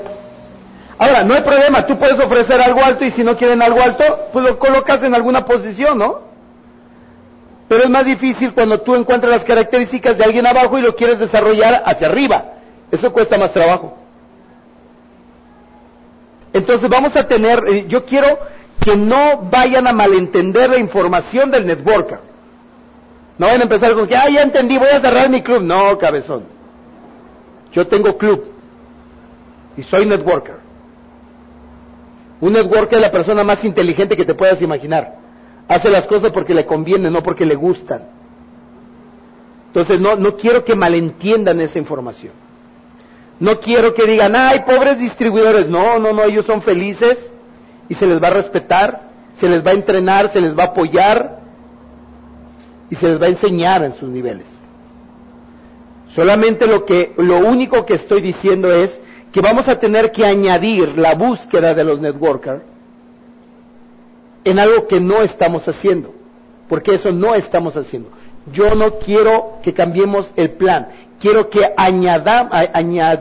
Ahora, 0.98 1.26
no 1.26 1.34
hay 1.34 1.42
problema, 1.42 1.86
tú 1.86 2.00
puedes 2.00 2.18
ofrecer 2.18 2.62
algo 2.62 2.82
alto 2.82 3.04
y 3.04 3.12
si 3.12 3.26
no 3.26 3.36
quieren 3.36 3.62
algo 3.62 3.82
alto, 3.82 4.30
pues 4.32 4.46
lo 4.46 4.58
colocas 4.58 5.04
en 5.04 5.14
alguna 5.14 5.46
posición, 5.46 5.98
¿no? 5.98 6.31
Pero 7.72 7.86
es 7.86 7.90
más 7.90 8.04
difícil 8.04 8.54
cuando 8.54 8.82
tú 8.82 8.96
encuentras 8.96 9.32
las 9.32 9.46
características 9.46 10.18
de 10.18 10.26
alguien 10.26 10.46
abajo 10.46 10.78
y 10.78 10.82
lo 10.82 10.94
quieres 10.94 11.20
desarrollar 11.20 11.84
hacia 11.86 12.08
arriba. 12.08 12.56
Eso 12.92 13.14
cuesta 13.14 13.38
más 13.38 13.54
trabajo. 13.54 13.98
Entonces 16.52 16.90
vamos 16.90 17.16
a 17.16 17.26
tener, 17.26 17.64
eh, 17.70 17.86
yo 17.88 18.06
quiero 18.06 18.28
que 18.84 18.98
no 18.98 19.38
vayan 19.50 19.88
a 19.88 19.94
malentender 19.94 20.70
la 20.70 20.80
información 20.80 21.50
del 21.50 21.66
networker. 21.66 22.20
No 23.38 23.46
vayan 23.46 23.62
a 23.62 23.64
empezar 23.64 23.94
con 23.94 24.06
que, 24.06 24.18
ah, 24.18 24.28
ya 24.28 24.42
entendí, 24.42 24.78
voy 24.78 24.90
a 24.90 25.00
cerrar 25.00 25.30
mi 25.30 25.42
club. 25.42 25.62
No, 25.62 25.98
cabezón. 25.98 26.44
Yo 27.72 27.88
tengo 27.88 28.18
club 28.18 28.52
y 29.78 29.84
soy 29.84 30.06
networker. 30.06 30.56
Un 32.42 32.52
networker 32.52 32.98
es 32.98 33.02
la 33.02 33.12
persona 33.14 33.46
más 33.46 33.64
inteligente 33.64 34.18
que 34.18 34.26
te 34.26 34.34
puedas 34.34 34.62
imaginar. 34.62 35.21
Hace 35.72 35.90
las 35.90 36.06
cosas 36.06 36.32
porque 36.32 36.54
le 36.54 36.66
conviene, 36.66 37.10
no 37.10 37.24
porque 37.24 37.46
le 37.46 37.56
gustan. 37.56 38.04
Entonces 39.68 40.02
no, 40.02 40.18
no 40.18 40.36
quiero 40.36 40.66
que 40.66 40.76
malentiendan 40.76 41.62
esa 41.62 41.80
información. 41.80 42.34
No 43.40 43.58
quiero 43.62 43.94
que 43.94 44.06
digan, 44.06 44.36
ay, 44.36 44.64
pobres 44.66 45.00
distribuidores. 45.00 45.70
No, 45.70 45.98
no, 45.98 46.12
no, 46.12 46.24
ellos 46.24 46.46
son 46.46 46.62
felices 46.62 47.18
y 47.88 47.94
se 47.94 48.06
les 48.06 48.22
va 48.22 48.28
a 48.28 48.32
respetar, 48.32 49.04
se 49.40 49.48
les 49.48 49.66
va 49.66 49.72
a 49.72 49.76
entrenar, 49.76 50.30
se 50.30 50.42
les 50.42 50.58
va 50.60 50.64
a 50.64 50.68
apoyar 50.68 51.40
y 52.90 52.96
se 52.96 53.08
les 53.08 53.22
va 53.22 53.28
a 53.28 53.30
enseñar 53.30 53.82
en 53.86 53.94
sus 53.94 54.10
niveles. 54.10 54.48
Solamente 56.14 56.68
lo 56.68 56.84
que, 56.84 57.14
lo 57.16 57.38
único 57.40 57.86
que 57.86 57.94
estoy 57.94 58.20
diciendo 58.20 58.74
es 58.74 59.00
que 59.32 59.40
vamos 59.40 59.70
a 59.70 59.80
tener 59.80 60.12
que 60.12 60.26
añadir 60.26 60.98
la 60.98 61.16
búsqueda 61.16 61.74
de 61.74 61.86
los 61.86 62.02
networkers 62.02 62.62
en 64.44 64.60
algo 64.60 64.88
que 64.88 65.00
no 65.00 65.22
estamos 65.22 65.68
haciendo, 65.68 66.14
porque 66.68 66.96
eso 66.96 67.12
no 67.12 67.36
estamos 67.36 67.78
haciendo. 67.78 68.10
Yo 68.52 68.76
no 68.76 68.96
quiero 69.00 69.60
que 69.64 69.74
cambiemos 69.74 70.32
el 70.36 70.50
plan, 70.52 70.90
quiero 71.20 71.50
que 71.50 71.74
añadamos, 71.78 72.54
añad, 72.74 73.20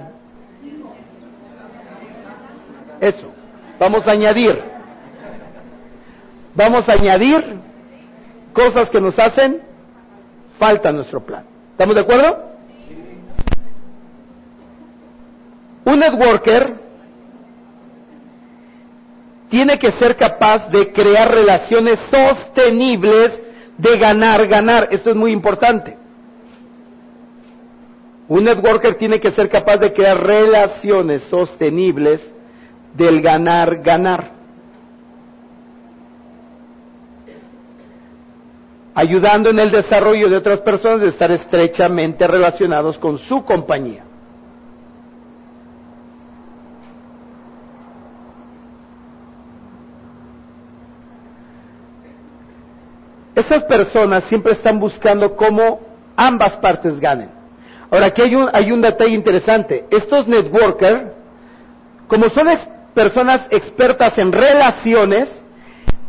eso. 3.00 3.26
Vamos 3.78 4.06
a 4.06 4.12
añadir. 4.12 4.62
Vamos 6.54 6.88
a 6.88 6.92
añadir 6.92 7.56
cosas 8.52 8.90
que 8.90 9.00
nos 9.00 9.18
hacen 9.18 9.62
falta 10.58 10.90
en 10.90 10.96
nuestro 10.96 11.20
plan. 11.20 11.44
¿Estamos 11.72 11.94
de 11.94 12.02
acuerdo? 12.02 12.44
Un 15.84 15.98
networker 15.98 16.74
tiene 19.50 19.78
que 19.80 19.90
ser 19.90 20.16
capaz 20.16 20.70
de 20.70 20.92
crear 20.92 21.30
relaciones 21.30 21.98
sostenibles 22.10 23.32
de 23.76 23.98
ganar, 23.98 24.46
ganar. 24.46 24.88
Esto 24.92 25.10
es 25.10 25.16
muy 25.16 25.32
importante. 25.32 25.96
Un 28.28 28.44
networker 28.44 28.94
tiene 28.94 29.18
que 29.18 29.32
ser 29.32 29.48
capaz 29.48 29.78
de 29.78 29.92
crear 29.92 30.24
relaciones 30.24 31.22
sostenibles 31.22 32.30
del 32.94 33.20
ganar, 33.20 33.82
ganar. 33.82 34.30
Ayudando 38.94 39.50
en 39.50 39.58
el 39.58 39.72
desarrollo 39.72 40.28
de 40.30 40.36
otras 40.36 40.60
personas 40.60 41.00
de 41.00 41.08
estar 41.08 41.32
estrechamente 41.32 42.28
relacionados 42.28 42.98
con 42.98 43.18
su 43.18 43.44
compañía. 43.44 44.04
Esas 53.40 53.64
personas 53.64 54.24
siempre 54.24 54.52
están 54.52 54.78
buscando 54.80 55.34
cómo 55.34 55.80
ambas 56.14 56.58
partes 56.58 57.00
ganen. 57.00 57.30
Ahora, 57.90 58.06
aquí 58.06 58.20
hay 58.20 58.34
un, 58.34 58.50
hay 58.52 58.70
un 58.70 58.82
detalle 58.82 59.14
interesante. 59.14 59.86
Estos 59.90 60.28
networkers, 60.28 61.04
como 62.06 62.28
son 62.28 62.48
personas 62.92 63.40
expertas 63.50 64.18
en 64.18 64.32
relaciones 64.32 65.28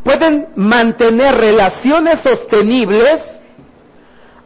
pueden 0.04 0.50
mantener 0.58 1.36
relaciones 1.38 2.20
sostenibles 2.20 3.22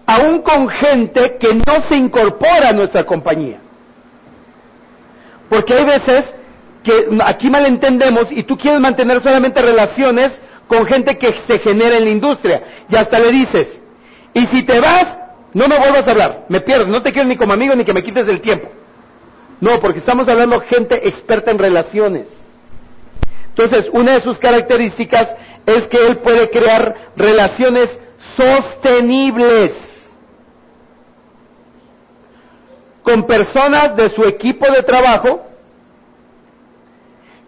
aún 0.06 0.44
con 0.44 0.68
gente 0.68 1.38
que 1.38 1.56
no 1.56 1.82
se 1.90 1.96
incorpora 1.98 2.70
a 2.70 2.74
nuestra 2.74 3.04
compañía. 3.04 3.58
Porque 5.50 5.74
hay 5.74 5.86
veces 5.86 6.26
que 6.84 7.08
aquí 7.26 7.50
malentendemos 7.50 8.32
y 8.32 8.44
tú 8.44 8.60
quieres 8.60 8.80
mantener 8.80 9.24
solamente 9.24 9.60
relaciones 9.64 10.40
con 10.68 10.86
gente 10.86 11.18
que 11.18 11.34
se 11.34 11.60
genera 11.60 11.98
en 11.98 12.06
la 12.06 12.10
industria. 12.10 12.64
Y 12.90 12.96
hasta 12.96 13.20
le 13.20 13.32
dices, 13.32 13.80
y 14.34 14.46
si 14.46 14.64
te 14.64 14.80
vas, 14.80 15.20
no 15.54 15.68
me 15.68 15.78
vuelvas 15.78 16.08
a 16.08 16.12
hablar, 16.12 16.46
me 16.50 16.62
pierdes, 16.62 16.88
no 16.88 17.02
te 17.02 17.14
quiero 17.14 17.28
ni 17.28 17.38
como 17.38 17.54
amigo 17.54 17.76
ni 17.76 17.86
que 17.86 17.94
me 17.94 18.04
quites 18.04 18.28
el 18.28 18.42
tiempo. 18.42 18.70
No, 19.62 19.80
porque 19.80 20.00
estamos 20.00 20.28
hablando 20.28 20.60
gente 20.60 21.08
experta 21.08 21.52
en 21.52 21.60
relaciones. 21.60 22.28
Entonces, 23.50 23.90
una 23.94 24.14
de 24.14 24.22
sus 24.22 24.38
características 24.38 25.36
es 25.66 25.88
que 25.88 26.06
él 26.08 26.18
puede 26.18 26.50
crear 26.50 26.96
relaciones 27.16 27.98
sostenibles 28.36 29.72
con 33.02 33.24
personas 33.24 33.96
de 33.96 34.10
su 34.10 34.26
equipo 34.26 34.70
de 34.72 34.84
trabajo, 34.84 35.46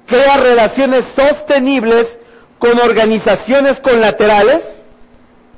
crea 0.05 0.37
relaciones 0.37 1.03
sostenibles 1.15 2.17
con 2.59 2.79
organizaciones 2.79 3.79
colaterales, 3.79 4.63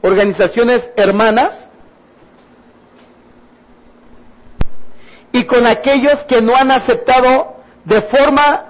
organizaciones 0.02 0.92
hermanas, 0.96 1.52
y 5.32 5.44
con 5.46 5.66
aquellos 5.68 6.20
que 6.22 6.42
no 6.42 6.56
han 6.56 6.72
aceptado 6.72 7.56
de 7.86 8.02
forma 8.02 8.66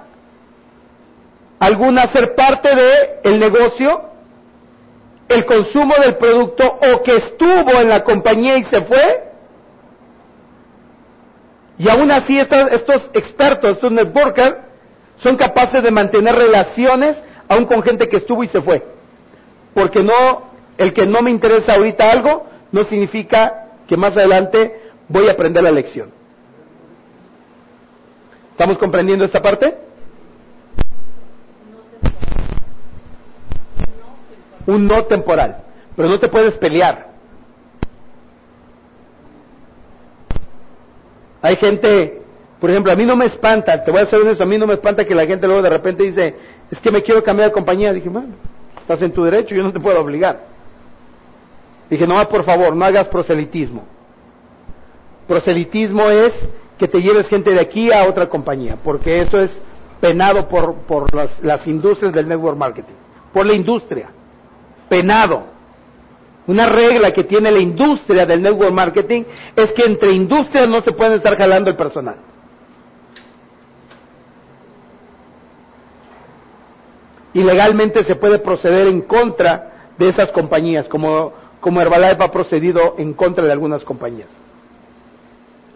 alguna 1.58 2.06
ser 2.06 2.34
parte 2.34 2.74
de 2.74 3.20
el 3.24 3.40
negocio, 3.40 4.02
el 5.28 5.44
consumo 5.44 5.94
del 6.02 6.16
producto 6.16 6.78
o 6.92 7.02
que 7.02 7.16
estuvo 7.16 7.72
en 7.80 7.88
la 7.88 8.04
compañía 8.04 8.56
y 8.56 8.64
se 8.64 8.80
fue. 8.80 9.24
Y 11.78 11.88
aún 11.88 12.10
así 12.10 12.38
estos, 12.38 12.70
estos 12.72 13.10
expertos, 13.14 13.72
estos 13.72 13.92
networkers, 13.92 14.56
son 15.22 15.36
capaces 15.36 15.82
de 15.82 15.90
mantener 15.90 16.34
relaciones 16.34 17.22
aún 17.50 17.64
con 17.66 17.82
gente 17.82 18.08
que 18.08 18.16
estuvo 18.16 18.44
y 18.44 18.46
se 18.46 18.62
fue. 18.62 18.82
Porque 19.74 20.02
no, 20.04 20.44
el 20.78 20.92
que 20.94 21.04
no 21.04 21.20
me 21.20 21.30
interesa 21.30 21.74
ahorita 21.74 22.10
algo, 22.10 22.46
no 22.70 22.84
significa 22.84 23.66
que 23.88 23.96
más 23.96 24.16
adelante 24.16 24.80
voy 25.08 25.26
a 25.26 25.32
aprender 25.32 25.64
la 25.64 25.72
lección. 25.72 26.10
¿Estamos 28.52 28.78
comprendiendo 28.78 29.24
esta 29.24 29.42
parte? 29.42 29.76
Un 34.66 34.86
no 34.86 35.04
temporal. 35.06 35.58
Pero 35.96 36.08
no 36.08 36.20
te 36.20 36.28
puedes 36.28 36.56
pelear. 36.56 37.08
Hay 41.42 41.56
gente, 41.56 42.22
por 42.60 42.70
ejemplo, 42.70 42.92
a 42.92 42.96
mí 42.96 43.04
no 43.04 43.16
me 43.16 43.24
espanta, 43.24 43.82
te 43.82 43.90
voy 43.90 44.02
a 44.02 44.06
ser 44.06 44.20
honesto, 44.20 44.44
a 44.44 44.46
mí 44.46 44.56
no 44.56 44.68
me 44.68 44.74
espanta 44.74 45.04
que 45.04 45.14
la 45.16 45.26
gente 45.26 45.46
luego 45.46 45.62
de 45.62 45.70
repente 45.70 46.04
dice, 46.04 46.36
es 46.70 46.80
que 46.80 46.90
me 46.90 47.02
quiero 47.02 47.22
cambiar 47.22 47.48
de 47.48 47.52
compañía. 47.52 47.92
Dije, 47.92 48.08
bueno, 48.08 48.28
estás 48.80 49.02
en 49.02 49.12
tu 49.12 49.24
derecho, 49.24 49.54
yo 49.54 49.62
no 49.62 49.72
te 49.72 49.80
puedo 49.80 50.00
obligar. 50.00 50.40
Dije, 51.88 52.06
no, 52.06 52.26
por 52.28 52.44
favor, 52.44 52.74
no 52.76 52.84
hagas 52.84 53.08
proselitismo. 53.08 53.84
Proselitismo 55.26 56.08
es 56.08 56.32
que 56.78 56.88
te 56.88 57.02
lleves 57.02 57.28
gente 57.28 57.52
de 57.52 57.60
aquí 57.60 57.92
a 57.92 58.04
otra 58.04 58.28
compañía, 58.28 58.76
porque 58.82 59.20
eso 59.20 59.40
es 59.40 59.60
penado 60.00 60.48
por, 60.48 60.74
por 60.74 61.12
las, 61.14 61.42
las 61.42 61.66
industrias 61.66 62.12
del 62.12 62.28
network 62.28 62.56
marketing, 62.56 62.94
por 63.32 63.46
la 63.46 63.52
industria, 63.52 64.08
penado. 64.88 65.42
Una 66.46 66.66
regla 66.66 67.12
que 67.12 67.22
tiene 67.22 67.50
la 67.50 67.58
industria 67.58 68.24
del 68.26 68.42
network 68.42 68.72
marketing 68.72 69.24
es 69.54 69.72
que 69.72 69.84
entre 69.84 70.12
industrias 70.12 70.68
no 70.68 70.80
se 70.80 70.92
puede 70.92 71.16
estar 71.16 71.36
jalando 71.36 71.70
el 71.70 71.76
personal. 71.76 72.16
Y 77.32 77.42
legalmente 77.44 78.02
se 78.04 78.16
puede 78.16 78.38
proceder 78.38 78.86
en 78.86 79.02
contra 79.02 79.72
de 79.98 80.08
esas 80.08 80.32
compañías, 80.32 80.88
como, 80.88 81.32
como 81.60 81.80
Herbalife 81.80 82.22
ha 82.22 82.30
procedido 82.32 82.94
en 82.98 83.12
contra 83.14 83.44
de 83.44 83.52
algunas 83.52 83.84
compañías. 83.84 84.28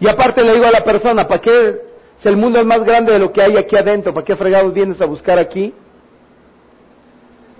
Y 0.01 0.09
aparte 0.09 0.43
le 0.43 0.55
digo 0.55 0.67
a 0.67 0.71
la 0.71 0.83
persona, 0.83 1.29
¿para 1.29 1.41
qué? 1.41 1.83
Si 2.21 2.29
el 2.29 2.37
mundo 2.37 2.59
es 2.59 2.67
más 2.67 2.85
grande 2.85 3.13
de 3.13 3.19
lo 3.19 3.33
que 3.33 3.43
hay 3.43 3.57
aquí 3.57 3.77
adentro, 3.77 4.13
¿para 4.13 4.25
qué 4.25 4.35
fregados 4.37 4.73
vienes 4.73 5.01
a 5.01 5.07
buscar 5.07 5.39
aquí 5.39 5.73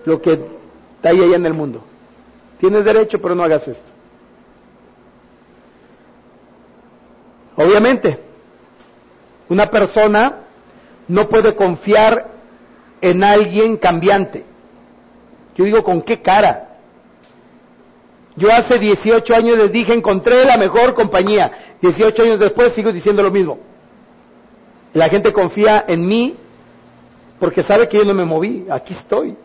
lo 0.05 0.21
que 0.21 0.41
hay 1.03 1.23
allá 1.23 1.37
en 1.37 1.47
el 1.47 1.55
mundo? 1.55 1.83
Tienes 2.59 2.85
derecho, 2.85 3.21
pero 3.21 3.35
no 3.35 3.45
hagas 3.45 3.69
esto. 3.69 3.85
Obviamente, 7.57 8.19
una 9.49 9.67
persona 9.67 10.37
no 11.07 11.29
puede 11.29 11.55
confiar 11.55 12.34
en 13.05 13.23
alguien 13.23 13.77
cambiante. 13.77 14.47
Yo 15.57 15.65
digo, 15.65 15.85
¿con 15.85 16.01
qué 16.01 16.23
cara? 16.23 16.71
Yo 18.35 18.51
hace 18.51 18.79
18 18.79 19.37
años 19.37 19.59
les 19.59 19.71
dije, 19.71 19.93
encontré 19.93 20.47
la 20.47 20.57
mejor 20.57 20.95
compañía. 20.95 21.53
18 21.83 22.23
años 22.23 22.39
después 22.39 22.73
sigo 22.73 22.93
diciendo 22.93 23.23
lo 23.23 23.31
mismo. 23.31 23.59
La 24.95 25.11
gente 25.11 25.35
confía 25.35 25.85
en 25.87 26.09
mí 26.09 26.35
porque 27.39 27.63
sabe 27.63 27.89
que 27.89 27.99
yo 27.99 28.05
no 28.07 28.15
me 28.15 28.25
moví, 28.25 28.65
aquí 28.71 28.95
estoy. 28.95 29.37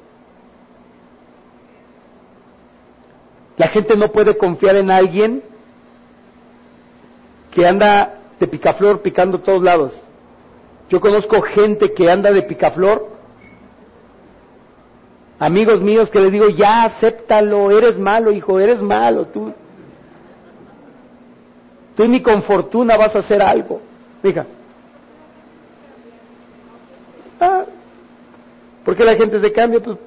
La 3.58 3.68
gente 3.68 3.98
no 3.98 4.10
puede 4.10 4.38
confiar 4.38 4.78
en 4.78 4.90
alguien 4.90 5.44
que 7.52 7.68
anda 7.68 8.20
de 8.40 8.48
picaflor 8.48 9.02
picando 9.02 9.42
todos 9.42 9.62
lados. 9.62 9.92
Yo 10.90 11.02
conozco 11.02 11.42
gente 11.42 11.94
que 11.94 12.10
anda 12.10 12.32
de 12.32 12.42
picaflor 12.42 13.19
amigos 15.40 15.82
míos 15.82 16.10
que 16.10 16.20
les 16.20 16.32
digo, 16.32 16.50
ya 16.50 16.84
acéptalo, 16.84 17.72
eres 17.72 17.98
malo, 17.98 18.32
hijo, 18.32 18.60
eres 18.60 18.82
malo, 18.82 19.26
tú. 19.26 19.54
Tú 21.96 22.08
ni 22.08 22.22
con 22.22 22.44
fortuna 22.44 22.98
vas 22.98 23.16
a 23.16 23.20
hacer 23.20 23.42
algo. 23.42 23.82
Fija. 24.22 24.46
Ah, 27.40 27.64
¿Por 28.86 28.96
qué 28.96 29.06
la 29.06 29.16
gente 29.16 29.40
se 29.40 29.52
cambia? 29.52 29.80
Pues, 29.80 29.98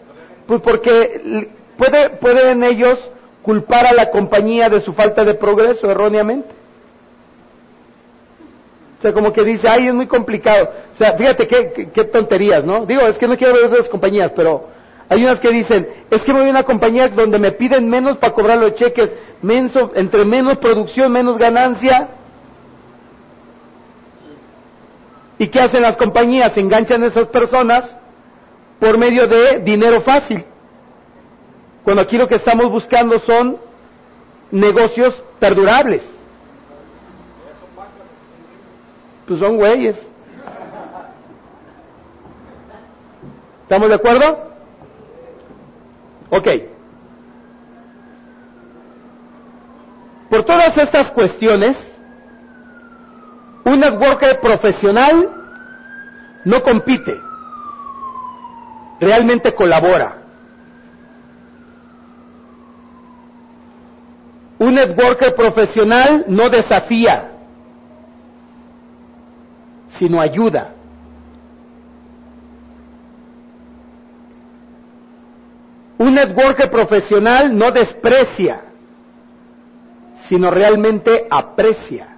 pues 0.47 0.61
porque 0.61 1.51
puede, 1.77 2.11
pueden 2.11 2.63
ellos 2.63 2.99
culpar 3.43 3.87
a 3.87 3.93
la 3.93 4.11
compañía 4.11 4.69
de 4.69 4.81
su 4.81 4.93
falta 4.93 5.25
de 5.25 5.35
progreso 5.35 5.91
erróneamente. 5.91 6.49
O 8.99 9.03
sea, 9.03 9.13
como 9.13 9.33
que 9.33 9.43
dice, 9.43 9.69
ay, 9.69 9.89
es 9.89 9.95
muy 9.95 10.07
complicado. 10.07 10.71
O 10.95 10.99
sea, 10.99 11.15
fíjate 11.15 11.49
qué, 11.49 11.91
qué, 11.93 12.05
tonterías, 12.05 12.65
¿no? 12.65 12.87
Digo, 12.87 13.03
es 13.03 13.19
que 13.19 13.27
no 13.27 13.37
quiero 13.37 13.55
ver 13.55 13.65
otras 13.65 13.89
compañías, 13.89 14.31
pero 14.35 14.69
hay 15.13 15.25
unas 15.25 15.41
que 15.41 15.51
dicen, 15.51 15.87
es 16.11 16.23
que 16.23 16.33
me 16.33 16.41
voy 16.41 16.49
a 16.49 16.53
una 16.53 16.63
compañía 16.63 17.07
donde 17.11 17.39
me 17.39 17.53
piden 17.53 17.91
menos 17.91 18.17
para 18.17 18.33
cobrar 18.33 18.57
los 18.57 18.75
cheques, 18.77 19.11
entre 19.43 20.25
menos 20.25 20.57
producción, 20.57 21.13
menos 21.13 21.37
ganancia. 21.37 22.09
¿Y 25.39 25.49
qué 25.49 25.61
hacen 25.61 25.83
las 25.83 25.99
compañías? 25.99 26.57
Enganchan 26.57 27.03
a 27.03 27.09
esas 27.09 27.27
personas 27.27 27.95
por 28.81 28.97
medio 28.97 29.27
de 29.27 29.59
dinero 29.59 30.01
fácil. 30.01 30.47
Cuando 31.85 32.01
aquí 32.01 32.17
lo 32.17 32.27
que 32.27 32.37
estamos 32.37 32.71
buscando 32.71 33.19
son 33.19 33.59
negocios 34.51 35.23
perdurables. 35.39 36.05
Pues 39.29 39.41
son 39.41 39.59
güeyes. 39.59 39.97
¿Estamos 43.65 43.91
de 43.91 43.95
acuerdo? 43.95 44.52
Ok. 46.35 46.49
Por 50.31 50.45
todas 50.45 50.79
estas 50.79 51.11
cuestiones, 51.11 51.77
un 53.65 53.81
networker 53.81 54.41
profesional 54.41 55.31
no 56.47 56.63
compite, 56.63 57.21
realmente 58.99 59.55
colabora. 59.55 60.23
Un 64.59 64.77
networker 64.77 65.35
profesional 65.35 66.25
no 66.29 66.49
desafía, 66.49 67.31
sino 69.91 70.19
ayuda. 70.19 70.73
Un 76.03 76.15
networker 76.15 76.69
profesional 76.69 77.57
no 77.57 77.71
desprecia, 77.71 78.61
sino 80.21 80.51
realmente 80.51 81.29
aprecia. 81.31 82.09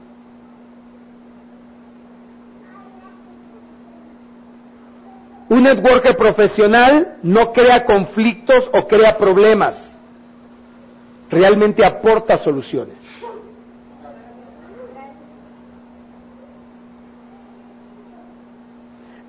Un 5.51 5.65
networker 5.65 6.17
profesional 6.17 7.19
no 7.23 7.53
crea 7.53 7.85
conflictos 7.85 8.71
o 8.73 8.89
crea 8.89 9.19
problemas, 9.19 9.75
realmente 11.31 11.85
aporta 11.85 12.39
soluciones. 12.39 12.97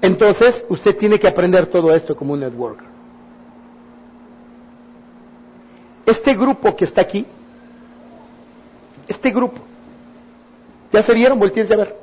Entonces, 0.01 0.63
usted 0.69 0.95
tiene 0.95 1.19
que 1.19 1.27
aprender 1.27 1.65
todo 1.65 1.93
esto 1.93 2.15
como 2.15 2.31
un 2.35 2.39
networker. 2.39 2.94
Este 6.05 6.35
grupo 6.35 6.75
que 6.75 6.85
está 6.85 7.01
aquí, 7.01 7.25
este 9.07 9.31
grupo, 9.31 9.59
¿ya 10.91 11.01
se 11.01 11.13
vieron? 11.13 11.39
Voltíense 11.39 11.73
a 11.73 11.77
ver. 11.77 11.95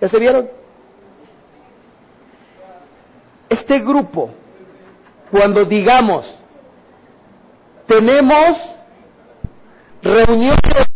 ¿Ya 0.00 0.08
se 0.08 0.18
vieron? 0.18 0.48
Este 3.48 3.80
grupo, 3.80 4.30
cuando 5.30 5.64
digamos, 5.64 6.32
tenemos 7.86 8.56
reuniones 10.02 10.89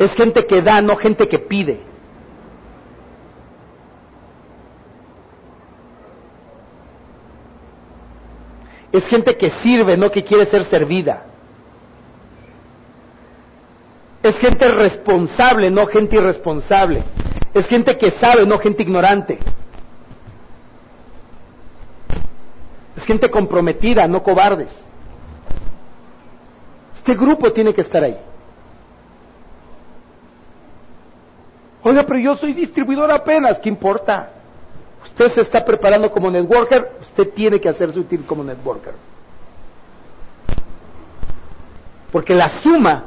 Es 0.00 0.14
gente 0.14 0.46
que 0.46 0.62
da, 0.62 0.80
no 0.80 0.96
gente 0.96 1.28
que 1.28 1.38
pide. 1.38 1.78
Es 8.92 9.06
gente 9.06 9.36
que 9.36 9.50
sirve, 9.50 9.98
no 9.98 10.10
que 10.10 10.24
quiere 10.24 10.46
ser 10.46 10.64
servida. 10.64 11.24
Es 14.22 14.38
gente 14.38 14.70
responsable, 14.70 15.70
no 15.70 15.86
gente 15.86 16.16
irresponsable. 16.16 17.02
Es 17.52 17.66
gente 17.66 17.98
que 17.98 18.10
sabe, 18.10 18.46
no 18.46 18.58
gente 18.58 18.82
ignorante. 18.82 19.38
Es 22.96 23.04
gente 23.04 23.30
comprometida, 23.30 24.08
no 24.08 24.22
cobardes. 24.22 24.70
Este 26.94 27.14
grupo 27.14 27.52
tiene 27.52 27.74
que 27.74 27.82
estar 27.82 28.02
ahí. 28.02 28.16
Oiga, 31.82 32.04
pero 32.04 32.18
yo 32.18 32.36
soy 32.36 32.52
distribuidor 32.52 33.10
apenas, 33.10 33.58
¿qué 33.58 33.68
importa? 33.68 34.30
Usted 35.04 35.30
se 35.30 35.40
está 35.40 35.64
preparando 35.64 36.10
como 36.10 36.30
networker, 36.30 36.92
usted 37.00 37.30
tiene 37.30 37.60
que 37.60 37.68
hacerse 37.68 37.98
útil 37.98 38.24
como 38.26 38.44
networker. 38.44 38.92
Porque 42.12 42.34
la 42.34 42.48
suma 42.48 43.04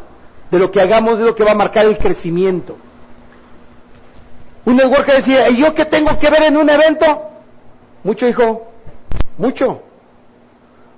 de 0.49 0.59
lo 0.59 0.71
que 0.71 0.81
hagamos 0.81 1.19
es 1.19 1.25
lo 1.25 1.35
que 1.35 1.43
va 1.43 1.51
a 1.51 1.55
marcar 1.55 1.85
el 1.85 1.97
crecimiento. 1.97 2.77
Un 4.65 4.77
networker 4.77 5.17
decía, 5.17 5.49
¿y 5.49 5.57
yo 5.57 5.73
qué 5.73 5.85
tengo 5.85 6.17
que 6.17 6.29
ver 6.29 6.43
en 6.43 6.57
un 6.57 6.69
evento? 6.69 7.23
Mucho, 8.03 8.27
hijo, 8.27 8.67
mucho. 9.37 9.81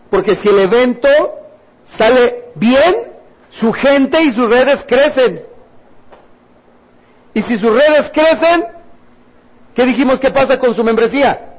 Porque 0.10 0.35
si 0.35 0.49
el 0.49 0.60
evento 0.60 1.10
sale 1.85 2.45
bien, 2.56 2.95
su 3.49 3.73
gente 3.73 4.22
y 4.22 4.31
sus 4.31 4.49
redes 4.49 4.85
crecen. 4.88 5.43
Y 7.36 7.41
si 7.41 7.60
sus 7.60 7.72
redes 7.72 8.10
crecen, 8.12 8.66
¿qué 9.76 9.86
dijimos 9.86 10.22
que 10.22 10.32
pasa 10.32 10.57
con 10.57 10.74
su 10.74 10.86
membresía? 10.86 11.57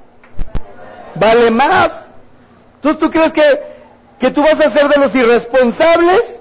Vale 1.15 1.51
más. 1.51 1.93
Entonces, 2.77 2.99
¿tú 2.99 3.11
crees 3.11 3.33
que, 3.33 3.43
que 4.19 4.31
tú 4.31 4.43
vas 4.43 4.59
a 4.59 4.71
ser 4.71 4.89
de 4.89 4.99
los 4.99 5.15
irresponsables? 5.15 6.41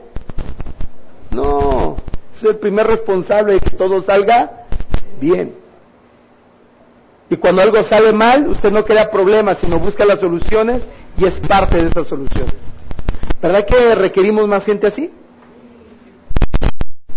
No, 1.32 1.98
es 2.34 2.44
el 2.46 2.56
primer 2.56 2.88
responsable 2.88 3.56
de 3.56 3.60
que 3.60 3.72
todo 3.72 4.02
salga 4.02 4.64
bien. 5.20 5.54
Y 7.30 7.36
cuando 7.36 7.62
algo 7.62 7.84
sale 7.84 8.14
mal, 8.14 8.48
usted 8.48 8.72
no 8.72 8.86
crea 8.86 9.12
problemas, 9.12 9.58
sino 9.58 9.80
busca 9.80 10.06
las 10.06 10.22
soluciones 10.22 10.84
y 11.18 11.26
es 11.26 11.42
parte 11.42 11.82
de 11.82 11.90
esas 11.90 12.08
soluciones. 12.08 12.54
¿Verdad 13.42 13.66
que 13.66 13.96
requerimos 13.96 14.48
más 14.48 14.64
gente 14.64 14.88
así? 14.88 15.12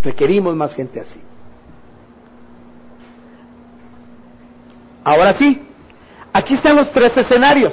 Requerimos 0.02 0.56
más 0.56 0.74
gente 0.74 0.98
así. 0.98 1.20
Ahora 5.08 5.32
sí, 5.32 5.62
aquí 6.34 6.52
están 6.52 6.76
los 6.76 6.90
tres 6.90 7.16
escenarios. 7.16 7.72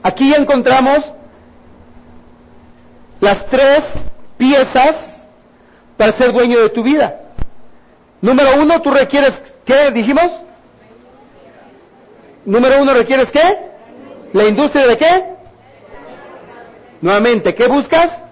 Aquí 0.00 0.30
ya 0.30 0.36
encontramos 0.36 1.00
las 3.20 3.44
tres 3.46 3.82
piezas 4.38 4.94
para 5.96 6.12
ser 6.12 6.32
dueño 6.32 6.60
de 6.60 6.68
tu 6.68 6.84
vida. 6.84 7.20
Número 8.20 8.62
uno, 8.62 8.80
tú 8.80 8.92
requieres, 8.92 9.42
¿qué 9.64 9.90
dijimos? 9.90 10.30
Número 12.44 12.80
uno, 12.80 12.94
requieres 12.94 13.32
qué? 13.32 13.58
¿La 14.34 14.44
industria 14.44 14.86
de 14.86 14.98
qué? 14.98 15.24
Nuevamente, 17.00 17.56
¿qué 17.56 17.66
buscas? 17.66 18.22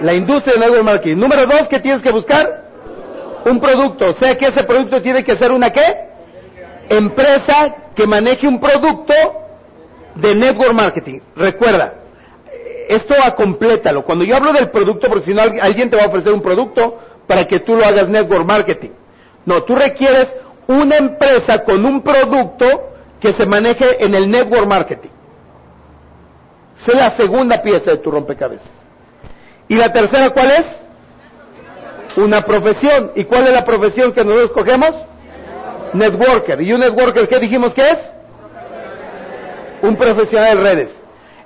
La 0.00 0.14
industria 0.14 0.54
de 0.54 0.60
network 0.60 0.84
marketing. 0.84 1.16
Número 1.16 1.44
dos, 1.44 1.66
¿qué 1.68 1.80
tienes 1.80 2.02
que 2.02 2.12
buscar? 2.12 2.61
Un 3.46 3.60
producto, 3.60 4.10
o 4.10 4.12
sea 4.14 4.36
que 4.36 4.46
ese 4.46 4.64
producto 4.64 5.00
tiene 5.02 5.24
que 5.24 5.36
ser 5.36 5.52
una 5.52 5.70
qué? 5.70 6.08
Empresa 6.88 7.74
que 7.94 8.06
maneje 8.06 8.46
un 8.48 8.60
producto 8.60 9.14
de 10.14 10.34
network 10.34 10.72
marketing. 10.72 11.20
Recuerda, 11.36 11.94
esto 12.88 13.14
acomplétalo. 13.24 14.04
Cuando 14.04 14.24
yo 14.24 14.36
hablo 14.36 14.52
del 14.52 14.70
producto, 14.70 15.08
porque 15.08 15.26
si 15.26 15.34
no 15.34 15.42
alguien 15.42 15.90
te 15.90 15.96
va 15.96 16.04
a 16.04 16.08
ofrecer 16.08 16.32
un 16.32 16.42
producto 16.42 16.98
para 17.26 17.46
que 17.46 17.60
tú 17.60 17.76
lo 17.76 17.84
hagas 17.84 18.08
network 18.08 18.44
marketing. 18.44 18.90
No, 19.44 19.62
tú 19.62 19.74
requieres 19.74 20.34
una 20.66 20.96
empresa 20.96 21.64
con 21.64 21.84
un 21.84 22.02
producto 22.02 22.90
que 23.20 23.32
se 23.32 23.46
maneje 23.46 24.04
en 24.04 24.14
el 24.14 24.30
network 24.30 24.66
marketing. 24.66 25.10
Esa 26.80 26.92
es 26.92 26.98
la 26.98 27.10
segunda 27.10 27.62
pieza 27.62 27.92
de 27.92 27.98
tu 27.98 28.10
rompecabezas. 28.10 28.66
¿Y 29.68 29.76
la 29.76 29.92
tercera 29.92 30.30
cuál 30.30 30.50
es? 30.50 30.81
Una 32.16 32.42
profesión. 32.42 33.12
¿Y 33.14 33.24
cuál 33.24 33.46
es 33.46 33.52
la 33.52 33.64
profesión 33.64 34.12
que 34.12 34.24
nosotros 34.24 34.50
escogemos? 34.50 34.94
Networker. 35.92 36.60
¿Y 36.62 36.72
un 36.72 36.80
networker 36.80 37.28
qué 37.28 37.38
dijimos 37.38 37.74
que 37.74 37.90
es? 37.90 37.98
Un 39.82 39.96
profesional 39.96 40.56
de 40.56 40.62
redes. 40.62 40.90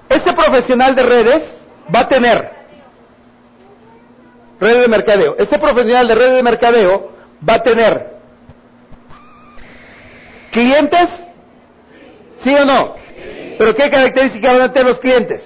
Este 0.09 0.33
profesional 0.33 0.95
de 0.95 1.03
redes 1.03 1.43
va 1.95 2.01
a 2.01 2.09
tener 2.09 2.51
redes 4.61 4.83
de 4.83 4.89
mercadeo. 4.89 5.37
Este 5.39 5.59
profesional 5.59 6.09
de 6.09 6.15
redes 6.15 6.37
de 6.37 6.43
mercadeo 6.43 7.11
va 7.49 7.55
a 7.55 7.63
tener 7.63 8.17
clientes, 10.53 11.09
¿sí 12.43 12.55
o 12.55 12.65
no? 12.65 12.95
Pero 13.59 13.75
¿qué 13.75 13.91
características 13.91 14.53
van 14.53 14.63
a 14.63 14.73
tener 14.73 14.89
los 14.89 14.99
clientes? 15.01 15.43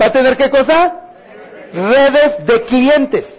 ¿Va 0.00 0.06
a 0.06 0.12
tener 0.12 0.36
qué 0.36 0.50
cosa? 0.50 0.96
Redes 1.72 2.46
de 2.46 2.62
clientes. 2.62 3.33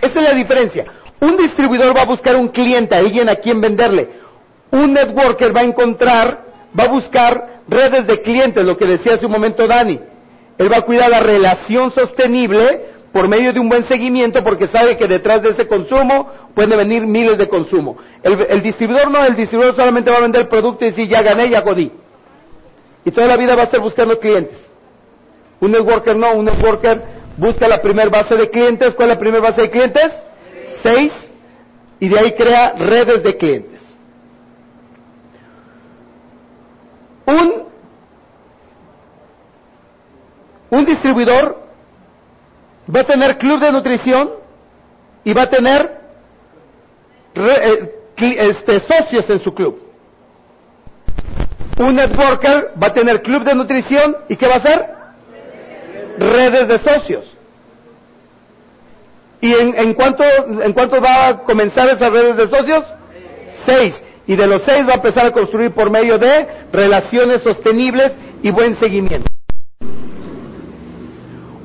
Esa 0.00 0.20
es 0.20 0.28
la 0.28 0.34
diferencia. 0.34 0.84
Un 1.20 1.36
distribuidor 1.36 1.96
va 1.96 2.02
a 2.02 2.06
buscar 2.06 2.36
un 2.36 2.48
cliente, 2.48 2.94
alguien 2.94 3.28
a 3.28 3.36
quien 3.36 3.60
venderle. 3.60 4.10
Un 4.70 4.92
networker 4.92 5.56
va 5.56 5.60
a 5.60 5.64
encontrar, 5.64 6.44
va 6.78 6.84
a 6.84 6.88
buscar 6.88 7.60
redes 7.68 8.06
de 8.06 8.20
clientes, 8.20 8.64
lo 8.64 8.76
que 8.76 8.86
decía 8.86 9.14
hace 9.14 9.26
un 9.26 9.32
momento 9.32 9.66
Dani. 9.66 9.98
Él 10.58 10.72
va 10.72 10.78
a 10.78 10.82
cuidar 10.82 11.10
la 11.10 11.20
relación 11.20 11.92
sostenible 11.92 12.96
por 13.12 13.28
medio 13.28 13.52
de 13.52 13.60
un 13.60 13.68
buen 13.68 13.84
seguimiento 13.84 14.44
porque 14.44 14.66
sabe 14.66 14.98
que 14.98 15.08
detrás 15.08 15.42
de 15.42 15.50
ese 15.50 15.66
consumo 15.66 16.30
pueden 16.54 16.76
venir 16.76 17.06
miles 17.06 17.38
de 17.38 17.48
consumo. 17.48 17.96
El, 18.22 18.62
distribuidor 18.62 19.10
no, 19.10 19.24
el 19.24 19.36
distribuidor 19.36 19.74
solamente 19.74 20.10
va 20.10 20.18
a 20.18 20.20
vender 20.20 20.42
el 20.42 20.48
producto 20.48 20.84
y 20.84 20.88
decir 20.88 21.08
ya 21.08 21.22
gané, 21.22 21.48
ya 21.48 21.62
godí. 21.62 21.90
Y 23.04 23.10
toda 23.10 23.26
la 23.26 23.36
vida 23.36 23.54
va 23.54 23.62
a 23.62 23.64
estar 23.64 23.80
buscando 23.80 24.18
clientes. 24.18 24.58
Un 25.60 25.72
networker 25.72 26.14
no, 26.14 26.34
un 26.34 26.44
networker 26.44 27.02
busca 27.36 27.68
la 27.68 27.80
primera 27.82 28.08
base 28.10 28.36
de 28.36 28.50
clientes. 28.50 28.94
¿Cuál 28.94 29.10
es 29.10 29.16
la 29.16 29.20
primera 29.20 29.42
base 29.42 29.62
de 29.62 29.70
clientes? 29.70 30.12
Seis. 30.82 31.12
Y 32.00 32.08
de 32.08 32.18
ahí 32.18 32.32
crea 32.32 32.72
redes 32.72 33.22
de 33.22 33.36
clientes. 33.36 33.80
Un, 37.26 37.64
un 40.70 40.84
distribuidor 40.84 41.60
va 42.94 43.00
a 43.00 43.04
tener 43.04 43.38
club 43.38 43.60
de 43.60 43.72
nutrición 43.72 44.30
y 45.24 45.32
va 45.32 45.42
a 45.42 45.50
tener 45.50 46.00
eh, 47.34 47.94
este, 48.16 48.80
socios 48.80 49.28
en 49.30 49.40
su 49.40 49.54
club. 49.54 49.82
Un 51.78 51.96
networker 51.96 52.72
va 52.80 52.86
a 52.88 52.94
tener 52.94 53.22
club 53.22 53.42
de 53.42 53.54
nutrición 53.54 54.16
y 54.28 54.36
¿qué 54.36 54.46
va 54.46 54.54
a 54.54 54.58
hacer? 54.58 54.95
Redes 56.18 56.68
de 56.68 56.78
socios. 56.78 57.24
¿Y 59.40 59.52
en, 59.52 59.78
en, 59.78 59.94
cuánto, 59.94 60.24
en 60.24 60.72
cuánto 60.72 61.00
va 61.00 61.28
a 61.28 61.42
comenzar 61.42 61.88
esas 61.88 62.10
redes 62.10 62.36
de 62.36 62.48
socios? 62.48 62.84
Seis. 63.64 64.02
Y 64.26 64.34
de 64.36 64.46
los 64.46 64.62
seis 64.62 64.86
va 64.88 64.92
a 64.92 64.96
empezar 64.96 65.26
a 65.26 65.32
construir 65.32 65.70
por 65.70 65.90
medio 65.90 66.18
de 66.18 66.48
relaciones 66.72 67.42
sostenibles 67.42 68.12
y 68.42 68.50
buen 68.50 68.74
seguimiento. 68.76 69.26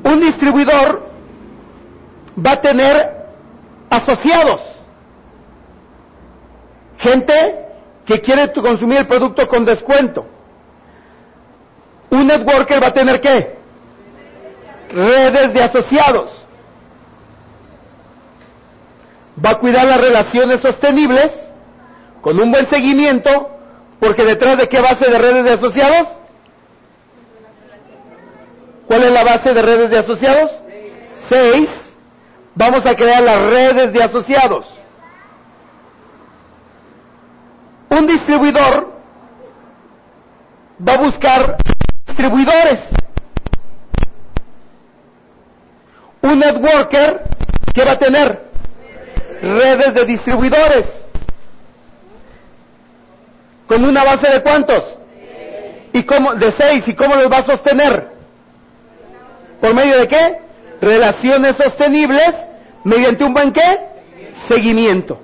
Un 0.03 0.19
distribuidor 0.19 1.09
va 2.45 2.51
a 2.51 2.61
tener 2.61 3.15
asociados. 3.89 4.61
Gente 6.99 7.33
que 8.05 8.21
quiere 8.21 8.51
consumir 8.51 8.99
el 8.99 9.07
producto 9.07 9.47
con 9.47 9.65
descuento. 9.65 10.25
Un 12.09 12.27
networker 12.27 12.83
va 12.83 12.87
a 12.87 12.93
tener 12.93 13.21
qué? 13.21 13.60
Redes 14.91 15.53
de 15.53 15.63
asociados. 15.63 16.29
Va 19.43 19.51
a 19.51 19.59
cuidar 19.59 19.85
las 19.87 19.99
relaciones 19.99 20.59
sostenibles 20.59 21.31
con 22.21 22.39
un 22.39 22.51
buen 22.51 22.67
seguimiento, 22.67 23.49
porque 23.99 24.23
detrás 24.23 24.57
de 24.57 24.69
qué 24.69 24.79
base 24.79 25.09
de 25.09 25.17
redes 25.17 25.43
de 25.45 25.53
asociados? 25.53 26.07
¿Cuál 28.87 29.03
es 29.03 29.11
la 29.11 29.23
base 29.23 29.53
de 29.53 29.61
redes 29.61 29.89
de 29.89 29.97
asociados? 29.97 30.51
Seis. 31.27 31.69
Vamos 32.55 32.85
a 32.85 32.95
crear 32.95 33.23
las 33.23 33.39
redes 33.39 33.93
de 33.93 34.03
asociados. 34.03 34.65
Un 37.89 38.07
distribuidor 38.07 38.91
va 40.87 40.93
a 40.93 40.97
buscar 40.97 41.57
distribuidores. 42.05 42.79
Un 46.21 46.39
networker, 46.39 47.23
¿qué 47.73 47.83
va 47.83 47.93
a 47.93 47.97
tener? 47.97 48.41
Redes 49.41 49.93
de 49.93 50.05
distribuidores. 50.05 50.85
¿Con 53.67 53.85
una 53.85 54.03
base 54.03 54.29
de 54.29 54.41
cuántos? 54.43 54.83
¿Y 55.93 56.03
cómo? 56.03 56.35
De 56.35 56.51
seis. 56.51 56.87
¿Y 56.87 56.93
cómo 56.93 57.15
los 57.15 57.31
va 57.31 57.37
a 57.37 57.43
sostener? 57.43 58.07
¿Por 59.59 59.73
medio 59.73 59.97
de 59.97 60.07
qué? 60.07 60.39
Relaciones 60.81 61.55
sostenibles 61.55 62.35
mediante 62.83 63.23
un 63.23 63.33
buen 63.33 63.51
qué? 63.51 63.79
Seguimiento. 64.47 65.19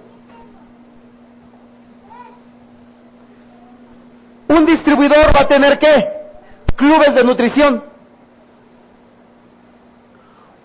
Un 4.48 4.66
distribuidor 4.66 5.36
va 5.36 5.42
a 5.42 5.48
tener 5.48 5.78
qué? 5.78 6.10
Clubes 6.76 7.16
de 7.16 7.24
nutrición. 7.24 7.84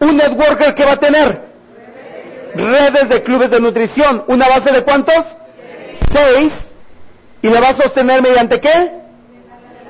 Un 0.03 0.16
networker 0.16 0.74
que 0.74 0.85
va 0.85 0.93
a 0.93 0.97
tener 0.97 1.41
redes 2.57 3.09
de 3.09 3.23
clubes 3.23 3.51
de 3.51 3.61
nutrición. 3.61 4.24
¿Una 4.27 4.49
base 4.49 4.73
de 4.73 4.83
cuántos? 4.83 5.24
Seis. 6.11 6.53
¿Y 7.41 7.49
la 7.49 7.61
va 7.61 7.69
a 7.69 7.74
sostener 7.74 8.20
mediante 8.20 8.61
qué? 8.61 8.91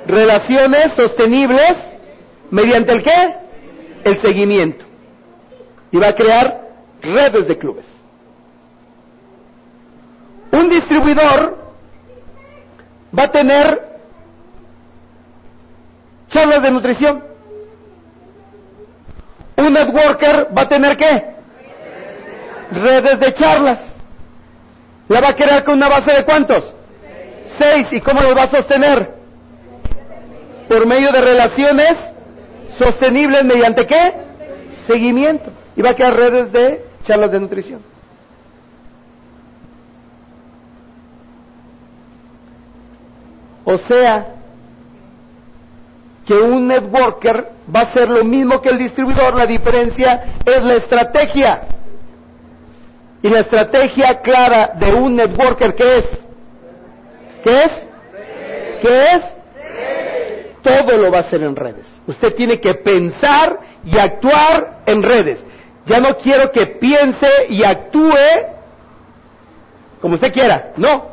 Relaciones 0.06 0.92
sostenibles. 0.92 1.76
¿Mediante 2.50 2.92
el 2.92 3.02
qué? 3.02 3.36
El 4.04 4.18
seguimiento. 4.18 4.84
Y 5.90 5.96
va 5.96 6.08
a 6.08 6.14
crear 6.14 6.60
redes 7.00 7.48
de 7.48 7.56
clubes. 7.56 7.86
Un 10.50 10.68
distribuidor 10.68 11.56
va 13.18 13.22
a 13.22 13.30
tener 13.30 13.98
charlas 16.28 16.62
de 16.62 16.70
nutrición. 16.70 17.31
Un 19.62 19.74
networker 19.74 20.48
va 20.56 20.62
a 20.62 20.68
tener 20.68 20.96
qué? 20.96 21.24
Redes 22.72 23.20
de 23.20 23.34
charlas. 23.34 23.78
¿La 25.08 25.20
va 25.20 25.28
a 25.28 25.36
crear 25.36 25.62
con 25.62 25.74
una 25.74 25.88
base 25.88 26.12
de 26.12 26.24
cuántos? 26.24 26.64
Seis. 27.58 27.92
¿Y 27.92 28.00
cómo 28.00 28.20
lo 28.22 28.34
va 28.34 28.44
a 28.44 28.48
sostener? 28.48 29.10
Por 30.68 30.86
medio 30.86 31.12
de 31.12 31.20
relaciones 31.20 31.96
sostenibles 32.76 33.44
mediante 33.44 33.86
qué? 33.86 34.14
Seguimiento. 34.86 35.50
Y 35.76 35.82
va 35.82 35.90
a 35.90 35.94
crear 35.94 36.16
redes 36.16 36.50
de 36.52 36.84
charlas 37.04 37.30
de 37.30 37.40
nutrición. 37.40 37.80
O 43.64 43.78
sea, 43.78 44.26
que 46.26 46.34
un 46.34 46.68
networker 46.68 47.48
va 47.74 47.80
a 47.80 47.86
ser 47.86 48.08
lo 48.08 48.24
mismo 48.24 48.60
que 48.60 48.68
el 48.68 48.78
distribuidor, 48.78 49.34
la 49.34 49.46
diferencia 49.46 50.24
es 50.44 50.62
la 50.62 50.74
estrategia. 50.74 51.62
Y 53.22 53.28
la 53.28 53.40
estrategia 53.40 54.20
clara 54.20 54.72
de 54.74 54.92
un 54.94 55.16
networker, 55.16 55.74
¿qué 55.74 55.98
es? 55.98 56.04
¿Qué 57.44 57.64
es? 57.64 57.86
¿Qué 58.82 59.04
es? 59.14 59.22
Todo 60.62 60.98
lo 60.98 61.10
va 61.10 61.18
a 61.18 61.20
hacer 61.20 61.42
en 61.42 61.56
redes. 61.56 61.86
Usted 62.06 62.34
tiene 62.34 62.60
que 62.60 62.74
pensar 62.74 63.60
y 63.84 63.98
actuar 63.98 64.82
en 64.86 65.02
redes. 65.02 65.40
Ya 65.86 66.00
no 66.00 66.16
quiero 66.16 66.50
que 66.52 66.66
piense 66.66 67.28
y 67.48 67.64
actúe 67.64 68.14
como 70.00 70.16
usted 70.16 70.32
quiera. 70.32 70.72
No. 70.76 71.06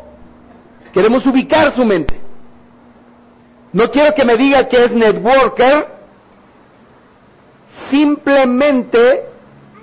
Queremos 0.92 1.26
ubicar 1.28 1.72
su 1.72 1.86
mente. 1.86 2.20
No 3.72 3.92
quiero 3.92 4.14
que 4.16 4.26
me 4.26 4.36
diga 4.38 4.68
que 4.68 4.84
es 4.84 4.92
networker 4.92 5.88
simplemente 7.90 9.26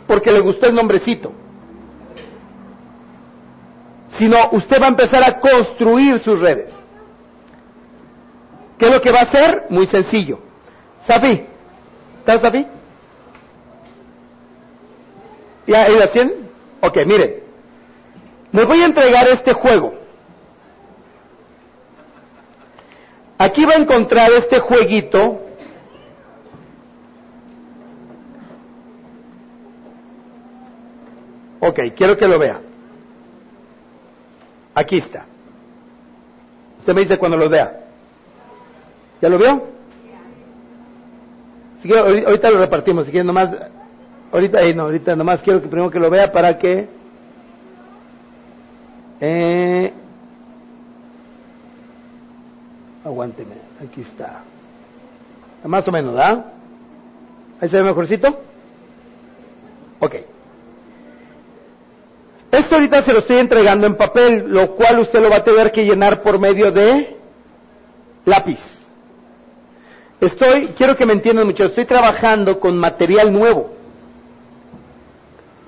porque 0.07 0.33
le 0.33 0.41
gustó 0.41 0.67
el 0.67 0.75
nombrecito. 0.75 1.33
Sino 4.17 4.37
usted 4.53 4.81
va 4.81 4.87
a 4.87 4.91
empezar 4.91 5.23
a 5.25 5.41
construir 5.41 6.19
sus 6.19 6.39
redes. 6.41 6.73
¿Qué 8.79 8.87
es 8.87 8.91
lo 8.93 9.01
que 9.01 9.11
va 9.11 9.21
a 9.21 9.23
hacer? 9.23 9.67
Muy 9.71 9.87
sencillo. 9.87 10.39
Safi, 11.07 11.45
¿estás 12.21 12.41
Safi? 12.41 12.67
¿Ya 15.67 15.83
ahí 15.85 15.97
la 15.99 16.07
tienen? 16.09 16.35
Ok, 16.81 16.99
miren. 17.07 17.37
Les 18.53 18.67
voy 18.67 18.83
a 18.83 18.87
entregar 18.87 19.27
este 19.29 19.53
juego. 19.53 19.95
Aquí 23.39 23.65
va 23.65 23.73
a 23.73 23.79
encontrar 23.79 24.31
este 24.33 24.59
jueguito. 24.61 25.41
Ok, 31.61 31.81
quiero 31.97 32.17
que 32.17 32.29
lo 32.29 32.39
vea. 32.39 32.61
Aquí 34.75 34.99
está. 34.99 35.27
Usted 36.79 36.95
me 36.95 37.01
dice 37.03 37.19
cuando 37.19 37.37
lo 37.37 37.49
vea. 37.49 37.81
¿Ya 39.21 39.29
lo 39.29 39.39
vio? 39.39 39.65
Si 41.83 41.93
ahorita 41.93 42.51
lo 42.51 42.59
repartimos. 42.59 43.07
Si 43.07 43.11
quiere 43.11 43.25
nomás, 43.25 43.51
ahorita, 44.33 44.61
no, 44.75 44.83
ahorita 44.85 45.17
nomás 45.17 45.43
quiero 45.43 45.61
que 45.61 45.69
primero 45.69 45.91
que 45.91 45.99
lo 45.99 46.11
vea 46.11 46.33
para 46.33 46.59
que 46.59 46.89
eh, 49.21 49.93
Aguánteme, 53.07 53.55
aquí 53.81 54.01
está. 54.01 54.43
Más 55.63 55.87
o 55.87 55.93
menos, 55.93 56.17
¿da? 56.17 56.45
¿Ahí 57.61 57.69
se 57.69 57.77
ve 57.77 57.85
mejorcito? 57.85 58.37
Ok. 60.01 60.17
Esto 62.51 62.75
ahorita 62.75 63.03
se 63.03 63.13
lo 63.13 63.21
estoy 63.21 63.37
entregando 63.37 63.87
en 63.87 63.95
papel, 63.95 64.47
lo 64.49 64.75
cual 64.75 64.99
usted 64.99 65.23
lo 65.23 65.31
va 65.31 65.37
a 65.37 65.45
tener 65.45 65.71
que 65.71 65.85
llenar 65.85 66.21
por 66.23 66.41
medio 66.41 66.73
de 66.73 67.17
lápiz. 68.25 68.59
Estoy, 70.21 70.69
quiero 70.77 70.97
que 70.97 71.07
me 71.07 71.13
entiendan 71.13 71.47
mucho, 71.47 71.67
estoy 71.67 71.85
trabajando 71.85 72.59
con 72.59 72.77
material 72.77 73.33
nuevo. 73.33 73.71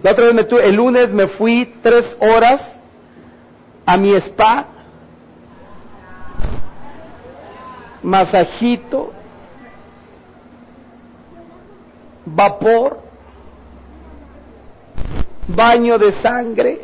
La 0.03 0.11
otra 0.11 0.25
vez 0.25 0.35
me 0.35 0.59
el 0.65 0.75
lunes 0.75 1.13
me 1.13 1.29
fui 1.29 1.73
tres 1.85 2.17
horas 2.19 2.73
a 3.87 3.97
mi 3.97 4.13
spa 4.15 4.67
masajito, 8.03 9.13
vapor, 12.27 13.01
baño 15.49 15.99
de 15.99 16.13
sangre. 16.13 16.81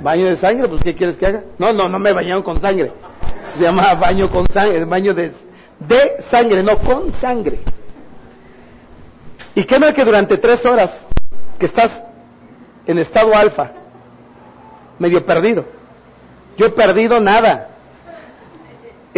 Baño 0.00 0.26
de 0.26 0.36
sangre, 0.36 0.68
pues 0.68 0.82
¿qué 0.82 0.94
quieres 0.94 1.16
que 1.16 1.26
haga? 1.26 1.42
No, 1.58 1.72
no, 1.72 1.88
no 1.88 1.98
me 1.98 2.12
bañaron 2.12 2.42
con 2.42 2.60
sangre. 2.60 2.92
Se 3.56 3.62
llama 3.62 3.94
baño 3.94 4.30
con 4.30 4.46
sangre, 4.52 4.84
baño 4.84 5.14
de, 5.14 5.32
de 5.80 6.22
sangre, 6.22 6.62
no 6.62 6.78
con 6.78 7.12
sangre. 7.14 7.58
Y 9.54 9.64
qué 9.64 9.92
que 9.92 10.04
durante 10.04 10.38
tres 10.38 10.64
horas 10.64 11.00
que 11.58 11.66
estás 11.66 12.02
en 12.86 12.98
estado 12.98 13.34
alfa, 13.34 13.72
medio 15.00 15.24
perdido. 15.26 15.64
Yo 16.56 16.66
he 16.66 16.70
perdido 16.70 17.20
nada 17.20 17.68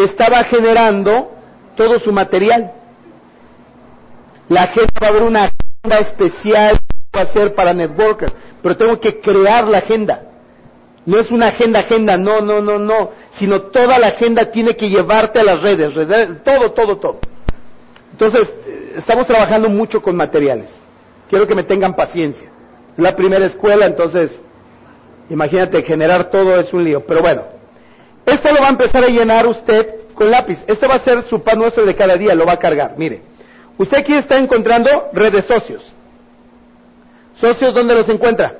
estaba 0.04 0.44
generando 0.44 1.32
todo 1.76 1.98
su 1.98 2.12
material. 2.12 2.72
La 4.48 4.66
gente 4.66 4.92
va 5.02 5.08
a 5.08 5.12
ver 5.12 5.22
una 5.22 5.44
agenda 5.44 5.98
especial 6.00 6.76
que 6.78 7.18
va 7.18 7.20
a 7.20 7.24
hacer 7.24 7.54
para 7.54 7.72
networkers, 7.72 8.34
pero 8.62 8.76
tengo 8.76 9.00
que 9.00 9.20
crear 9.20 9.66
la 9.66 9.78
agenda. 9.78 10.24
No 11.06 11.18
es 11.18 11.30
una 11.30 11.48
agenda, 11.48 11.80
agenda, 11.80 12.18
no, 12.18 12.40
no, 12.40 12.60
no, 12.60 12.78
no, 12.78 13.10
sino 13.32 13.62
toda 13.62 13.98
la 13.98 14.08
agenda 14.08 14.50
tiene 14.50 14.76
que 14.76 14.90
llevarte 14.90 15.40
a 15.40 15.44
las 15.44 15.62
redes, 15.62 15.94
redes 15.94 16.42
todo, 16.44 16.72
todo, 16.72 16.98
todo. 16.98 17.18
Entonces, 18.12 18.52
estamos 18.96 19.26
trabajando 19.26 19.68
mucho 19.70 20.02
con 20.02 20.16
materiales. 20.16 20.66
Quiero 21.30 21.46
que 21.46 21.54
me 21.54 21.62
tengan 21.62 21.94
paciencia. 21.94 22.48
Es 22.96 23.02
la 23.02 23.16
primera 23.16 23.46
escuela, 23.46 23.86
entonces, 23.86 24.40
imagínate, 25.30 25.82
generar 25.82 26.30
todo 26.30 26.58
es 26.60 26.72
un 26.74 26.84
lío. 26.84 27.06
Pero 27.06 27.22
bueno, 27.22 27.44
esto 28.30 28.52
lo 28.52 28.60
va 28.60 28.66
a 28.66 28.70
empezar 28.70 29.04
a 29.04 29.08
llenar 29.08 29.46
usted 29.46 29.94
con 30.14 30.30
lápiz. 30.30 30.58
Este 30.66 30.86
va 30.86 30.94
a 30.94 30.98
ser 30.98 31.22
su 31.22 31.42
pan 31.42 31.58
nuestro 31.58 31.84
de 31.86 31.94
cada 31.94 32.16
día, 32.16 32.34
lo 32.34 32.46
va 32.46 32.52
a 32.52 32.58
cargar. 32.58 32.94
Mire, 32.96 33.22
usted 33.78 33.98
aquí 33.98 34.14
está 34.14 34.38
encontrando 34.38 35.10
redes 35.12 35.44
socios. 35.44 35.82
¿Socios 37.40 37.72
dónde 37.72 37.94
los 37.94 38.08
encuentra? 38.08 38.54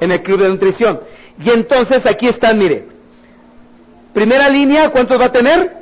En 0.00 0.12
el 0.12 0.22
club 0.22 0.42
de 0.42 0.48
nutrición. 0.48 1.00
Y 1.42 1.50
entonces 1.50 2.06
aquí 2.06 2.28
están, 2.28 2.58
mire. 2.58 2.86
Primera 4.12 4.48
línea, 4.48 4.90
¿cuántos 4.90 5.20
va 5.20 5.26
a 5.26 5.32
tener? 5.32 5.74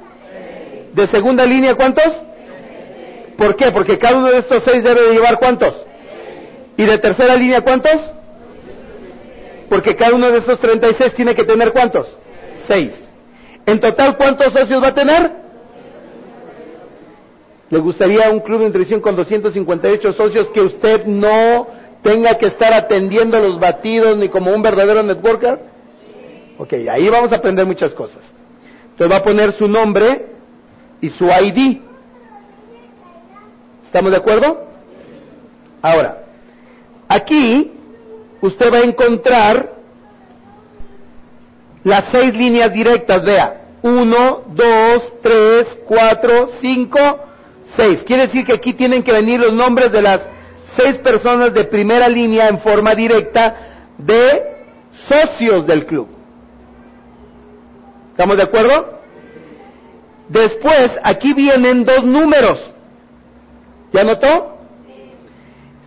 De 0.92 1.06
segunda 1.06 1.44
línea, 1.46 1.74
¿cuántos? 1.74 2.12
¿Por 3.36 3.56
qué? 3.56 3.70
Porque 3.72 3.98
cada 3.98 4.18
uno 4.18 4.28
de 4.28 4.38
estos 4.38 4.62
seis 4.64 4.84
debe 4.84 5.02
de 5.02 5.14
llevar 5.14 5.38
cuántos. 5.38 5.74
¿Y 6.76 6.84
de 6.84 6.98
tercera 6.98 7.36
línea 7.36 7.60
cuántos? 7.60 8.00
Porque 9.68 9.96
cada 9.96 10.14
uno 10.14 10.30
de 10.30 10.38
estos 10.38 10.58
36 10.58 11.14
tiene 11.14 11.34
que 11.34 11.44
tener 11.44 11.72
cuántos? 11.72 12.08
Seis. 12.66 13.00
En 13.66 13.80
total, 13.80 14.16
¿cuántos 14.16 14.52
socios 14.52 14.82
va 14.82 14.88
a 14.88 14.94
tener? 14.94 15.32
¿Le 17.70 17.78
gustaría 17.78 18.30
un 18.30 18.40
club 18.40 18.60
de 18.60 18.66
nutrición 18.66 19.00
con 19.00 19.16
258 19.16 20.12
socios 20.12 20.50
que 20.50 20.60
usted 20.60 21.06
no 21.06 21.66
tenga 22.02 22.36
que 22.36 22.46
estar 22.46 22.72
atendiendo 22.72 23.40
los 23.40 23.58
batidos 23.58 24.16
ni 24.16 24.28
como 24.28 24.52
un 24.52 24.62
verdadero 24.62 25.02
networker? 25.02 25.60
Ok, 26.58 26.74
ahí 26.90 27.08
vamos 27.08 27.32
a 27.32 27.36
aprender 27.36 27.66
muchas 27.66 27.94
cosas. 27.94 28.20
Entonces 28.90 29.12
va 29.12 29.20
a 29.20 29.22
poner 29.24 29.52
su 29.52 29.66
nombre 29.66 30.26
y 31.00 31.08
su 31.10 31.26
ID. 31.26 31.78
¿Estamos 33.84 34.10
de 34.10 34.18
acuerdo? 34.18 34.66
Ahora, 35.82 36.24
aquí 37.08 37.72
usted 38.40 38.72
va 38.72 38.78
a 38.78 38.82
encontrar 38.84 39.73
las 41.84 42.04
seis 42.10 42.34
líneas 42.34 42.72
directas, 42.72 43.22
vea. 43.22 43.60
Uno, 43.82 44.40
dos, 44.46 45.12
tres, 45.20 45.76
cuatro, 45.86 46.50
cinco, 46.60 46.98
seis. 47.76 48.02
Quiere 48.04 48.22
decir 48.22 48.46
que 48.46 48.54
aquí 48.54 48.72
tienen 48.72 49.02
que 49.02 49.12
venir 49.12 49.40
los 49.40 49.52
nombres 49.52 49.92
de 49.92 50.02
las 50.02 50.20
seis 50.74 50.96
personas 50.96 51.52
de 51.52 51.64
primera 51.64 52.08
línea 52.08 52.48
en 52.48 52.58
forma 52.58 52.94
directa 52.94 53.56
de 53.98 54.56
socios 55.06 55.66
del 55.66 55.84
club. 55.84 56.08
¿Estamos 58.12 58.36
de 58.38 58.42
acuerdo? 58.42 59.00
Después, 60.28 60.98
aquí 61.02 61.34
vienen 61.34 61.84
dos 61.84 62.04
números. 62.04 62.64
¿Ya 63.92 64.04
notó? 64.04 64.56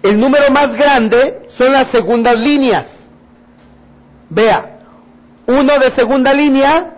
El 0.03 0.19
número 0.19 0.51
más 0.51 0.77
grande 0.77 1.47
son 1.57 1.73
las 1.73 1.87
segundas 1.87 2.37
líneas. 2.39 2.85
Vea, 4.29 4.76
uno 5.47 5.79
de 5.79 5.91
segunda 5.91 6.33
línea, 6.33 6.93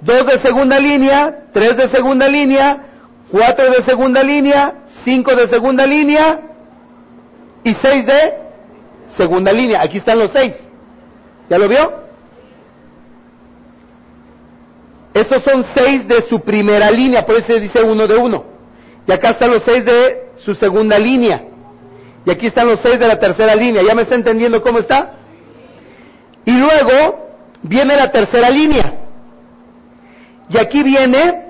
dos 0.00 0.26
de 0.26 0.38
segunda 0.38 0.80
línea, 0.80 1.44
tres 1.52 1.76
de 1.76 1.88
segunda 1.88 2.26
línea, 2.26 2.84
cuatro 3.30 3.70
de 3.70 3.82
segunda 3.82 4.22
línea, 4.22 4.74
cinco 5.04 5.36
de 5.36 5.46
segunda 5.46 5.86
línea 5.86 6.40
y 7.62 7.74
seis 7.74 8.06
de 8.06 8.34
segunda 9.14 9.52
línea. 9.52 9.82
Aquí 9.82 9.98
están 9.98 10.18
los 10.18 10.30
seis. 10.30 10.54
¿Ya 11.50 11.58
lo 11.58 11.68
vio? 11.68 11.92
Estos 15.12 15.42
son 15.42 15.64
seis 15.74 16.08
de 16.08 16.22
su 16.22 16.40
primera 16.40 16.90
línea, 16.90 17.26
por 17.26 17.36
eso 17.36 17.48
se 17.48 17.60
dice 17.60 17.82
uno 17.82 18.06
de 18.06 18.16
uno. 18.16 18.44
Y 19.06 19.12
acá 19.12 19.30
están 19.30 19.50
los 19.50 19.62
seis 19.62 19.84
de 19.84 20.30
su 20.36 20.54
segunda 20.54 20.98
línea. 20.98 21.44
Y 22.24 22.30
aquí 22.30 22.46
están 22.46 22.66
los 22.66 22.80
seis 22.80 22.98
de 22.98 23.06
la 23.06 23.18
tercera 23.18 23.54
línea. 23.54 23.82
¿Ya 23.82 23.94
me 23.94 24.02
está 24.02 24.14
entendiendo 24.14 24.62
cómo 24.62 24.78
está? 24.78 25.12
Y 26.46 26.52
luego 26.52 27.23
viene 27.64 27.96
la 27.96 28.12
tercera 28.12 28.50
línea. 28.50 28.94
Y 30.48 30.58
aquí 30.58 30.82
viene 30.82 31.46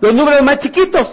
los 0.00 0.12
números 0.12 0.42
más 0.42 0.58
chiquitos. 0.58 1.06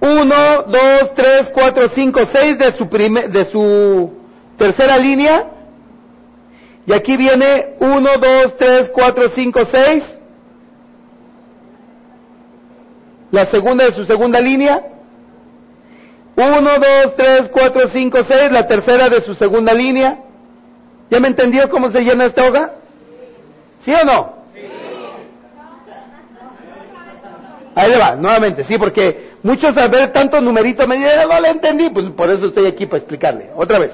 1, 0.00 0.34
2, 0.68 1.14
3, 1.14 1.50
4, 1.52 1.88
5, 1.88 2.20
6 2.30 2.58
de 2.58 2.72
su, 2.72 2.86
de 2.86 3.44
su 3.44 4.10
tercera 4.58 4.98
línea. 4.98 5.46
Y 6.86 6.92
aquí 6.92 7.16
viene 7.16 7.74
1, 7.78 8.10
2, 8.20 8.56
3, 8.56 8.90
4, 8.92 9.28
5, 9.28 9.60
6. 9.70 10.04
La 13.30 13.46
segunda 13.46 13.84
de 13.84 13.92
su 13.92 14.04
segunda 14.04 14.40
línea. 14.40 14.84
1, 16.36 16.60
2, 16.60 17.16
3, 17.16 17.50
4, 17.50 17.88
5, 17.88 18.18
6. 18.28 18.52
La 18.52 18.66
tercera 18.66 19.08
de 19.08 19.20
su 19.20 19.34
segunda 19.34 19.72
línea. 19.72 20.18
¿Ya 21.12 21.20
me 21.20 21.28
entendió 21.28 21.68
cómo 21.68 21.90
se 21.90 22.02
llena 22.02 22.24
esta 22.24 22.48
hoja? 22.48 22.70
¿Sí 23.84 23.92
o 23.92 24.02
no? 24.02 24.32
Ahí 27.74 27.90
le 27.90 27.98
va, 27.98 28.16
nuevamente, 28.16 28.64
sí, 28.64 28.78
porque 28.78 29.32
muchos 29.42 29.76
al 29.76 29.90
ver 29.90 30.08
tantos 30.08 30.42
numeritos 30.42 30.88
me 30.88 30.96
dicen, 30.96 31.28
no 31.28 31.38
le 31.38 31.50
entendí, 31.50 31.90
pues 31.90 32.06
por 32.08 32.30
eso 32.30 32.46
estoy 32.46 32.66
aquí 32.66 32.86
para 32.86 32.96
explicarle. 32.96 33.50
Otra 33.54 33.78
vez. 33.78 33.90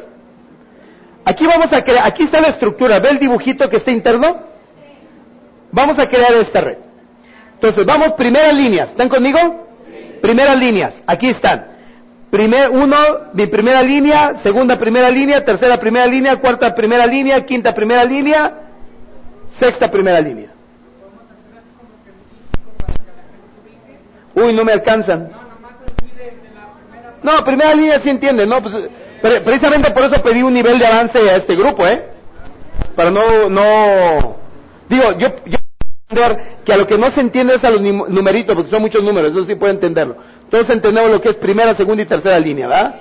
Aquí 1.25 1.45
vamos 1.45 1.73
a 1.73 1.83
crear, 1.83 2.07
aquí 2.07 2.23
está 2.23 2.41
la 2.41 2.49
estructura, 2.51 3.01
¿ve 3.01 3.09
el 3.09 3.19
dibujito 3.19 3.69
que 3.69 3.79
está 3.79 3.91
interno? 3.91 4.37
Vamos 5.73 5.99
a 5.99 6.09
crear 6.09 6.33
esta 6.35 6.61
red. 6.61 6.79
Entonces, 7.55 7.85
vamos, 7.85 8.13
primeras 8.13 8.55
líneas, 8.55 8.91
¿están 8.91 9.09
conmigo? 9.09 9.67
Primeras 10.23 10.57
líneas, 10.57 10.95
aquí 11.05 11.31
están. 11.31 11.67
Primer, 12.31 12.69
uno, 12.71 12.97
mi 13.33 13.47
primera 13.47 13.83
línea, 13.83 14.37
segunda 14.37 14.79
primera 14.79 15.11
línea, 15.11 15.45
tercera 15.45 15.79
primera 15.81 16.07
línea, 16.07 16.37
cuarta 16.37 16.75
primera 16.75 17.07
línea, 17.07 17.47
quinta 17.47 17.75
primera 17.75 18.05
línea, 18.05 18.55
sexta 19.59 19.91
primera 19.91 20.21
línea. 20.21 20.51
Uy, 24.35 24.53
no 24.53 24.65
me 24.65 24.73
alcanzan. 24.73 25.31
No, 27.23 27.45
primera 27.45 27.75
línea 27.75 27.99
sí 27.99 28.11
entiende, 28.11 28.47
¿no? 28.47 28.63
Pues, 28.63 28.75
precisamente 29.41 29.91
por 29.91 30.05
eso 30.05 30.23
pedí 30.23 30.43
un 30.43 30.53
nivel 30.55 30.79
de 30.79 30.87
avance 30.87 31.19
a 31.19 31.37
este 31.37 31.57
grupo, 31.57 31.87
¿eh? 31.87 32.05
Para 32.95 33.11
no, 33.11 33.49
no, 33.49 34.37
digo, 34.89 35.13
yo, 35.19 35.29
yo 35.47 35.59
que 36.65 36.73
a 36.73 36.77
lo 36.79 36.87
que 36.87 36.97
no 36.97 37.11
se 37.11 37.21
entiende 37.21 37.55
es 37.55 37.65
a 37.65 37.71
los 37.71 37.83
numeritos, 37.83 38.55
porque 38.55 38.71
son 38.71 38.81
muchos 38.81 39.03
números, 39.03 39.31
eso 39.31 39.45
sí 39.45 39.55
puedo 39.55 39.73
entenderlo. 39.73 40.17
Todos 40.51 40.71
entendemos 40.71 41.11
lo 41.11 41.21
que 41.21 41.29
es 41.29 41.37
primera, 41.37 41.75
segunda 41.75 42.03
y 42.03 42.07
tercera 42.07 42.39
línea, 42.41 42.67
¿verdad? 42.67 42.95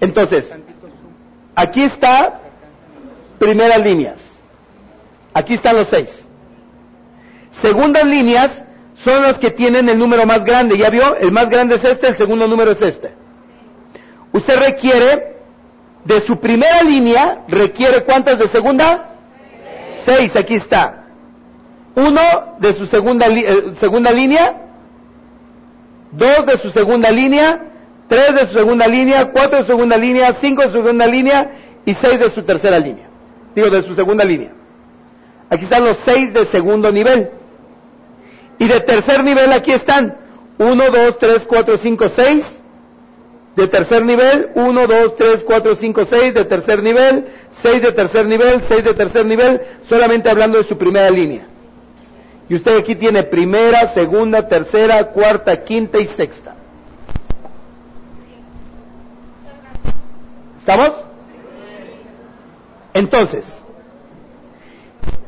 Entonces, 0.00 0.52
aquí 1.54 1.82
está 1.82 2.40
primeras 3.38 3.82
líneas. 3.82 4.20
Aquí 5.32 5.54
están 5.54 5.76
los 5.76 5.88
seis. 5.88 6.26
Segundas 7.52 8.04
líneas 8.04 8.62
son 9.02 9.22
los 9.22 9.38
que 9.38 9.50
tienen 9.50 9.88
el 9.88 9.98
número 9.98 10.26
más 10.26 10.44
grande. 10.44 10.76
¿Ya 10.76 10.90
vio? 10.90 11.16
El 11.16 11.32
más 11.32 11.48
grande 11.48 11.76
es 11.76 11.84
este, 11.84 12.08
el 12.08 12.16
segundo 12.16 12.46
número 12.46 12.72
es 12.72 12.82
este. 12.82 13.14
Usted 14.32 14.58
requiere, 14.58 15.36
de 16.04 16.20
su 16.20 16.38
primera 16.38 16.82
línea, 16.82 17.44
requiere 17.48 18.04
cuántas 18.04 18.38
de 18.38 18.48
segunda? 18.48 19.16
Seis, 20.04 20.36
aquí 20.36 20.56
está. 20.56 21.01
Uno 21.94 22.20
de 22.58 22.72
su 22.72 22.86
segunda, 22.86 23.26
eh, 23.28 23.72
segunda 23.78 24.10
línea, 24.10 24.56
dos 26.12 26.46
de 26.46 26.56
su 26.56 26.70
segunda 26.70 27.10
línea, 27.10 27.60
tres 28.08 28.34
de 28.34 28.46
su 28.46 28.54
segunda 28.54 28.86
línea, 28.86 29.30
cuatro 29.30 29.58
de 29.58 29.64
su 29.64 29.72
segunda 29.72 29.96
línea, 29.96 30.32
cinco 30.32 30.62
de 30.62 30.68
su 30.68 30.74
segunda 30.74 31.06
línea 31.06 31.50
y 31.84 31.94
seis 31.94 32.18
de 32.18 32.30
su 32.30 32.42
tercera 32.42 32.78
línea. 32.78 33.06
Digo, 33.54 33.68
de 33.68 33.82
su 33.82 33.94
segunda 33.94 34.24
línea. 34.24 34.52
Aquí 35.50 35.64
están 35.64 35.84
los 35.84 35.98
seis 36.04 36.32
de 36.32 36.46
segundo 36.46 36.90
nivel. 36.90 37.30
Y 38.58 38.68
de 38.68 38.80
tercer 38.80 39.22
nivel 39.22 39.52
aquí 39.52 39.72
están. 39.72 40.16
Uno, 40.56 40.84
dos, 40.90 41.18
tres, 41.18 41.44
cuatro, 41.46 41.76
cinco, 41.76 42.10
seis. 42.14 42.44
De 43.56 43.68
tercer 43.68 44.02
nivel, 44.02 44.48
uno, 44.54 44.86
dos, 44.86 45.16
tres, 45.16 45.44
cuatro, 45.44 45.74
cinco, 45.76 46.06
seis. 46.08 46.32
De 46.32 46.46
tercer 46.46 46.82
nivel, 46.82 47.26
seis 47.60 47.82
de 47.82 47.92
tercer 47.92 48.24
nivel, 48.26 48.62
seis 48.66 48.82
de 48.82 48.94
tercer 48.94 49.26
nivel, 49.26 49.60
solamente 49.86 50.30
hablando 50.30 50.56
de 50.56 50.64
su 50.64 50.78
primera 50.78 51.10
línea. 51.10 51.46
Y 52.52 52.56
usted 52.56 52.76
aquí 52.76 52.94
tiene 52.94 53.22
primera, 53.22 53.88
segunda, 53.88 54.46
tercera, 54.46 55.02
cuarta, 55.06 55.64
quinta 55.64 55.98
y 55.98 56.06
sexta. 56.06 56.54
¿Estamos? 60.58 60.90
Entonces, 62.92 63.46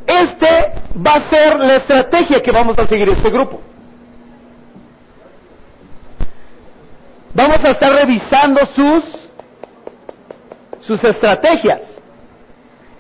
este 0.07 0.75
va 0.95 1.15
a 1.15 1.21
ser 1.21 1.59
la 1.61 1.77
estrategia 1.77 2.43
que 2.43 2.53
vamos 2.53 2.79
a 2.79 2.87
seguir 2.87 3.09
este 3.09 3.31
grupo. 3.31 3.59
Vamos 7.33 7.65
a 7.65 7.71
estar 7.71 7.91
revisando 7.91 8.61
sus 8.67 9.03
sus 10.79 11.03
estrategias. 11.03 11.81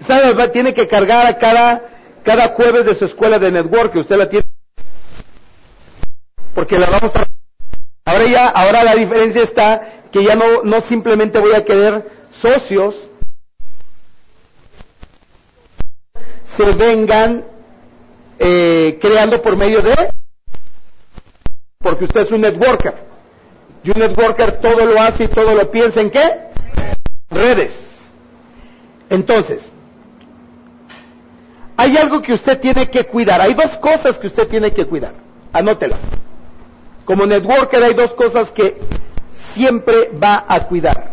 Esa 0.00 0.50
tiene 0.50 0.72
que 0.72 0.88
cargar 0.88 1.26
a 1.26 1.36
cada 1.36 1.82
cada 2.24 2.48
jueves 2.48 2.86
de 2.86 2.94
su 2.94 3.04
escuela 3.04 3.38
de 3.38 3.52
network, 3.52 3.92
que 3.92 4.00
usted 4.00 4.16
la 4.16 4.28
tiene, 4.28 4.46
porque 6.54 6.78
la 6.78 6.86
vamos 6.86 7.14
a 7.14 7.26
Ahora 8.06 8.26
ya, 8.26 8.48
ahora 8.48 8.84
la 8.84 8.94
diferencia 8.94 9.42
está 9.42 10.04
que 10.12 10.22
ya 10.22 10.36
no, 10.36 10.62
no 10.62 10.80
simplemente 10.80 11.38
voy 11.38 11.52
a 11.52 11.64
querer 11.64 12.08
socios, 12.40 12.94
se 16.44 16.64
vengan 16.72 17.44
eh, 18.38 18.98
creando 19.00 19.42
por 19.42 19.56
medio 19.56 19.82
de, 19.82 20.12
porque 21.78 22.04
usted 22.04 22.20
es 22.20 22.30
un 22.30 22.42
networker. 22.42 22.94
Y 23.82 23.90
un 23.90 23.98
networker 23.98 24.60
todo 24.60 24.86
lo 24.86 25.00
hace 25.00 25.24
y 25.24 25.28
todo 25.28 25.54
lo 25.54 25.70
piensa 25.70 26.00
en 26.00 26.10
qué? 26.10 26.40
Redes. 27.30 27.72
Entonces, 29.10 29.70
hay 31.76 31.96
algo 31.96 32.22
que 32.22 32.34
usted 32.34 32.60
tiene 32.60 32.88
que 32.88 33.04
cuidar. 33.04 33.40
Hay 33.40 33.54
dos 33.54 33.76
cosas 33.78 34.18
que 34.18 34.28
usted 34.28 34.48
tiene 34.48 34.72
que 34.72 34.86
cuidar. 34.86 35.14
Anótelas. 35.52 35.98
Como 37.04 37.26
networker 37.26 37.82
hay 37.82 37.94
dos 37.94 38.14
cosas 38.14 38.50
que 38.50 38.80
siempre 39.32 40.10
va 40.22 40.44
a 40.48 40.60
cuidar. 40.60 41.10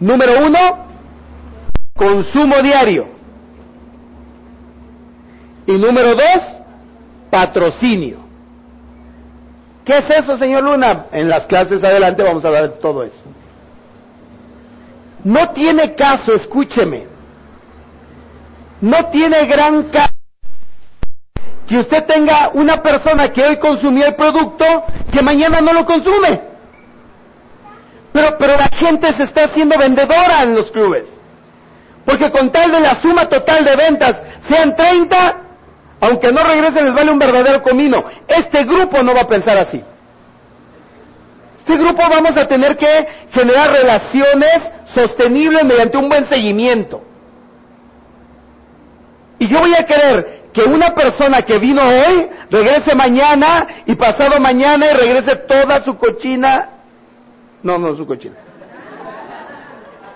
Número 0.00 0.44
uno, 0.44 0.58
consumo 1.94 2.56
diario. 2.62 3.06
Y 5.66 5.72
número 5.72 6.14
dos, 6.14 6.42
patrocinio. 7.30 8.16
¿Qué 9.84 9.98
es 9.98 10.10
eso, 10.10 10.36
señor 10.36 10.64
Luna? 10.64 11.06
En 11.12 11.28
las 11.28 11.46
clases 11.46 11.82
adelante 11.82 12.22
vamos 12.22 12.44
a 12.44 12.48
hablar 12.48 12.62
de 12.64 12.76
todo 12.78 13.04
eso. 13.04 13.14
No 15.24 15.50
tiene 15.50 15.94
caso, 15.94 16.34
escúcheme. 16.34 17.11
No 18.82 19.06
tiene 19.06 19.46
gran 19.46 19.84
caso 19.84 20.12
que 21.68 21.78
usted 21.78 22.04
tenga 22.04 22.50
una 22.52 22.82
persona 22.82 23.32
que 23.32 23.44
hoy 23.44 23.56
consumió 23.56 24.04
el 24.06 24.16
producto 24.16 24.84
que 25.12 25.22
mañana 25.22 25.60
no 25.60 25.72
lo 25.72 25.86
consume. 25.86 26.40
Pero, 28.12 28.36
pero 28.38 28.56
la 28.56 28.68
gente 28.68 29.12
se 29.12 29.22
está 29.22 29.44
haciendo 29.44 29.78
vendedora 29.78 30.42
en 30.42 30.56
los 30.56 30.72
clubes. 30.72 31.04
Porque 32.04 32.32
con 32.32 32.50
tal 32.50 32.72
de 32.72 32.80
la 32.80 32.96
suma 32.96 33.28
total 33.28 33.64
de 33.64 33.76
ventas 33.76 34.20
sean 34.46 34.74
30, 34.74 35.36
aunque 36.00 36.32
no 36.32 36.42
regresen 36.42 36.86
les 36.86 36.94
vale 36.94 37.12
un 37.12 37.20
verdadero 37.20 37.62
comino. 37.62 38.04
Este 38.26 38.64
grupo 38.64 39.04
no 39.04 39.14
va 39.14 39.20
a 39.20 39.28
pensar 39.28 39.56
así. 39.58 39.82
Este 41.56 41.76
grupo 41.76 42.02
vamos 42.10 42.36
a 42.36 42.48
tener 42.48 42.76
que 42.76 43.06
generar 43.32 43.70
relaciones 43.70 44.60
sostenibles 44.92 45.62
mediante 45.62 45.98
un 45.98 46.08
buen 46.08 46.26
seguimiento. 46.26 47.11
Y 49.42 49.48
yo 49.48 49.58
voy 49.58 49.74
a 49.74 49.84
querer 49.84 50.42
que 50.52 50.62
una 50.62 50.94
persona 50.94 51.42
que 51.42 51.58
vino 51.58 51.82
hoy 51.82 52.28
regrese 52.48 52.94
mañana 52.94 53.66
y 53.86 53.96
pasado 53.96 54.38
mañana 54.38 54.86
y 54.86 54.94
regrese 54.94 55.34
toda 55.34 55.82
su 55.82 55.98
cochina, 55.98 56.68
no, 57.64 57.76
no 57.76 57.96
su 57.96 58.06
cochina, 58.06 58.36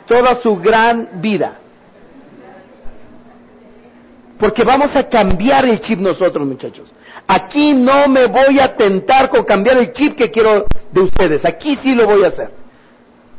toda 0.06 0.36
su 0.36 0.58
gran 0.58 1.08
vida. 1.14 1.56
Porque 4.38 4.62
vamos 4.62 4.94
a 4.94 5.08
cambiar 5.08 5.64
el 5.64 5.80
chip 5.80 5.98
nosotros, 5.98 6.46
muchachos. 6.46 6.88
Aquí 7.26 7.74
no 7.74 8.06
me 8.06 8.26
voy 8.26 8.60
a 8.60 8.76
tentar 8.76 9.28
con 9.28 9.42
cambiar 9.42 9.78
el 9.78 9.92
chip 9.92 10.14
que 10.14 10.30
quiero 10.30 10.66
de 10.92 11.00
ustedes. 11.00 11.44
Aquí 11.44 11.74
sí 11.74 11.96
lo 11.96 12.06
voy 12.06 12.22
a 12.22 12.28
hacer. 12.28 12.52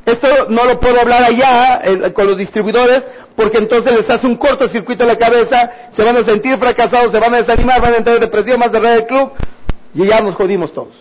Esto 0.07 0.47
no 0.47 0.63
lo 0.63 0.79
puedo 0.79 1.01
hablar 1.01 1.21
allá 1.21 2.13
con 2.13 2.27
los 2.27 2.37
distribuidores 2.37 3.03
porque 3.35 3.57
entonces 3.57 3.93
les 3.93 4.09
hace 4.09 4.25
un 4.25 4.37
cortocircuito 4.37 5.03
en 5.03 5.09
la 5.09 5.17
cabeza, 5.17 5.69
se 5.91 6.01
van 6.01 6.15
a 6.15 6.23
sentir 6.23 6.55
fracasados, 6.57 7.11
se 7.11 7.19
van 7.19 7.33
a 7.33 7.37
desanimar, 7.39 7.81
van 7.81 7.93
a 7.93 7.97
entrar 7.97 8.15
en 8.15 8.21
depresión, 8.21 8.57
más 8.57 8.71
cerrar 8.71 8.95
el 8.95 9.05
club 9.05 9.31
y 9.93 10.05
ya 10.05 10.21
nos 10.21 10.35
jodimos 10.35 10.71
todos. 10.71 10.95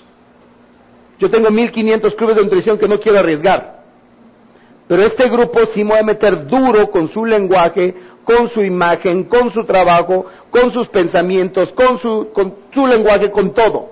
Yo 1.20 1.30
tengo 1.30 1.52
1500 1.52 2.16
clubes 2.16 2.34
de 2.34 2.42
nutrición 2.42 2.78
que 2.78 2.88
no 2.88 2.98
quiero 2.98 3.20
arriesgar. 3.20 3.80
Pero 4.88 5.02
este 5.02 5.28
grupo 5.28 5.60
sí 5.72 5.84
me 5.84 5.92
va 5.92 6.00
a 6.00 6.02
meter 6.02 6.44
duro 6.48 6.90
con 6.90 7.08
su 7.08 7.24
lenguaje, 7.24 7.94
con 8.24 8.48
su 8.48 8.64
imagen, 8.64 9.22
con 9.22 9.52
su 9.52 9.62
trabajo, 9.64 10.26
con 10.50 10.72
sus 10.72 10.88
pensamientos, 10.88 11.72
con 11.72 12.00
su, 12.00 12.30
con 12.32 12.56
su 12.74 12.88
lenguaje, 12.88 13.30
con 13.30 13.54
todo. 13.54 13.88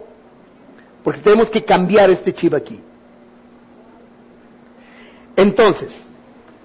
Porque 1.05 1.21
tenemos 1.21 1.51
que 1.51 1.65
cambiar 1.65 2.11
este 2.11 2.33
chip 2.35 2.53
aquí. 2.55 2.81
Entonces, 5.37 6.03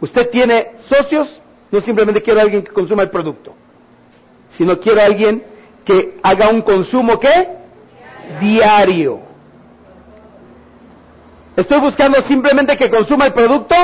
usted 0.02 0.30
tiene 0.30 0.72
socios, 0.88 1.40
no 1.72 1.82
simplemente 1.82 2.22
quiero 2.22 2.40
a 2.40 2.44
alguien 2.44 2.64
que 2.64 2.72
consuma 2.72 3.04
el 3.04 3.10
producto, 3.10 3.54
sino 4.52 4.80
quiero 4.80 5.02
a 5.02 5.06
alguien 5.06 5.44
que 5.86 6.20
haga 6.22 6.50
un 6.50 6.62
consumo 6.62 7.20
¿qué? 7.20 7.48
Diario. 8.40 9.20
¿Estoy 11.56 11.80
buscando 11.80 12.22
simplemente 12.22 12.78
que 12.78 12.90
consuma 12.90 13.26
el 13.26 13.34
producto? 13.34 13.76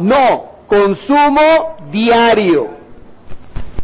No, 0.00 0.52
consumo 0.66 1.76
diario. 1.90 2.68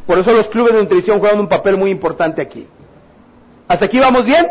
Por 0.07 0.19
eso 0.19 0.33
los 0.33 0.49
clubes 0.49 0.73
de 0.73 0.81
nutrición 0.81 1.21
juegan 1.21 1.39
un 1.39 1.49
papel 1.49 1.77
muy 1.77 1.91
importante 1.91 2.41
aquí. 2.41 2.67
¿Hasta 3.69 3.85
aquí 3.85 4.01
vamos 4.01 4.25
bien? 4.25 4.51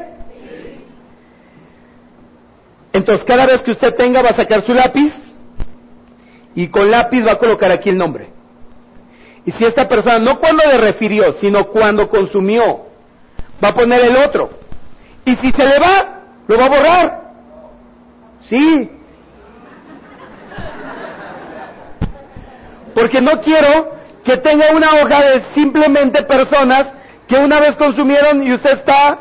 Entonces, 2.93 3.25
cada 3.25 3.47
vez 3.47 3.63
que 3.63 3.71
usted 3.71 3.95
tenga, 3.95 4.21
va 4.21 4.29
a 4.29 4.33
sacar 4.33 4.61
su 4.61 4.73
lápiz 4.73 5.13
y 6.57 6.69
con 6.69 6.89
lápiz 6.89 7.23
va 7.23 7.33
a 7.33 7.37
colocar 7.37 7.71
aquí 7.71 7.89
el 7.89 7.99
nombre. 7.99 8.29
Y 9.45 9.51
si 9.51 9.63
esta 9.63 9.87
persona, 9.87 10.17
no 10.17 10.39
cuando 10.39 10.63
le 10.65 10.79
refirió, 10.79 11.31
sino 11.33 11.67
cuando 11.67 12.09
consumió, 12.09 12.87
va 13.63 13.67
a 13.67 13.73
poner 13.75 14.01
el 14.01 14.17
otro. 14.17 14.49
Y 15.23 15.35
si 15.35 15.51
se 15.51 15.63
le 15.63 15.77
va, 15.77 16.21
lo 16.47 16.57
va 16.57 16.65
a 16.65 16.69
borrar. 16.69 17.21
Sí. 18.49 18.89
Porque 22.95 23.21
no 23.21 23.39
quiero 23.39 23.91
que 24.23 24.37
tenga 24.37 24.71
una 24.73 24.95
hoja 24.95 25.25
de 25.25 25.41
simplemente 25.53 26.23
personas 26.23 26.87
que 27.27 27.35
una 27.35 27.59
vez 27.59 27.75
consumieron 27.75 28.41
y 28.41 28.51
usted 28.51 28.71
está 28.71 29.19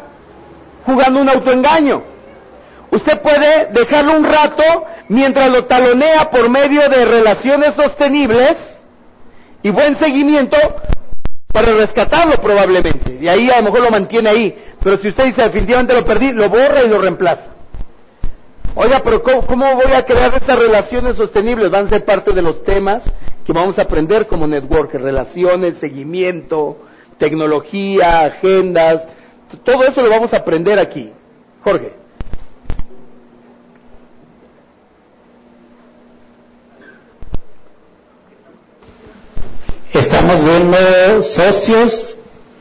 jugando 0.87 1.21
un 1.21 1.29
autoengaño. 1.29 2.03
Usted 2.91 3.21
puede 3.21 3.67
dejarlo 3.73 4.17
un 4.17 4.25
rato 4.25 4.87
mientras 5.09 5.51
lo 5.51 5.65
talonea 5.65 6.31
por 6.31 6.49
medio 6.49 6.89
de 6.89 7.05
relaciones 7.05 7.75
sostenibles 7.75 8.57
y 9.63 9.71
buen 9.71 9.97
seguimiento 9.97 10.57
para 11.53 11.73
rescatarlo 11.73 12.35
probablemente. 12.37 13.19
Y 13.21 13.29
ahí 13.29 13.51
a 13.51 13.59
lo 13.59 13.65
mejor 13.65 13.81
lo 13.81 13.91
mantiene 13.91 14.29
ahí. 14.29 14.59
Pero 14.83 14.97
si 14.97 15.09
usted 15.09 15.25
dice 15.25 15.43
definitivamente 15.43 15.95
lo 15.95 16.05
perdí, 16.05 16.33
lo 16.33 16.49
borra 16.49 16.83
y 16.85 16.89
lo 16.89 16.99
reemplaza. 16.99 17.49
Oiga, 18.75 19.01
pero 19.03 19.23
¿cómo, 19.23 19.75
voy 19.75 19.93
a 19.95 20.05
crear 20.05 20.35
esas 20.35 20.59
relaciones 20.59 21.17
sostenibles? 21.17 21.71
Van 21.71 21.87
a 21.87 21.89
ser 21.89 22.05
parte 22.05 22.33
de 22.33 22.43
los 22.43 22.63
temas 22.63 23.03
que 23.47 23.53
vamos 23.55 23.79
a 23.79 23.83
aprender 23.83 24.27
como 24.27 24.47
networker, 24.47 25.01
relaciones, 25.01 25.79
seguimiento, 25.79 26.77
tecnología, 27.17 28.27
agendas, 28.27 29.05
todo 29.65 29.85
eso 29.85 30.03
lo 30.03 30.11
vamos 30.11 30.35
a 30.35 30.39
aprender 30.39 30.79
aquí. 30.79 31.13
Jorge. 31.65 32.06
Estamos 39.99 40.45
viendo 40.45 41.23
socios 41.23 42.17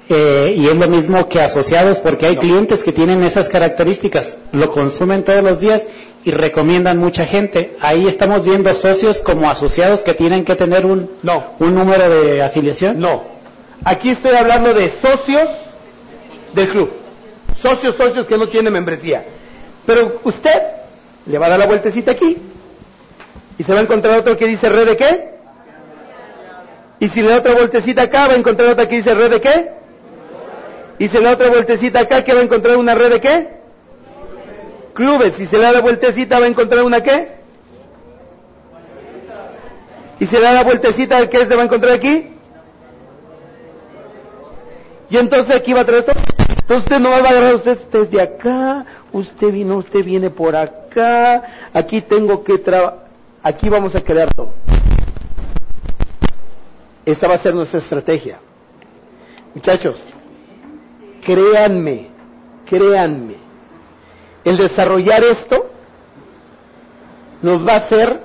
eh, 0.08 0.54
y 0.56 0.68
es 0.70 0.78
lo 0.78 0.88
mismo 0.88 1.28
que 1.28 1.42
asociados 1.42 2.00
porque 2.00 2.28
hay 2.28 2.38
clientes 2.38 2.82
que 2.82 2.94
tienen 2.94 3.24
esas 3.24 3.50
características, 3.50 4.38
lo 4.54 4.72
consumen 4.72 5.26
todos 5.26 5.44
los 5.44 5.60
días 5.60 5.86
y 6.24 6.32
recomiendan 6.32 6.98
mucha 6.98 7.26
gente. 7.26 7.76
Ahí 7.82 8.08
estamos 8.08 8.46
viendo 8.46 8.74
socios 8.74 9.22
como 9.22 9.50
asociados 9.50 10.06
que 10.06 10.14
tienen 10.14 10.46
que 10.46 10.56
tener 10.56 10.86
un, 10.86 11.10
no. 11.24 11.44
un 11.60 11.76
número 11.76 12.10
de 12.10 12.42
afiliación. 12.42 13.02
No. 13.02 13.24
Aquí 13.84 14.12
estoy 14.12 14.34
hablando 14.34 14.74
de 14.74 14.90
socios 14.90 15.50
del 16.54 16.70
club. 16.70 16.90
Socios, 17.62 17.98
socios 17.98 18.28
que 18.28 18.38
no 18.38 18.48
tienen 18.48 18.72
membresía. 18.72 19.26
Pero 19.86 20.22
usted 20.24 20.62
le 21.26 21.38
va 21.38 21.48
a 21.48 21.50
dar 21.50 21.60
la 21.60 21.68
vueltecita 21.68 22.12
aquí 22.12 22.38
y 23.58 23.64
se 23.64 23.74
va 23.74 23.80
a 23.80 23.84
encontrar 23.84 24.20
otro 24.20 24.38
que 24.38 24.48
dice 24.48 24.70
red 24.70 24.88
de 24.88 24.96
qué. 24.96 25.35
Y 27.00 27.10
si 27.10 27.22
le 27.22 27.30
da 27.30 27.38
otra 27.38 27.54
vueltecita 27.54 28.04
acá, 28.04 28.28
va 28.28 28.34
a 28.34 28.38
encontrar 28.38 28.70
otra 28.70 28.88
que 28.88 28.98
dice 28.98 29.14
red 29.14 29.30
de 29.30 29.42
qué. 29.42 29.72
Y 31.00 31.08
si 31.08 31.18
le 31.18 31.26
da 31.26 31.34
otra 31.34 31.50
vueltecita 31.50 32.00
acá, 32.00 32.24
que 32.24 32.34
va 32.34 32.40
a 32.40 32.44
encontrar 32.44 32.78
una 32.78 32.96
red 32.96 33.12
de 33.12 33.22
qué 33.22 33.56
clubes. 34.96 35.34
Si 35.34 35.46
se 35.46 35.58
le 35.58 35.64
da 35.64 35.74
la 35.74 35.82
vueltecita 35.82 36.40
va 36.40 36.46
a 36.46 36.48
encontrar 36.48 36.84
una 36.84 37.04
qué? 37.04 37.36
Y 40.20 40.26
se 40.26 40.40
le 40.40 40.46
da 40.46 40.54
la 40.54 40.64
vueltecita, 40.64 41.30
¿qué 41.30 41.46
se 41.46 41.56
va 41.56 41.62
a 41.62 41.66
encontrar 41.66 41.94
aquí? 41.94 42.32
Y 45.10 45.18
entonces 45.18 45.56
aquí 45.56 45.74
va 45.74 45.82
a 45.82 45.86
traer 45.86 46.04
todo. 46.04 46.16
Entonces 46.50 46.84
usted 46.86 47.00
no 47.00 47.10
va 47.12 47.18
a 47.18 47.20
agarrar 47.20 47.56
usted 47.56 47.78
desde 47.92 48.22
acá, 48.22 48.86
usted 49.12 49.52
vino, 49.52 49.78
usted 49.78 50.04
viene 50.04 50.32
por 50.32 50.56
acá, 50.56 51.44
aquí 51.74 52.02
tengo 52.02 52.44
que 52.44 52.58
trabajar, 52.58 53.06
aquí 53.44 53.70
vamos 53.70 53.94
a 53.94 54.02
crear 54.02 54.30
todo. 54.34 54.52
Esta 57.06 57.28
va 57.28 57.36
a 57.36 57.40
ser 57.40 57.54
nuestra 57.54 57.80
estrategia. 57.80 58.40
Muchachos, 59.54 60.04
créanme, 61.24 62.08
créanme, 62.66 63.36
el 64.44 64.58
desarrollar 64.58 65.24
esto 65.24 65.70
nos 67.42 67.66
va 67.68 67.74
a 67.74 67.78
hacer 67.78 68.20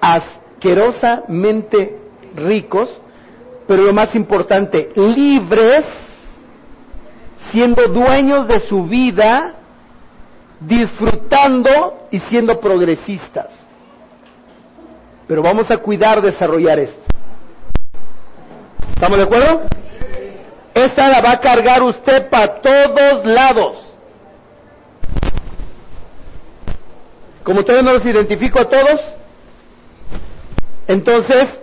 asquerosamente 0.00 1.98
ricos, 2.36 2.90
pero 3.66 3.82
lo 3.82 3.92
más 3.92 4.14
importante, 4.14 4.90
libres, 4.94 5.84
siendo 7.50 7.88
dueños 7.88 8.48
de 8.48 8.60
su 8.60 8.84
vida, 8.84 9.54
disfrutando 10.60 12.06
y 12.10 12.18
siendo 12.18 12.60
progresistas. 12.60 13.48
Pero 15.28 15.42
vamos 15.42 15.70
a 15.70 15.78
cuidar 15.78 16.22
desarrollar 16.22 16.78
esto. 16.78 17.11
¿Estamos 18.94 19.18
de 19.18 19.24
acuerdo? 19.24 19.62
Esta 20.74 21.08
la 21.08 21.20
va 21.20 21.32
a 21.32 21.40
cargar 21.40 21.82
usted 21.82 22.28
para 22.28 22.60
todos 22.60 23.24
lados. 23.24 23.78
Como 27.44 27.62
todavía 27.64 27.82
no 27.82 27.92
los 27.94 28.06
identifico 28.06 28.60
a 28.60 28.68
todos, 28.68 29.00
entonces, 30.88 31.60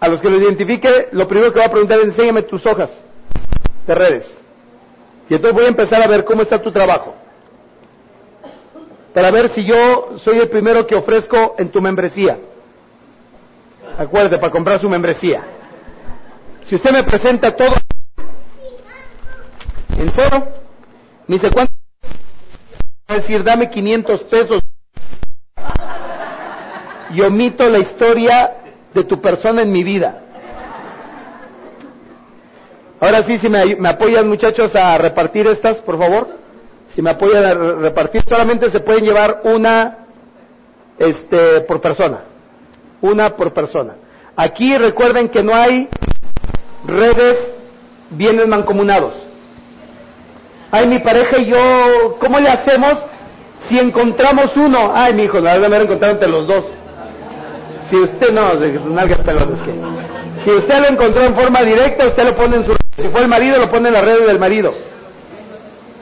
a 0.00 0.08
los 0.08 0.20
que 0.20 0.30
los 0.30 0.40
identifique, 0.40 1.08
lo 1.12 1.26
primero 1.26 1.52
que 1.52 1.60
va 1.60 1.66
a 1.66 1.70
preguntar 1.70 1.98
es, 1.98 2.04
enséñame 2.04 2.42
tus 2.42 2.64
hojas 2.66 2.90
de 3.86 3.94
redes. 3.94 4.38
Y 5.28 5.34
entonces 5.34 5.54
voy 5.54 5.64
a 5.64 5.68
empezar 5.68 6.02
a 6.02 6.06
ver 6.06 6.24
cómo 6.24 6.42
está 6.42 6.60
tu 6.60 6.70
trabajo. 6.70 7.14
Para 9.12 9.30
ver 9.30 9.48
si 9.48 9.64
yo 9.64 10.16
soy 10.22 10.38
el 10.38 10.48
primero 10.48 10.86
que 10.86 10.96
ofrezco 10.96 11.54
en 11.58 11.70
tu 11.70 11.80
membresía. 11.80 12.38
Acuérdate, 13.96 14.38
para 14.38 14.50
comprar 14.50 14.80
su 14.80 14.88
membresía. 14.88 15.44
Si 16.68 16.74
usted 16.74 16.92
me 16.92 17.04
presenta 17.04 17.54
todo 17.54 17.74
en 19.98 20.10
cero, 20.14 20.48
me 21.26 21.36
dice, 21.36 21.50
¿cuánto? 21.50 21.74
Va 23.10 23.14
a 23.14 23.18
decir, 23.18 23.44
dame 23.44 23.68
500 23.68 24.24
pesos. 24.24 24.62
Y 27.10 27.20
omito 27.20 27.68
la 27.68 27.78
historia 27.78 28.54
de 28.94 29.04
tu 29.04 29.20
persona 29.20 29.62
en 29.62 29.72
mi 29.72 29.84
vida. 29.84 30.22
Ahora 33.00 33.22
sí, 33.22 33.36
si 33.38 33.50
me, 33.50 33.76
me 33.76 33.90
apoyan 33.90 34.26
muchachos 34.26 34.74
a 34.74 34.96
repartir 34.96 35.46
estas, 35.46 35.76
por 35.78 35.98
favor. 35.98 36.28
Si 36.94 37.02
me 37.02 37.10
apoyan 37.10 37.44
a 37.44 37.54
repartir, 37.54 38.22
solamente 38.26 38.70
se 38.70 38.80
pueden 38.80 39.04
llevar 39.04 39.42
una 39.44 39.98
este, 40.98 41.60
por 41.60 41.80
persona. 41.82 42.20
Una 43.02 43.36
por 43.36 43.52
persona. 43.52 43.96
Aquí 44.36 44.76
recuerden 44.78 45.28
que 45.28 45.42
no 45.42 45.54
hay 45.54 45.88
redes 46.86 47.36
bienes 48.10 48.46
mancomunados. 48.46 49.12
Ay, 50.70 50.86
mi 50.86 50.98
pareja 50.98 51.38
y 51.38 51.46
yo, 51.46 52.16
¿cómo 52.18 52.40
le 52.40 52.48
hacemos 52.48 52.94
si 53.68 53.78
encontramos 53.78 54.56
uno? 54.56 54.92
Ay, 54.94 55.14
mi 55.14 55.24
hijo, 55.24 55.38
la 55.40 55.54
verdad 55.54 55.68
me 55.68 55.84
encontrar 55.84 56.12
entre 56.12 56.28
los 56.28 56.46
dos. 56.46 56.64
Si 57.88 57.96
usted 57.96 58.32
no, 58.32 58.54
nalgas 58.90 59.18
pelones 59.18 59.60
que. 59.60 59.72
Si 60.42 60.50
usted 60.50 60.80
lo 60.80 60.88
encontró 60.88 61.24
en 61.24 61.34
forma 61.34 61.62
directa, 61.62 62.06
usted 62.06 62.24
lo 62.24 62.34
pone 62.34 62.56
en 62.56 62.64
su 62.64 62.76
Si 63.00 63.08
fue 63.08 63.22
el 63.22 63.28
marido, 63.28 63.58
lo 63.58 63.70
pone 63.70 63.88
en 63.88 63.94
las 63.94 64.04
redes 64.04 64.26
del 64.26 64.38
marido. 64.38 64.74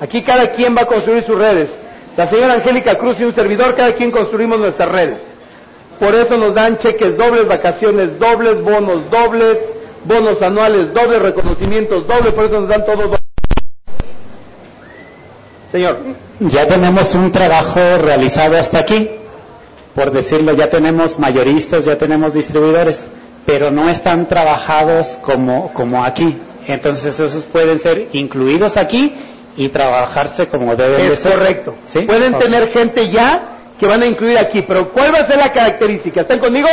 Aquí 0.00 0.22
cada 0.22 0.50
quien 0.50 0.76
va 0.76 0.82
a 0.82 0.86
construir 0.86 1.22
sus 1.22 1.38
redes. 1.38 1.70
La 2.16 2.26
señora 2.26 2.54
Angélica 2.54 2.96
Cruz 2.96 3.20
y 3.20 3.24
un 3.24 3.32
servidor, 3.32 3.74
cada 3.74 3.92
quien 3.92 4.10
construimos 4.10 4.58
nuestras 4.58 4.90
redes. 4.90 5.18
Por 6.00 6.14
eso 6.14 6.36
nos 6.36 6.54
dan 6.54 6.78
cheques 6.78 7.16
dobles, 7.16 7.46
vacaciones 7.46 8.18
dobles, 8.18 8.62
bonos 8.62 9.10
dobles, 9.10 9.58
bonos 10.04 10.42
anuales 10.42 10.92
dobles, 10.92 11.22
reconocimientos 11.22 12.06
dobles, 12.06 12.34
por 12.34 12.44
eso 12.44 12.60
nos 12.60 12.68
dan 12.68 12.84
todo 12.84 12.96
doble. 12.96 13.18
Señor. 15.70 15.98
Ya 16.40 16.66
tenemos 16.66 17.14
un 17.14 17.32
trabajo 17.32 17.80
realizado 17.98 18.58
hasta 18.58 18.78
aquí. 18.78 19.10
Por 19.94 20.10
decirlo, 20.10 20.52
ya 20.54 20.68
tenemos 20.70 21.18
mayoristas, 21.18 21.84
ya 21.84 21.96
tenemos 21.96 22.34
distribuidores, 22.34 23.04
pero 23.46 23.70
no 23.70 23.88
están 23.88 24.26
trabajados 24.26 25.18
como, 25.22 25.72
como 25.72 26.04
aquí. 26.04 26.36
Entonces 26.66 27.18
esos 27.18 27.44
pueden 27.44 27.78
ser 27.78 28.08
incluidos 28.12 28.76
aquí 28.76 29.14
y 29.56 29.68
trabajarse 29.68 30.46
como 30.46 30.76
deben 30.76 31.08
de 31.08 31.16
ser. 31.16 31.34
correcto. 31.34 31.74
Pueden 32.06 32.38
tener 32.38 32.68
gente 32.70 33.10
ya 33.10 33.42
que 33.78 33.86
van 33.86 34.02
a 34.02 34.06
incluir 34.06 34.38
aquí, 34.38 34.62
pero 34.62 34.88
¿cuál 34.90 35.14
va 35.14 35.18
a 35.18 35.26
ser 35.26 35.38
la 35.38 35.52
característica? 35.52 36.22
¿Están 36.22 36.38
conmigo? 36.38 36.68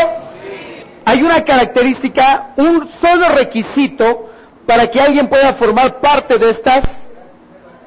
Hay 1.09 1.23
una 1.23 1.43
característica, 1.43 2.49
un 2.55 2.87
solo 3.01 3.29
requisito 3.29 4.29
para 4.67 4.91
que 4.91 5.01
alguien 5.01 5.27
pueda 5.27 5.53
formar 5.53 6.01
parte 6.01 6.37
de 6.37 6.51
estas 6.51 6.83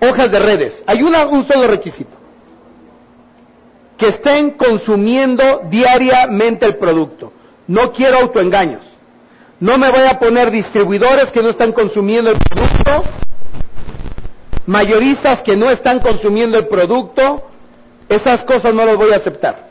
hojas 0.01 0.29
de 0.33 0.41
redes. 0.41 0.83
Hay 0.89 1.05
una, 1.05 1.27
un 1.27 1.47
solo 1.47 1.69
requisito. 1.69 2.11
Que 3.97 4.09
estén 4.09 4.51
consumiendo 4.51 5.63
diariamente 5.71 6.67
el 6.67 6.75
producto. 6.75 7.33
No 7.69 7.93
quiero 7.93 8.19
autoengaños. 8.19 8.83
No 9.61 9.79
me 9.79 9.89
voy 9.91 10.05
a 10.11 10.19
poner 10.19 10.51
distribuidores 10.51 11.31
que 11.31 11.45
no 11.45 11.51
están 11.51 11.71
consumiendo 11.71 12.29
el 12.29 12.39
producto, 12.39 13.05
mayoristas 14.67 15.43
que 15.43 15.57
no 15.57 15.71
están 15.71 16.01
consumiendo 16.01 16.59
el 16.59 16.67
producto, 16.67 17.49
esas 18.09 18.43
cosas 18.43 18.75
no 18.75 18.85
las 18.85 18.97
voy 18.97 19.13
a 19.13 19.17
aceptar. 19.19 19.69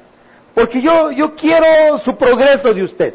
Porque 0.56 0.82
yo, 0.82 1.12
yo 1.12 1.36
quiero 1.36 1.98
su 1.98 2.16
progreso 2.16 2.74
de 2.74 2.84
usted. 2.84 3.14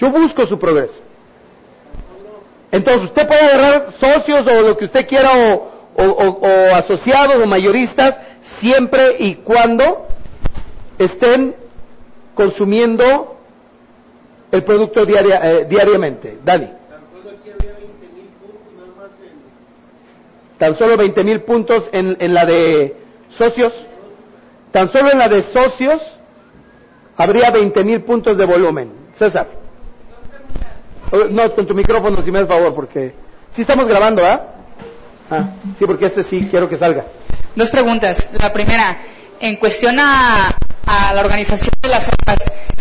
Yo 0.00 0.10
busco 0.10 0.46
su 0.46 0.58
progreso. 0.58 0.94
Entonces 2.72 3.04
usted 3.04 3.26
puede 3.26 3.40
agarrar 3.40 3.92
socios 3.92 4.46
o 4.46 4.62
lo 4.62 4.76
que 4.78 4.86
usted 4.86 5.06
quiera 5.06 5.30
o, 5.34 6.02
o, 6.02 6.74
asociados 6.74 7.36
o 7.36 7.46
mayoristas 7.46 8.18
siempre 8.40 9.16
y 9.18 9.34
cuando 9.34 10.06
estén 10.98 11.54
consumiendo 12.34 13.36
el 14.50 14.64
producto 14.64 15.04
diaria, 15.04 15.40
eh, 15.42 15.64
diariamente. 15.66 16.38
Dani. 16.42 16.70
Tan 20.58 20.76
solo 20.76 20.96
20 20.96 21.24
mil 21.24 21.40
puntos 21.42 21.88
en, 21.92 22.16
en 22.20 22.34
la 22.34 22.46
de 22.46 22.96
socios. 23.30 23.72
Tan 24.72 24.88
solo 24.90 25.10
en 25.10 25.18
la 25.18 25.28
de 25.28 25.42
socios 25.42 26.00
habría 27.16 27.50
20 27.50 27.84
mil 27.84 28.00
puntos 28.02 28.38
de 28.38 28.44
volumen. 28.46 28.92
César. 29.16 29.59
No, 31.30 31.52
con 31.54 31.66
tu 31.66 31.74
micrófono, 31.74 32.22
si 32.22 32.30
me 32.30 32.40
das 32.40 32.48
favor, 32.48 32.74
porque... 32.74 33.14
Sí 33.54 33.62
estamos 33.62 33.88
grabando, 33.88 34.24
¿ah? 34.24 34.46
Ah, 35.30 35.50
sí, 35.78 35.84
porque 35.86 36.06
este 36.06 36.22
sí 36.22 36.46
quiero 36.50 36.68
que 36.68 36.76
salga. 36.76 37.04
Dos 37.56 37.70
preguntas. 37.70 38.30
La 38.32 38.52
primera, 38.52 38.98
en 39.40 39.56
cuestión 39.56 39.98
a, 39.98 40.54
la 41.14 41.20
organización 41.20 41.72
de 41.82 41.88
las 41.88 42.08
hojas, 42.08 42.38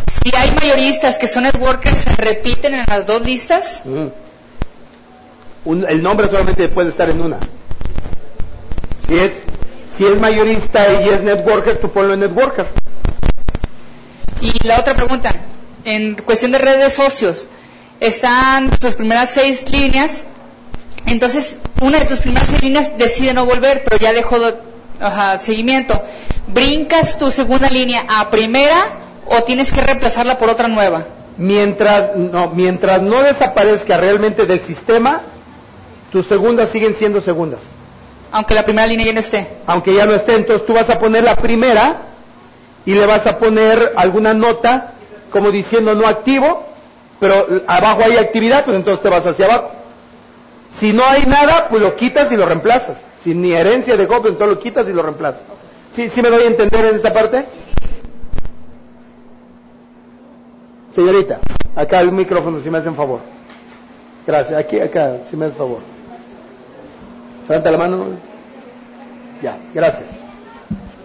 si 0.08 0.36
hay 0.36 0.52
mayoristas 0.52 1.18
que 1.18 1.28
son 1.28 1.44
networkers, 1.44 1.98
¿se 1.98 2.16
repiten 2.16 2.74
en 2.74 2.86
las 2.88 3.06
dos 3.06 3.22
listas? 3.22 3.82
Mm. 3.86 5.84
el 5.88 6.02
nombre 6.02 6.28
solamente 6.28 6.70
puede 6.70 6.90
estar 6.90 7.10
en 7.10 7.22
una. 7.22 7.40
Si 9.08 9.18
es, 9.18 9.32
si 9.98 10.06
es 10.06 10.20
mayorista 10.20 11.02
y 11.02 11.10
es 11.10 11.22
networker, 11.22 11.80
tú 11.80 11.92
ponlo 11.92 12.14
en 12.14 12.20
networker. 12.22 12.68
Y 14.42 14.68
la 14.68 14.80
otra 14.80 14.96
pregunta, 14.96 15.34
en 15.84 16.16
cuestión 16.16 16.52
de 16.52 16.60
redes 16.60 16.80
de 16.80 16.92
socios, 16.92 17.50
están 18.00 18.70
tus 18.70 18.96
primeras 18.96 19.30
seis 19.30 19.70
líneas 19.70 20.26
entonces, 21.10 21.58
una 21.82 22.00
de 22.00 22.06
tus 22.06 22.20
primeras 22.20 22.62
líneas 22.62 22.98
decide 22.98 23.34
no 23.34 23.46
volver, 23.46 23.84
pero 23.84 23.98
ya 23.98 24.14
dejó 24.14 24.38
seguimiento. 25.40 26.00
¿Brincas 26.48 27.18
tu 27.18 27.32
segunda 27.32 27.70
línea 27.70 28.06
a 28.08 28.30
primera 28.30 29.00
o 29.26 29.44
tienes 29.44 29.72
que 29.72 29.82
reemplazarla 29.82 30.38
por 30.38 30.50
otra 30.50 30.68
nueva? 30.68 31.06
Mientras 31.38 32.16
no, 32.16 32.50
mientras 32.50 33.02
no 33.02 33.24
desaparezca 33.24 33.98
realmente 33.98 34.46
del 34.46 34.62
sistema, 34.62 35.22
tus 36.12 36.28
segundas 36.28 36.70
siguen 36.70 36.96
siendo 36.96 37.22
segundas. 37.22 37.60
Aunque 38.32 38.54
la 38.54 38.64
primera 38.64 38.88
línea 38.88 39.08
ya 39.08 39.14
no 39.14 39.20
esté. 39.20 39.48
Aunque 39.66 39.96
ya 39.96 40.06
no 40.06 40.14
esté, 40.14 40.36
entonces 40.36 40.68
tú 40.68 40.74
vas 40.74 40.90
a 40.90 41.00
poner 41.00 41.24
la 41.24 41.36
primera 41.36 41.98
y 42.86 42.94
le 42.94 43.06
vas 43.06 43.26
a 43.26 43.40
poner 43.40 43.94
alguna 43.96 44.34
nota 44.34 44.94
como 45.32 45.50
diciendo 45.50 45.96
no 45.96 46.08
activo, 46.08 46.68
pero 47.20 47.64
abajo 47.68 48.02
hay 48.06 48.18
actividad, 48.18 48.64
pues 48.66 48.78
entonces 48.78 49.04
te 49.04 49.10
vas 49.10 49.26
hacia 49.26 49.46
abajo. 49.46 49.72
Si 50.80 50.94
no 50.94 51.04
hay 51.06 51.26
nada, 51.26 51.68
pues 51.70 51.82
lo 51.82 51.96
quitas 51.96 52.32
y 52.32 52.38
lo 52.38 52.46
reemplazas. 52.46 52.98
Sin 53.24 53.42
ni 53.42 53.52
herencia 53.52 53.98
de 53.98 54.06
Job, 54.06 54.28
entonces 54.28 54.56
lo 54.56 54.60
quitas 54.60 54.88
y 54.88 54.94
lo 54.94 55.02
reemplazas. 55.02 55.42
¿Sí, 55.96 56.10
¿Sí 56.10 56.22
me 56.22 56.30
doy 56.30 56.44
a 56.44 56.48
entender 56.48 56.86
en 56.86 56.96
esa 56.96 57.12
parte? 57.12 57.46
Señorita, 60.96 61.40
acá 61.76 62.02
un 62.02 62.16
micrófono, 62.16 62.62
si 62.62 62.70
me 62.70 62.78
hacen 62.78 62.96
favor. 62.96 63.20
Gracias. 64.26 64.58
Aquí, 64.58 64.80
acá, 64.80 65.18
si 65.30 65.36
me 65.36 65.46
hacen 65.46 65.58
favor. 65.58 65.80
Levanta 67.48 67.72
la 67.72 67.78
mano. 67.78 68.06
Ya, 69.42 69.58
gracias. 69.74 70.06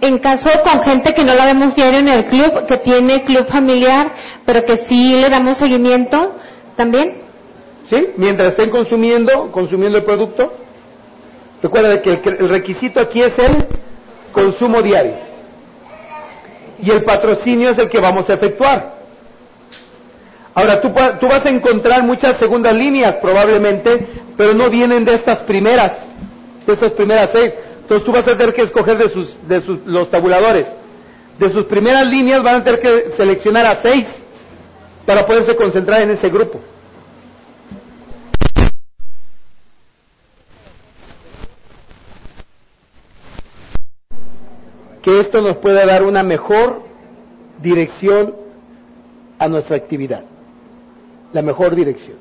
En 0.01 0.19
caso 0.19 0.51
con 0.63 0.83
gente 0.83 1.15
que 1.15 1.25
no 1.25 1.35
la 1.35 1.47
vemos 1.47 1.75
diario 1.75 2.01
en 2.01 2.09
el 2.09 2.27
club, 2.27 2.67
que 2.67 2.77
tiene 2.77 3.25
club 3.25 3.47
familiar, 3.47 4.09
pero 4.45 4.65
que 4.65 4.77
sí 4.77 5.21
le 5.21 5.31
damos 5.31 5.59
seguimiento, 5.59 6.33
¿también? 6.77 7.15
¿Sí? 7.89 8.11
Mientras 8.17 8.51
estén 8.51 8.71
consumiendo, 8.71 9.51
consumiendo 9.53 9.99
el 9.99 10.05
producto. 10.05 10.53
Recuerda 11.63 12.03
que 12.03 12.21
el 12.25 12.49
requisito 12.49 13.01
aquí 13.01 13.23
es 13.23 13.39
el 13.39 13.53
consumo 14.33 14.83
diario. 14.83 15.15
Y 16.83 16.91
el 16.91 17.05
patrocinio 17.05 17.71
es 17.71 17.79
el 17.79 17.89
que 17.89 18.01
vamos 18.01 18.29
a 18.29 18.35
efectuar. 18.35 18.95
Ahora, 20.55 20.81
tú, 20.81 20.93
tú 21.21 21.29
vas 21.29 21.47
a 21.47 21.51
encontrar 21.51 22.03
muchas 22.03 22.37
segundas 22.37 22.75
líneas 22.75 23.17
probablemente, 23.17 24.07
pero 24.37 24.55
no 24.55 24.69
vienen 24.69 25.05
de 25.05 25.15
estas 25.15 25.39
primeras, 25.39 25.93
de 26.67 26.73
estas 26.73 26.93
primeras 26.93 27.31
seis. 27.33 27.53
Entonces 27.81 28.05
tú 28.05 28.13
vas 28.13 28.29
a 28.29 28.37
tener 28.37 28.55
que 28.55 28.63
escoger 28.63 28.99
de, 28.99 29.09
sus, 29.09 29.35
de 29.49 29.61
sus, 29.61 29.81
los 29.87 30.11
tabuladores. 30.11 30.67
De 31.39 31.51
sus 31.51 31.65
primeras 31.65 32.07
líneas 32.07 32.43
van 32.43 32.57
a 32.57 32.63
tener 32.63 32.81
que 32.81 33.13
seleccionar 33.17 33.67
a 33.67 33.77
seis 33.77 34.07
para 35.07 35.27
poderse 35.27 35.57
concentrar 35.57 36.03
en 36.03 36.11
ese 36.11 36.29
grupo. 36.31 36.61
Que 45.03 45.21
esto 45.21 45.43
nos 45.43 45.59
pueda 45.59 45.85
dar 45.85 46.03
una 46.03 46.23
mejor 46.23 46.83
dirección 47.63 48.35
a 49.39 49.49
nuestra 49.49 49.77
actividad. 49.77 50.25
La 51.35 51.43
mejor 51.43 51.75
dirección. 51.75 52.17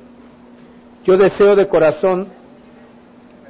Yo 1.06 1.16
deseo 1.16 1.56
de 1.56 1.66
corazón 1.68 2.28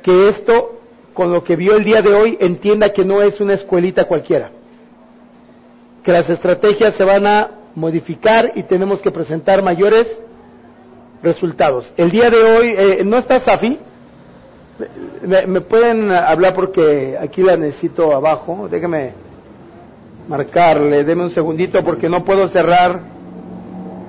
que 0.02 0.28
esto, 0.28 0.78
con 1.14 1.32
lo 1.32 1.42
que 1.42 1.56
vio 1.56 1.76
el 1.76 1.84
día 1.84 2.02
de 2.02 2.14
hoy, 2.14 2.36
entienda 2.40 2.92
que 2.92 3.04
no 3.04 3.22
es 3.22 3.40
una 3.40 3.54
escuelita 3.54 4.04
cualquiera. 4.04 4.50
Que 6.04 6.12
las 6.12 6.30
estrategias 6.30 6.94
se 6.94 7.02
van 7.04 7.26
a 7.26 7.50
modificar 7.74 8.52
y 8.54 8.62
tenemos 8.62 9.00
que 9.00 9.10
presentar 9.10 9.62
mayores 9.62 10.18
resultados. 11.22 11.92
El 11.96 12.10
día 12.10 12.30
de 12.30 12.42
hoy, 12.42 12.74
eh, 12.76 13.02
¿no 13.04 13.18
está 13.18 13.40
Safi? 13.40 13.78
Me, 15.22 15.60
pueden 15.60 16.10
hablar 16.10 16.54
porque 16.54 17.16
aquí 17.20 17.42
la 17.42 17.56
necesito 17.56 18.12
abajo. 18.12 18.68
Déjeme 18.70 19.12
marcarle, 20.28 21.04
deme 21.04 21.24
un 21.24 21.30
segundito 21.30 21.82
porque 21.84 22.08
no 22.08 22.24
puedo 22.24 22.48
cerrar 22.48 23.00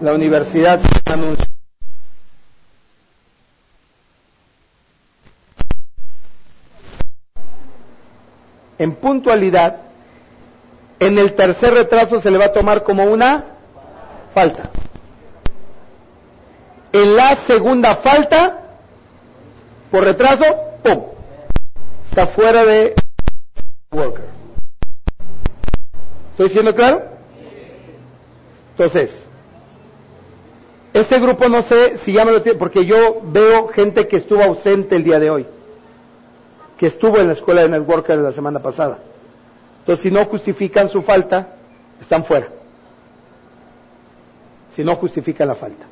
la 0.02 0.14
universidad. 0.14 0.80
En 8.78 8.92
puntualidad, 8.92 9.78
en 11.00 11.18
el 11.18 11.34
tercer 11.34 11.74
retraso 11.74 12.20
se 12.20 12.30
le 12.30 12.38
va 12.38 12.46
a 12.46 12.52
tomar 12.52 12.84
como 12.84 13.06
una 13.06 13.55
falta. 14.36 14.70
En 16.91 17.16
la 17.16 17.38
segunda 17.38 17.95
falta, 17.95 18.60
por 19.90 20.03
retraso, 20.03 20.44
¡pum! 20.84 21.03
Está 22.03 22.28
fuera 22.28 22.66
de 22.66 22.95
Walker. 23.91 24.26
¿Estoy 26.32 26.49
siendo 26.49 26.76
claro? 26.76 27.03
Entonces, 28.72 29.24
este 30.94 31.20
grupo 31.20 31.48
no 31.48 31.62
sé 31.64 31.98
si 31.98 32.12
ya 32.12 32.26
me 32.26 32.34
lo 32.34 32.41
tiene, 32.41 32.60
porque 32.60 32.86
yo 32.86 33.22
veo 33.24 33.70
gente 33.70 34.07
que 34.07 34.18
estuvo 34.18 34.44
ausente 34.44 34.98
el 34.98 35.06
día 35.06 35.20
de 35.20 35.30
hoy, 35.30 35.45
que 36.78 36.88
estuvo 36.88 37.20
en 37.20 37.28
la 37.28 37.34
escuela 37.34 37.62
de 37.62 37.70
Networker 37.70 38.18
la 38.18 38.34
semana 38.34 38.60
pasada. 38.60 38.99
Entonces, 39.80 40.03
si 40.03 40.12
no 40.12 40.26
justifican 40.26 40.90
su 40.90 41.03
falta, 41.03 41.56
están 42.02 42.26
fuera 42.26 42.49
si 44.76 44.84
no 44.84 44.96
justifica 44.96 45.46
la 45.46 45.56
falta. 45.56 45.86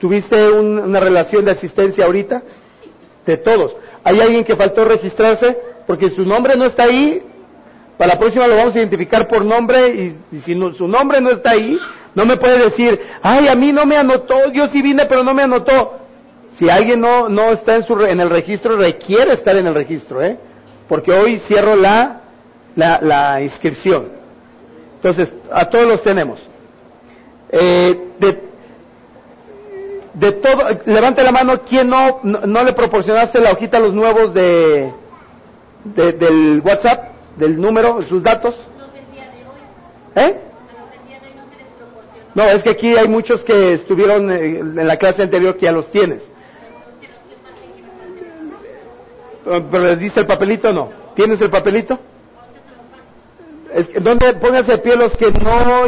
¿Tuviste 0.00 0.50
una 0.50 1.00
relación 1.00 1.44
de 1.44 1.50
asistencia 1.50 2.04
ahorita? 2.04 2.42
De 3.26 3.36
todos. 3.36 3.76
¿Hay 4.04 4.20
alguien 4.20 4.44
que 4.44 4.54
faltó 4.54 4.84
registrarse? 4.84 5.58
Porque 5.86 6.08
su 6.08 6.24
nombre 6.24 6.56
no 6.56 6.64
está 6.64 6.84
ahí. 6.84 7.22
Para 7.96 8.14
la 8.14 8.18
próxima 8.18 8.46
lo 8.46 8.56
vamos 8.56 8.76
a 8.76 8.78
identificar 8.78 9.26
por 9.26 9.44
nombre 9.44 9.88
y, 9.88 10.16
si 10.40 10.54
su 10.54 10.86
nombre 10.86 11.20
no 11.20 11.30
está 11.30 11.50
ahí, 11.50 11.78
no 12.14 12.24
me 12.24 12.36
puede 12.36 12.58
decir, 12.58 13.00
ay, 13.22 13.48
a 13.48 13.56
mí 13.56 13.72
no 13.72 13.86
me 13.86 13.96
anotó, 13.96 14.52
yo 14.52 14.68
sí 14.68 14.82
vine 14.82 15.06
pero 15.06 15.24
no 15.24 15.34
me 15.34 15.42
anotó. 15.42 15.98
Si 16.56 16.70
alguien 16.70 17.00
no, 17.00 17.28
no 17.28 17.50
está 17.50 17.74
en, 17.74 17.84
su, 17.84 18.00
en 18.04 18.20
el 18.20 18.30
registro, 18.30 18.76
requiere 18.76 19.32
estar 19.32 19.56
en 19.56 19.66
el 19.66 19.74
registro, 19.74 20.22
¿eh? 20.22 20.36
Porque 20.88 21.12
hoy 21.12 21.38
cierro 21.38 21.74
la, 21.74 22.20
la, 22.76 23.00
la 23.02 23.42
inscripción. 23.42 24.06
Entonces, 24.96 25.32
a 25.52 25.66
todos 25.68 25.86
los 25.86 26.02
tenemos. 26.02 26.47
Eh, 27.50 27.98
de, 28.18 28.42
de 30.14 30.32
todo, 30.32 30.64
levante 30.86 31.22
la 31.22 31.32
mano, 31.32 31.60
¿quién 31.62 31.88
no, 31.88 32.20
no, 32.22 32.64
le 32.64 32.72
proporcionaste 32.72 33.40
la 33.40 33.52
hojita 33.52 33.78
a 33.78 33.80
los 33.80 33.94
nuevos 33.94 34.34
de, 34.34 34.92
del 35.84 36.60
WhatsApp, 36.64 37.12
del 37.36 37.60
número, 37.60 38.02
sus 38.02 38.22
datos? 38.22 38.56
¿Eh? 40.14 40.36
No, 42.34 42.44
es 42.44 42.62
que 42.62 42.70
aquí 42.70 42.96
hay 42.96 43.08
muchos 43.08 43.42
que 43.44 43.72
estuvieron 43.72 44.30
eh, 44.30 44.58
en 44.58 44.86
la 44.86 44.96
clase 44.96 45.22
anterior 45.22 45.56
que 45.56 45.66
ya 45.66 45.72
los 45.72 45.90
tienes. 45.90 46.22
¿Pero 49.44 49.84
les 49.84 49.98
diste 49.98 50.20
el 50.20 50.26
papelito 50.26 50.68
o 50.68 50.72
no? 50.72 50.90
¿Tienes 51.14 51.40
el 51.40 51.48
papelito? 51.50 51.98
Es 53.74 53.88
que, 53.88 54.00
¿Dónde 54.00 54.34
pónganse 54.34 54.72
de 54.72 54.78
pie 54.78 54.96
los 54.96 55.16
que 55.16 55.30
no 55.32 55.86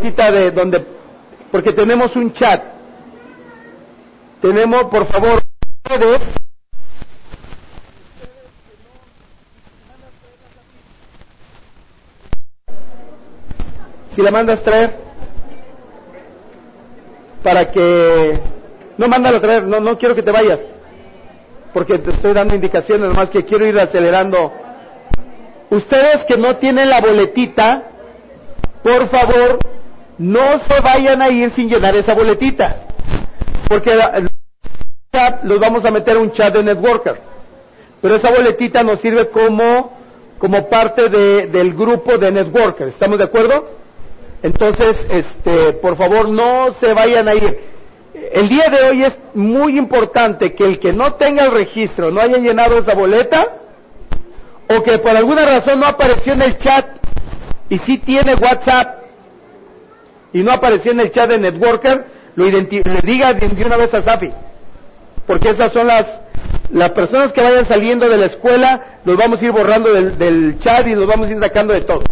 de 0.00 0.50
donde, 0.50 0.84
porque 1.50 1.72
tenemos 1.72 2.16
un 2.16 2.32
chat. 2.32 2.62
Tenemos, 4.40 4.84
por 4.84 5.06
favor, 5.06 5.40
Si 14.14 14.22
la 14.22 14.30
mandas 14.30 14.62
traer, 14.62 14.96
para 17.42 17.70
que, 17.70 18.38
no 18.98 19.08
mándalo 19.08 19.40
traer, 19.40 19.64
no, 19.64 19.80
no 19.80 19.98
quiero 19.98 20.14
que 20.14 20.22
te 20.22 20.30
vayas, 20.32 20.58
porque 21.72 21.98
te 21.98 22.10
estoy 22.10 22.32
dando 22.32 22.54
indicaciones, 22.54 23.14
más 23.14 23.30
que 23.30 23.44
quiero 23.44 23.66
ir 23.66 23.78
acelerando. 23.78 24.52
Ustedes 25.70 26.24
que 26.24 26.36
no 26.36 26.56
tienen 26.56 26.90
la 26.90 27.00
boletita, 27.00 27.84
por 28.82 29.08
favor, 29.08 29.58
no 30.20 30.58
se 30.58 30.78
vayan 30.82 31.22
a 31.22 31.30
ir 31.30 31.50
sin 31.50 31.70
llenar 31.70 31.96
esa 31.96 32.14
boletita, 32.14 32.76
porque 33.66 33.98
los 35.44 35.58
vamos 35.58 35.86
a 35.86 35.90
meter 35.90 36.18
a 36.18 36.20
un 36.20 36.30
chat 36.30 36.52
de 36.52 36.62
Networker, 36.62 37.18
pero 38.02 38.16
esa 38.16 38.30
boletita 38.30 38.82
nos 38.82 39.00
sirve 39.00 39.30
como, 39.30 39.96
como 40.38 40.68
parte 40.68 41.08
de, 41.08 41.46
del 41.46 41.72
grupo 41.72 42.18
de 42.18 42.32
Networker, 42.32 42.88
¿estamos 42.88 43.16
de 43.16 43.24
acuerdo? 43.24 43.70
Entonces, 44.42 45.06
este, 45.08 45.72
por 45.72 45.96
favor, 45.96 46.28
no 46.28 46.70
se 46.78 46.92
vayan 46.92 47.26
a 47.26 47.34
ir. 47.34 47.58
El 48.32 48.50
día 48.50 48.68
de 48.68 48.90
hoy 48.90 49.04
es 49.04 49.16
muy 49.32 49.78
importante 49.78 50.54
que 50.54 50.66
el 50.66 50.78
que 50.78 50.92
no 50.92 51.14
tenga 51.14 51.46
el 51.46 51.52
registro, 51.52 52.10
no 52.10 52.20
haya 52.20 52.36
llenado 52.36 52.78
esa 52.78 52.94
boleta, 52.94 53.54
o 54.68 54.82
que 54.82 54.98
por 54.98 55.16
alguna 55.16 55.46
razón 55.46 55.80
no 55.80 55.86
apareció 55.86 56.34
en 56.34 56.42
el 56.42 56.58
chat 56.58 56.86
y 57.70 57.78
sí 57.78 57.96
tiene 57.96 58.34
WhatsApp 58.34 58.99
y 60.32 60.42
no 60.42 60.52
apareció 60.52 60.92
en 60.92 61.00
el 61.00 61.10
chat 61.10 61.28
de 61.30 61.38
Networker, 61.38 62.04
lo 62.36 62.44
le 62.44 62.62
diga 63.02 63.34
de 63.34 63.64
una 63.64 63.76
vez 63.76 63.92
a 63.94 64.02
Safi. 64.02 64.32
Porque 65.26 65.50
esas 65.50 65.72
son 65.72 65.86
las, 65.86 66.20
las 66.72 66.90
personas 66.90 67.32
que 67.32 67.42
vayan 67.42 67.64
saliendo 67.64 68.08
de 68.08 68.16
la 68.16 68.26
escuela, 68.26 68.82
los 69.04 69.16
vamos 69.16 69.40
a 69.40 69.44
ir 69.44 69.52
borrando 69.52 69.92
del, 69.92 70.58
chat 70.58 70.86
y 70.86 70.94
los 70.94 71.06
vamos 71.06 71.28
a 71.28 71.32
ir 71.32 71.40
sacando 71.40 71.74
de 71.74 71.82
todo. 71.82 72.02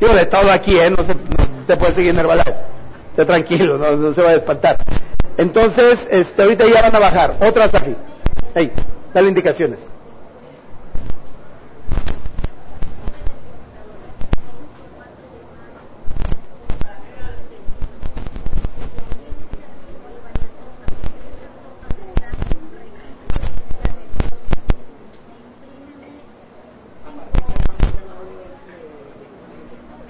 Digo, 0.00 0.14
de 0.14 0.26
todo 0.26 0.50
aquí, 0.50 0.78
¿eh? 0.78 0.90
No 0.90 1.04
se, 1.04 1.76
puede 1.76 1.94
seguir 1.94 2.14
nervalado. 2.14 2.54
Esté 3.10 3.24
tranquilo, 3.24 3.78
no, 3.78 4.12
se 4.12 4.22
va 4.22 4.30
a 4.30 4.34
espantar. 4.34 4.78
Entonces, 5.36 6.08
este, 6.10 6.42
ahorita 6.42 6.66
ya 6.66 6.82
van 6.82 6.96
a 6.96 6.98
bajar. 6.98 7.36
Otra 7.40 7.68
Safi. 7.68 7.94
Ahí, 8.54 8.72
dale 9.14 9.28
indicaciones. 9.28 9.78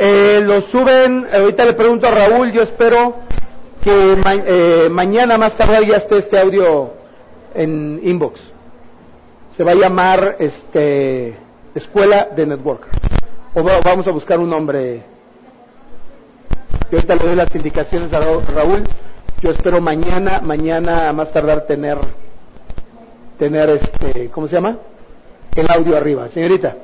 Eh, 0.05 0.43
lo 0.45 0.61
suben, 0.63 1.29
ahorita 1.33 1.65
le 1.65 1.75
pregunto 1.75 2.09
a 2.09 2.11
Raúl, 2.11 2.51
yo 2.51 2.63
espero 2.63 3.15
que 3.85 4.17
eh, 4.25 4.89
mañana 4.91 5.39
más 5.39 5.53
tarde 5.53 5.87
ya 5.87 5.97
esté 5.97 6.19
este 6.19 6.41
audio 6.41 6.91
en 7.55 8.01
inbox. 8.03 8.41
Se 9.57 9.63
va 9.63 9.71
a 9.71 9.75
llamar 9.77 10.39
este 10.41 11.37
Escuela 11.77 12.29
de 12.35 12.47
Network. 12.47 12.83
O 13.55 13.63
vamos 13.63 14.09
a 14.09 14.11
buscar 14.11 14.41
un 14.41 14.51
nombre. 14.51 15.05
Yo 16.91 16.99
ahorita 16.99 17.15
le 17.15 17.25
doy 17.25 17.37
las 17.37 17.55
indicaciones 17.55 18.13
a 18.13 18.19
Raúl 18.19 18.83
Yo 19.41 19.53
espero 19.53 19.81
mañana, 19.81 20.41
mañana 20.43 21.13
más 21.13 21.31
tardar 21.31 21.61
tener, 21.61 21.99
tener 23.39 23.71
este, 23.71 24.31
¿cómo 24.31 24.49
se 24.49 24.57
llama? 24.57 24.79
El 25.55 25.71
audio 25.71 25.97
arriba. 25.97 26.27
Señorita. 26.27 26.75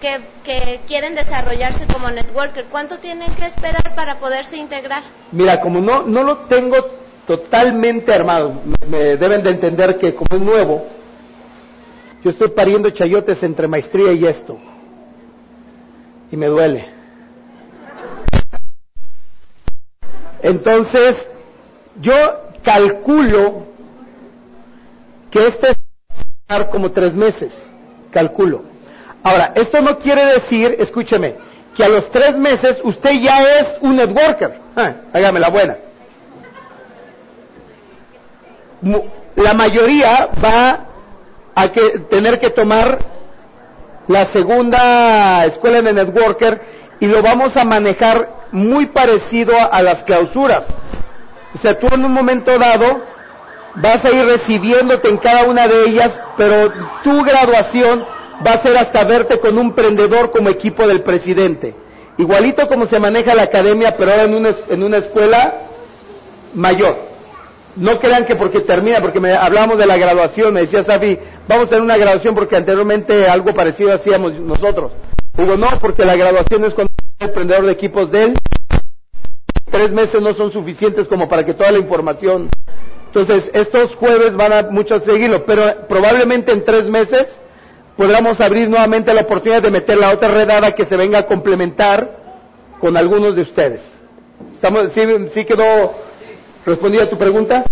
Que, 0.00 0.20
que, 0.44 0.80
quieren 0.86 1.14
desarrollarse 1.14 1.86
como 1.86 2.10
networker. 2.10 2.64
¿Cuánto 2.66 2.98
tienen 2.98 3.32
que 3.34 3.46
esperar 3.46 3.94
para 3.94 4.18
poderse 4.18 4.56
integrar? 4.56 5.02
Mira, 5.32 5.60
como 5.60 5.80
no, 5.80 6.02
no 6.02 6.22
lo 6.22 6.38
tengo 6.38 6.76
totalmente 7.26 8.12
armado, 8.12 8.54
me 8.88 9.16
deben 9.16 9.42
de 9.42 9.50
entender 9.50 9.98
que 9.98 10.14
como 10.14 10.36
es 10.36 10.40
nuevo, 10.40 10.86
yo 12.24 12.30
estoy 12.30 12.48
pariendo 12.48 12.90
chayotes 12.90 13.42
entre 13.42 13.68
maestría 13.68 14.12
y 14.12 14.26
esto. 14.26 14.58
Y 16.32 16.36
me 16.36 16.46
duele. 16.46 16.88
Entonces, 20.42 21.28
yo 22.00 22.12
calculo 22.62 23.64
que 25.30 25.46
este 25.46 25.68
es 25.70 26.66
como 26.70 26.90
tres 26.90 27.14
meses. 27.14 27.52
Calculo. 28.10 28.69
Ahora, 29.22 29.52
esto 29.54 29.80
no 29.82 29.98
quiere 29.98 30.24
decir, 30.26 30.76
escúcheme, 30.78 31.34
que 31.76 31.84
a 31.84 31.88
los 31.88 32.10
tres 32.10 32.36
meses 32.36 32.78
usted 32.82 33.12
ya 33.20 33.42
es 33.60 33.76
un 33.80 33.96
networker. 33.96 34.54
Ah, 34.76 34.94
hágame 35.12 35.40
la 35.40 35.48
buena. 35.48 35.76
La 39.36 39.54
mayoría 39.54 40.28
va 40.42 40.86
que 41.68 41.98
tener 42.10 42.40
que 42.40 42.48
tomar 42.50 42.98
la 44.08 44.24
segunda 44.24 45.44
escuela 45.44 45.82
de 45.82 45.92
networker 45.92 46.62
y 47.00 47.06
lo 47.06 47.22
vamos 47.22 47.56
a 47.56 47.64
manejar 47.64 48.30
muy 48.52 48.86
parecido 48.86 49.52
a, 49.70 49.82
las 49.82 50.02
clausuras. 50.02 50.62
O 51.54 51.58
sea, 51.58 51.78
tú 51.78 51.86
en 51.92 52.04
un 52.04 52.12
momento 52.12 52.58
dado 52.58 53.02
vas 53.74 54.04
a 54.04 54.10
ir 54.10 54.24
recibiéndote 54.24 55.08
en 55.08 55.18
cada 55.18 55.44
una 55.44 55.68
de 55.68 55.84
ellas, 55.84 56.18
pero 56.36 56.72
tu 57.04 57.22
graduación 57.22 58.04
va 58.46 58.52
a 58.52 58.62
ser 58.62 58.76
hasta 58.76 59.04
verte 59.04 59.40
con 59.40 59.58
un 59.58 59.72
prendedor 59.72 60.30
como 60.30 60.48
equipo 60.48 60.86
del 60.86 61.02
presidente. 61.02 61.74
Igualito 62.18 62.68
como 62.68 62.86
se 62.86 63.00
maneja 63.00 63.34
la 63.34 63.42
academia, 63.42 63.96
pero 63.96 64.10
ahora 64.10 64.24
en 64.24 64.34
una, 64.34 64.50
en 64.68 64.82
una 64.82 64.98
escuela 64.98 65.54
mayor 66.54 67.10
no 67.76 67.98
crean 67.98 68.24
que 68.24 68.36
porque 68.36 68.60
termina, 68.60 69.00
porque 69.00 69.20
me 69.20 69.32
hablamos 69.32 69.78
de 69.78 69.86
la 69.86 69.96
graduación, 69.96 70.54
me 70.54 70.60
decía 70.60 70.82
Safi, 70.82 71.18
vamos 71.48 71.66
a 71.66 71.70
tener 71.70 71.82
una 71.82 71.96
graduación 71.96 72.34
porque 72.34 72.56
anteriormente 72.56 73.28
algo 73.28 73.54
parecido 73.54 73.92
hacíamos 73.92 74.34
nosotros. 74.34 74.92
Digo, 75.34 75.56
no, 75.56 75.68
porque 75.80 76.04
la 76.04 76.16
graduación 76.16 76.64
es 76.64 76.74
cuando 76.74 76.92
el 77.18 77.28
emprendedor 77.28 77.66
de 77.66 77.72
equipos 77.72 78.10
de 78.10 78.24
él. 78.24 78.38
Tres 79.70 79.92
meses 79.92 80.20
no 80.20 80.34
son 80.34 80.50
suficientes 80.50 81.06
como 81.06 81.28
para 81.28 81.44
que 81.44 81.54
toda 81.54 81.70
la 81.70 81.78
información. 81.78 82.50
Entonces, 83.06 83.50
estos 83.54 83.94
jueves 83.94 84.34
van 84.36 84.52
a 84.52 84.62
muchos 84.70 85.04
seguirlo, 85.04 85.44
pero 85.46 85.86
probablemente 85.88 86.52
en 86.52 86.64
tres 86.64 86.84
meses 86.86 87.26
podamos 88.00 88.40
abrir 88.40 88.70
nuevamente 88.70 89.12
la 89.12 89.20
oportunidad 89.20 89.60
de 89.60 89.70
meter 89.70 89.98
la 89.98 90.08
otra 90.08 90.28
redada 90.28 90.74
que 90.74 90.86
se 90.86 90.96
venga 90.96 91.18
a 91.18 91.26
complementar 91.26 92.16
con 92.80 92.96
algunos 92.96 93.36
de 93.36 93.42
ustedes. 93.42 93.82
Estamos, 94.54 94.90
sí, 95.34 95.44
quedó 95.44 95.94
Respondí 96.64 96.98
a 96.98 97.10
tu 97.10 97.18
pregunta. 97.18 97.66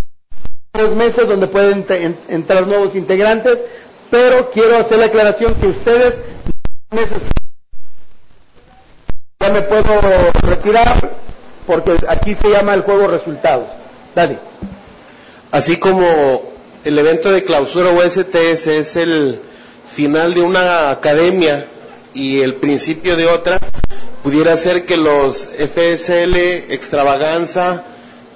Tres 0.70 0.90
meses 0.90 1.26
donde 1.26 1.46
pueden 1.46 1.86
entrar 2.28 2.66
nuevos 2.66 2.94
integrantes, 2.94 3.58
pero 4.10 4.50
quiero 4.50 4.76
hacer 4.76 4.98
la 4.98 5.06
aclaración 5.06 5.54
que 5.54 5.68
ustedes 5.68 6.16
ya 9.40 9.50
me 9.50 9.62
puedo 9.62 9.82
retirar 10.42 11.10
porque 11.66 11.96
aquí 12.06 12.34
se 12.34 12.50
llama 12.50 12.74
el 12.74 12.82
juego 12.82 13.06
resultados. 13.06 13.68
Dale. 14.14 14.38
Así 15.52 15.78
como 15.78 16.42
el 16.84 16.98
evento 16.98 17.32
de 17.32 17.44
clausura 17.44 17.92
USTS 17.92 18.66
es 18.66 18.96
el 18.96 19.40
final 19.92 20.34
de 20.34 20.42
una 20.42 20.90
academia 20.90 21.66
y 22.14 22.40
el 22.40 22.54
principio 22.54 23.16
de 23.16 23.26
otra, 23.26 23.58
pudiera 24.22 24.56
ser 24.56 24.84
que 24.84 24.96
los 24.96 25.48
FSL 25.48 26.36
extravaganza, 26.72 27.84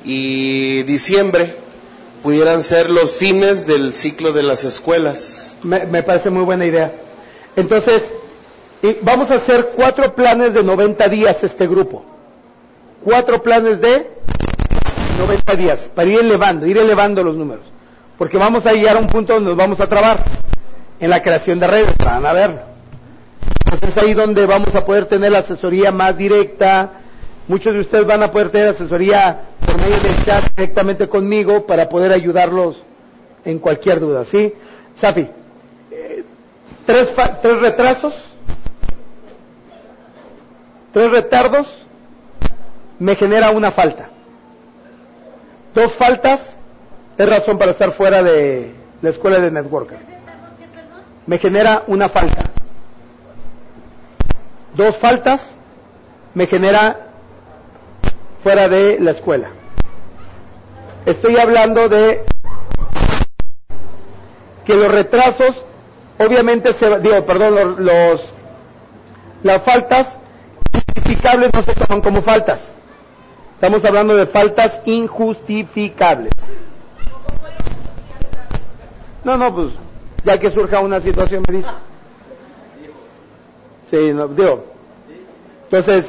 y 0.04 0.82
diciembre 0.84 1.54
pudieran 2.22 2.62
ser 2.62 2.90
los 2.90 3.12
fines 3.12 3.66
del 3.66 3.94
ciclo 3.94 4.32
de 4.32 4.42
las 4.42 4.64
escuelas. 4.64 5.56
Me, 5.62 6.02
parece 6.02 6.30
muy 6.30 6.44
buena 6.44 6.64
idea. 6.64 6.92
Entonces, 7.56 8.02
vamos 9.02 9.30
a 9.30 9.36
hacer 9.36 9.72
cuatro 9.74 10.14
planes 10.14 10.54
de 10.54 10.62
90 10.62 11.08
días 11.08 11.42
este 11.42 11.66
grupo. 11.66 12.04
Cuatro 13.04 13.42
planes 13.42 13.80
de 13.80 14.08
90 15.18 15.56
días 15.56 15.90
para 15.94 16.08
ir 16.08 16.20
elevando, 16.20 16.66
ir 16.66 16.78
elevando 16.78 17.24
los 17.24 17.36
números. 17.36 17.64
Porque 18.16 18.38
vamos 18.38 18.66
a 18.66 18.72
llegar 18.72 18.96
a 18.96 19.00
un 19.00 19.08
punto 19.08 19.34
donde 19.34 19.50
nos 19.50 19.58
vamos 19.58 19.80
a 19.80 19.88
trabar 19.88 20.24
en 21.02 21.10
la 21.10 21.22
creación 21.22 21.60
de 21.60 21.66
redes, 21.66 21.94
van 21.98 22.24
a 22.24 22.32
ver. 22.32 22.62
Entonces 23.66 23.90
es 23.90 24.02
ahí 24.02 24.14
donde 24.14 24.46
vamos 24.46 24.74
a 24.74 24.86
poder 24.86 25.04
tener 25.04 25.32
la 25.32 25.40
asesoría 25.40 25.92
más 25.92 26.16
directa, 26.16 26.92
Muchos 27.48 27.74
de 27.74 27.80
ustedes 27.80 28.06
van 28.06 28.22
a 28.22 28.30
poder 28.30 28.50
tener 28.50 28.68
asesoría 28.68 29.40
por 29.66 29.76
medio 29.76 29.96
del 29.98 30.24
chat 30.24 30.44
directamente 30.54 31.08
conmigo 31.08 31.66
para 31.66 31.88
poder 31.88 32.12
ayudarlos 32.12 32.80
en 33.44 33.58
cualquier 33.58 33.98
duda, 33.98 34.24
¿sí? 34.24 34.54
Safi, 34.96 35.28
eh, 35.90 36.24
tres, 36.86 37.12
tres 37.42 37.60
retrasos, 37.60 38.14
tres 40.92 41.10
retardos, 41.10 41.66
me 43.00 43.16
genera 43.16 43.50
una 43.50 43.72
falta. 43.72 44.08
Dos 45.74 45.92
faltas 45.92 46.40
es 47.18 47.28
razón 47.28 47.58
para 47.58 47.72
estar 47.72 47.90
fuera 47.90 48.22
de 48.22 48.72
la 49.02 49.10
escuela 49.10 49.40
de 49.40 49.50
networker. 49.50 49.98
Me 51.26 51.38
genera 51.38 51.84
una 51.86 52.08
falta. 52.08 52.44
Dos 54.74 54.96
faltas 54.96 55.52
me 56.34 56.46
genera 56.46 56.98
fuera 58.42 58.68
de 58.68 58.98
la 59.00 59.10
escuela. 59.10 59.50
Estoy 61.06 61.36
hablando 61.36 61.88
de 61.88 62.24
que 64.64 64.74
los 64.74 64.90
retrasos, 64.90 65.64
obviamente, 66.18 66.72
se, 66.72 67.00
digo, 67.00 67.24
perdón, 67.26 67.84
los, 67.84 68.22
las 69.42 69.62
faltas 69.62 70.16
justificables 70.72 71.50
no 71.52 71.62
se 71.62 71.74
toman 71.74 72.00
como 72.00 72.22
faltas. 72.22 72.60
Estamos 73.54 73.84
hablando 73.84 74.16
de 74.16 74.26
faltas 74.26 74.80
injustificables. 74.86 76.32
No, 79.24 79.36
no, 79.36 79.54
pues 79.54 79.68
ya 80.24 80.38
que 80.38 80.50
surja 80.50 80.80
una 80.80 81.00
situación 81.00 81.42
me 81.48 81.56
dice. 81.56 81.70
Sí, 83.90 84.12
no, 84.12 84.28
digo. 84.28 84.64
Entonces, 85.64 86.06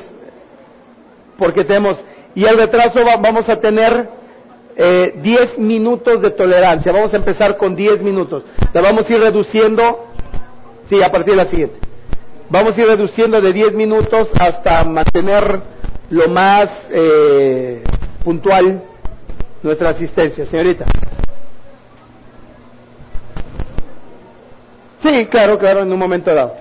porque 1.38 1.64
tenemos 1.64 1.98
y 2.36 2.46
el 2.46 2.58
retraso 2.58 3.00
vamos 3.20 3.50
a 3.50 3.60
tener 3.60 4.10
eh, 4.76 5.14
10 5.22 5.60
minutos 5.60 6.22
de 6.22 6.32
tolerancia. 6.32 6.92
Vamos 6.92 7.14
a 7.14 7.18
empezar 7.18 7.58
con 7.58 7.76
10 7.76 8.02
minutos. 8.02 8.44
La 8.74 8.82
vamos 8.82 9.10
a 9.10 9.14
ir 9.14 9.20
reduciendo, 9.20 10.08
sí, 10.90 11.02
a 11.04 11.12
partir 11.12 11.34
de 11.34 11.38
la 11.38 11.46
siguiente. 11.46 11.76
Vamos 12.50 12.78
a 12.78 12.82
ir 12.82 12.88
reduciendo 12.88 13.40
de 13.40 13.54
10 13.54 13.74
minutos 13.74 14.30
hasta 14.40 14.84
mantener 14.84 15.62
lo 16.10 16.28
más 16.30 16.70
eh, 16.90 17.84
puntual 18.24 18.82
nuestra 19.62 19.90
asistencia. 19.90 20.46
Señorita. 20.46 20.86
Sí, 25.04 25.26
claro, 25.26 25.60
claro, 25.60 25.82
en 25.82 25.92
un 25.92 26.00
momento 26.00 26.34
dado. 26.34 26.56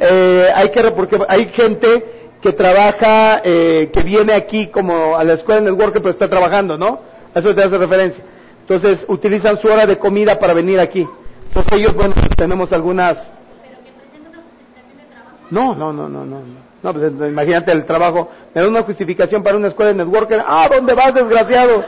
Eh, 0.00 0.48
hay 0.54 0.70
que, 0.70 0.82
porque 0.92 1.18
hay 1.28 1.46
gente 1.48 2.30
que 2.40 2.52
trabaja, 2.54 3.42
eh, 3.44 3.90
que 3.92 4.02
viene 4.02 4.32
aquí 4.32 4.68
como 4.68 5.14
a 5.14 5.24
la 5.24 5.34
escuela 5.34 5.60
en 5.60 5.66
el 5.66 5.74
worker, 5.74 6.00
pero 6.00 6.12
está 6.12 6.28
trabajando, 6.28 6.78
¿no? 6.78 7.00
A 7.34 7.38
eso 7.40 7.54
te 7.54 7.62
hace 7.62 7.76
referencia. 7.76 8.24
Entonces, 8.62 9.04
utilizan 9.08 9.58
su 9.58 9.68
hora 9.68 9.84
de 9.84 9.98
comida 9.98 10.38
para 10.38 10.54
venir 10.54 10.80
aquí. 10.80 11.06
Entonces 11.48 11.72
ellos, 11.72 11.94
bueno, 11.94 12.14
tenemos 12.34 12.72
algunas... 12.72 13.18
No, 15.50 15.74
no, 15.74 15.92
no, 15.92 16.08
no, 16.08 16.24
no. 16.24 16.40
No, 16.82 16.92
pues 16.94 17.10
imagínate 17.10 17.72
el 17.72 17.84
trabajo. 17.84 18.30
Me 18.54 18.62
da 18.62 18.68
una 18.68 18.82
justificación 18.82 19.42
para 19.42 19.56
una 19.56 19.68
escuela 19.68 19.92
de 19.92 19.98
networker. 19.98 20.42
Ah, 20.46 20.68
¿dónde 20.70 20.94
vas, 20.94 21.12
desgraciado? 21.12 21.84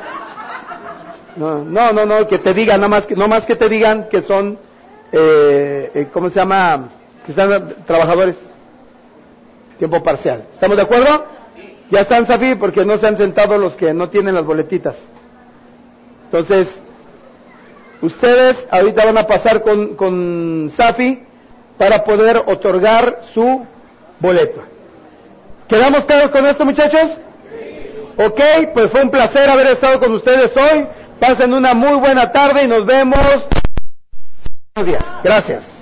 No, 1.37 1.65
no, 1.65 1.93
no, 1.93 2.05
no 2.05 2.27
que 2.27 2.39
te 2.39 2.53
digan, 2.53 2.81
no 2.81 2.89
más 2.89 3.07
que, 3.07 3.15
no 3.17 3.29
más 3.29 3.47
que 3.47 3.57
te 3.57 3.69
digan 3.69 4.09
que 4.11 4.21
son, 4.21 4.59
eh, 5.13 5.91
eh 5.95 6.09
¿cómo 6.13 6.29
se 6.29 6.37
llama? 6.37 6.89
Que 7.25 7.33
están 7.33 7.75
trabajadores 7.87 8.37
tiempo 9.79 10.03
parcial. 10.03 10.45
¿Estamos 10.53 10.77
de 10.77 10.83
acuerdo? 10.83 11.25
Ya 11.91 12.01
están, 12.01 12.27
Safi, 12.27 12.55
porque 12.55 12.85
no 12.85 12.99
se 12.99 13.07
han 13.07 13.17
sentado 13.17 13.59
los 13.59 13.77
que 13.77 13.93
no 13.95 14.09
tienen 14.09 14.35
las 14.35 14.45
boletitas. 14.45 14.97
Entonces, 16.27 16.79
Ustedes 18.03 18.67
ahorita 18.71 19.05
van 19.05 19.19
a 19.19 19.27
pasar 19.27 19.63
con, 19.63 19.95
con 19.95 20.73
Safi 20.75 21.21
para 21.77 22.05
poder 22.05 22.39
otorgar 22.47 23.21
su 23.35 23.67
boleto. 24.19 24.63
¿Quedamos 25.69 26.07
claros 26.07 26.31
con 26.31 26.47
esto, 26.47 26.65
muchachos? 26.65 27.11
Ok, 28.17 28.41
pues 28.73 28.91
fue 28.91 29.03
un 29.03 29.11
placer 29.11 29.49
haber 29.51 29.67
estado 29.69 30.01
con 30.01 30.13
ustedes 30.15 30.51
hoy. 30.57 30.87
Pasen 31.21 31.53
una 31.53 31.75
muy 31.75 31.95
buena 31.99 32.33
tarde 32.33 32.65
y 32.65 32.69
nos 32.69 32.87
vemos. 32.87 33.19
Buenos 34.77 34.93
días. 34.93 35.05
Gracias. 35.25 35.81